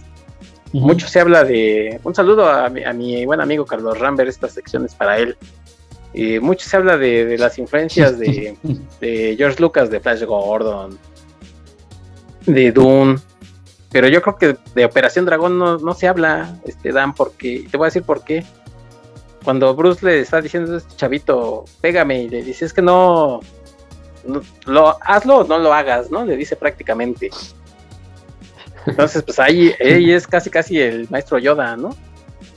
mucho 0.73 1.07
se 1.07 1.19
habla 1.19 1.43
de, 1.43 1.99
un 2.03 2.15
saludo 2.15 2.49
a 2.49 2.68
mi, 2.69 2.84
a 2.84 2.93
mi 2.93 3.23
buen 3.27 3.41
amigo 3.41 3.63
Carlos 3.63 3.99
Rambert, 3.99 4.27
esta 4.27 4.49
sección 4.49 4.85
es 4.85 4.95
para 4.95 5.19
él. 5.19 5.38
Eh, 6.15 6.39
mucho 6.39 6.68
se 6.68 6.77
habla 6.77 6.97
de, 6.97 7.26
de 7.26 7.38
las 7.38 7.59
influencias 7.59 8.18
de, 8.18 8.57
de 8.99 9.35
George 9.38 9.61
Lucas, 9.61 9.91
de 9.91 9.99
Flash 9.99 10.23
Gordon, 10.23 10.97
de 12.47 12.72
Dune, 12.72 13.19
pero 13.91 14.07
yo 14.07 14.23
creo 14.23 14.38
que 14.38 14.57
de 14.73 14.85
Operación 14.85 15.26
Dragón 15.26 15.59
no, 15.59 15.77
no 15.77 15.93
se 15.93 16.07
habla, 16.07 16.57
este 16.65 16.91
Dan, 16.91 17.13
porque 17.13 17.68
te 17.69 17.77
voy 17.77 17.85
a 17.85 17.89
decir 17.89 18.01
por 18.01 18.23
qué. 18.23 18.43
Cuando 19.43 19.73
Bruce 19.76 20.05
le 20.05 20.19
está 20.19 20.39
diciendo 20.41 20.76
a 20.76 20.77
este 20.77 20.95
chavito, 20.95 21.65
pégame, 21.81 22.23
y 22.23 22.30
le 22.30 22.43
dice, 22.43 22.65
es 22.65 22.73
que 22.73 22.81
no, 22.81 23.39
no- 24.26 24.41
lo, 24.65 24.97
hazlo 25.01 25.38
o 25.38 25.43
no 25.43 25.57
lo 25.57 25.73
hagas, 25.73 26.11
¿no? 26.11 26.23
Le 26.26 26.35
dice 26.38 26.55
prácticamente. 26.55 27.30
Entonces, 28.85 29.23
pues 29.23 29.39
ahí, 29.39 29.73
ahí 29.80 30.11
es 30.11 30.27
casi 30.27 30.49
casi 30.49 30.80
el 30.80 31.07
maestro 31.09 31.38
Yoda, 31.39 31.76
¿no? 31.76 31.95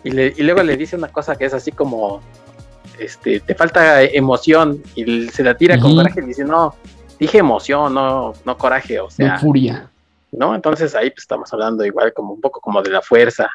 Y, 0.02 0.10
le- 0.10 0.34
y 0.36 0.42
luego 0.42 0.62
le 0.62 0.76
dice 0.76 0.96
una 0.96 1.08
cosa 1.08 1.36
que 1.36 1.44
es 1.46 1.54
así 1.54 1.72
como, 1.72 2.20
este, 2.98 3.40
te 3.40 3.54
falta 3.54 4.02
emoción, 4.02 4.82
y 4.94 5.28
se 5.28 5.42
la 5.42 5.56
tira 5.56 5.78
con 5.78 5.94
coraje 5.96 6.20
y 6.20 6.26
dice, 6.26 6.44
no, 6.44 6.74
dije 7.18 7.38
emoción, 7.38 7.94
no, 7.94 8.34
no 8.44 8.58
coraje, 8.58 9.00
o 9.00 9.04
No 9.04 9.10
sea, 9.10 9.38
furia. 9.38 9.90
¿no? 10.32 10.54
Entonces 10.54 10.94
ahí 10.94 11.10
pues 11.10 11.20
estamos 11.22 11.52
hablando 11.52 11.84
igual 11.84 12.12
como 12.12 12.32
un 12.34 12.40
poco 12.40 12.60
como 12.60 12.82
de 12.82 12.90
la 12.90 13.00
fuerza. 13.02 13.48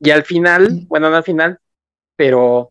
Y 0.00 0.10
al 0.10 0.24
final, 0.24 0.84
bueno, 0.88 1.08
no 1.10 1.16
al 1.16 1.22
final, 1.22 1.58
pero 2.22 2.68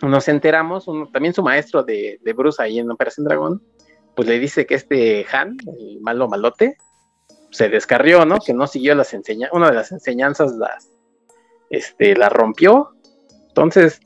nos 0.00 0.26
enteramos, 0.28 0.88
uno- 0.88 1.06
también 1.12 1.34
su 1.34 1.42
maestro 1.42 1.82
de, 1.82 2.18
de 2.24 2.32
Bruce 2.32 2.62
ahí 2.62 2.78
en 2.78 2.90
Operación 2.90 3.26
Dragón, 3.26 3.62
pues 4.16 4.26
le 4.26 4.38
dice 4.38 4.64
que 4.64 4.74
este 4.74 5.26
Han, 5.30 5.58
el 5.78 6.00
malo 6.00 6.28
malote, 6.28 6.78
se 7.50 7.68
descarrió, 7.68 8.24
¿no? 8.24 8.38
Que 8.38 8.54
no 8.54 8.66
siguió 8.66 8.94
las 8.94 9.12
enseñanzas, 9.12 9.54
una 9.54 9.68
de 9.68 9.74
las 9.74 9.92
enseñanzas 9.92 10.52
las, 10.52 10.88
este, 11.68 12.16
la 12.16 12.30
rompió. 12.30 12.94
Entonces, 13.48 14.00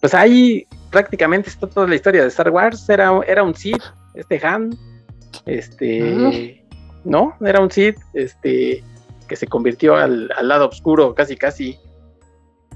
pues 0.00 0.14
ahí 0.14 0.68
prácticamente 0.92 1.50
está 1.50 1.66
toda 1.66 1.88
la 1.88 1.96
historia 1.96 2.22
de 2.22 2.28
Star 2.28 2.50
Wars, 2.50 2.88
era, 2.88 3.10
era 3.26 3.42
un 3.42 3.56
Sith, 3.56 3.82
este 4.14 4.40
Han, 4.46 4.70
este, 5.46 6.62
¿no? 7.02 7.34
Era 7.44 7.58
un 7.60 7.72
Sith, 7.72 7.96
este, 8.14 8.84
que 9.26 9.34
se 9.34 9.48
convirtió 9.48 9.96
al, 9.96 10.30
al 10.36 10.46
lado 10.46 10.68
oscuro, 10.68 11.12
casi, 11.12 11.36
casi. 11.36 11.76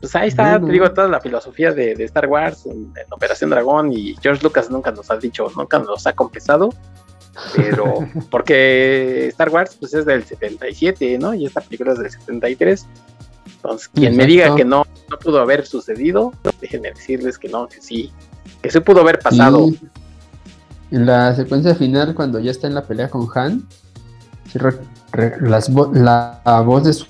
Pues 0.00 0.14
ahí 0.14 0.28
está, 0.28 0.60
te 0.60 0.70
digo, 0.72 0.90
toda 0.92 1.08
la 1.08 1.20
filosofía 1.20 1.72
de, 1.72 1.94
de 1.94 2.04
Star 2.04 2.26
Wars 2.26 2.66
en, 2.66 2.72
en 2.96 3.12
Operación 3.12 3.50
Dragón 3.50 3.92
y 3.92 4.14
George 4.22 4.42
Lucas 4.42 4.70
nunca 4.70 4.90
nos 4.92 5.10
ha 5.10 5.16
dicho, 5.16 5.50
nunca 5.56 5.78
nos 5.78 6.06
ha 6.06 6.12
confesado, 6.14 6.68
pero 7.54 8.06
porque 8.30 9.28
Star 9.28 9.48
Wars 9.50 9.76
pues 9.78 9.94
es 9.94 10.04
del 10.04 10.24
77, 10.24 11.18
¿no? 11.18 11.34
Y 11.34 11.46
esta 11.46 11.60
película 11.60 11.92
es 11.92 11.98
del 11.98 12.10
73. 12.10 12.86
Entonces, 13.56 13.88
quien 13.88 14.16
me 14.16 14.26
diga 14.26 14.54
que 14.54 14.64
no, 14.64 14.84
no 15.10 15.18
pudo 15.18 15.40
haber 15.40 15.66
sucedido, 15.66 16.32
déjenme 16.60 16.90
decirles 16.90 17.38
que 17.38 17.48
no, 17.48 17.66
que 17.68 17.80
sí, 17.80 18.12
que 18.62 18.70
sí 18.70 18.80
pudo 18.80 19.00
haber 19.00 19.18
pasado. 19.18 19.68
En 20.92 21.04
la 21.06 21.34
secuencia 21.34 21.74
final, 21.74 22.14
cuando 22.14 22.38
ya 22.38 22.50
está 22.52 22.66
en 22.68 22.74
la 22.74 22.82
pelea 22.84 23.08
con 23.10 23.26
Han, 23.34 23.66
sí 24.52 24.58
re- 24.58 24.78
re- 25.10 25.36
las 25.40 25.68
la, 25.68 26.40
la 26.44 26.60
voz 26.60 26.84
de 26.84 26.92
su 26.92 27.06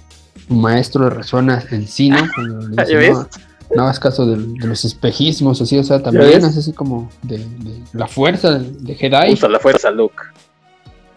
maestro 0.49 1.11
resuena 1.11 1.63
en 1.71 1.87
sí, 1.87 2.11
¿no? 2.11 2.19
Cuando 2.35 2.69
le 2.69 2.77
¿Ya 2.77 2.83
dice, 2.85 2.97
ves? 2.97 3.13
no, 3.13 3.29
no 3.75 3.83
hagas 3.83 4.01
caso 4.01 4.27
de, 4.27 4.37
los 4.37 4.85
espejismos, 4.85 5.61
así, 5.61 5.79
o 5.79 5.85
sea, 5.85 6.03
también 6.03 6.45
es 6.45 6.57
así 6.57 6.73
como 6.73 7.11
de, 7.23 7.39
de 7.39 7.83
la 7.93 8.07
fuerza 8.07 8.59
de, 8.59 8.95
Jedi. 8.95 9.33
Usa 9.33 9.49
la 9.49 9.59
fuerza, 9.59 9.91
Luke. 9.91 10.23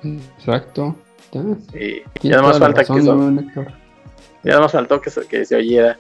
Exacto. 0.04 0.96
Ya, 1.32 1.42
Sí. 1.72 2.02
Ya 2.22 2.38
nada 2.38 2.44
más 2.44 2.60
falta 2.60 2.84
que 2.84 2.94
eso-. 2.94 3.34
Ya 4.44 4.52
nada 4.52 4.62
más 4.62 4.72
faltó 4.72 5.02
que 5.02 5.10
se, 5.10 5.26
que 5.28 5.46
se 5.46 5.56
oyera. 5.56 5.98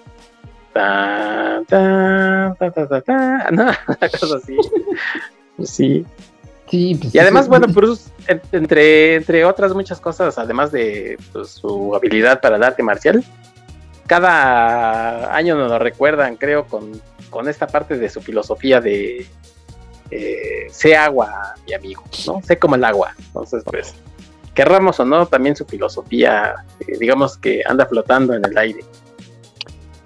Ta, 0.73 1.61
ta, 1.67 2.55
ta, 2.57 2.71
ta, 2.71 2.87
ta, 2.87 3.01
ta. 3.01 3.51
No, 3.51 3.63
una 3.63 4.09
cosa 4.19 4.37
así. 4.37 4.57
Pues 5.57 5.69
sí. 5.69 6.05
Sí, 6.69 6.95
pues, 7.01 7.15
Y 7.15 7.19
además, 7.19 7.45
sí, 7.45 7.49
bueno, 7.49 7.67
Bruce, 7.67 8.09
en- 8.27 8.41
entre, 8.51 9.15
entre 9.15 9.45
otras 9.45 9.73
muchas 9.73 9.99
cosas, 9.99 10.37
además 10.37 10.71
de 10.71 11.17
pues, 11.33 11.49
su 11.49 11.95
habilidad 11.95 12.41
para 12.41 12.57
el 12.57 12.63
arte 12.63 12.83
marcial, 12.83 13.23
cada 14.07 15.35
año 15.35 15.55
nos 15.55 15.69
lo 15.69 15.79
recuerdan, 15.79 16.35
creo, 16.35 16.65
con, 16.65 17.01
con 17.29 17.47
esta 17.47 17.67
parte 17.67 17.97
de 17.97 18.09
su 18.09 18.21
filosofía 18.21 18.81
de 18.81 19.25
eh, 20.11 20.67
sé 20.71 20.95
agua, 20.95 21.53
mi 21.67 21.73
amigo, 21.73 22.03
¿no? 22.25 22.41
Sé 22.43 22.57
como 22.57 22.75
el 22.75 22.83
agua. 22.83 23.13
Entonces, 23.19 23.63
pues, 23.65 23.93
querramos 24.55 24.99
o 24.99 25.05
no, 25.05 25.27
también 25.27 25.55
su 25.55 25.65
filosofía, 25.65 26.55
eh, 26.79 26.97
digamos 26.99 27.37
que 27.37 27.61
anda 27.65 27.85
flotando 27.85 28.33
en 28.33 28.43
el 28.43 28.57
aire. 28.57 28.79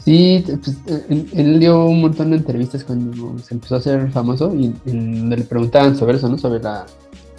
Sí, 0.04 0.44
pues, 0.46 0.78
eh, 0.88 1.06
él, 1.10 1.30
él 1.34 1.60
dio 1.60 1.86
un 1.86 2.02
montón 2.02 2.32
de 2.32 2.38
entrevistas 2.38 2.84
cuando 2.84 3.40
se 3.40 3.54
empezó 3.54 3.76
a 3.76 3.78
hacer 3.78 4.12
famoso 4.12 4.54
y 4.54 4.74
donde 4.86 5.38
le 5.38 5.44
preguntaban 5.46 5.96
sobre 5.96 6.18
eso, 6.18 6.28
¿no? 6.28 6.38
Sobre 6.38 6.62
la 6.62 6.86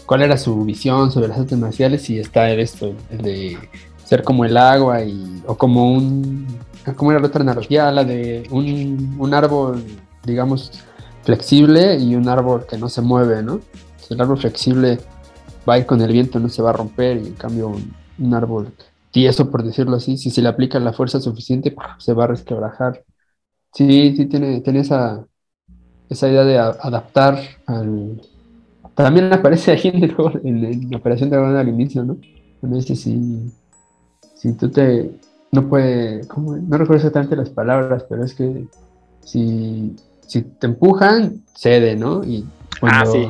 cuál 0.06 0.22
era 0.22 0.36
su 0.36 0.64
visión 0.64 1.10
sobre 1.10 1.28
las 1.28 1.38
artes 1.38 1.58
marciales 1.58 2.08
y 2.10 2.18
está 2.18 2.50
esto, 2.50 2.94
el 3.10 3.18
de 3.18 3.58
ser 4.04 4.22
como 4.22 4.44
el 4.44 4.56
agua 4.56 5.02
y 5.02 5.42
o 5.46 5.56
como 5.56 5.92
un 5.92 6.46
¿cómo 6.96 7.10
era 7.10 7.20
la 7.20 7.26
otra 7.26 7.42
analogía? 7.42 7.90
La 7.90 8.04
de 8.04 8.46
un, 8.50 9.16
un 9.18 9.34
árbol, 9.34 9.82
digamos, 10.24 10.72
flexible 11.22 11.96
y 11.98 12.14
un 12.14 12.28
árbol 12.28 12.66
que 12.66 12.76
no 12.76 12.88
se 12.88 13.00
mueve, 13.00 13.42
¿no? 13.42 13.60
El 14.10 14.20
árbol 14.20 14.38
flexible 14.38 14.98
va 15.68 15.74
a 15.74 15.78
ir 15.78 15.86
con 15.86 16.00
el 16.02 16.12
viento, 16.12 16.38
no 16.38 16.48
se 16.48 16.62
va 16.62 16.70
a 16.70 16.74
romper 16.74 17.18
y 17.18 17.28
en 17.28 17.34
cambio 17.34 17.74
un 18.18 18.34
árbol 18.34 18.72
tieso, 19.14 19.48
por 19.48 19.62
decirlo 19.62 19.96
así, 19.96 20.16
si 20.16 20.28
se 20.30 20.42
le 20.42 20.48
aplica 20.48 20.80
la 20.80 20.92
fuerza 20.92 21.20
suficiente, 21.20 21.72
se 21.98 22.12
va 22.14 22.24
a 22.24 22.26
resquebrajar. 22.26 23.04
Sí, 23.72 24.12
sí, 24.16 24.26
tiene, 24.26 24.60
tiene 24.60 24.80
esa, 24.80 25.24
esa 26.08 26.28
idea 26.28 26.42
de 26.42 26.58
adaptar 26.58 27.38
al... 27.66 28.20
También 28.96 29.32
aparece 29.32 29.70
ahí 29.70 29.82
en, 30.42 30.90
la 30.90 30.98
Operación 30.98 31.30
Dragón 31.30 31.54
al 31.54 31.68
inicio, 31.68 32.02
¿no? 32.02 32.16
Cuando 32.58 32.76
dice 32.76 32.96
si, 32.96 33.52
si 34.34 34.52
tú 34.54 34.68
te... 34.68 35.12
No 35.52 35.68
puede... 35.68 36.22
No 36.36 36.76
recuerdo 36.76 36.96
exactamente 36.96 37.36
las 37.36 37.50
palabras, 37.50 38.04
pero 38.08 38.24
es 38.24 38.34
que 38.34 38.66
si, 39.20 39.94
si 40.26 40.42
te 40.42 40.66
empujan, 40.66 41.44
cede, 41.54 41.94
¿no? 41.94 42.24
Y 42.24 42.44
ah, 42.82 43.06
sí. 43.06 43.28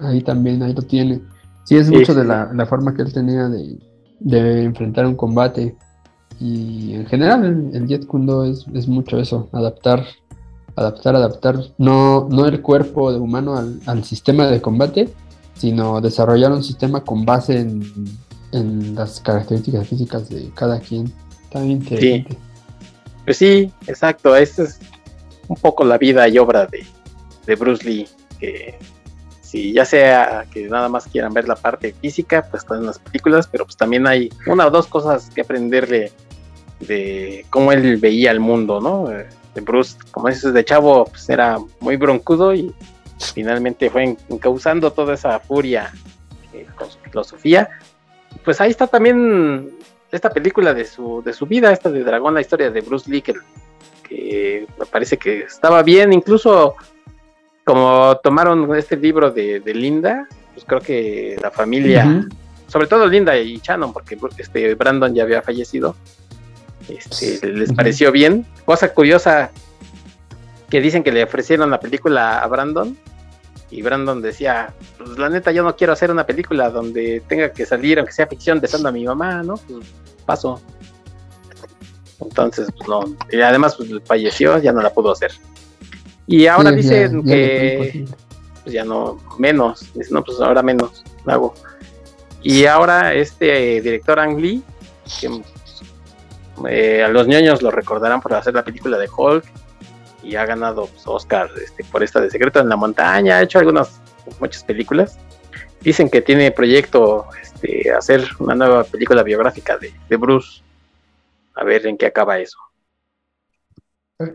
ahí 0.00 0.20
también, 0.22 0.64
ahí 0.64 0.74
lo 0.74 0.82
tiene. 0.82 1.20
Sí, 1.62 1.76
es 1.76 1.88
mucho 1.88 2.12
de 2.12 2.24
la, 2.24 2.52
la, 2.52 2.66
forma 2.66 2.92
que 2.92 3.02
él 3.02 3.12
tenía 3.12 3.48
de, 3.48 3.78
de 4.24 4.64
enfrentar 4.64 5.06
un 5.06 5.16
combate. 5.16 5.76
Y 6.40 6.94
en 6.94 7.06
general 7.06 7.70
el, 7.72 7.86
Jet 7.86 8.06
Kundo 8.06 8.44
es, 8.44 8.66
es, 8.74 8.88
mucho 8.88 9.18
eso, 9.18 9.48
adaptar, 9.52 10.04
adaptar, 10.74 11.14
adaptar, 11.14 11.60
no, 11.78 12.26
no 12.28 12.46
el 12.46 12.60
cuerpo 12.60 13.12
de 13.12 13.18
humano 13.18 13.56
al, 13.56 13.80
al, 13.86 14.02
sistema 14.04 14.46
de 14.46 14.60
combate, 14.60 15.08
sino 15.54 16.00
desarrollar 16.00 16.50
un 16.50 16.64
sistema 16.64 17.04
con 17.04 17.24
base 17.24 17.60
en, 17.60 17.82
en 18.52 18.94
las 18.94 19.20
características 19.20 19.86
físicas 19.86 20.28
de 20.28 20.50
cada 20.54 20.80
quien. 20.80 21.12
Está 21.44 21.64
interesante. 21.64 22.32
Sí. 22.32 22.38
Pues 23.24 23.36
sí, 23.36 23.72
exacto, 23.86 24.34
esta 24.34 24.64
es 24.64 24.80
un 25.48 25.56
poco 25.56 25.84
la 25.84 25.98
vida 25.98 26.28
y 26.28 26.38
obra 26.38 26.66
de, 26.66 26.84
de 27.46 27.54
Bruce 27.54 27.88
Lee, 27.88 28.08
que 28.40 28.78
si 29.52 29.70
ya 29.74 29.84
sea 29.84 30.46
que 30.50 30.66
nada 30.66 30.88
más 30.88 31.06
quieran 31.06 31.34
ver 31.34 31.46
la 31.46 31.56
parte 31.56 31.92
física, 32.00 32.46
pues 32.50 32.62
están 32.62 32.86
las 32.86 32.98
películas, 32.98 33.46
pero 33.46 33.66
pues 33.66 33.76
también 33.76 34.06
hay 34.06 34.30
una 34.46 34.66
o 34.66 34.70
dos 34.70 34.86
cosas 34.86 35.28
que 35.28 35.42
aprenderle 35.42 36.10
de 36.80 37.44
cómo 37.50 37.70
él 37.70 37.98
veía 37.98 38.30
el 38.30 38.40
mundo, 38.40 38.80
¿no? 38.80 39.12
Eh, 39.12 39.28
de 39.54 39.60
Bruce, 39.60 39.98
como 40.10 40.28
dices, 40.28 40.54
de 40.54 40.64
chavo, 40.64 41.04
pues 41.04 41.28
era 41.28 41.58
muy 41.80 41.96
broncudo 41.96 42.54
y 42.54 42.74
finalmente 43.34 43.90
fue 43.90 44.16
causando 44.40 44.90
toda 44.90 45.12
esa 45.12 45.38
furia 45.38 45.92
con 46.74 46.90
su 46.90 46.98
filosofía. 47.00 47.68
Pues 48.46 48.58
ahí 48.58 48.70
está 48.70 48.86
también 48.86 49.70
esta 50.10 50.30
película 50.30 50.72
de 50.72 50.86
su, 50.86 51.22
de 51.22 51.34
su 51.34 51.44
vida, 51.44 51.70
esta 51.70 51.90
de 51.90 52.02
Dragón, 52.02 52.32
la 52.32 52.40
historia 52.40 52.70
de 52.70 52.80
Bruce 52.80 53.10
Lee, 53.10 53.20
que, 53.20 53.34
que 54.08 54.66
me 54.78 54.86
parece 54.86 55.18
que 55.18 55.40
estaba 55.40 55.82
bien, 55.82 56.14
incluso 56.14 56.74
como 57.64 58.18
tomaron 58.22 58.74
este 58.76 58.96
libro 58.96 59.30
de, 59.30 59.60
Linda, 59.74 60.26
pues 60.54 60.64
creo 60.66 60.80
que 60.80 61.36
la 61.40 61.50
familia, 61.50 62.26
sobre 62.68 62.86
todo 62.86 63.06
Linda 63.06 63.36
y 63.38 63.58
Shannon, 63.58 63.92
porque 63.92 64.18
este 64.38 64.74
Brandon 64.74 65.14
ya 65.14 65.22
había 65.22 65.42
fallecido, 65.42 65.96
este, 66.88 67.46
les 67.48 67.72
pareció 67.72 68.10
bien. 68.10 68.46
Cosa 68.64 68.92
curiosa 68.92 69.50
que 70.68 70.80
dicen 70.80 71.02
que 71.02 71.12
le 71.12 71.22
ofrecieron 71.22 71.70
la 71.70 71.78
película 71.78 72.40
a 72.40 72.46
Brandon 72.46 72.96
y 73.70 73.80
Brandon 73.80 74.20
decía, 74.20 74.74
pues 74.98 75.18
la 75.18 75.30
neta 75.30 75.50
yo 75.50 75.62
no 75.62 75.74
quiero 75.76 75.94
hacer 75.94 76.10
una 76.10 76.26
película 76.26 76.68
donde 76.70 77.22
tenga 77.26 77.52
que 77.52 77.64
salir, 77.64 77.98
aunque 77.98 78.12
sea 78.12 78.26
ficción, 78.26 78.60
besando 78.60 78.90
a 78.90 78.92
mi 78.92 79.04
mamá, 79.04 79.42
¿no? 79.42 79.54
Pues 79.54 79.86
paso. 80.26 80.60
Entonces, 82.20 82.68
pues 82.76 82.88
no. 82.88 83.04
Y 83.30 83.40
además, 83.40 83.76
pues 83.76 83.90
falleció, 84.04 84.58
ya 84.58 84.72
no 84.72 84.82
la 84.82 84.90
pudo 84.90 85.12
hacer. 85.12 85.32
Y 86.26 86.46
ahora 86.46 86.70
dicen 86.70 87.24
que 87.24 88.06
pues 88.62 88.74
ya 88.74 88.84
no, 88.84 89.18
menos, 89.38 89.92
dicen, 89.94 90.14
no, 90.14 90.24
pues 90.24 90.40
ahora 90.40 90.62
menos 90.62 91.02
hago. 91.26 91.54
Y 92.42 92.66
ahora 92.66 93.14
este 93.14 93.80
director 93.80 94.18
Ang 94.18 94.40
Lee, 94.40 94.62
que 95.20 95.42
eh, 96.68 97.02
a 97.02 97.08
los 97.08 97.26
ñoños 97.26 97.62
lo 97.62 97.70
recordarán 97.70 98.20
por 98.20 98.34
hacer 98.34 98.54
la 98.54 98.64
película 98.64 98.98
de 98.98 99.08
Hulk 99.14 99.44
y 100.22 100.36
ha 100.36 100.46
ganado 100.46 100.86
pues, 100.86 101.02
Oscar 101.06 101.50
este, 101.62 101.84
por 101.84 102.02
esta 102.02 102.20
de 102.20 102.30
Secreto 102.30 102.60
en 102.60 102.68
la 102.68 102.76
Montaña, 102.76 103.38
ha 103.38 103.42
hecho 103.42 103.58
algunas, 103.58 104.00
muchas 104.38 104.62
películas. 104.64 105.18
Dicen 105.80 106.08
que 106.08 106.22
tiene 106.22 106.52
proyecto 106.52 107.26
este, 107.40 107.90
hacer 107.92 108.28
una 108.38 108.54
nueva 108.54 108.84
película 108.84 109.24
biográfica 109.24 109.76
de, 109.78 109.92
de 110.08 110.16
Bruce. 110.16 110.62
A 111.54 111.64
ver 111.64 111.86
en 111.86 111.98
qué 111.98 112.06
acaba 112.06 112.38
eso. 112.38 112.58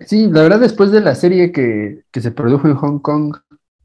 Sí, 0.06 0.28
la 0.28 0.42
verdad, 0.42 0.60
después 0.60 0.92
de 0.92 1.02
la 1.02 1.16
serie 1.16 1.52
que, 1.52 2.04
se 2.14 2.32
produjo 2.32 2.68
en 2.68 2.76
Hong 2.76 3.00
Kong 3.00 3.38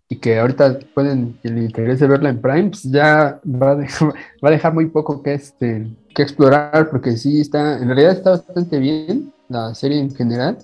y 0.08 0.16
que 0.16 0.38
ahorita 0.38 0.78
pueden, 0.94 1.38
que 1.42 1.50
le 1.50 1.64
interese 1.64 2.06
verla 2.06 2.30
en 2.30 2.40
Prime, 2.40 2.70
pues 2.70 2.82
ya 2.82 3.40
va 3.44 3.70
a, 3.70 3.76
dejar, 3.76 4.08
va 4.44 4.48
a 4.48 4.50
dejar 4.50 4.74
muy 4.74 4.86
poco 4.86 5.22
que, 5.22 5.34
este, 5.34 5.86
que 6.14 6.22
explorar, 6.22 6.90
porque 6.90 7.16
sí 7.16 7.40
está, 7.40 7.78
en 7.78 7.86
realidad 7.86 8.12
está 8.12 8.30
bastante 8.30 8.78
bien 8.78 9.32
la 9.48 9.74
serie 9.74 9.98
en 9.98 10.14
general. 10.14 10.58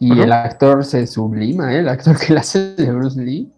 Y 0.00 0.20
el 0.20 0.32
actor 0.32 0.84
se 0.84 1.06
sublima, 1.06 1.72
¿eh? 1.72 1.78
el 1.78 1.88
actor 1.88 2.18
que 2.18 2.34
la 2.34 2.40
hace 2.40 2.74
de 2.74 2.92
Bruce 2.92 3.18
Lee 3.18 3.50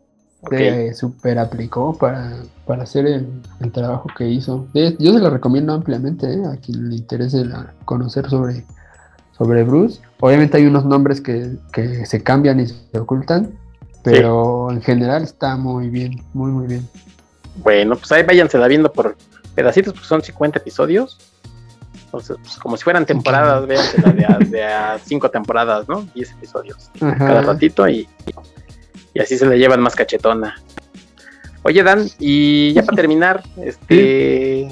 se 0.50 0.94
super 0.94 1.38
aplicó 1.38 1.96
para, 1.96 2.42
para 2.66 2.84
hacer 2.84 3.06
el, 3.06 3.72
trabajo 3.72 4.08
que 4.16 4.28
hizo. 4.28 4.66
Yo 4.74 5.12
se 5.12 5.18
lo 5.18 5.30
recomiendo 5.30 5.72
ampliamente 5.72 6.32
¿eh? 6.32 6.42
a 6.46 6.56
quien 6.56 6.88
le 6.88 6.96
interese 6.96 7.44
conocer 7.84 8.28
sobre 8.28 8.64
sobre 9.36 9.62
Bruce. 9.64 10.00
Obviamente 10.20 10.56
hay 10.56 10.66
unos 10.66 10.84
nombres 10.84 11.20
que, 11.20 11.56
se 12.04 12.22
cambian 12.22 12.60
y 12.60 12.66
se 12.66 12.98
ocultan, 12.98 13.58
pero 14.02 14.70
en 14.70 14.80
general 14.82 15.22
está 15.22 15.56
muy 15.56 15.88
bien, 15.88 16.22
muy, 16.32 16.50
muy 16.50 16.66
bien. 16.66 16.88
Bueno, 17.56 17.96
pues 17.96 18.10
ahí 18.12 18.22
váyansela 18.22 18.68
viendo 18.68 18.92
por 18.92 19.16
pedacitos, 19.54 19.92
porque 19.92 20.06
son 20.06 20.22
50 20.22 20.58
episodios. 20.58 21.18
Entonces, 22.04 22.36
pues 22.42 22.56
como 22.56 22.76
si 22.76 22.84
fueran 22.84 23.04
temporadas, 23.04 23.66
véansela 23.66 24.12
de 24.12 24.46
de 24.46 24.64
a 24.64 24.98
cinco 25.04 25.30
temporadas, 25.30 25.88
¿no? 25.88 26.06
10 26.14 26.32
episodios 26.32 26.90
cada 26.98 27.42
ratito 27.42 27.88
y, 27.88 28.08
y 29.12 29.20
así 29.20 29.36
se 29.36 29.46
le 29.46 29.58
llevan 29.58 29.80
más 29.80 29.94
cachetona. 29.94 30.54
Oye, 31.66 31.82
Dan, 31.82 32.06
y 32.20 32.72
ya 32.74 32.84
para 32.84 32.96
terminar, 33.02 33.42
este. 33.56 34.68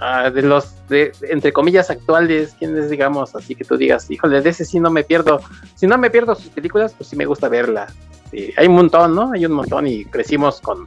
Ah, 0.00 0.30
de 0.30 0.42
los, 0.42 0.74
de, 0.90 1.12
entre 1.22 1.52
comillas, 1.52 1.88
actuales, 1.88 2.54
quienes 2.58 2.90
digamos, 2.90 3.34
así 3.34 3.54
que 3.54 3.64
tú 3.64 3.78
digas, 3.78 4.10
híjole, 4.10 4.42
de 4.42 4.50
ese 4.50 4.66
sí 4.66 4.78
no 4.78 4.90
me 4.90 5.04
pierdo, 5.04 5.40
si 5.74 5.86
no 5.86 5.96
me 5.96 6.10
pierdo 6.10 6.34
sus 6.34 6.50
películas, 6.50 6.92
pues 6.92 7.08
sí 7.08 7.16
me 7.16 7.24
gusta 7.24 7.48
verlas. 7.48 7.94
hay 8.32 8.66
un 8.66 8.74
montón, 8.74 9.14
¿no? 9.14 9.32
Hay 9.32 9.46
un 9.46 9.52
montón 9.52 9.86
y 9.86 10.04
crecimos 10.04 10.60
con, 10.60 10.86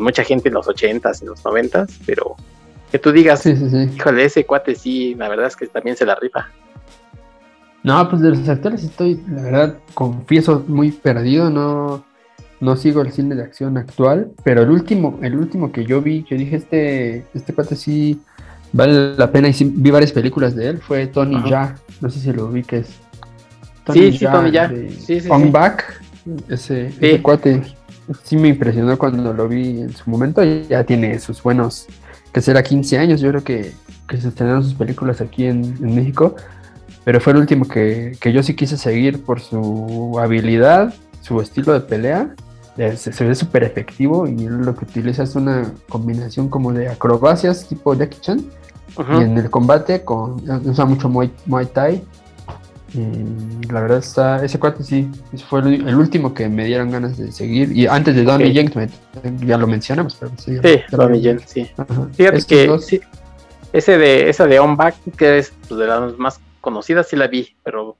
mucha 0.00 0.22
gente 0.22 0.48
en 0.48 0.54
los 0.54 0.68
ochentas, 0.68 1.20
en 1.20 1.28
los 1.28 1.44
noventas, 1.44 1.98
pero 2.06 2.36
que 2.92 3.00
tú 3.00 3.10
digas, 3.10 3.44
híjole, 3.46 4.24
ese 4.24 4.46
cuate 4.46 4.76
sí, 4.76 5.16
la 5.16 5.28
verdad 5.28 5.46
es 5.46 5.56
que 5.56 5.66
también 5.66 5.96
se 5.96 6.06
la 6.06 6.14
rifa. 6.14 6.48
No, 7.82 8.08
pues 8.08 8.22
de 8.22 8.30
los 8.30 8.48
actuales 8.48 8.84
estoy, 8.84 9.20
la 9.26 9.42
verdad, 9.42 9.78
confieso, 9.94 10.62
muy 10.68 10.92
perdido, 10.92 11.50
no, 11.50 12.04
no 12.60 12.76
sigo 12.76 13.00
el 13.00 13.10
cine 13.10 13.34
de 13.34 13.42
acción 13.42 13.76
actual, 13.78 14.32
pero 14.44 14.62
el 14.62 14.70
último, 14.70 15.18
el 15.22 15.34
último 15.34 15.72
que 15.72 15.84
yo 15.84 16.02
vi, 16.02 16.22
que 16.22 16.34
dije, 16.34 16.56
este, 16.56 17.24
este 17.34 17.54
cuate 17.54 17.74
sí 17.74 18.20
vale 18.72 19.14
la 19.16 19.30
pena 19.30 19.48
y 19.48 19.54
vi 19.64 19.90
varias 19.90 20.12
películas 20.12 20.54
de 20.54 20.68
él, 20.68 20.78
fue 20.78 21.06
Tony 21.06 21.42
Ya, 21.48 21.76
no 22.00 22.10
sé 22.10 22.20
si 22.20 22.32
lo 22.32 22.46
ubiques. 22.46 22.88
Tony 23.84 24.12
sí, 24.12 24.18
sí, 24.18 24.26
Tony 24.26 24.50
Ya. 24.50 24.72
Sí, 24.98 25.20
On 25.28 25.50
Back, 25.52 26.02
ese, 26.48 27.20
cuate, 27.22 27.62
sí 28.22 28.36
me 28.36 28.48
impresionó 28.48 28.96
cuando 28.98 29.32
lo 29.32 29.48
vi 29.48 29.80
en 29.80 29.94
su 29.94 30.08
momento, 30.08 30.42
ya 30.44 30.84
tiene 30.84 31.18
sus 31.18 31.42
buenos, 31.42 31.86
que 32.32 32.40
será 32.40 32.62
15 32.62 32.98
años, 32.98 33.20
yo 33.20 33.30
creo 33.30 33.44
que, 33.44 33.72
se 34.10 34.28
estrenaron 34.28 34.64
sus 34.64 34.74
películas 34.74 35.20
aquí 35.20 35.44
en, 35.44 35.76
México, 35.94 36.34
pero 37.04 37.20
fue 37.20 37.32
el 37.32 37.38
último 37.38 37.66
que, 37.66 38.16
que 38.20 38.32
yo 38.32 38.42
sí 38.42 38.54
quise 38.54 38.76
seguir 38.76 39.22
por 39.22 39.40
su 39.40 40.18
habilidad, 40.20 40.94
su 41.22 41.40
estilo 41.40 41.72
de 41.72 41.80
pelea 41.80 42.34
se, 42.96 43.24
ve 43.24 43.34
súper 43.34 43.64
efectivo 43.64 44.26
y 44.26 44.48
lo 44.48 44.74
que 44.74 44.84
utiliza 44.84 45.22
es 45.22 45.34
una 45.34 45.72
combinación 45.88 46.48
como 46.48 46.72
de 46.72 46.88
acrobacias 46.88 47.66
tipo 47.68 47.94
Jackie 47.94 48.20
Chan 48.20 48.44
y 48.98 49.22
en 49.22 49.38
el 49.38 49.50
combate 49.50 50.04
con, 50.04 50.42
usa 50.64 50.84
mucho 50.84 51.08
Muay, 51.08 51.30
Thai 51.72 52.02
y 52.92 53.68
la 53.70 53.82
verdad 53.82 53.98
está, 53.98 54.44
ese 54.44 54.58
cuate 54.58 54.82
sí, 54.82 55.08
fue 55.48 55.60
el, 55.60 55.94
último 55.94 56.34
que 56.34 56.48
me 56.48 56.64
dieron 56.64 56.90
ganas 56.90 57.16
de 57.16 57.30
seguir 57.30 57.70
y 57.70 57.86
antes 57.86 58.16
de 58.16 58.24
Donnie 58.24 58.52
Yen, 58.52 58.70
ya 59.40 59.56
lo 59.56 59.68
mencionamos, 59.68 60.16
pero 60.18 60.32
sí. 60.38 60.58
Sí, 60.62 60.80
Donnie 60.90 61.20
Yen, 61.20 61.40
sí. 61.46 61.70
Fíjate 62.14 62.42
que 62.42 62.78
sí, 62.80 63.00
ese 63.72 63.96
de, 63.96 64.28
esa 64.28 64.46
de 64.46 64.58
On 64.58 64.76
Back, 64.76 64.96
que 65.16 65.38
es 65.38 65.52
pues, 65.68 65.78
de 65.78 65.86
las 65.86 66.18
más 66.18 66.40
conocidas, 66.60 67.08
sí 67.08 67.16
la 67.16 67.28
vi, 67.28 67.56
pero 67.62 67.96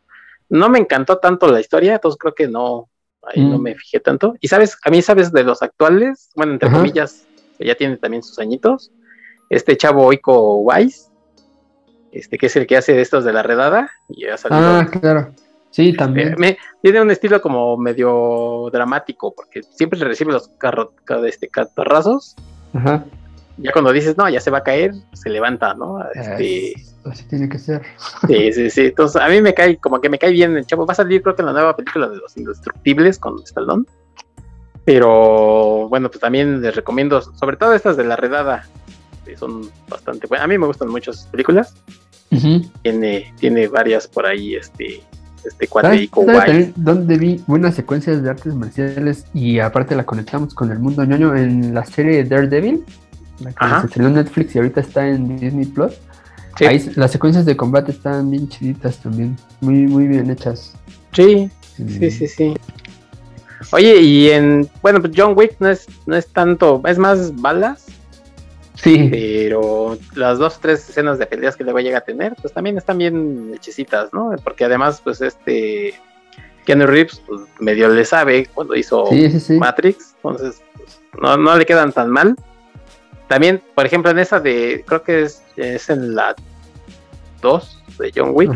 no 0.48 0.68
me 0.68 0.78
encantó 0.78 1.18
tanto 1.18 1.50
la 1.50 1.60
historia, 1.60 1.94
entonces 1.94 2.18
creo 2.18 2.34
que 2.34 2.48
no, 2.48 2.88
ahí 3.22 3.42
no 3.44 3.58
mm. 3.58 3.62
me 3.62 3.74
fijé 3.76 4.00
tanto. 4.00 4.34
Y 4.40 4.48
sabes, 4.48 4.76
a 4.84 4.90
mí 4.90 5.02
sabes 5.02 5.32
de 5.32 5.44
los 5.44 5.62
actuales, 5.62 6.30
bueno, 6.34 6.52
entre 6.52 6.70
comillas, 6.70 7.24
ya 7.58 7.74
tiene 7.76 7.96
también 7.96 8.22
sus 8.22 8.38
añitos, 8.38 8.90
este 9.50 9.76
chavo 9.76 10.06
Oiko 10.06 10.58
Wise, 10.58 11.10
este 12.12 12.38
que 12.38 12.46
es 12.46 12.56
el 12.56 12.66
que 12.66 12.76
hace 12.76 12.94
de 12.94 13.02
estos 13.02 13.24
de 13.24 13.32
la 13.32 13.42
redada, 13.42 13.90
y 14.08 14.26
ha 14.26 14.36
salido, 14.36 14.62
Ah, 14.62 14.88
claro. 14.90 15.34
Sí, 15.70 15.90
este, 15.90 15.98
también. 15.98 16.34
tiene 16.82 17.00
un 17.02 17.10
estilo 17.10 17.40
como 17.40 17.76
medio 17.76 18.70
dramático, 18.72 19.32
porque 19.34 19.62
siempre 19.62 19.98
le 19.98 20.06
recibe 20.06 20.32
los 20.32 20.48
carro, 20.58 20.92
este, 21.26 21.48
catarrazos. 21.48 22.34
Ajá. 22.72 23.04
Ya 23.56 23.72
cuando 23.72 23.92
dices, 23.92 24.16
no, 24.16 24.28
ya 24.28 24.40
se 24.40 24.50
va 24.50 24.58
a 24.58 24.62
caer, 24.64 24.92
se 25.12 25.28
levanta, 25.28 25.74
¿no? 25.74 25.98
Este, 26.14 26.72
Así 27.04 27.24
tiene 27.24 27.48
que 27.48 27.58
ser. 27.58 27.82
Sí, 28.26 28.52
sí, 28.52 28.70
sí. 28.70 28.86
Entonces, 28.86 29.20
a 29.20 29.28
mí 29.28 29.40
me 29.42 29.54
cae, 29.54 29.76
como 29.76 30.00
que 30.00 30.08
me 30.08 30.18
cae 30.18 30.32
bien 30.32 30.56
el 30.56 30.66
chavo. 30.66 30.86
Va 30.86 30.92
a 30.92 30.96
salir, 30.96 31.22
creo 31.22 31.34
que 31.36 31.42
en 31.42 31.46
la 31.46 31.52
nueva 31.52 31.76
película 31.76 32.08
de 32.08 32.16
los 32.16 32.36
indestructibles 32.36 33.18
con 33.18 33.38
Stallone. 33.44 33.84
Pero 34.84 35.88
bueno, 35.88 36.08
pues 36.08 36.20
también 36.20 36.62
les 36.62 36.74
recomiendo, 36.74 37.20
sobre 37.20 37.56
todo 37.56 37.74
estas 37.74 37.96
de 37.96 38.04
la 38.04 38.16
redada, 38.16 38.66
son 39.36 39.70
bastante 39.88 40.26
buenas. 40.26 40.44
A 40.44 40.48
mí 40.48 40.58
me 40.58 40.66
gustan 40.66 40.88
mucho 40.88 41.10
esas 41.10 41.26
películas. 41.26 41.74
tiene, 42.82 43.34
tiene 43.38 43.68
varias 43.68 44.06
por 44.06 44.26
ahí, 44.26 44.54
este, 44.54 45.02
este 45.44 45.66
cuadrico 45.66 46.22
guay. 46.22 46.72
Donde 46.76 47.18
vi 47.18 47.42
buenas 47.46 47.74
secuencias 47.74 48.22
de 48.22 48.30
artes 48.30 48.54
marciales 48.54 49.26
y 49.34 49.58
aparte 49.58 49.94
la 49.96 50.04
conectamos 50.04 50.54
con 50.54 50.70
el 50.70 50.78
mundo 50.78 51.04
ñoño 51.04 51.36
en 51.36 51.74
la 51.74 51.84
serie 51.84 52.24
Daredevil, 52.24 52.84
la 53.40 53.52
que 53.52 53.80
se 53.80 53.86
estrenó 53.86 54.08
en 54.08 54.14
Netflix 54.14 54.54
y 54.54 54.58
ahorita 54.58 54.80
está 54.80 55.08
en 55.08 55.38
Disney 55.38 55.66
Plus. 55.66 55.92
Ahí 56.60 56.92
las 56.96 57.10
secuencias 57.12 57.46
de 57.46 57.56
combate 57.56 57.92
están 57.92 58.30
bien 58.30 58.48
chiditas 58.48 58.98
también, 58.98 59.36
muy, 59.60 59.86
muy 59.86 60.06
bien 60.06 60.30
hechas. 60.30 60.74
Sí, 61.12 61.50
sí, 61.76 62.10
sí, 62.10 62.28
sí. 62.28 62.54
Oye, 63.72 64.00
y 64.00 64.30
en, 64.30 64.68
bueno, 64.82 65.00
pues 65.00 65.12
John 65.16 65.34
Wick 65.36 65.56
no 65.60 65.68
es, 65.68 65.86
no 66.06 66.16
es 66.16 66.26
tanto, 66.28 66.82
es 66.86 66.98
más 66.98 67.34
balas. 67.36 67.86
Sí. 68.82 69.08
Pero 69.10 69.98
las 70.14 70.38
dos 70.38 70.56
o 70.56 70.60
tres 70.60 70.88
escenas 70.88 71.18
de 71.18 71.26
peleas 71.26 71.56
que 71.56 71.64
le 71.64 71.72
va 71.72 71.80
a 71.80 71.82
llegar 71.82 72.02
a 72.02 72.04
tener, 72.04 72.34
pues 72.40 72.52
también 72.52 72.78
están 72.78 72.98
bien 72.98 73.52
hechicitas, 73.54 74.12
¿no? 74.12 74.34
Porque 74.42 74.64
además, 74.64 75.00
pues 75.02 75.20
este 75.20 75.94
Keanu 76.64 76.86
Reeves 76.86 77.22
pues, 77.26 77.42
medio 77.58 77.88
le 77.88 78.04
sabe 78.04 78.46
cuando 78.54 78.74
hizo 78.74 79.06
Matrix, 79.58 80.14
entonces 80.16 80.62
pues, 80.76 81.00
no, 81.20 81.36
no 81.36 81.56
le 81.56 81.66
quedan 81.66 81.92
tan 81.92 82.10
mal. 82.10 82.36
También, 83.28 83.62
por 83.74 83.86
ejemplo, 83.86 84.10
en 84.10 84.18
esa 84.18 84.40
de, 84.40 84.82
creo 84.86 85.02
que 85.02 85.22
es, 85.22 85.42
es 85.56 85.88
en 85.90 86.14
la 86.14 86.34
2 87.42 87.82
de 87.98 88.12
John 88.14 88.30
Wick, 88.32 88.50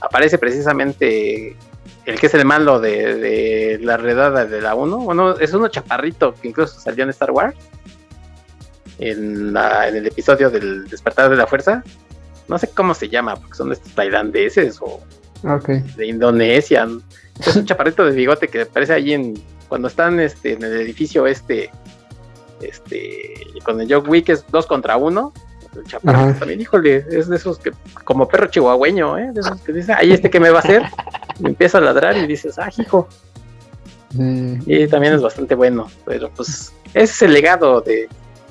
aparece 0.00 0.38
precisamente 0.38 1.56
el 2.04 2.18
que 2.18 2.26
es 2.26 2.34
el 2.34 2.44
malo 2.44 2.80
de, 2.80 3.78
la 3.82 3.96
redada 3.96 4.44
de 4.44 4.60
la 4.60 4.74
1. 4.74 4.98
Bueno, 4.98 5.38
es 5.38 5.52
uno 5.52 5.68
chaparrito 5.68 6.34
que 6.34 6.48
incluso 6.48 6.80
salió 6.80 7.04
en 7.04 7.10
Star 7.10 7.30
Wars. 7.30 7.54
En, 8.98 9.56
en 9.56 9.96
el 9.96 10.06
episodio 10.06 10.50
del 10.50 10.88
Despertar 10.88 11.30
de 11.30 11.36
la 11.36 11.46
Fuerza. 11.46 11.82
No 12.48 12.58
sé 12.58 12.68
cómo 12.68 12.94
se 12.94 13.08
llama, 13.08 13.36
porque 13.36 13.54
son 13.54 13.72
estos 13.72 13.92
tailandeses 13.94 14.78
o 14.80 15.00
de 15.96 16.06
Indonesia. 16.06 16.88
Es 17.38 17.56
un 17.56 17.64
chaparrito 17.66 18.04
de 18.04 18.12
bigote 18.12 18.48
que 18.48 18.62
aparece 18.62 18.94
ahí 18.94 19.12
en 19.12 19.34
cuando 19.68 19.88
están 19.88 20.18
este, 20.18 20.54
en 20.54 20.62
el 20.62 20.80
edificio 20.80 21.26
este 21.26 21.70
este, 22.60 23.34
con 23.64 23.80
el 23.80 23.92
John 23.92 24.08
Wick 24.08 24.28
es 24.30 24.44
dos 24.50 24.66
contra 24.66 24.96
uno. 24.96 25.32
El 25.76 25.84
chaparro 25.84 26.34
también, 26.34 26.60
híjole, 26.60 27.04
es 27.10 27.28
de 27.28 27.36
esos 27.36 27.58
que, 27.58 27.72
como 28.04 28.26
perro 28.26 28.46
chihuahueño, 28.46 29.18
¿eh? 29.18 29.30
De 29.32 29.40
esos 29.40 29.60
que 29.60 29.72
dice, 29.72 29.92
ahí 29.92 30.12
este 30.12 30.30
que 30.30 30.40
me 30.40 30.50
va 30.50 30.58
a 30.58 30.62
hacer, 30.62 30.82
empieza 31.44 31.78
a 31.78 31.80
ladrar 31.82 32.16
y 32.16 32.26
dices, 32.26 32.58
ah, 32.58 32.70
hijo. 32.76 33.08
Y 34.66 34.86
también 34.88 35.12
es 35.12 35.22
bastante 35.22 35.54
bueno, 35.54 35.88
pero 36.06 36.30
pues 36.30 36.72
ese 36.94 37.02
es 37.04 37.22
el 37.22 37.34
legado 37.34 37.80
de, 37.82 38.08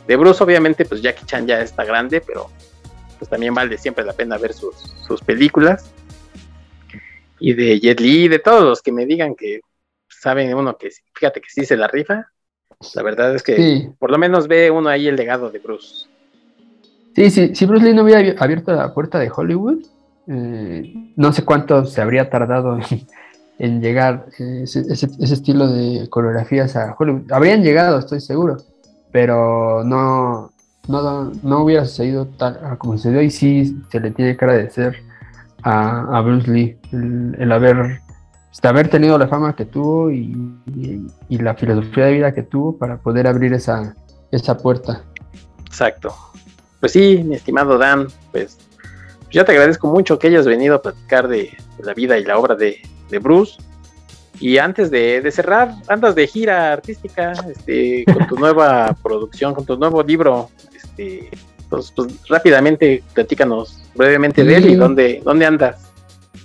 de 0.08 0.16
Bruce, 0.16 0.44
obviamente, 0.44 0.86
pues 0.86 1.02
Jackie 1.02 1.26
Chan 1.26 1.48
ya 1.48 1.62
está 1.62 1.84
grande, 1.84 2.22
pero 2.22 2.50
pues 3.18 3.30
también 3.30 3.54
vale 3.54 3.78
siempre 3.78 4.06
la 4.06 4.14
pena 4.14 4.38
ver 4.38 4.54
sus, 4.54 4.76
sus 5.06 5.22
películas. 5.22 5.92
Y 7.40 7.54
de 7.54 7.80
Jet 7.80 8.00
Li, 8.00 8.28
de 8.28 8.40
todos 8.40 8.64
los 8.64 8.82
que 8.82 8.92
me 8.92 9.06
digan 9.06 9.36
que 9.36 9.62
saben 10.08 10.54
uno 10.56 10.78
que 10.78 10.90
fíjate 11.14 11.42
que 11.42 11.50
sí 11.50 11.66
se 11.66 11.78
la 11.78 11.88
rifa, 11.88 12.32
la 12.94 13.04
verdad 13.04 13.34
es 13.36 13.44
que 13.44 13.90
por 13.98 14.12
lo 14.12 14.18
menos 14.18 14.48
ve 14.48 14.70
uno 14.72 14.90
ahí 14.90 15.08
el 15.08 15.16
legado 15.16 15.50
de 15.50 15.60
Bruce. 15.60 16.08
Sí, 17.16 17.32
sí, 17.32 17.56
si 17.56 17.66
Bruce 17.66 17.86
Lee 17.86 17.94
no 17.94 18.04
hubiera 18.04 18.40
abierto 18.42 18.72
la 18.74 18.94
puerta 18.94 19.18
de 19.18 19.32
Hollywood, 19.36 19.84
eh, 20.28 20.94
no 21.16 21.34
sé 21.34 21.44
cuánto 21.44 21.86
se 21.86 22.02
habría 22.02 22.30
tardado 22.30 22.78
en, 23.60 23.82
llegar 23.82 24.28
ese, 24.38 24.86
estilo 25.20 25.68
de 25.68 26.08
coreografías 26.10 26.76
a 26.76 26.96
Hollywood. 26.98 27.32
Habrían 27.32 27.64
llegado, 27.64 27.98
estoy 27.98 28.22
seguro, 28.22 28.58
pero 29.12 29.84
no, 29.84 30.52
no, 30.88 31.64
hubiera 31.64 31.86
sucedido 31.86 32.28
tal 32.28 32.78
como 32.78 32.94
sucedió 32.94 33.22
y 33.22 33.32
sí 33.32 33.78
se 33.90 34.00
le 34.00 34.12
tiene 34.12 34.38
que 34.38 34.46
agradecer 34.46 34.98
a, 35.64 36.22
Bruce 36.22 36.50
Lee 36.50 36.78
el 36.92 37.52
haber 37.52 38.00
de 38.62 38.70
haber 38.70 38.90
tenido 38.90 39.18
la 39.18 39.28
fama 39.28 39.56
que 39.56 39.66
tuvo 39.66 40.12
y, 40.12 40.36
la 41.30 41.54
filosofía 41.56 42.06
de 42.06 42.14
vida 42.14 42.34
que 42.34 42.44
tuvo 42.44 42.78
para 42.78 42.98
poder 42.98 43.28
abrir 43.28 43.54
esa, 43.54 43.96
esa 44.32 44.58
puerta. 44.58 45.04
Exacto. 45.66 46.14
Pues 46.80 46.92
sí, 46.92 47.24
mi 47.24 47.36
estimado 47.36 47.78
Dan, 47.78 48.08
pues 48.32 48.58
yo 49.30 49.46
te 49.46 49.52
agradezco 49.52 49.88
mucho 49.88 50.18
que 50.18 50.28
hayas 50.28 50.46
venido 50.46 50.76
a 50.76 50.82
platicar 50.82 51.28
de, 51.28 51.56
la 51.80 51.94
vida 51.94 52.18
y 52.18 52.26
la 52.26 52.38
obra 52.38 52.56
de, 52.56 52.80
Bruce. 53.22 53.58
Y 54.40 54.58
antes 54.58 54.92
de, 54.92 55.28
cerrar, 55.32 55.74
andas 55.88 56.16
de 56.16 56.28
gira 56.28 56.74
artística, 56.74 57.34
este, 57.50 58.06
con 58.06 58.28
tu 58.28 58.36
nueva 58.36 58.96
producción, 59.04 59.54
con 59.54 59.66
tu 59.66 59.78
nuevo 59.78 60.04
libro, 60.04 60.50
este, 60.76 61.30
pues, 61.70 61.92
pues 61.96 62.14
rápidamente 62.28 63.04
platícanos 63.14 63.82
brevemente 63.96 64.44
de 64.44 64.56
él 64.56 64.70
y 64.70 64.76
dónde, 64.76 65.22
dónde 65.24 65.46
andas. 65.46 65.88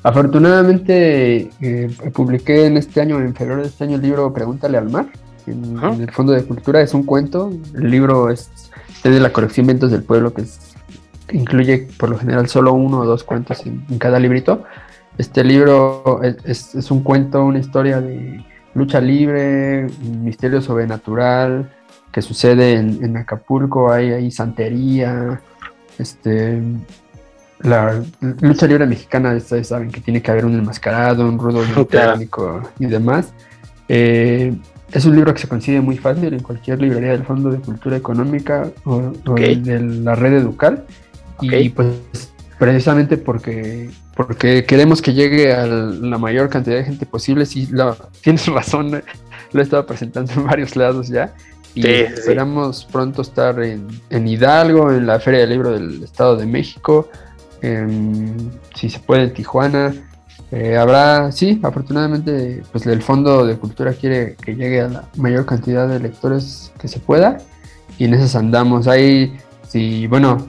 Afortunadamente 0.02 1.50
eh, 1.60 1.90
publiqué 2.12 2.66
en 2.66 2.76
este 2.76 3.00
año, 3.00 3.20
en 3.20 3.34
febrero 3.34 3.62
de 3.62 3.68
este 3.68 3.84
año, 3.84 3.96
el 3.96 4.02
libro 4.02 4.32
Pregúntale 4.32 4.76
al 4.78 4.90
mar, 4.90 5.06
en, 5.46 5.78
el 6.00 6.10
Fondo 6.10 6.32
de 6.32 6.44
Cultura. 6.44 6.80
Es 6.80 6.92
un 6.92 7.04
cuento. 7.04 7.52
El 7.74 7.90
libro 7.90 8.30
es, 8.30 8.50
de 9.04 9.20
la 9.20 9.32
colección 9.32 9.66
Vientos 9.66 9.92
del 9.92 10.02
Pueblo, 10.02 10.32
que, 10.34 10.44
incluye 11.32 11.88
por 11.98 12.10
lo 12.10 12.18
general 12.18 12.48
solo 12.48 12.72
uno 12.72 13.00
o 13.00 13.06
dos 13.06 13.22
cuentos 13.22 13.64
en, 13.64 13.84
cada 13.98 14.18
librito. 14.18 14.64
Este 15.18 15.44
libro 15.44 16.20
es, 16.22 16.90
un 16.90 17.02
cuento, 17.02 17.44
una 17.44 17.58
historia 17.58 18.00
de 18.00 18.44
lucha 18.74 19.00
libre, 19.00 19.86
misterio 20.00 20.60
sobrenatural, 20.62 21.70
que 22.10 22.22
sucede 22.22 22.74
en, 22.74 23.16
Acapulco, 23.16 23.92
hay, 23.92 24.12
hay 24.12 24.30
santería, 24.30 25.40
este, 25.98 26.60
la 27.60 28.02
lucha 28.40 28.66
libre 28.66 28.86
mexicana, 28.86 29.34
ustedes 29.34 29.68
saben 29.68 29.90
que 29.90 30.00
tiene 30.00 30.20
que 30.20 30.30
haber 30.30 30.44
un 30.44 30.58
enmascarado, 30.58 31.28
un 31.28 31.38
rudo 31.38 31.62
técnico 31.86 32.62
y 32.78 32.86
demás. 32.86 33.32
Eh, 33.88 34.54
es 34.92 35.04
un 35.06 35.14
libro 35.14 35.32
que 35.32 35.40
se 35.40 35.48
consigue 35.48 35.80
muy 35.80 35.96
fácil 35.96 36.32
en 36.34 36.40
cualquier 36.40 36.80
librería 36.80 37.12
del 37.12 37.24
Fondo 37.24 37.50
de 37.50 37.58
Cultura 37.58 37.96
Económica 37.96 38.70
o, 38.84 39.12
de 39.34 39.80
la 39.80 40.14
red 40.14 40.34
Educal. 40.34 40.84
Y 41.40 41.70
pues 41.70 41.88
precisamente 42.58 43.16
porque, 43.16 43.90
porque 44.14 44.64
queremos 44.64 45.00
que 45.00 45.14
llegue 45.14 45.52
a 45.52 45.66
la 45.66 46.18
mayor 46.18 46.48
cantidad 46.48 46.76
de 46.76 46.84
gente 46.84 47.06
posible, 47.06 47.46
si 47.46 47.68
tienes 48.22 48.46
razón, 48.46 49.02
lo 49.52 49.60
he 49.60 49.62
estado 49.62 49.86
presentando 49.86 50.32
en 50.32 50.46
varios 50.46 50.76
lados 50.76 51.08
ya. 51.08 51.34
Y 51.74 51.86
esperamos 51.86 52.86
pronto 52.90 53.22
estar 53.22 53.58
en, 53.62 53.88
en 54.10 54.28
Hidalgo, 54.28 54.92
en 54.92 55.06
la 55.06 55.18
Feria 55.20 55.40
del 55.40 55.50
Libro 55.50 55.72
del 55.72 56.02
Estado 56.02 56.36
de 56.36 56.44
México, 56.44 57.08
si 58.74 58.90
se 58.90 58.98
puede 59.00 59.24
en 59.24 59.32
Tijuana. 59.32 59.94
Eh, 60.50 60.76
habrá, 60.76 61.32
sí, 61.32 61.58
afortunadamente, 61.62 62.62
pues 62.72 62.84
el 62.84 63.02
Fondo 63.02 63.46
de 63.46 63.56
Cultura 63.56 63.94
quiere 63.94 64.36
que 64.36 64.54
llegue 64.54 64.82
a 64.82 64.88
la 64.88 65.08
mayor 65.16 65.46
cantidad 65.46 65.88
de 65.88 65.98
lectores 65.98 66.72
que 66.78 66.88
se 66.88 67.00
pueda 67.00 67.38
y 67.96 68.04
en 68.04 68.12
esas 68.12 68.36
andamos. 68.36 68.86
Ahí, 68.86 69.34
si, 69.66 70.06
bueno, 70.08 70.48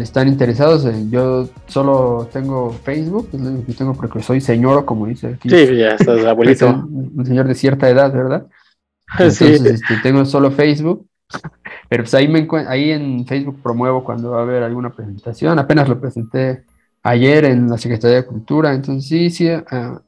están 0.00 0.28
interesados, 0.28 0.86
yo 1.10 1.48
solo 1.66 2.28
tengo 2.32 2.72
Facebook, 2.84 3.28
es 3.32 3.40
lo 3.40 3.64
que 3.64 3.72
tengo 3.72 3.94
porque 3.94 4.22
soy 4.22 4.40
señor, 4.40 4.84
como 4.84 5.06
dice 5.06 5.28
aquí. 5.28 5.48
Sí, 5.48 5.76
ya 5.76 5.94
estás 5.94 6.24
abuelito. 6.26 6.68
un, 6.68 7.24
señor 7.24 7.46
de 7.48 7.54
cierta 7.54 7.88
edad, 7.88 8.12
¿verdad? 8.12 8.46
Entonces, 9.12 9.64
este, 9.64 9.96
tengo 10.02 10.24
solo 10.24 10.50
Facebook 10.50 11.06
pero 11.88 12.02
pues 12.04 12.14
ahí, 12.14 12.28
me 12.28 12.46
ahí 12.68 12.90
en 12.90 13.26
Facebook 13.26 13.60
promuevo 13.62 14.04
cuando 14.04 14.30
va 14.30 14.40
a 14.40 14.42
haber 14.42 14.62
alguna 14.62 14.90
presentación. 14.90 15.58
Apenas 15.58 15.88
lo 15.88 16.00
presenté 16.00 16.64
ayer 17.02 17.44
en 17.44 17.68
la 17.68 17.78
Secretaría 17.78 18.18
de 18.18 18.26
Cultura. 18.26 18.72
Entonces 18.72 19.08
sí, 19.08 19.30
sí, 19.30 19.48
ah, 19.48 20.00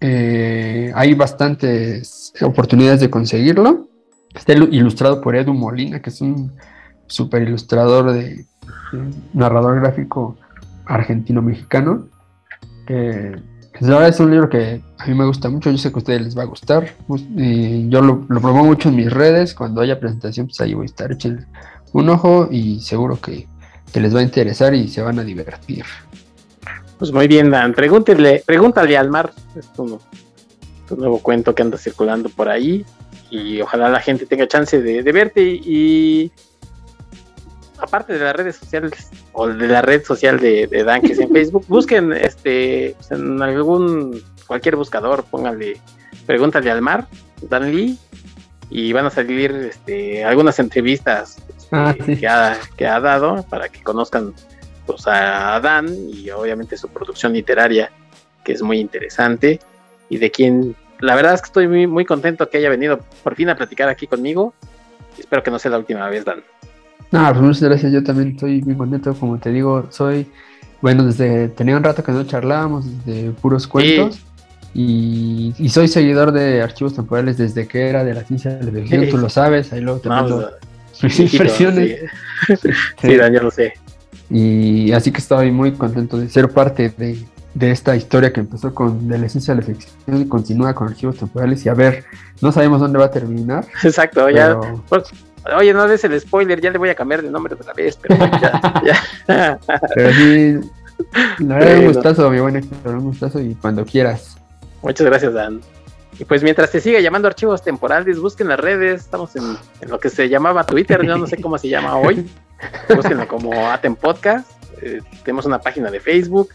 eh, 0.00 0.92
hay 0.94 1.14
bastantes 1.14 2.32
oportunidades 2.40 3.00
de 3.00 3.10
conseguirlo. 3.10 3.88
Está 4.34 4.52
ilustrado 4.52 5.20
por 5.20 5.34
Edu 5.34 5.54
Molina, 5.54 6.00
que 6.00 6.10
es 6.10 6.20
un 6.20 6.52
super 7.06 7.42
ilustrador 7.42 8.12
de, 8.12 8.44
narrador 9.32 9.80
gráfico 9.80 10.36
argentino-mexicano. 10.86 12.06
Pues 13.78 13.90
ahora 13.90 14.08
es 14.08 14.18
un 14.20 14.30
libro 14.30 14.48
que 14.48 14.80
a 14.98 15.06
mí 15.06 15.14
me 15.14 15.26
gusta 15.26 15.50
mucho, 15.50 15.70
yo 15.70 15.76
sé 15.76 15.90
que 15.90 15.96
a 15.96 15.98
ustedes 15.98 16.22
les 16.22 16.38
va 16.38 16.42
a 16.42 16.46
gustar. 16.46 16.94
Pues, 17.06 17.24
yo 17.28 18.00
lo, 18.00 18.26
promuevo 18.26 18.64
mucho 18.64 18.88
en 18.88 18.96
mis 18.96 19.12
redes, 19.12 19.54
cuando 19.54 19.82
haya 19.82 20.00
presentación, 20.00 20.46
pues 20.46 20.60
ahí 20.60 20.72
voy 20.72 20.84
a 20.84 20.86
estar, 20.86 21.12
echen 21.12 21.46
un 21.92 22.08
ojo 22.08 22.48
y 22.50 22.80
seguro 22.80 23.20
que, 23.20 23.46
les 23.94 24.14
va 24.14 24.20
a 24.20 24.22
interesar 24.22 24.74
y 24.74 24.88
se 24.88 25.00
van 25.00 25.18
a 25.18 25.24
divertir. 25.24 25.84
Pues 26.98 27.12
muy 27.12 27.28
bien, 27.28 27.50
Dan, 27.50 27.72
pregúntale, 27.72 28.42
pregúntale 28.44 28.96
al 28.96 29.08
mar, 29.08 29.32
es 29.54 29.72
tu, 29.72 29.98
nuevo 30.96 31.18
cuento 31.20 31.54
que 31.54 31.62
anda 31.62 31.78
circulando 31.78 32.28
por 32.28 32.48
ahí 32.48 32.84
y 33.30 33.60
ojalá 33.60 33.88
la 33.88 34.00
gente 34.00 34.26
tenga 34.26 34.46
chance 34.46 34.82
de, 34.82 35.02
de 35.02 35.12
verte 35.12 35.42
y 35.42 36.30
aparte 37.78 38.14
de 38.14 38.24
las 38.24 38.34
redes 38.34 38.56
sociales 38.56 39.10
o 39.32 39.48
de 39.48 39.68
la 39.68 39.82
red 39.82 40.04
social 40.04 40.38
de, 40.38 40.66
Dan 40.84 41.02
que 41.02 41.12
es 41.12 41.18
en 41.18 41.30
Facebook, 41.32 41.64
busquen 41.68 42.12
este 42.12 42.94
pues, 42.96 43.10
en 43.10 43.42
algún 43.42 44.22
cualquier 44.46 44.76
buscador, 44.76 45.24
pónganle 45.24 45.80
pregúntale 46.26 46.70
al 46.70 46.82
mar, 46.82 47.06
Dan 47.42 47.70
Lee 47.70 47.98
y 48.70 48.92
van 48.92 49.06
a 49.06 49.10
salir 49.10 49.52
este, 49.52 50.24
algunas 50.24 50.58
entrevistas 50.58 51.36
Ah, 51.72 51.94
este, 51.98 52.14
sí. 52.14 52.20
que, 52.20 52.28
ha, 52.28 52.58
que 52.76 52.86
ha 52.86 53.00
dado 53.00 53.42
para 53.48 53.68
que 53.68 53.82
conozcan 53.82 54.34
pues, 54.86 55.06
a 55.06 55.58
Dan 55.60 55.88
y 56.08 56.30
obviamente 56.30 56.76
su 56.76 56.88
producción 56.88 57.32
literaria, 57.32 57.90
que 58.44 58.52
es 58.52 58.62
muy 58.62 58.78
interesante, 58.78 59.58
y 60.08 60.18
de 60.18 60.30
quien 60.30 60.76
la 61.00 61.14
verdad 61.14 61.34
es 61.34 61.42
que 61.42 61.46
estoy 61.46 61.68
muy, 61.68 61.86
muy 61.86 62.04
contento 62.04 62.48
que 62.48 62.58
haya 62.58 62.70
venido 62.70 63.00
por 63.22 63.34
fin 63.34 63.50
a 63.50 63.56
platicar 63.56 63.88
aquí 63.88 64.06
conmigo. 64.06 64.54
Espero 65.18 65.42
que 65.42 65.50
no 65.50 65.58
sea 65.58 65.72
la 65.72 65.78
última 65.78 66.08
vez, 66.08 66.24
Dan. 66.24 66.44
No, 67.12 67.28
pues 67.30 67.40
muchas 67.40 67.62
gracias. 67.62 67.92
Yo 67.92 68.02
también 68.02 68.30
estoy 68.30 68.62
muy 68.62 68.74
contento. 68.74 69.14
Como 69.14 69.38
te 69.38 69.50
digo, 69.50 69.86
soy. 69.90 70.26
Bueno, 70.82 71.04
desde. 71.04 71.48
Tenía 71.48 71.76
un 71.76 71.84
rato 71.84 72.02
que 72.02 72.12
no 72.12 72.24
charlábamos 72.24 73.04
de 73.04 73.30
puros 73.40 73.66
cuentos. 73.66 74.20
Y, 74.74 75.54
y 75.58 75.70
soy 75.70 75.88
seguidor 75.88 76.32
de 76.32 76.60
archivos 76.60 76.94
temporales 76.94 77.38
desde 77.38 77.66
que 77.66 77.88
era 77.88 78.04
de 78.04 78.12
la 78.12 78.24
ciencia 78.24 78.54
de 78.56 78.64
la 78.70 78.80
ficción. 78.80 79.04
Sí. 79.04 79.10
Tú 79.10 79.18
lo 79.18 79.28
sabes. 79.28 79.72
Ahí 79.72 79.80
luego 79.80 80.00
te 80.00 80.08
mando 80.08 80.50
mis 81.02 81.20
impresiones. 81.20 82.00
Sí, 82.46 82.54
Sí. 82.62 82.68
Sí, 83.00 83.16
Dan, 83.16 83.32
lo 83.34 83.50
sé. 83.50 83.72
Y 84.28 84.92
así 84.92 85.12
que 85.12 85.18
estoy 85.18 85.50
muy 85.50 85.72
contento 85.72 86.18
de 86.18 86.28
ser 86.28 86.50
parte 86.50 86.92
de, 86.96 87.18
de 87.54 87.70
esta 87.70 87.96
historia 87.96 88.32
que 88.32 88.40
empezó 88.40 88.74
con 88.74 89.08
de 89.08 89.18
la 89.18 89.26
esencia 89.26 89.54
de 89.54 89.60
la 89.60 89.66
ficción 89.66 90.20
y 90.20 90.26
continúa 90.26 90.74
con 90.74 90.88
archivos 90.88 91.16
temporales. 91.16 91.64
Y 91.64 91.68
a 91.68 91.74
ver, 91.74 92.04
no 92.42 92.52
sabemos 92.52 92.80
dónde 92.80 92.98
va 92.98 93.06
a 93.06 93.10
terminar. 93.10 93.66
Exacto, 93.82 94.28
ya. 94.28 94.58
pues, 94.88 95.04
oye, 95.56 95.72
no 95.72 95.86
des 95.86 96.04
el 96.04 96.20
spoiler, 96.20 96.60
ya 96.60 96.70
le 96.70 96.78
voy 96.78 96.88
a 96.88 96.94
cambiar 96.94 97.22
de 97.22 97.30
nombre 97.30 97.54
otra 97.54 97.72
vez, 97.74 97.96
pero 98.00 98.16
ya, 98.40 98.82
ya. 99.28 99.58
Pero 99.94 100.12
sí, 100.12 100.58
la 101.40 101.58
verdad, 101.58 101.78
un 101.78 101.86
gustazo, 101.86 102.30
mi 102.30 102.40
buen 102.40 102.68
un 102.84 103.00
gustazo 103.04 103.40
y 103.40 103.54
cuando 103.54 103.84
quieras. 103.84 104.36
Muchas 104.82 105.06
gracias, 105.06 105.32
Dan. 105.32 105.60
Y 106.18 106.24
pues 106.24 106.42
mientras 106.42 106.70
te 106.70 106.80
siga 106.80 106.98
llamando 107.00 107.28
archivos 107.28 107.62
temporales, 107.62 108.18
busquen 108.18 108.48
las 108.48 108.58
redes, 108.58 109.02
estamos 109.02 109.36
en, 109.36 109.42
en 109.80 109.90
lo 109.90 109.98
que 109.98 110.08
se 110.08 110.28
llamaba 110.28 110.64
Twitter, 110.64 111.04
yo 111.04 111.18
no 111.18 111.26
sé 111.26 111.36
cómo 111.40 111.58
se 111.58 111.68
llama 111.68 111.96
hoy. 111.96 112.26
Búsquenlo 112.94 113.28
como 113.28 113.52
Aten 113.70 113.96
Podcast. 113.96 114.50
eh, 114.80 115.00
tenemos 115.24 115.44
una 115.44 115.58
página 115.58 115.90
de 115.90 116.00
Facebook. 116.00 116.48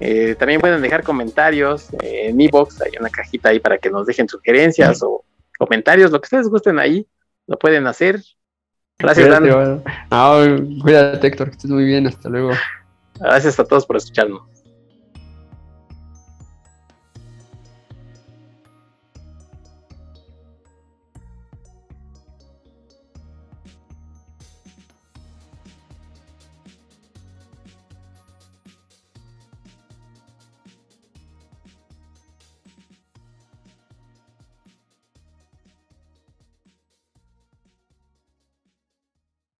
eh, 0.00 0.34
también 0.38 0.60
pueden 0.60 0.82
dejar 0.82 1.04
comentarios 1.04 1.88
eh, 2.02 2.28
en 2.28 2.40
Ebox, 2.40 2.82
hay 2.82 2.92
una 2.98 3.08
cajita 3.08 3.50
ahí 3.50 3.60
para 3.60 3.78
que 3.78 3.90
nos 3.90 4.06
dejen 4.06 4.28
sugerencias 4.28 5.02
o 5.02 5.24
comentarios, 5.56 6.10
lo 6.10 6.20
que 6.20 6.26
ustedes 6.26 6.48
gusten 6.48 6.78
ahí, 6.78 7.06
lo 7.46 7.58
pueden 7.58 7.86
hacer. 7.86 8.22
Gracias, 8.98 9.26
Cuídate, 9.26 9.48
Dan. 9.48 9.54
bueno. 9.56 9.82
Ah, 10.10 10.46
cuídate, 10.82 11.26
Héctor, 11.26 11.48
que 11.50 11.56
estés 11.56 11.70
muy 11.70 11.84
bien, 11.84 12.06
hasta 12.06 12.28
luego. 12.28 12.50
Gracias 13.20 13.58
a 13.60 13.64
todos 13.64 13.86
por 13.86 13.96
escucharnos. 13.96 14.42